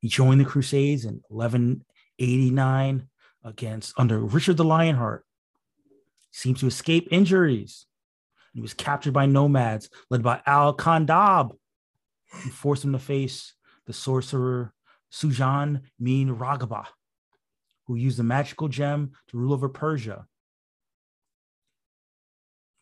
He 0.00 0.08
joined 0.08 0.40
the 0.40 0.44
Crusades 0.44 1.04
in 1.04 1.22
1189 1.28 3.08
against 3.44 3.94
under 3.96 4.18
Richard 4.18 4.56
the 4.56 4.64
Lionheart 4.64 5.25
seems 6.36 6.60
to 6.60 6.66
escape 6.66 7.08
injuries. 7.10 7.86
He 8.52 8.60
was 8.60 8.74
captured 8.74 9.12
by 9.12 9.26
nomads 9.26 9.88
led 10.10 10.22
by 10.22 10.42
Al 10.46 10.76
Khandab, 10.76 11.52
who 12.30 12.50
forced 12.50 12.84
him 12.84 12.92
to 12.92 12.98
face 12.98 13.54
the 13.86 13.92
sorcerer 13.92 14.74
Sujan 15.10 15.82
Min 15.98 16.36
Ragaba, 16.36 16.86
who 17.86 17.96
used 17.96 18.18
the 18.18 18.22
magical 18.22 18.68
gem 18.68 19.12
to 19.28 19.38
rule 19.38 19.54
over 19.54 19.68
Persia. 19.68 20.26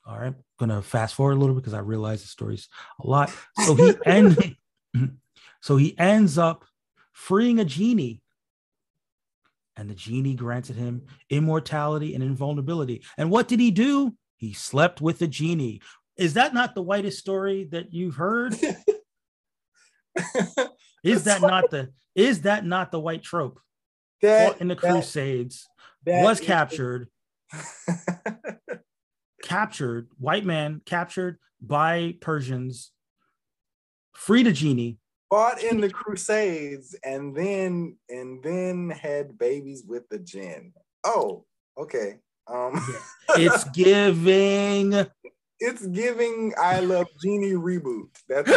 All 0.04 0.18
right, 0.18 0.34
gonna 0.58 0.82
fast 0.82 1.14
forward 1.14 1.32
a 1.32 1.36
little 1.36 1.54
bit 1.54 1.62
because 1.62 1.74
I 1.74 1.80
realize 1.80 2.22
the 2.22 2.28
story's 2.28 2.68
a 3.00 3.06
lot. 3.06 3.32
So 3.64 3.74
he 3.74 3.94
end, 4.06 4.56
so 5.60 5.76
he 5.76 5.96
ends 5.98 6.38
up 6.38 6.64
freeing 7.12 7.60
a 7.60 7.64
genie 7.64 8.20
and 9.76 9.90
the 9.90 9.94
genie 9.94 10.34
granted 10.34 10.76
him 10.76 11.02
immortality 11.30 12.14
and 12.14 12.22
invulnerability. 12.22 13.02
And 13.18 13.30
what 13.30 13.48
did 13.48 13.60
he 13.60 13.70
do? 13.70 14.14
He 14.36 14.52
slept 14.52 15.00
with 15.00 15.18
the 15.18 15.26
genie. 15.26 15.80
Is 16.16 16.34
that 16.34 16.54
not 16.54 16.74
the 16.74 16.82
whitest 16.82 17.18
story 17.18 17.68
that 17.72 17.92
you've 17.92 18.16
heard? 18.16 18.54
is 21.02 21.24
that 21.24 21.40
not 21.40 21.70
the 21.70 21.90
is 22.14 22.42
that 22.42 22.64
not 22.64 22.92
the 22.92 23.00
white 23.00 23.22
trope? 23.22 23.60
That, 24.22 24.60
in 24.60 24.68
the 24.68 24.76
Crusades 24.76 25.66
that, 26.04 26.22
was 26.22 26.40
captured. 26.40 27.08
captured, 29.42 30.08
white 30.18 30.44
man 30.44 30.80
captured 30.86 31.38
by 31.60 32.16
Persians, 32.20 32.92
freed 34.14 34.46
a 34.46 34.52
genie, 34.52 34.98
fought 35.34 35.60
in 35.64 35.80
the 35.80 35.90
Crusades 35.90 36.94
and 37.02 37.34
then 37.34 37.96
and 38.08 38.40
then 38.44 38.90
had 38.90 39.36
babies 39.36 39.82
with 39.84 40.08
the 40.08 40.18
jinn. 40.20 40.72
Oh, 41.02 41.44
okay. 41.76 42.18
Um 42.46 42.80
it's 43.30 43.64
giving 43.70 44.92
it's 45.58 45.86
giving 45.88 46.52
I 46.56 46.78
Love 46.80 47.08
Genie 47.20 47.54
reboot. 47.54 48.10
That's 48.28 48.48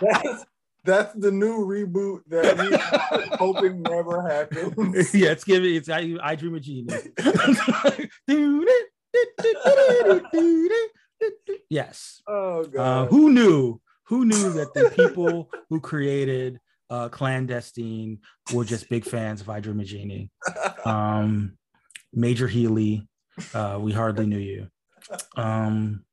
that's, 0.00 0.44
That's 0.84 1.14
the 1.14 1.30
new 1.30 1.64
reboot 1.64 2.20
that 2.28 2.58
we 2.58 3.36
hoping 3.38 3.82
never 3.82 4.28
happens. 4.28 5.14
yeah, 5.14 5.30
it's 5.30 5.44
giving 5.44 5.74
it's 5.74 5.88
I, 5.88 6.16
I 6.22 6.34
dream 6.34 6.54
of 6.56 6.60
genius. 6.62 7.08
yes. 11.70 12.20
Oh 12.26 12.60
Uh, 12.60 12.66
god. 12.66 13.08
who 13.10 13.30
knew? 13.30 13.80
Who 14.06 14.24
knew 14.24 14.52
that 14.52 14.74
the 14.74 14.92
people 14.94 15.50
who 15.70 15.80
created 15.80 16.60
uh, 16.90 17.08
clandestine 17.08 18.18
were 18.52 18.64
just 18.64 18.88
big 18.88 19.04
fans 19.04 19.40
of 19.40 19.48
I 19.48 19.60
Dream 19.60 19.80
of 19.80 19.86
Jeannie? 19.86 20.30
Um, 20.84 21.56
Major 22.12 22.48
Healy, 22.48 23.06
uh, 23.54 23.78
we 23.80 23.92
hardly 23.92 24.26
knew 24.26 24.38
you. 24.38 24.66
Um, 25.36 26.04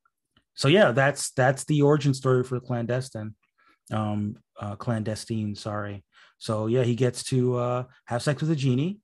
so 0.53 0.67
yeah, 0.67 0.91
that's 0.91 1.31
that's 1.31 1.65
the 1.65 1.81
origin 1.81 2.13
story 2.13 2.43
for 2.43 2.59
clandestine. 2.59 3.35
Um, 3.91 4.35
uh, 4.59 4.75
clandestine, 4.75 5.55
sorry. 5.55 6.03
So 6.37 6.67
yeah, 6.67 6.83
he 6.83 6.95
gets 6.95 7.23
to 7.25 7.57
uh, 7.57 7.83
have 8.05 8.21
sex 8.21 8.41
with 8.41 8.51
a 8.51 8.55
genie 8.55 8.99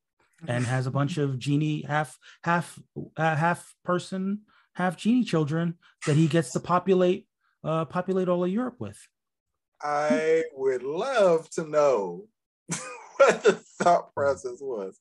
and 0.48 0.66
has 0.66 0.86
a 0.86 0.92
bunch 0.92 1.18
of 1.18 1.40
genie 1.40 1.82
half 1.88 2.18
half 2.44 2.78
uh, 3.18 3.36
half 3.36 3.74
person 3.84 4.42
half 4.76 4.98
genie 4.98 5.24
children 5.24 5.76
that 6.06 6.16
he 6.16 6.28
gets 6.28 6.52
to 6.52 6.60
populate 6.60 7.28
uh, 7.66 7.86
populate 7.86 8.30
all 8.30 8.44
of 8.44 8.50
Europe 8.52 8.76
with. 8.80 8.98
I 9.82 10.44
would 10.54 10.84
love 10.84 11.50
to 11.52 11.68
know 11.68 12.28
what 13.18 13.44
the 13.44 13.54
thought 13.82 14.14
process 14.14 14.60
was 14.62 14.98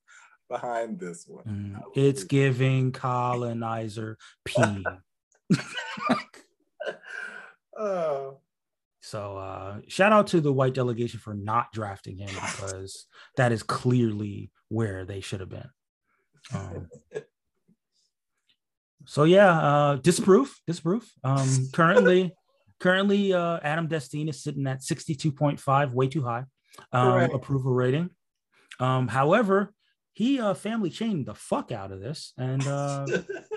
behind 0.49 0.99
this 0.99 1.25
one. 1.29 1.45
Mm, 1.45 1.83
It's 1.95 2.23
be- 2.23 2.29
giving 2.29 2.91
colonizer 2.93 4.19
P. 4.45 4.55
Oh, 7.77 8.39
So 9.01 9.37
uh, 9.37 9.81
shout 9.89 10.13
out 10.13 10.29
to 10.29 10.41
the 10.41 10.53
white 10.53 10.75
delegation 10.75 11.19
for 11.21 11.35
not 11.35 11.73
drafting 11.73 12.19
him 12.19 12.29
because 12.29 13.07
that 13.37 13.53
is 13.53 13.63
clearly 13.63 14.51
where 14.69 15.05
they 15.05 15.21
should 15.21 15.41
have 15.41 15.49
been. 15.49 15.69
Um, 16.55 16.89
so 19.07 19.25
yeah, 19.25 19.51
uh, 19.61 19.97
disproof, 19.97 20.61
disproof. 20.67 21.11
Um, 21.25 21.69
currently, 21.73 22.33
currently, 22.85 23.33
uh, 23.33 23.59
Adam 23.63 23.89
Destine 23.89 24.29
is 24.29 24.43
sitting 24.43 24.67
at 24.67 24.83
sixty-two 24.83 25.33
point 25.33 25.59
five, 25.59 25.95
way 25.95 26.07
too 26.07 26.23
high 26.23 26.45
um, 26.93 27.13
Correct. 27.13 27.35
approval 27.35 27.73
rating. 27.73 28.11
Um, 28.79 29.09
however, 29.09 29.73
he 30.13 30.39
uh, 30.39 30.53
family 30.53 30.91
chained 30.91 31.25
the 31.27 31.35
fuck 31.35 31.73
out 31.73 31.93
of 31.93 32.01
this, 32.01 32.35
and 32.37 32.65
uh, 32.67 33.07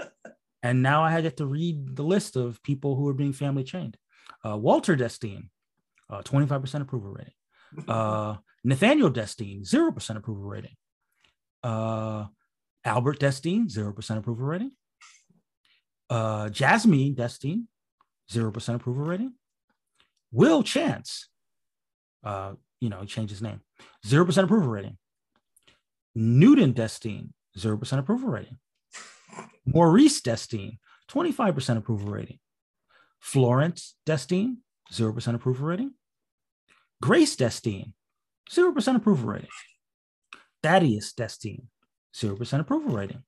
and 0.63 0.81
now 0.81 1.03
I 1.03 1.19
get 1.21 1.37
to 1.37 1.45
read 1.45 1.97
the 1.97 2.03
list 2.03 2.37
of 2.37 2.63
people 2.63 2.95
who 2.95 3.07
are 3.09 3.13
being 3.13 3.33
family 3.33 3.65
chained. 3.65 3.97
Uh, 4.45 4.55
Walter 4.55 4.95
Destine, 4.95 5.49
uh, 6.09 6.21
25% 6.21 6.81
approval 6.81 7.11
rating. 7.11 7.33
Uh, 7.85 8.37
Nathaniel 8.63 9.09
Destine, 9.09 9.61
0% 9.61 10.15
approval 10.15 10.45
rating. 10.45 10.75
Uh, 11.61 12.27
Albert 12.85 13.19
Destine, 13.19 13.67
0% 13.67 14.17
approval 14.17 14.45
rating. 14.45 14.71
Uh, 16.09 16.47
Jasmine 16.47 17.13
Destine, 17.13 17.67
0% 18.31 18.75
approval 18.75 19.05
rating. 19.05 19.33
Will 20.31 20.63
Chance, 20.63 21.29
uh, 22.23 22.53
you 22.79 22.89
know, 22.89 23.01
he 23.01 23.07
changed 23.07 23.31
his 23.31 23.41
name, 23.41 23.61
0% 24.05 24.43
approval 24.43 24.69
rating. 24.69 24.97
Newton 26.15 26.73
Destine, 26.73 27.33
0% 27.57 27.99
approval 27.99 28.29
rating. 28.29 28.57
Maurice 29.65 30.21
Destine, 30.21 30.79
25% 31.09 31.77
approval 31.77 32.11
rating. 32.11 32.39
Florence 33.19 33.95
Destine, 34.05 34.57
0% 34.91 35.35
approval 35.35 35.67
rating. 35.67 35.93
Grace 37.01 37.35
Destine, 37.35 37.93
0% 38.51 38.95
approval 38.95 39.29
rating. 39.29 39.49
Thaddeus 40.63 41.13
Destine, 41.13 41.67
0% 42.15 42.59
approval 42.59 42.95
rating. 42.95 43.23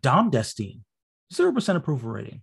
Dom 0.00 0.30
Destine, 0.30 0.84
0% 1.32 1.76
approval 1.76 2.10
rating. 2.10 2.42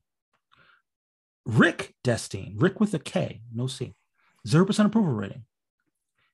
Rick 1.45 1.95
Destine, 2.03 2.55
Rick 2.57 2.79
with 2.79 2.93
a 2.93 2.99
K, 2.99 3.41
no 3.53 3.67
C, 3.67 3.95
0% 4.47 4.85
approval 4.85 5.13
rating. 5.13 5.45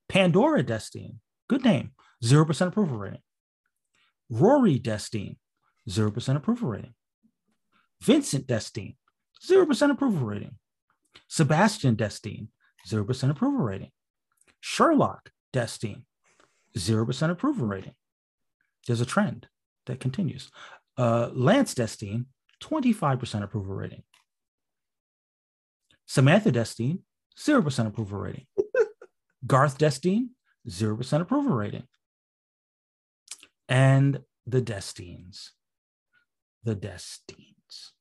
Pandora 0.10 0.64
Destine, 0.64 1.20
good 1.48 1.64
name, 1.64 1.92
0% 2.24 2.68
approval 2.68 2.98
rating. 2.98 3.22
Rory 4.30 4.80
Destine, 4.80 5.38
0% 5.90 6.36
approval 6.36 6.70
rating. 6.70 6.94
Vincent 8.02 8.48
Destine, 8.48 8.96
0% 9.46 9.92
approval 9.92 10.28
rating. 10.28 10.56
Sebastian 11.28 11.96
Destine, 11.96 12.50
0% 12.88 13.30
approval 13.30 13.64
rating. 13.64 13.92
Sherlock 14.60 15.32
Destine, 15.54 16.06
0% 16.78 17.30
approval 17.30 17.68
rating. 17.68 17.94
There's 18.86 19.02
a 19.02 19.06
trend 19.06 19.48
that 19.86 20.00
continues. 20.00 20.50
Uh, 20.98 21.30
Lance 21.34 21.74
Destine, 21.74 22.28
25% 22.62 23.44
approval 23.44 23.76
rating. 23.76 24.04
Samantha 26.08 26.52
Destine, 26.52 27.00
0% 27.38 27.88
approval 27.88 28.18
rating. 28.18 28.48
Garth 29.48 29.78
Destine, 29.78 30.32
0% 30.68 31.22
approval 31.22 31.56
rating. 31.56 31.84
And 33.70 34.22
the 34.46 34.62
Destines. 34.62 35.52
The 36.64 36.76
Destines. 36.76 37.92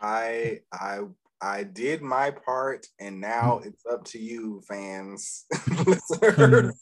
I 0.00 0.60
I 0.72 1.00
I 1.40 1.62
did 1.62 2.02
my 2.02 2.30
part, 2.30 2.86
and 2.98 3.20
now 3.20 3.60
it's 3.64 3.84
up 3.90 4.04
to 4.06 4.18
you, 4.18 4.62
fans. 4.68 5.44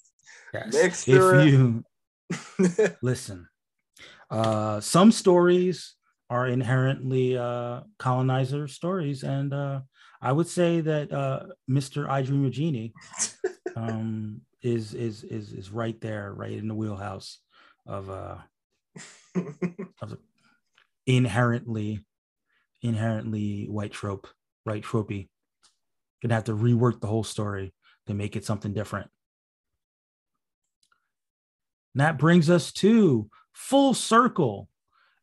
Yes. 0.54 0.74
Next 0.74 1.08
if 1.08 1.46
you 1.46 1.82
listen, 3.02 3.48
uh, 4.30 4.80
some 4.80 5.10
stories 5.10 5.94
are 6.28 6.46
inherently 6.46 7.38
uh, 7.38 7.80
colonizer 7.98 8.68
stories, 8.68 9.22
and 9.22 9.54
uh, 9.54 9.80
I 10.22 10.30
would 10.30 10.46
say 10.46 10.80
that 10.80 11.12
uh, 11.12 11.46
Mr. 11.68 12.08
I 12.08 12.22
Dream 12.22 12.44
of 12.46 12.52
Jeannie 12.52 12.94
um, 13.74 14.42
is 14.62 14.94
is 14.94 15.24
is 15.24 15.52
is 15.52 15.70
right 15.70 16.00
there, 16.00 16.32
right 16.32 16.52
in 16.52 16.68
the 16.68 16.74
wheelhouse 16.74 17.40
of 17.86 18.08
uh, 18.08 18.36
of 20.00 20.16
inherently 21.06 22.06
inherently 22.82 23.66
white 23.68 23.92
trope, 23.92 24.28
right 24.64 24.82
tropey. 24.82 25.28
Gonna 26.22 26.34
have 26.34 26.44
to 26.44 26.54
rework 26.56 27.00
the 27.00 27.08
whole 27.08 27.24
story 27.24 27.74
to 28.06 28.14
make 28.14 28.36
it 28.36 28.44
something 28.44 28.72
different. 28.72 29.10
And 31.94 32.00
that 32.00 32.16
brings 32.18 32.48
us 32.48 32.72
to 32.74 33.28
full 33.52 33.92
circle. 33.92 34.68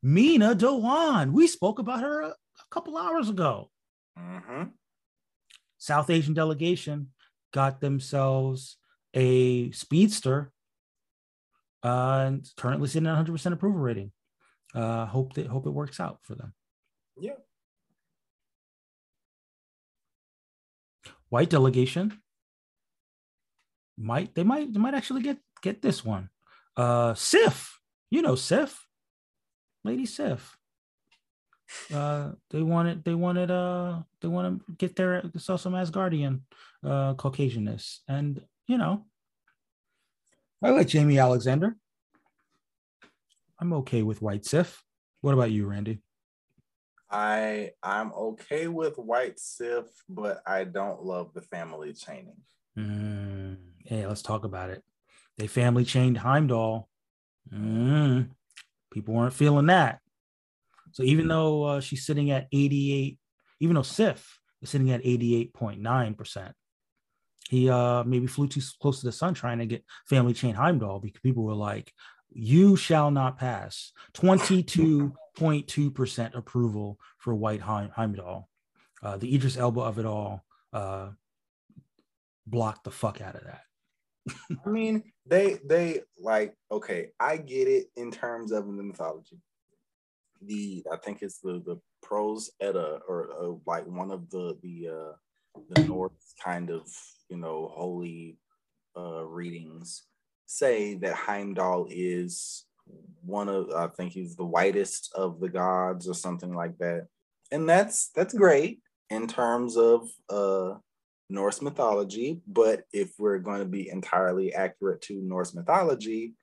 Meena 0.03 0.55
Dhawan. 0.55 1.31
We 1.31 1.47
spoke 1.47 1.79
about 1.79 2.01
her 2.01 2.21
a, 2.21 2.27
a 2.27 2.35
couple 2.69 2.97
hours 2.97 3.29
ago. 3.29 3.69
Mhm. 4.17 4.71
South 5.79 6.09
Asian 6.09 6.33
delegation 6.33 7.07
got 7.53 7.81
themselves 7.81 8.77
a 9.13 9.71
speedster 9.71 10.51
uh, 11.83 12.25
and 12.27 12.47
currently 12.57 12.87
sitting 12.87 13.07
at 13.07 13.25
100% 13.25 13.53
approval 13.53 13.79
rating. 13.79 14.11
Uh, 14.75 15.05
hope 15.05 15.33
that 15.33 15.47
hope 15.47 15.65
it 15.65 15.71
works 15.71 15.99
out 15.99 16.19
for 16.21 16.35
them. 16.35 16.53
Yeah. 17.19 17.33
White 21.29 21.49
delegation 21.49 22.19
might 23.97 24.35
they 24.35 24.43
might 24.43 24.71
they 24.71 24.79
might 24.79 24.93
actually 24.93 25.23
get 25.23 25.37
get 25.61 25.81
this 25.81 26.05
one. 26.05 26.29
Uh, 26.77 27.15
Sif, 27.15 27.79
you 28.11 28.21
know 28.21 28.35
Sif, 28.35 28.85
Lady 29.83 30.05
Sif. 30.05 30.58
Uh, 31.93 32.31
they 32.49 32.61
wanted 32.61 33.03
they 33.03 33.13
wanted 33.13 33.51
uh 33.51 33.99
they 34.21 34.27
want 34.27 34.59
to 34.65 34.75
get 34.75 34.95
their 34.95 35.23
saw 35.37 35.55
some 35.55 35.73
Asgardian 35.73 36.41
uh 36.83 37.13
Caucasianness, 37.13 37.99
and 38.07 38.41
you 38.67 38.77
know, 38.77 39.05
I 40.63 40.71
like 40.71 40.87
Jaimie 40.87 41.21
Alexander. 41.21 41.75
I'm 43.59 43.73
okay 43.73 44.03
with 44.03 44.21
White 44.21 44.45
Sif. 44.45 44.83
What 45.21 45.33
about 45.33 45.51
you, 45.51 45.65
Randy? 45.65 46.01
I 47.11 47.71
I'm 47.81 48.13
okay 48.13 48.67
with 48.67 48.97
White 48.97 49.39
Sif, 49.39 49.85
but 50.07 50.41
I 50.45 50.63
don't 50.63 51.03
love 51.03 51.33
the 51.33 51.41
family 51.41 51.93
chaining. 51.93 52.37
Mm, 52.77 53.57
hey, 53.85 54.05
let's 54.05 54.21
talk 54.21 54.43
about 54.43 54.69
it. 54.69 54.83
They 55.37 55.47
family 55.47 55.85
chained 55.85 56.17
Heimdall. 56.17 56.87
Mm, 57.51 58.29
people 58.91 59.13
weren't 59.13 59.33
feeling 59.33 59.67
that. 59.67 59.99
So 60.91 61.03
even 61.03 61.27
though 61.27 61.63
uh, 61.63 61.81
she's 61.81 62.05
sitting 62.05 62.31
at 62.31 62.47
88, 62.51 63.17
even 63.59 63.75
though 63.75 63.81
Sif 63.81 64.39
is 64.61 64.69
sitting 64.69 64.91
at 64.91 65.03
88.9%, 65.03 66.53
he 67.49 67.69
uh, 67.69 68.03
maybe 68.03 68.27
flew 68.27 68.47
too 68.47 68.61
close 68.79 68.99
to 68.99 69.07
the 69.07 69.11
sun 69.11 69.33
trying 69.33 69.57
to 69.59 69.65
get 69.65 69.83
family 70.07 70.33
chain 70.33 70.53
Heimdall 70.53 70.99
because 70.99 71.19
people 71.21 71.43
were 71.43 71.55
like, 71.55 71.91
you 72.31 72.75
shall 72.75 73.09
not 73.09 73.39
pass 73.39 73.91
22.2% 74.13 76.35
approval 76.35 76.99
for 77.17 77.33
White 77.33 77.61
Heim- 77.61 77.89
Heimdall. 77.89 78.47
Uh, 79.01 79.17
the 79.17 79.33
Idris 79.33 79.57
Elba 79.57 79.81
of 79.81 79.97
it 79.97 80.05
all 80.05 80.43
uh, 80.73 81.09
blocked 82.45 82.83
the 82.83 82.91
fuck 82.91 83.19
out 83.21 83.33
of 83.35 83.45
that. 83.45 83.61
I 84.65 84.69
mean, 84.69 85.11
they 85.25 85.59
they 85.65 86.01
like 86.19 86.53
okay, 86.71 87.09
I 87.19 87.37
get 87.37 87.67
it 87.67 87.87
in 87.95 88.11
terms 88.11 88.51
of 88.51 88.67
the 88.67 88.83
mythology. 88.83 89.39
The 90.41 90.83
I 90.91 90.97
think 90.97 91.21
it's 91.21 91.39
the 91.39 91.61
the 91.65 91.79
prose 92.01 92.51
edda 92.61 92.99
or 93.07 93.29
uh, 93.39 93.55
like 93.65 93.85
one 93.85 94.11
of 94.11 94.29
the 94.29 94.57
the 94.63 94.87
uh 94.87 95.61
the 95.71 95.83
Norse 95.83 96.33
kind 96.43 96.69
of 96.69 96.87
you 97.29 97.37
know 97.37 97.71
holy 97.73 98.37
uh 98.97 99.23
readings 99.25 100.03
say 100.45 100.95
that 100.95 101.13
Heimdall 101.13 101.87
is 101.89 102.65
one 103.21 103.49
of 103.49 103.69
I 103.71 103.87
think 103.87 104.13
he's 104.13 104.35
the 104.35 104.45
whitest 104.45 105.11
of 105.15 105.39
the 105.39 105.49
gods 105.49 106.07
or 106.07 106.13
something 106.13 106.53
like 106.53 106.77
that. 106.79 107.07
And 107.51 107.67
that's 107.67 108.09
that's 108.15 108.33
great 108.33 108.79
in 109.09 109.27
terms 109.27 109.77
of 109.77 110.09
uh 110.29 110.75
Norse 111.29 111.61
mythology, 111.61 112.41
but 112.47 112.83
if 112.91 113.11
we're 113.19 113.37
going 113.37 113.59
to 113.59 113.65
be 113.65 113.89
entirely 113.89 114.53
accurate 114.53 115.01
to 115.03 115.21
Norse 115.21 115.53
mythology, 115.53 116.33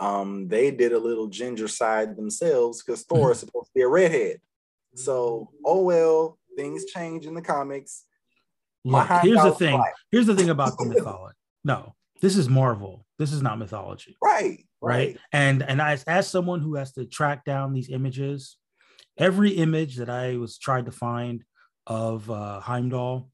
um, 0.00 0.48
they 0.48 0.70
did 0.70 0.92
a 0.92 0.98
little 0.98 1.26
ginger 1.26 1.68
side 1.68 2.16
themselves 2.16 2.82
because 2.82 3.02
Thor 3.02 3.32
is 3.32 3.38
supposed 3.38 3.66
to 3.66 3.72
be 3.74 3.82
a 3.82 3.88
redhead. 3.88 4.40
So, 4.94 5.50
oh 5.64 5.82
well, 5.82 6.38
things 6.56 6.86
change 6.86 7.26
in 7.26 7.34
the 7.34 7.42
comics. 7.42 8.04
Look, 8.84 9.06
here's 9.22 9.42
the 9.42 9.52
thing. 9.52 9.82
Here's 10.10 10.26
the 10.26 10.34
thing 10.34 10.50
about 10.50 10.76
the 10.78 10.86
mythology. 10.94 11.36
No, 11.64 11.94
this 12.22 12.36
is 12.36 12.48
Marvel. 12.48 13.06
This 13.18 13.32
is 13.32 13.42
not 13.42 13.58
mythology. 13.58 14.16
Right. 14.24 14.64
Right. 14.80 14.96
right? 14.96 15.18
And 15.32 15.62
and 15.62 15.80
as 15.80 16.02
as 16.04 16.26
someone 16.26 16.60
who 16.60 16.76
has 16.76 16.92
to 16.92 17.04
track 17.04 17.44
down 17.44 17.74
these 17.74 17.90
images, 17.90 18.56
every 19.18 19.50
image 19.50 19.96
that 19.96 20.08
I 20.08 20.38
was 20.38 20.58
tried 20.58 20.86
to 20.86 20.92
find 20.92 21.44
of 21.86 22.30
uh, 22.30 22.60
Heimdall 22.60 23.30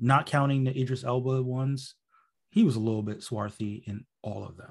not 0.00 0.26
counting 0.26 0.64
the 0.64 0.80
Idris 0.80 1.04
Elba 1.04 1.42
ones, 1.42 1.94
he 2.50 2.64
was 2.64 2.76
a 2.76 2.80
little 2.80 3.02
bit 3.02 3.22
swarthy 3.22 3.82
in 3.86 4.06
all 4.22 4.44
of 4.44 4.56
them. 4.56 4.70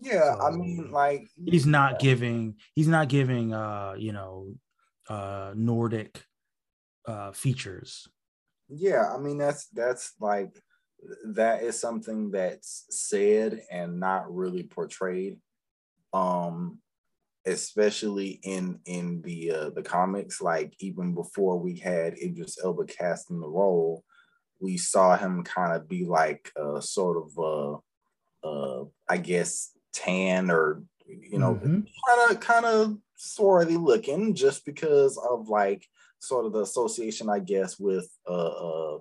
Yeah, 0.00 0.34
so, 0.34 0.40
I 0.40 0.50
mean, 0.50 0.90
like 0.90 1.28
he's 1.44 1.66
not 1.66 1.92
yeah. 1.92 2.10
giving 2.10 2.54
he's 2.74 2.88
not 2.88 3.08
giving 3.08 3.52
uh 3.52 3.94
you 3.98 4.12
know 4.12 4.54
uh 5.08 5.52
Nordic 5.56 6.22
uh 7.06 7.32
features. 7.32 8.08
Yeah, 8.68 9.12
I 9.12 9.18
mean 9.18 9.38
that's 9.38 9.66
that's 9.68 10.12
like 10.20 10.50
that 11.24 11.62
is 11.62 11.80
something 11.80 12.30
that's 12.30 12.86
said 12.90 13.62
and 13.70 13.98
not 13.98 14.32
really 14.32 14.62
portrayed. 14.62 15.38
Um 16.12 16.78
especially 17.46 18.40
in 18.42 18.78
in 18.84 19.22
the 19.22 19.50
uh, 19.50 19.70
the 19.70 19.82
comics 19.82 20.40
like 20.40 20.74
even 20.80 21.14
before 21.14 21.58
we 21.58 21.76
had 21.76 22.18
Idris 22.18 22.58
Elba 22.62 22.84
cast 22.84 23.30
in 23.30 23.40
the 23.40 23.48
role 23.48 24.04
we 24.60 24.76
saw 24.76 25.16
him 25.16 25.42
kind 25.44 25.72
of 25.72 25.88
be 25.88 26.04
like 26.04 26.50
a 26.56 26.82
sort 26.82 27.16
of 27.16 27.38
uh 27.38 28.46
uh 28.46 28.84
I 29.08 29.16
guess 29.18 29.70
tan 29.92 30.50
or 30.50 30.82
you 31.06 31.38
know 31.38 31.54
kind 31.56 32.30
of 32.30 32.40
kind 32.40 32.66
of 32.66 32.98
swarthy 33.16 33.76
looking 33.76 34.34
just 34.34 34.64
because 34.64 35.18
of 35.18 35.48
like 35.48 35.86
sort 36.20 36.46
of 36.46 36.52
the 36.52 36.60
association 36.60 37.28
I 37.28 37.38
guess 37.40 37.78
with 37.78 38.08
uh, 38.28 38.32
uh 38.32 38.98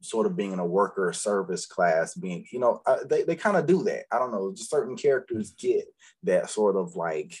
sort 0.00 0.26
of 0.26 0.36
being 0.36 0.52
in 0.52 0.58
a 0.58 0.66
worker 0.66 1.12
service 1.12 1.66
class 1.66 2.14
being 2.14 2.44
you 2.52 2.58
know 2.58 2.82
uh, 2.86 2.98
they, 3.08 3.22
they 3.22 3.36
kind 3.36 3.56
of 3.56 3.66
do 3.66 3.82
that. 3.84 4.04
I 4.10 4.18
don't 4.18 4.32
know 4.32 4.52
just 4.52 4.70
certain 4.70 4.96
characters 4.96 5.50
get 5.50 5.84
that 6.24 6.50
sort 6.50 6.76
of 6.76 6.96
like 6.96 7.34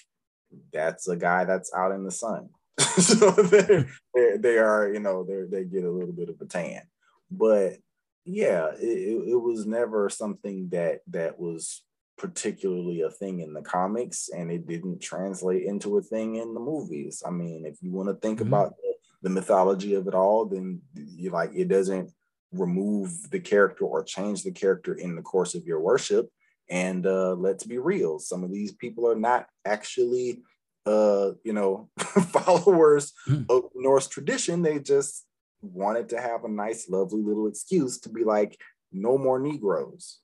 that's 0.72 1.08
a 1.08 1.16
guy 1.16 1.44
that's 1.44 1.72
out 1.74 1.92
in 1.92 2.04
the 2.04 2.10
sun. 2.10 2.50
So 2.98 3.30
they're, 3.30 3.88
they're, 4.14 4.38
they 4.38 4.58
are 4.58 4.92
you 4.92 5.00
know 5.00 5.24
they 5.24 5.42
they 5.50 5.64
get 5.64 5.84
a 5.84 5.90
little 5.90 6.12
bit 6.12 6.28
of 6.28 6.40
a 6.40 6.46
tan. 6.46 6.82
But 7.30 7.78
yeah, 8.24 8.70
it, 8.78 9.28
it 9.28 9.40
was 9.40 9.66
never 9.66 10.08
something 10.08 10.68
that 10.70 11.00
that 11.08 11.38
was 11.38 11.82
particularly 12.18 13.02
a 13.02 13.10
thing 13.10 13.40
in 13.40 13.52
the 13.52 13.62
comics 13.62 14.28
and 14.28 14.50
it 14.50 14.66
didn't 14.66 15.00
translate 15.00 15.64
into 15.64 15.96
a 15.96 16.02
thing 16.02 16.36
in 16.36 16.52
the 16.52 16.60
movies. 16.60 17.22
I 17.26 17.30
mean, 17.30 17.64
if 17.64 17.78
you 17.80 17.92
want 17.92 18.08
to 18.08 18.14
think 18.14 18.40
mm-hmm. 18.40 18.48
about 18.48 18.76
the, 18.76 18.94
the, 19.22 19.30
mythology 19.30 19.94
of 19.94 20.08
it 20.08 20.14
all, 20.14 20.44
then 20.44 20.80
you 20.94 21.30
like 21.30 21.52
it 21.54 21.68
doesn't 21.68 22.10
remove 22.52 23.30
the 23.30 23.40
character 23.40 23.84
or 23.84 24.02
change 24.02 24.42
the 24.42 24.52
character 24.52 24.94
in 24.94 25.16
the 25.16 25.22
course 25.22 25.54
of 25.54 25.64
your 25.64 25.80
worship. 25.80 26.28
And 26.68 27.06
uh, 27.06 27.34
let's 27.34 27.64
be 27.64 27.78
real, 27.78 28.18
some 28.18 28.44
of 28.44 28.52
these 28.52 28.72
people 28.72 29.10
are 29.10 29.16
not 29.16 29.46
actually 29.64 30.42
uh, 30.88 31.32
you 31.44 31.52
know, 31.52 31.88
followers 31.98 33.12
mm. 33.28 33.44
of 33.50 33.70
Norse 33.74 34.08
tradition. 34.08 34.62
They 34.62 34.78
just 34.78 35.26
wanted 35.60 36.08
to 36.10 36.20
have 36.20 36.44
a 36.44 36.48
nice, 36.48 36.88
lovely 36.88 37.22
little 37.22 37.46
excuse 37.46 37.98
to 38.00 38.08
be 38.08 38.24
like, 38.24 38.58
no 38.90 39.18
more 39.18 39.38
Negroes. 39.38 40.20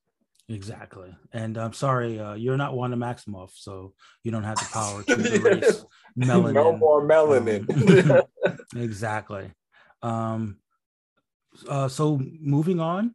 Exactly. 0.48 1.16
And 1.32 1.56
I'm 1.56 1.72
sorry, 1.72 2.20
uh, 2.20 2.34
you're 2.34 2.56
not 2.56 2.76
Wanda 2.76 2.96
Maximoff, 2.96 3.50
so 3.54 3.94
you 4.22 4.30
don't 4.30 4.44
have 4.44 4.58
the 4.58 4.68
power 4.72 5.02
to 5.02 5.34
erase 5.34 5.84
melanin. 6.18 6.54
No 6.54 6.76
more 6.76 7.02
melanin. 7.06 8.10
Um, 8.10 8.56
exactly. 8.76 9.50
Um, 10.02 10.58
uh, 11.68 11.88
so 11.88 12.20
moving 12.40 12.78
on, 12.78 13.14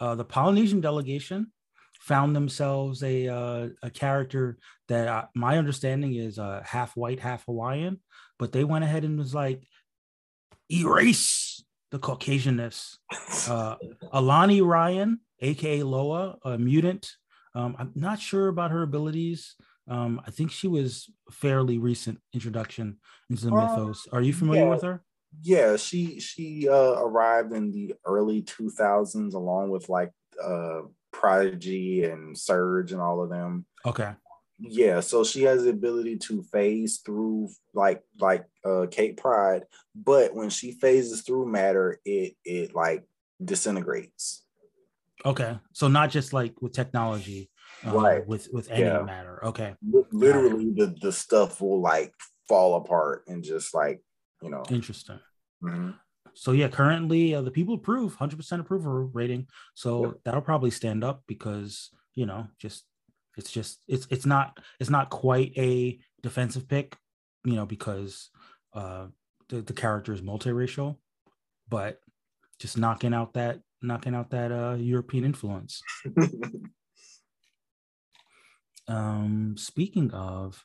uh, 0.00 0.16
the 0.16 0.24
Polynesian 0.24 0.82
delegation 0.82 1.52
found 2.00 2.36
themselves 2.36 3.02
a 3.02 3.28
uh, 3.28 3.68
a 3.82 3.90
character 3.90 4.58
that 4.88 5.08
uh, 5.08 5.24
my 5.34 5.56
understanding 5.56 6.14
is 6.14 6.38
uh, 6.38 6.62
half 6.64 6.94
white, 6.94 7.20
half 7.20 7.46
Hawaiian, 7.46 8.00
but 8.38 8.52
they 8.52 8.64
went 8.64 8.84
ahead 8.84 9.04
and 9.04 9.18
was 9.18 9.34
like, 9.34 9.62
erase 10.70 11.64
the 11.90 11.98
Caucasianness. 11.98 12.98
Uh, 13.48 13.76
Alani 14.12 14.60
Ryan, 14.60 15.20
aka 15.40 15.82
Loa, 15.82 16.36
a 16.44 16.58
mutant. 16.58 17.10
Um, 17.54 17.76
I'm 17.78 17.92
not 17.94 18.20
sure 18.20 18.48
about 18.48 18.70
her 18.70 18.82
abilities. 18.82 19.54
Um, 19.88 20.20
I 20.26 20.30
think 20.30 20.50
she 20.50 20.68
was 20.68 21.10
fairly 21.30 21.78
recent 21.78 22.18
introduction 22.34 22.98
into 23.30 23.46
the 23.46 23.52
uh, 23.52 23.60
mythos. 23.60 24.06
Are 24.12 24.20
you 24.20 24.32
familiar 24.32 24.64
yeah, 24.64 24.70
with 24.70 24.82
her? 24.82 25.02
Yeah, 25.42 25.76
she 25.76 26.20
she 26.20 26.68
uh, 26.68 26.94
arrived 26.98 27.52
in 27.52 27.70
the 27.70 27.94
early 28.04 28.42
2000s 28.42 29.34
along 29.34 29.70
with 29.70 29.88
like 29.88 30.12
uh, 30.42 30.82
Prodigy 31.12 32.04
and 32.04 32.36
Surge 32.36 32.92
and 32.92 33.00
all 33.00 33.22
of 33.22 33.30
them. 33.30 33.64
Okay 33.84 34.12
yeah 34.58 35.00
so 35.00 35.22
she 35.22 35.42
has 35.42 35.64
the 35.64 35.70
ability 35.70 36.16
to 36.16 36.42
phase 36.44 36.98
through 37.04 37.48
like 37.74 38.02
like 38.18 38.46
uh 38.64 38.86
Kate 38.90 39.16
Pryde 39.16 39.64
but 39.94 40.34
when 40.34 40.48
she 40.48 40.72
phases 40.72 41.22
through 41.22 41.46
matter 41.46 42.00
it 42.04 42.34
it 42.44 42.74
like 42.74 43.04
disintegrates 43.44 44.44
okay 45.26 45.58
so 45.72 45.88
not 45.88 46.10
just 46.10 46.32
like 46.32 46.54
with 46.62 46.72
technology 46.72 47.50
uh, 47.86 47.92
right 47.92 48.26
with 48.26 48.48
with 48.52 48.70
any 48.70 48.84
yeah. 48.84 49.02
matter 49.02 49.44
okay 49.44 49.74
literally 50.12 50.72
the 50.74 50.94
the 51.02 51.12
stuff 51.12 51.60
will 51.60 51.80
like 51.80 52.12
fall 52.48 52.76
apart 52.76 53.24
and 53.26 53.42
just 53.42 53.74
like 53.74 54.00
you 54.40 54.50
know 54.50 54.62
interesting 54.70 55.18
mm-hmm. 55.62 55.90
so 56.32 56.52
yeah 56.52 56.68
currently 56.68 57.34
uh, 57.34 57.42
the 57.42 57.50
people 57.50 57.74
approve 57.74 58.16
100% 58.16 58.60
approval 58.60 59.10
rating 59.12 59.46
so 59.74 60.06
yep. 60.06 60.14
that'll 60.24 60.40
probably 60.40 60.70
stand 60.70 61.04
up 61.04 61.22
because 61.26 61.90
you 62.14 62.24
know 62.24 62.46
just 62.58 62.84
it's 63.36 63.50
just 63.50 63.82
it's 63.86 64.06
it's 64.10 64.26
not 64.26 64.58
it's 64.80 64.90
not 64.90 65.10
quite 65.10 65.52
a 65.56 65.98
defensive 66.22 66.68
pick, 66.68 66.96
you 67.44 67.54
know, 67.54 67.66
because 67.66 68.30
uh 68.72 69.06
the, 69.48 69.62
the 69.62 69.72
character 69.72 70.12
is 70.12 70.22
multiracial, 70.22 70.96
but 71.68 72.00
just 72.58 72.78
knocking 72.78 73.14
out 73.14 73.34
that 73.34 73.60
knocking 73.82 74.14
out 74.14 74.30
that 74.30 74.52
uh 74.52 74.76
European 74.78 75.24
influence. 75.24 75.82
um 78.88 79.54
speaking 79.56 80.10
of 80.12 80.64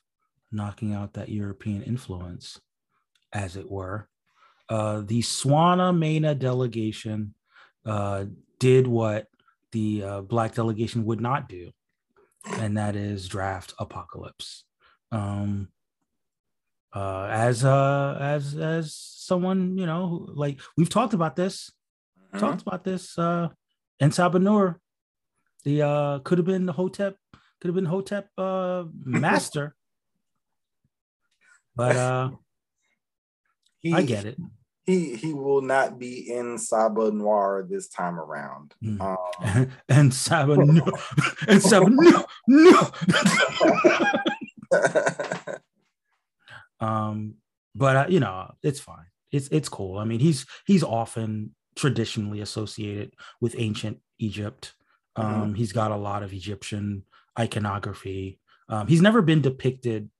knocking 0.50 0.94
out 0.94 1.14
that 1.14 1.28
European 1.28 1.82
influence, 1.82 2.60
as 3.32 3.56
it 3.56 3.70
were, 3.70 4.08
uh 4.68 5.02
the 5.04 5.22
SWANA 5.22 5.92
MENA 5.92 6.34
delegation 6.34 7.34
uh 7.84 8.24
did 8.58 8.86
what 8.86 9.26
the 9.72 10.02
uh, 10.02 10.20
black 10.20 10.54
delegation 10.54 11.04
would 11.06 11.20
not 11.20 11.48
do 11.48 11.72
and 12.44 12.76
that 12.76 12.96
is 12.96 13.28
draft 13.28 13.74
apocalypse. 13.78 14.64
Um, 15.10 15.68
uh, 16.92 17.28
as 17.30 17.64
uh, 17.64 18.18
as 18.20 18.54
as 18.54 18.94
someone 18.94 19.78
you 19.78 19.86
know, 19.86 20.28
like 20.34 20.60
we've 20.76 20.88
talked 20.88 21.14
about 21.14 21.36
this, 21.36 21.70
mm-hmm. 22.32 22.38
talked 22.38 22.62
about 22.62 22.84
this. 22.84 23.18
Uh, 23.18 23.48
in 24.00 24.10
Sabah 24.10 24.40
Nur, 24.40 24.80
the 25.64 25.82
uh, 25.82 26.18
could 26.20 26.38
have 26.38 26.46
been 26.46 26.66
the 26.66 26.72
Hotep, 26.72 27.16
could 27.60 27.68
have 27.68 27.74
been 27.74 27.86
Hotep 27.86 28.28
uh, 28.38 28.84
master, 29.04 29.74
but 31.76 31.96
uh, 31.96 32.30
he, 33.80 33.92
I 33.92 34.02
get 34.02 34.24
it 34.24 34.38
he 34.84 35.14
he 35.14 35.32
will 35.32 35.62
not 35.62 35.98
be 35.98 36.30
in 36.30 36.58
Saba 36.58 37.10
Noir 37.10 37.66
this 37.68 37.88
time 37.88 38.18
around. 38.18 38.74
Mm. 38.82 39.00
Um, 39.00 39.70
and 39.88 40.12
Saba 40.12 40.56
no, 40.56 40.84
and 41.48 41.62
Saba 41.62 41.88
no, 41.88 42.24
no. 42.48 42.90
um, 46.80 47.34
but 47.74 47.96
uh, 47.96 48.06
you 48.08 48.20
know, 48.20 48.52
it's 48.62 48.80
fine. 48.80 49.06
It's 49.30 49.48
it's 49.48 49.68
cool. 49.68 49.98
I 49.98 50.04
mean, 50.04 50.20
he's 50.20 50.46
he's 50.66 50.82
often 50.82 51.54
traditionally 51.76 52.40
associated 52.40 53.14
with 53.40 53.54
ancient 53.58 53.98
Egypt. 54.18 54.74
Um, 55.16 55.26
mm-hmm. 55.26 55.54
He's 55.54 55.72
got 55.72 55.90
a 55.90 55.96
lot 55.96 56.22
of 56.22 56.32
Egyptian 56.32 57.04
iconography. 57.38 58.38
Um, 58.68 58.86
he's 58.86 59.02
never 59.02 59.22
been 59.22 59.42
depicted 59.42 60.10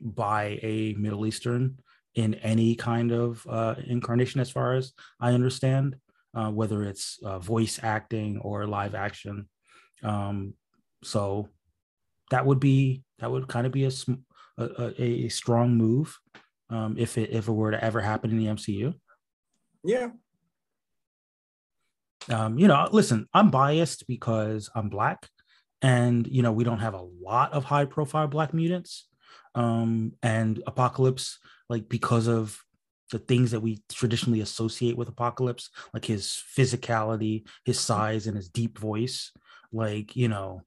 by 0.00 0.58
a 0.62 0.94
Middle 0.94 1.26
Eastern 1.26 1.78
in 2.14 2.34
any 2.34 2.74
kind 2.74 3.12
of 3.12 3.46
uh, 3.48 3.74
incarnation, 3.86 4.40
as 4.40 4.50
far 4.50 4.74
as 4.74 4.92
I 5.20 5.32
understand, 5.32 5.96
uh, 6.34 6.50
whether 6.50 6.82
it's 6.82 7.18
uh, 7.24 7.38
voice 7.38 7.78
acting 7.82 8.38
or 8.38 8.66
live 8.66 8.94
action. 8.94 9.48
Um, 10.02 10.54
so 11.02 11.48
that 12.30 12.46
would 12.46 12.60
be 12.60 13.02
that 13.18 13.30
would 13.30 13.48
kind 13.48 13.66
of 13.66 13.72
be 13.72 13.84
a 13.84 13.90
a, 14.58 15.02
a 15.02 15.28
strong 15.28 15.76
move 15.76 16.18
um, 16.70 16.96
if 16.98 17.18
it 17.18 17.30
if 17.30 17.48
it 17.48 17.52
were 17.52 17.70
to 17.70 17.82
ever 17.82 18.00
happen 18.00 18.30
in 18.30 18.38
the 18.38 18.46
MCU. 18.46 18.94
Yeah. 19.84 20.10
Um, 22.30 22.58
you 22.58 22.68
know, 22.68 22.88
listen, 22.92 23.28
I'm 23.34 23.50
biased 23.50 24.06
because 24.06 24.70
I'm 24.74 24.88
black, 24.88 25.28
and 25.80 26.26
you 26.26 26.42
know 26.42 26.52
we 26.52 26.64
don't 26.64 26.78
have 26.78 26.94
a 26.94 27.06
lot 27.20 27.52
of 27.52 27.64
high 27.64 27.84
profile 27.84 28.28
black 28.28 28.54
mutants. 28.54 29.08
Um, 29.54 30.12
and 30.22 30.62
Apocalypse, 30.66 31.38
like 31.68 31.88
because 31.88 32.26
of 32.26 32.58
the 33.10 33.18
things 33.18 33.50
that 33.50 33.60
we 33.60 33.82
traditionally 33.92 34.40
associate 34.40 34.96
with 34.96 35.08
Apocalypse, 35.08 35.68
like 35.92 36.04
his 36.04 36.42
physicality, 36.56 37.46
his 37.64 37.78
size, 37.78 38.26
and 38.26 38.36
his 38.36 38.48
deep 38.48 38.78
voice, 38.78 39.32
like 39.72 40.16
you 40.16 40.28
know, 40.28 40.62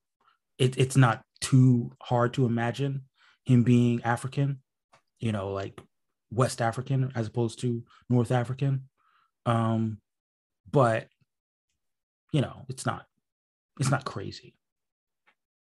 it, 0.58 0.78
it's 0.78 0.98
not 0.98 1.24
too 1.42 1.92
hard 2.02 2.34
to 2.34 2.46
imagine 2.46 3.04
him 3.46 3.64
being 3.64 4.04
African, 4.04 4.62
you 5.20 5.32
know, 5.32 5.52
like 5.52 5.80
West 6.32 6.62
African 6.62 7.12
as 7.16 7.28
opposed 7.28 7.60
to 7.62 7.84
North 8.10 8.32
African. 8.32 8.90
Um, 9.46 10.00
but 10.72 11.08
you 12.36 12.42
know, 12.42 12.66
it's 12.68 12.86
not 12.86 13.06
it's 13.80 13.90
not 13.90 14.04
crazy. 14.04 14.56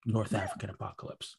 North. 0.06 0.36
African 0.36 0.70
apocalypse. 0.70 1.36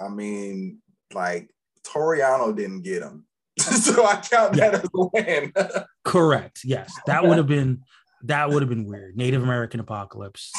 I 0.00 0.08
mean, 0.08 0.78
like 1.12 1.50
Toriano 1.86 2.56
didn't 2.56 2.80
get 2.80 3.02
him. 3.02 3.26
so 3.58 4.06
I 4.06 4.16
count 4.16 4.56
yeah. 4.56 4.70
that 4.70 4.74
as 4.74 4.84
a 4.84 5.06
win. 5.12 5.52
Correct. 6.04 6.60
Yes. 6.64 6.90
That 7.06 7.26
would 7.26 7.36
have 7.36 7.46
been 7.58 7.82
that 8.22 8.48
would 8.48 8.62
have 8.62 8.70
been 8.70 8.86
weird. 8.86 9.18
Native 9.18 9.42
American 9.42 9.80
apocalypse. 9.80 10.50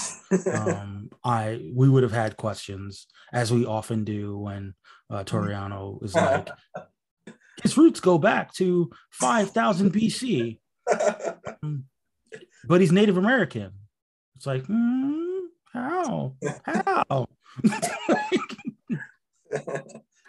Um, 0.54 1.10
I 1.24 1.72
we 1.74 1.90
would 1.90 2.04
have 2.04 2.12
had 2.12 2.38
questions, 2.38 3.08
as 3.34 3.52
we 3.52 3.66
often 3.66 4.04
do 4.04 4.38
when 4.38 4.76
uh, 5.10 5.24
Toriano 5.24 6.04
is 6.04 6.14
like, 6.14 6.48
his 7.64 7.76
roots 7.76 8.00
go 8.00 8.20
back 8.20 8.54
to 8.56 8.92
5000 9.12 9.92
BC, 9.92 10.60
um, 11.64 11.86
but 12.68 12.82
he's 12.82 12.92
Native 12.92 13.18
American. 13.18 13.72
It's 14.36 14.46
like, 14.46 14.64
mm, 14.64 15.40
how? 15.74 16.36
How? 16.66 17.28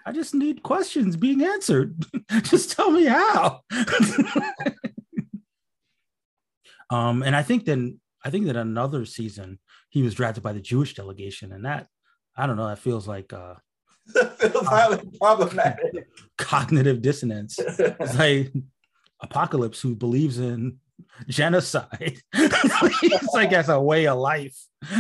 I 0.05 0.13
just 0.13 0.35
need 0.35 0.63
questions 0.63 1.17
being 1.17 1.43
answered. 1.43 2.05
just 2.43 2.73
tell 2.73 2.91
me 2.91 3.05
how. 3.05 3.61
Um, 6.91 7.23
and 7.23 7.35
I 7.35 7.43
think 7.43 7.65
then 7.65 8.01
I 8.23 8.29
think 8.29 8.47
that 8.47 8.57
another 8.57 9.07
season 9.07 9.59
he 9.89 10.03
was 10.03 10.15
drafted 10.15 10.43
by 10.43 10.53
the 10.53 10.61
Jewish 10.61 10.95
delegation, 10.95 11.51
and 11.53 11.65
that 11.65 11.87
I 12.37 12.47
don't 12.47 12.57
know, 12.57 12.69
that 12.69 12.81
feels 12.81 13.09
like 13.09 13.33
uh, 13.33 13.55
feels 14.39 14.67
highly 14.67 15.01
problematic. 15.19 16.07
Cognitive 16.37 17.01
dissonance. 17.01 17.59
It's 17.59 18.19
like 18.19 18.53
Apocalypse 19.23 19.81
who 19.81 19.97
believes 19.97 20.39
in 20.39 20.81
genocide. 21.29 22.19
it's 22.33 23.35
like 23.35 23.53
as 23.53 23.69
a 23.69 23.81
way 23.81 24.07
of 24.07 24.19
life. 24.19 24.59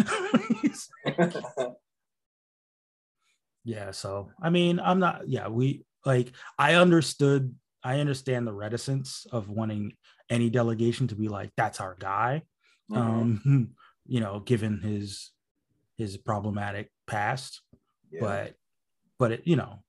yeah, 3.64 3.90
so 3.90 4.30
I 4.40 4.50
mean, 4.50 4.80
I'm 4.80 4.98
not, 4.98 5.28
yeah, 5.28 5.48
we 5.48 5.84
like 6.04 6.32
I 6.58 6.74
understood, 6.74 7.54
I 7.82 8.00
understand 8.00 8.46
the 8.46 8.52
reticence 8.52 9.26
of 9.30 9.48
wanting 9.48 9.94
any 10.32 10.48
delegation 10.48 11.06
to 11.08 11.14
be 11.14 11.28
like 11.28 11.50
that's 11.56 11.78
our 11.78 11.94
guy 11.98 12.42
mm-hmm. 12.90 13.00
um 13.00 13.68
you 14.06 14.20
know 14.20 14.40
given 14.40 14.80
his 14.80 15.30
his 15.98 16.16
problematic 16.16 16.90
past 17.06 17.60
yeah. 18.10 18.20
but 18.20 18.54
but 19.18 19.32
it, 19.32 19.42
you 19.44 19.56
know 19.56 19.82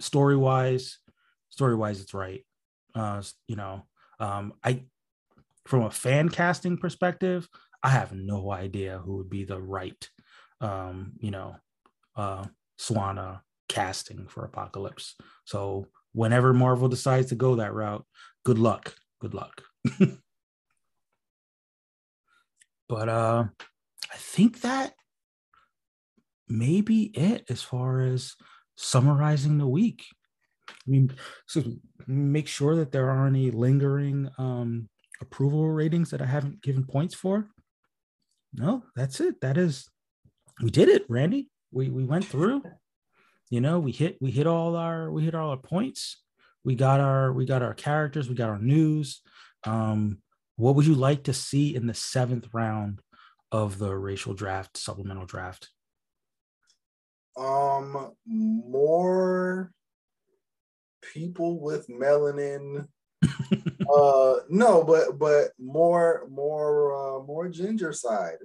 story 0.00 0.36
wise 0.36 0.98
story 1.50 1.74
wise 1.74 2.00
it's 2.00 2.14
right 2.14 2.44
uh 2.94 3.22
you 3.46 3.56
know 3.56 3.84
um 4.20 4.54
i 4.64 4.82
from 5.66 5.82
a 5.82 5.90
fan 5.90 6.28
casting 6.28 6.76
perspective 6.76 7.48
i 7.82 7.88
have 7.88 8.12
no 8.12 8.50
idea 8.50 8.98
who 8.98 9.16
would 9.16 9.30
be 9.30 9.44
the 9.44 9.60
right 9.60 10.08
um 10.60 11.12
you 11.18 11.30
know 11.30 11.56
uh 12.16 12.44
swana 12.78 13.40
casting 13.68 14.26
for 14.26 14.44
apocalypse 14.44 15.14
so 15.44 15.86
whenever 16.12 16.52
marvel 16.52 16.88
decides 16.88 17.28
to 17.28 17.34
go 17.34 17.56
that 17.56 17.72
route 17.72 18.04
good 18.44 18.58
luck 18.58 18.94
good 19.22 19.34
luck. 19.34 19.62
but 22.88 23.08
uh 23.08 23.44
I 24.12 24.16
think 24.16 24.60
that 24.60 24.94
may 26.48 26.80
be 26.80 27.04
it 27.14 27.44
as 27.48 27.62
far 27.62 28.00
as 28.00 28.34
summarizing 28.74 29.58
the 29.58 29.66
week. 29.66 30.04
I 30.68 30.90
mean, 30.90 31.14
so 31.46 31.62
make 32.06 32.48
sure 32.48 32.76
that 32.76 32.92
there 32.92 33.08
aren't 33.08 33.36
any 33.36 33.50
lingering 33.50 34.28
um, 34.36 34.88
approval 35.22 35.68
ratings 35.68 36.10
that 36.10 36.22
I 36.22 36.26
haven't 36.26 36.62
given 36.62 36.84
points 36.84 37.14
for. 37.14 37.48
No, 38.52 38.84
that's 38.94 39.20
it. 39.20 39.40
That 39.40 39.56
is, 39.56 39.88
we 40.62 40.70
did 40.70 40.88
it, 40.88 41.04
Randy. 41.08 41.48
We 41.70 41.88
we 41.88 42.04
went 42.04 42.26
through. 42.26 42.62
You 43.48 43.60
know, 43.60 43.78
we 43.78 43.92
hit 43.92 44.18
we 44.20 44.30
hit 44.30 44.46
all 44.46 44.76
our 44.76 45.10
we 45.10 45.22
hit 45.22 45.34
all 45.34 45.50
our 45.50 45.56
points 45.56 46.22
we 46.64 46.74
got 46.74 47.00
our 47.00 47.32
we 47.32 47.44
got 47.44 47.62
our 47.62 47.74
characters 47.74 48.28
we 48.28 48.34
got 48.34 48.50
our 48.50 48.58
news 48.58 49.20
um, 49.64 50.18
what 50.56 50.74
would 50.74 50.86
you 50.86 50.94
like 50.94 51.24
to 51.24 51.32
see 51.32 51.74
in 51.74 51.86
the 51.86 51.94
seventh 51.94 52.48
round 52.52 53.00
of 53.50 53.78
the 53.78 53.94
racial 53.94 54.34
draft 54.34 54.76
supplemental 54.76 55.26
draft 55.26 55.68
um 57.36 58.12
more 58.26 59.72
people 61.12 61.60
with 61.60 61.88
melanin 61.88 62.86
uh 63.94 64.36
no 64.48 64.82
but 64.82 65.18
but 65.18 65.50
more 65.58 66.26
more 66.30 66.94
uh 66.94 67.24
more 67.24 67.48
ginger 67.48 67.92
side 67.92 68.38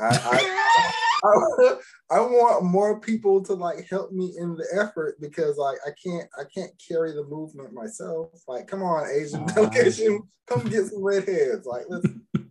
I, 0.00 0.06
I, 0.06 0.88
I, 1.24 2.18
I, 2.18 2.20
want 2.20 2.64
more 2.64 3.00
people 3.00 3.42
to 3.44 3.54
like 3.54 3.88
help 3.88 4.12
me 4.12 4.34
in 4.38 4.54
the 4.54 4.66
effort 4.80 5.20
because 5.20 5.56
like 5.56 5.78
I 5.84 5.90
can't 5.90 6.28
I 6.38 6.44
can't 6.44 6.70
carry 6.86 7.12
the 7.12 7.24
movement 7.24 7.72
myself. 7.72 8.30
Like, 8.46 8.68
come 8.68 8.82
on, 8.82 9.08
Asian 9.10 9.44
delegation, 9.46 10.22
come 10.46 10.68
get 10.68 10.86
some 10.86 11.02
redheads. 11.02 11.66
Like, 11.66 11.86
let's 11.88 12.06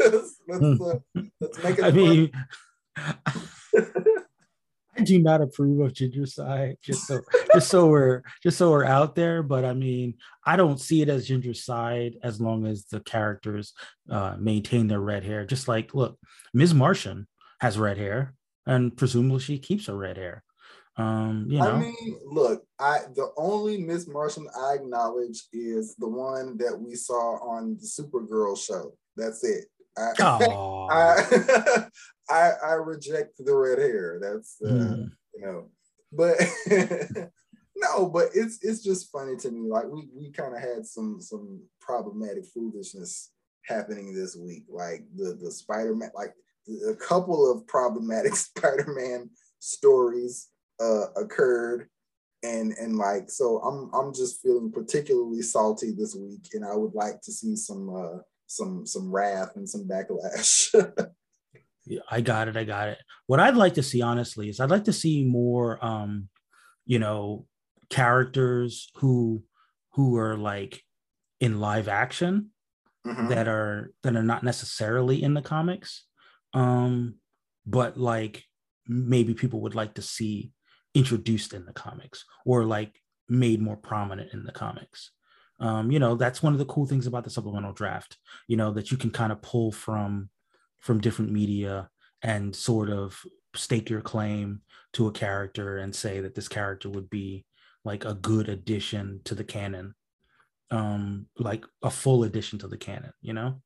let's 0.00 0.40
let's, 0.48 0.80
uh, 0.80 0.98
let's 1.40 1.62
make 1.62 1.78
it. 1.78 1.84
I 1.84 1.90
mean, 1.92 2.32
I 4.96 5.02
do 5.02 5.18
not 5.18 5.40
approve 5.40 5.80
of 5.80 5.94
ginger 5.94 6.26
side. 6.26 6.76
Just 6.82 7.06
so 7.06 7.20
just 7.54 7.68
so 7.68 7.86
we're 7.86 8.22
just 8.42 8.58
so 8.58 8.70
we're 8.70 8.84
out 8.84 9.14
there. 9.14 9.42
But 9.42 9.64
I 9.64 9.72
mean, 9.72 10.14
I 10.44 10.56
don't 10.56 10.80
see 10.80 11.02
it 11.02 11.08
as 11.08 11.26
ginger 11.26 11.54
side 11.54 12.16
as 12.22 12.40
long 12.40 12.66
as 12.66 12.84
the 12.86 13.00
characters 13.00 13.72
uh, 14.10 14.36
maintain 14.38 14.88
their 14.88 15.00
red 15.00 15.24
hair. 15.24 15.46
Just 15.46 15.68
like 15.68 15.94
look, 15.94 16.18
Ms. 16.52 16.74
Martian 16.74 17.26
has 17.60 17.78
red 17.78 17.96
hair, 17.96 18.34
and 18.66 18.94
presumably 18.96 19.40
she 19.40 19.58
keeps 19.58 19.86
her 19.86 19.96
red 19.96 20.16
hair. 20.16 20.44
Um, 20.96 21.46
you 21.48 21.58
know. 21.58 21.72
I 21.72 21.78
mean, 21.78 22.18
look, 22.26 22.64
I 22.78 23.00
the 23.14 23.30
only 23.38 23.78
Miss 23.78 24.06
Martian 24.06 24.46
I 24.58 24.74
acknowledge 24.74 25.44
is 25.52 25.94
the 25.96 26.08
one 26.08 26.58
that 26.58 26.78
we 26.78 26.96
saw 26.96 27.38
on 27.38 27.78
the 27.80 27.86
Supergirl 27.86 28.58
show. 28.58 28.92
That's 29.16 29.42
it. 29.42 29.66
I, 29.96 30.12
I, 30.90 31.86
I, 32.30 32.50
I 32.64 32.72
reject 32.74 33.44
the 33.44 33.54
red 33.54 33.78
hair. 33.78 34.18
That's 34.20 34.56
uh, 34.64 34.70
mm. 34.70 35.10
you 35.34 35.40
know, 35.40 35.70
but 36.12 36.36
no, 37.76 38.06
but 38.06 38.28
it's 38.34 38.58
it's 38.62 38.82
just 38.82 39.10
funny 39.10 39.36
to 39.36 39.50
me. 39.50 39.68
Like 39.68 39.86
we 39.86 40.08
we 40.14 40.30
kind 40.30 40.54
of 40.54 40.60
had 40.60 40.86
some 40.86 41.20
some 41.20 41.62
problematic 41.80 42.46
foolishness 42.46 43.32
happening 43.66 44.14
this 44.14 44.36
week. 44.36 44.64
Like 44.68 45.04
the 45.14 45.38
the 45.40 45.50
Spider 45.50 45.94
Man, 45.94 46.10
like 46.14 46.34
a 46.88 46.94
couple 46.94 47.50
of 47.50 47.66
problematic 47.66 48.34
Spider 48.36 48.94
Man 48.96 49.30
stories 49.58 50.48
uh, 50.80 51.06
occurred 51.16 51.88
and 52.42 52.72
and 52.72 52.96
like 52.96 53.30
so 53.30 53.58
i'm 53.58 53.90
i'm 53.94 54.12
just 54.12 54.42
feeling 54.42 54.70
particularly 54.72 55.42
salty 55.42 55.92
this 55.92 56.16
week 56.16 56.48
and 56.54 56.64
i 56.64 56.74
would 56.74 56.94
like 56.94 57.20
to 57.20 57.30
see 57.30 57.54
some 57.54 57.94
uh 57.94 58.18
some 58.52 58.86
some 58.86 59.10
wrath 59.10 59.56
and 59.56 59.68
some 59.68 59.88
backlash. 59.88 60.74
yeah, 61.86 62.00
I 62.10 62.20
got 62.20 62.48
it. 62.48 62.56
I 62.56 62.64
got 62.64 62.88
it. 62.88 62.98
What 63.26 63.40
I'd 63.40 63.56
like 63.56 63.74
to 63.74 63.82
see, 63.82 64.02
honestly, 64.02 64.48
is 64.48 64.60
I'd 64.60 64.70
like 64.70 64.84
to 64.84 64.92
see 64.92 65.24
more, 65.24 65.84
um, 65.84 66.28
you 66.86 66.98
know, 66.98 67.46
characters 67.90 68.90
who 68.96 69.42
who 69.94 70.16
are 70.16 70.36
like 70.36 70.82
in 71.40 71.60
live 71.60 71.88
action, 71.88 72.50
mm-hmm. 73.06 73.28
that 73.28 73.48
are 73.48 73.92
that 74.02 74.16
are 74.16 74.22
not 74.22 74.42
necessarily 74.42 75.22
in 75.22 75.34
the 75.34 75.42
comics 75.42 76.04
um 76.54 77.14
but 77.66 77.96
like 77.96 78.44
maybe 78.86 79.34
people 79.34 79.60
would 79.60 79.74
like 79.74 79.94
to 79.94 80.02
see 80.02 80.52
introduced 80.94 81.54
in 81.54 81.64
the 81.64 81.72
comics 81.72 82.24
or 82.44 82.64
like 82.64 83.00
made 83.28 83.60
more 83.60 83.76
prominent 83.76 84.32
in 84.32 84.44
the 84.44 84.52
comics 84.52 85.10
um 85.62 85.90
you 85.90 85.98
know 85.98 86.16
that's 86.16 86.42
one 86.42 86.52
of 86.52 86.58
the 86.58 86.66
cool 86.66 86.86
things 86.86 87.06
about 87.06 87.24
the 87.24 87.30
supplemental 87.30 87.72
draft 87.72 88.18
you 88.48 88.56
know 88.56 88.72
that 88.72 88.90
you 88.90 88.96
can 88.96 89.10
kind 89.10 89.32
of 89.32 89.40
pull 89.40 89.72
from 89.72 90.28
from 90.80 91.00
different 91.00 91.30
media 91.30 91.88
and 92.22 92.54
sort 92.54 92.90
of 92.90 93.22
stake 93.54 93.88
your 93.88 94.00
claim 94.00 94.60
to 94.92 95.06
a 95.06 95.12
character 95.12 95.78
and 95.78 95.94
say 95.94 96.20
that 96.20 96.34
this 96.34 96.48
character 96.48 96.90
would 96.90 97.08
be 97.08 97.44
like 97.84 98.04
a 98.04 98.14
good 98.14 98.48
addition 98.48 99.20
to 99.24 99.34
the 99.34 99.44
canon. 99.44 99.94
Um 100.70 101.26
like 101.38 101.64
a 101.82 101.90
full 101.90 102.24
addition 102.24 102.58
to 102.60 102.68
the 102.68 102.76
canon 102.76 103.12
you 103.20 103.32
know? 103.32 103.62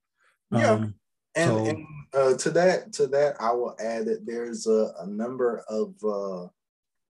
Yeah. 0.51 0.73
Um, 0.73 0.95
and, 1.35 1.51
so, 1.51 1.67
and 1.67 1.87
uh, 2.15 2.37
to 2.39 2.51
that 2.51 2.93
to 2.95 3.07
that 3.09 3.37
i 3.41 3.53
will 3.53 3.77
add 3.79 4.07
that 4.07 4.25
there's 4.25 4.67
a, 4.67 4.93
a 5.01 5.07
number 5.07 5.63
of 5.69 5.95
uh 6.03 6.49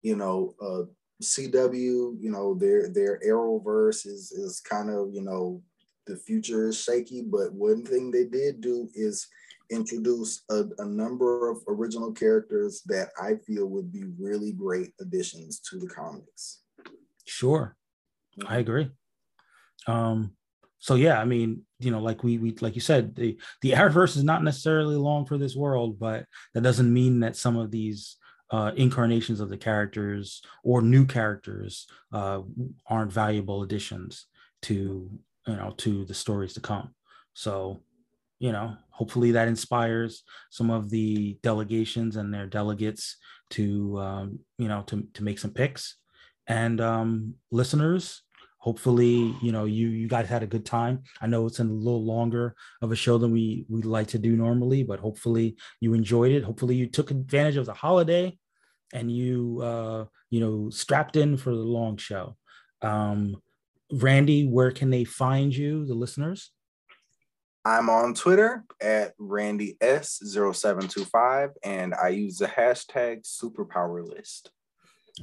you 0.03 0.17
know 0.17 0.55
uh 0.61 0.83
cw 1.23 1.73
you 1.75 2.31
know 2.31 2.55
their 2.55 2.89
their 2.89 3.21
arrowverse 3.27 4.07
is 4.07 4.31
is 4.33 4.61
kind 4.61 4.89
of 4.91 5.09
you 5.13 5.23
know 5.23 5.63
the 6.07 6.17
future 6.17 6.69
is 6.69 6.81
shaky 6.81 7.23
but 7.23 7.53
one 7.53 7.85
thing 7.85 8.11
they 8.11 8.25
did 8.25 8.61
do 8.61 8.89
is 8.95 9.27
introduce 9.71 10.43
a, 10.51 10.65
a, 10.79 10.85
number 10.85 11.51
of 11.51 11.63
original 11.69 12.13
characters 12.13 12.83
that 12.87 13.09
I 13.21 13.35
feel 13.47 13.67
would 13.67 13.93
be 13.93 14.05
really 14.19 14.53
great 14.53 14.93
additions 15.01 15.61
to 15.71 15.79
the 15.79 15.87
comics. 15.87 16.61
Sure. 17.27 17.77
Mm-hmm. 18.39 18.53
I 18.53 18.59
agree. 18.59 18.91
Um, 19.87 20.33
so 20.79 20.95
yeah, 20.95 21.21
I 21.21 21.25
mean, 21.25 21.63
you 21.81 21.91
know, 21.91 22.01
like 22.01 22.23
we 22.23 22.39
we 22.39 22.55
like 22.61 22.77
you 22.77 22.81
said, 22.81 23.15
the 23.17 23.39
the 23.63 23.73
Arrowverse 23.73 24.17
is 24.17 24.25
not 24.25 24.45
necessarily 24.45 24.97
long 24.97 25.27
for 25.27 25.37
this 25.37 25.57
world, 25.57 25.99
but 25.99 26.25
that 26.55 26.63
doesn't 26.63 26.93
mean 26.93 27.21
that 27.21 27.37
some 27.37 27.57
of 27.57 27.71
these 27.71 28.17
uh, 28.51 28.73
incarnations 28.77 29.41
of 29.41 29.49
the 29.49 29.57
characters 29.57 30.43
or 30.65 30.83
new 30.83 31.05
characters 31.05 31.87
uh, 32.13 32.41
aren't 32.87 33.13
valuable 33.13 33.63
additions 33.63 34.27
to 34.63 35.11
you 35.47 35.57
know 35.57 35.75
to 35.77 36.05
the 36.05 36.15
stories 36.15 36.55
to 36.55 36.61
come. 36.61 36.95
So 37.35 37.81
you 38.39 38.53
know, 38.53 38.77
hopefully 38.91 39.33
that 39.33 39.49
inspires 39.49 40.23
some 40.51 40.71
of 40.71 40.91
the 40.91 41.39
delegations 41.43 42.17
and 42.17 42.33
their 42.33 42.47
delegates 42.47 43.17
to, 43.51 43.99
um, 43.99 44.39
you 44.59 44.69
know, 44.69 44.83
to, 44.83 45.07
to 45.15 45.25
make 45.25 45.39
some 45.39 45.51
picks. 45.51 45.97
And 46.47 46.81
um, 46.81 47.35
listeners, 47.51 48.23
hopefully, 48.59 49.35
you 49.41 49.53
know, 49.53 49.65
you 49.65 49.89
you 49.89 50.09
guys 50.09 50.29
had 50.29 50.43
a 50.43 50.47
good 50.47 50.67
time. 50.67 51.03
I 51.21 51.27
know 51.27 51.47
it's 51.47 51.61
a 51.61 51.65
little 51.65 52.05
longer 52.05 52.55
of 52.83 52.93
a 52.93 52.97
show 52.97 53.19
than 53.19 53.33
we 53.33 53.65
we 53.69 53.83
like 53.83 54.09
to 54.09 54.19
do 54.19 54.37
normally, 54.37 54.83
but 54.83 55.01
hopefully 55.01 55.57
you 55.81 55.95
enjoyed 55.95 56.33
it. 56.33 56.45
Hopefully 56.45 56.77
you 56.77 56.87
took 56.87 57.11
advantage 57.11 57.57
of 57.57 57.67
the 57.67 57.75
holiday 57.75 58.37
and 58.93 59.11
you 59.11 59.61
uh, 59.63 60.05
you 60.31 60.41
know 60.41 60.71
strapped 60.71 61.17
in 61.17 61.37
for 61.37 61.51
the 61.51 61.57
long 61.57 61.97
show. 61.97 62.37
Um, 62.83 63.41
Randy, 63.91 64.47
where 64.47 64.71
can 64.71 64.91
they 64.91 65.05
find 65.05 65.55
you, 65.55 65.87
the 65.87 65.95
listeners? 65.95 66.53
I'm 67.65 67.91
on 67.91 68.15
Twitter 68.15 68.65
at 68.81 69.15
Randy 69.19 69.77
S0725 69.83 71.51
and 71.65 71.95
I 71.95 72.09
use 72.09 72.39
the 72.39 72.47
hashtag 72.47 73.27
superpower 73.27 74.07
list. 74.07 74.51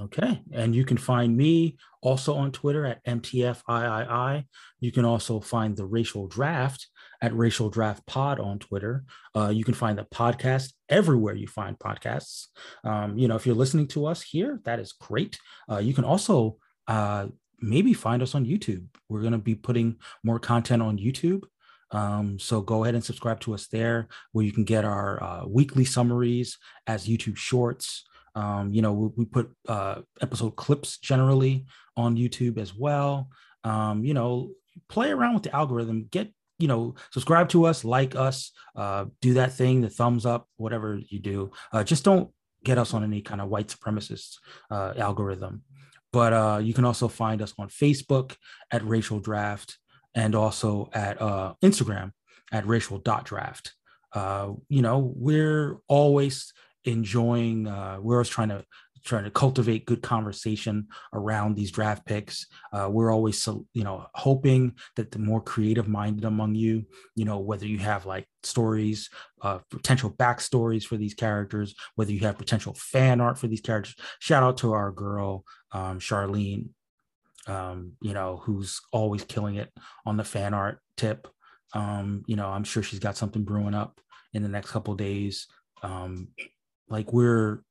Okay. 0.02 0.42
And 0.52 0.76
you 0.76 0.84
can 0.86 0.98
find 0.98 1.36
me 1.36 1.78
also 2.02 2.36
on 2.36 2.52
Twitter 2.52 2.86
at 2.86 3.04
MTFIII. 3.06 4.46
You 4.80 4.92
can 4.92 5.06
also 5.06 5.40
find 5.40 5.76
the 5.76 5.86
Racial 5.86 6.28
Draft 6.28 6.88
at 7.22 7.36
Racial 7.36 7.70
Draft 7.70 8.06
Pod 8.06 8.40
on 8.40 8.60
Twitter. 8.60 9.06
Uh, 9.36 9.50
you 9.50 9.64
can 9.64 9.74
find 9.74 9.98
the 9.98 10.04
podcast 10.04 10.74
everywhere 10.90 11.34
you 11.34 11.48
find 11.48 11.80
podcasts. 11.80 12.48
Um, 12.84 13.18
you 13.18 13.28
know, 13.28 13.36
if 13.36 13.46
you're 13.46 13.56
listening 13.56 13.88
to 13.90 14.06
us 14.06 14.22
here, 14.22 14.60
that 14.66 14.80
is 14.80 14.92
great. 14.94 15.40
Uh, 15.72 15.78
you 15.78 15.94
can 15.94 16.04
also 16.04 16.58
uh, 16.88 17.28
maybe 17.62 17.94
find 17.94 18.22
us 18.22 18.36
on 18.36 18.46
YouTube. 18.46 18.86
We're 19.10 19.22
going 19.22 19.32
to 19.32 19.38
be 19.38 19.56
putting 19.56 19.98
more 20.24 20.40
content 20.40 20.82
on 20.82 20.98
YouTube. 20.98 21.44
Um, 21.92 22.40
so 22.40 22.62
go 22.62 22.84
ahead 22.84 22.96
and 22.96 23.04
subscribe 23.04 23.40
to 23.42 23.54
us 23.54 23.68
there, 23.68 24.10
where 24.32 24.44
you 24.44 24.52
can 24.52 24.66
get 24.66 24.86
our 24.86 25.24
uh, 25.24 25.46
weekly 25.48 25.86
summaries 25.86 26.58
as 26.88 27.08
YouTube 27.08 27.38
shorts. 27.38 28.04
Um, 28.36 28.74
you 28.74 28.82
know, 28.82 28.94
we, 28.94 29.08
we 29.16 29.26
put 29.26 29.52
uh, 29.68 30.02
episode 30.22 30.56
clips 30.56 30.98
generally 30.98 31.66
on 31.96 32.18
YouTube 32.18 32.58
as 32.58 32.76
well. 32.76 33.30
Um, 33.64 34.04
you 34.04 34.14
know, 34.14 34.52
play 34.90 35.12
around 35.12 35.34
with 35.34 35.44
the 35.44 35.56
algorithm, 35.56 36.08
get 36.12 36.32
you 36.58 36.68
know, 36.70 36.96
subscribe 37.12 37.50
to 37.50 37.66
us, 37.66 37.84
like 37.84 38.16
us, 38.16 38.52
uh, 38.78 39.06
do 39.22 39.34
that 39.34 39.54
thing, 39.54 39.82
the 39.82 39.90
thumbs 39.90 40.26
up, 40.26 40.48
whatever 40.56 41.00
you 41.10 41.20
do. 41.20 41.52
Uh, 41.74 41.84
just 41.84 42.06
don't 42.06 42.30
get 42.64 42.78
us 42.78 42.94
on 42.94 43.04
any 43.04 43.22
kind 43.22 43.42
of 43.42 43.50
white 43.50 43.68
supremacist 43.68 44.38
uh, 44.72 44.94
algorithm. 44.98 45.64
But 46.14 46.32
uh, 46.32 46.60
you 46.64 46.74
can 46.74 46.86
also 46.86 47.10
find 47.10 47.42
us 47.42 47.54
on 47.60 47.68
Facebook 47.68 48.38
at 48.72 48.86
Racial 48.86 49.20
Draft 49.20 49.78
and 50.16 50.34
also 50.34 50.90
at 50.94 51.22
uh, 51.22 51.56
Instagram 51.62 52.12
at 52.52 52.66
racial 52.66 53.00
dot 53.00 53.26
draft. 53.26 53.74
Uh, 54.14 54.54
you 54.70 54.82
know, 54.82 55.14
we're 55.16 55.78
always 55.90 56.54
enjoying. 56.86 57.68
Uh, 57.68 57.98
we're 58.02 58.16
always 58.16 58.30
trying 58.30 58.50
to 58.50 58.64
trying 59.04 59.24
to 59.24 59.30
cultivate 59.30 59.86
good 59.86 60.02
conversation 60.02 60.88
around 61.14 61.54
these 61.54 61.70
draft 61.70 62.04
picks. 62.08 62.48
Uh, 62.74 62.90
we're 62.92 63.14
always, 63.14 63.48
you 63.74 63.84
know, 63.84 64.04
hoping 64.16 64.74
that 64.96 65.12
the 65.12 65.20
more 65.20 65.40
creative 65.40 65.88
minded 65.88 66.26
among 66.26 66.56
you, 66.56 66.84
you 67.16 67.24
know, 67.24 67.38
whether 67.38 67.68
you 67.68 67.78
have 67.78 68.08
like 68.08 68.28
stories, 68.42 69.12
uh, 69.44 69.60
potential 69.70 70.10
backstories 70.10 70.86
for 70.86 70.98
these 70.98 71.14
characters, 71.14 71.76
whether 71.94 72.12
you 72.12 72.22
have 72.22 72.36
potential 72.40 72.74
fan 72.74 73.22
art 73.22 73.38
for 73.38 73.46
these 73.46 73.62
characters. 73.62 73.96
Shout 74.18 74.42
out 74.42 74.58
to 74.58 74.74
our 74.74 74.92
girl 74.92 75.44
um, 75.72 76.00
Charlene 76.00 76.70
um, 77.48 77.94
you 78.02 78.14
know, 78.14 78.42
who's 78.44 78.82
always 78.92 79.24
killing 79.24 79.56
it 79.56 79.72
on 80.06 80.18
the 80.18 80.24
fan 80.24 80.54
art 80.54 80.80
tip. 80.98 81.28
Um, 81.74 82.24
you 82.28 82.36
know, 82.36 82.48
I'm 82.48 82.64
sure 82.64 82.84
she's 82.84 83.00
got 83.00 83.18
something 83.18 83.44
brewing 83.44 83.76
up 83.76 84.00
in 84.34 84.44
the 84.44 84.50
next 84.50 84.72
couple 84.72 84.96
days. 84.96 85.48
Um, 85.84 86.30
like 86.90 87.14
we're 87.14 87.62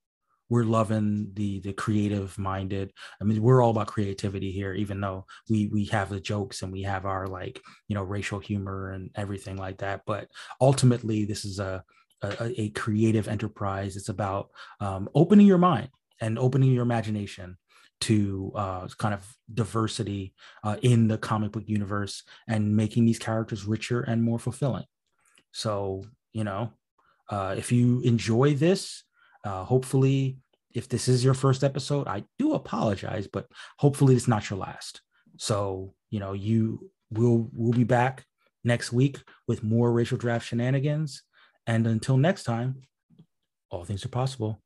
we're 0.50 0.64
loving 0.64 1.30
the 1.34 1.60
the 1.60 1.72
creative 1.72 2.38
minded. 2.38 2.92
I 3.20 3.24
mean, 3.24 3.42
we're 3.42 3.62
all 3.62 3.70
about 3.70 3.86
creativity 3.88 4.52
here, 4.52 4.74
even 4.74 5.00
though 5.00 5.26
we 5.48 5.68
we 5.68 5.86
have 5.86 6.10
the 6.10 6.20
jokes 6.20 6.62
and 6.62 6.72
we 6.72 6.82
have 6.82 7.06
our 7.06 7.26
like 7.26 7.60
you 7.88 7.94
know 7.94 8.02
racial 8.02 8.38
humor 8.38 8.90
and 8.90 9.10
everything 9.14 9.56
like 9.56 9.78
that. 9.78 10.02
But 10.06 10.28
ultimately, 10.60 11.24
this 11.24 11.44
is 11.44 11.58
a 11.58 11.82
a, 12.22 12.60
a 12.60 12.68
creative 12.70 13.28
enterprise. 13.28 13.96
It's 13.96 14.08
about 14.08 14.50
um, 14.80 15.08
opening 15.14 15.46
your 15.46 15.58
mind 15.58 15.88
and 16.20 16.38
opening 16.38 16.72
your 16.72 16.82
imagination 16.82 17.56
to 18.02 18.52
uh, 18.54 18.88
kind 18.98 19.14
of 19.14 19.24
diversity 19.52 20.34
uh, 20.62 20.76
in 20.82 21.08
the 21.08 21.18
comic 21.18 21.52
book 21.52 21.64
universe 21.66 22.22
and 22.48 22.76
making 22.76 23.04
these 23.04 23.18
characters 23.18 23.64
richer 23.64 24.00
and 24.02 24.22
more 24.22 24.38
fulfilling. 24.38 24.84
So, 25.52 26.04
you 26.32 26.44
know, 26.44 26.72
uh, 27.30 27.54
if 27.56 27.72
you 27.72 28.00
enjoy 28.00 28.54
this, 28.54 29.03
uh, 29.44 29.64
hopefully, 29.64 30.38
if 30.74 30.88
this 30.88 31.06
is 31.06 31.24
your 31.24 31.34
first 31.34 31.62
episode, 31.62 32.08
I 32.08 32.24
do 32.38 32.54
apologize, 32.54 33.26
but 33.26 33.46
hopefully 33.78 34.16
it's 34.16 34.28
not 34.28 34.50
your 34.50 34.58
last. 34.58 35.02
So, 35.36 35.94
you 36.10 36.20
know, 36.20 36.32
you 36.32 36.90
will 37.10 37.50
we'll 37.52 37.72
be 37.72 37.84
back 37.84 38.24
next 38.64 38.92
week 38.92 39.18
with 39.46 39.62
more 39.62 39.92
racial 39.92 40.18
draft 40.18 40.46
shenanigans. 40.46 41.22
And 41.66 41.86
until 41.86 42.16
next 42.16 42.44
time, 42.44 42.82
all 43.70 43.84
things 43.84 44.04
are 44.04 44.08
possible. 44.08 44.62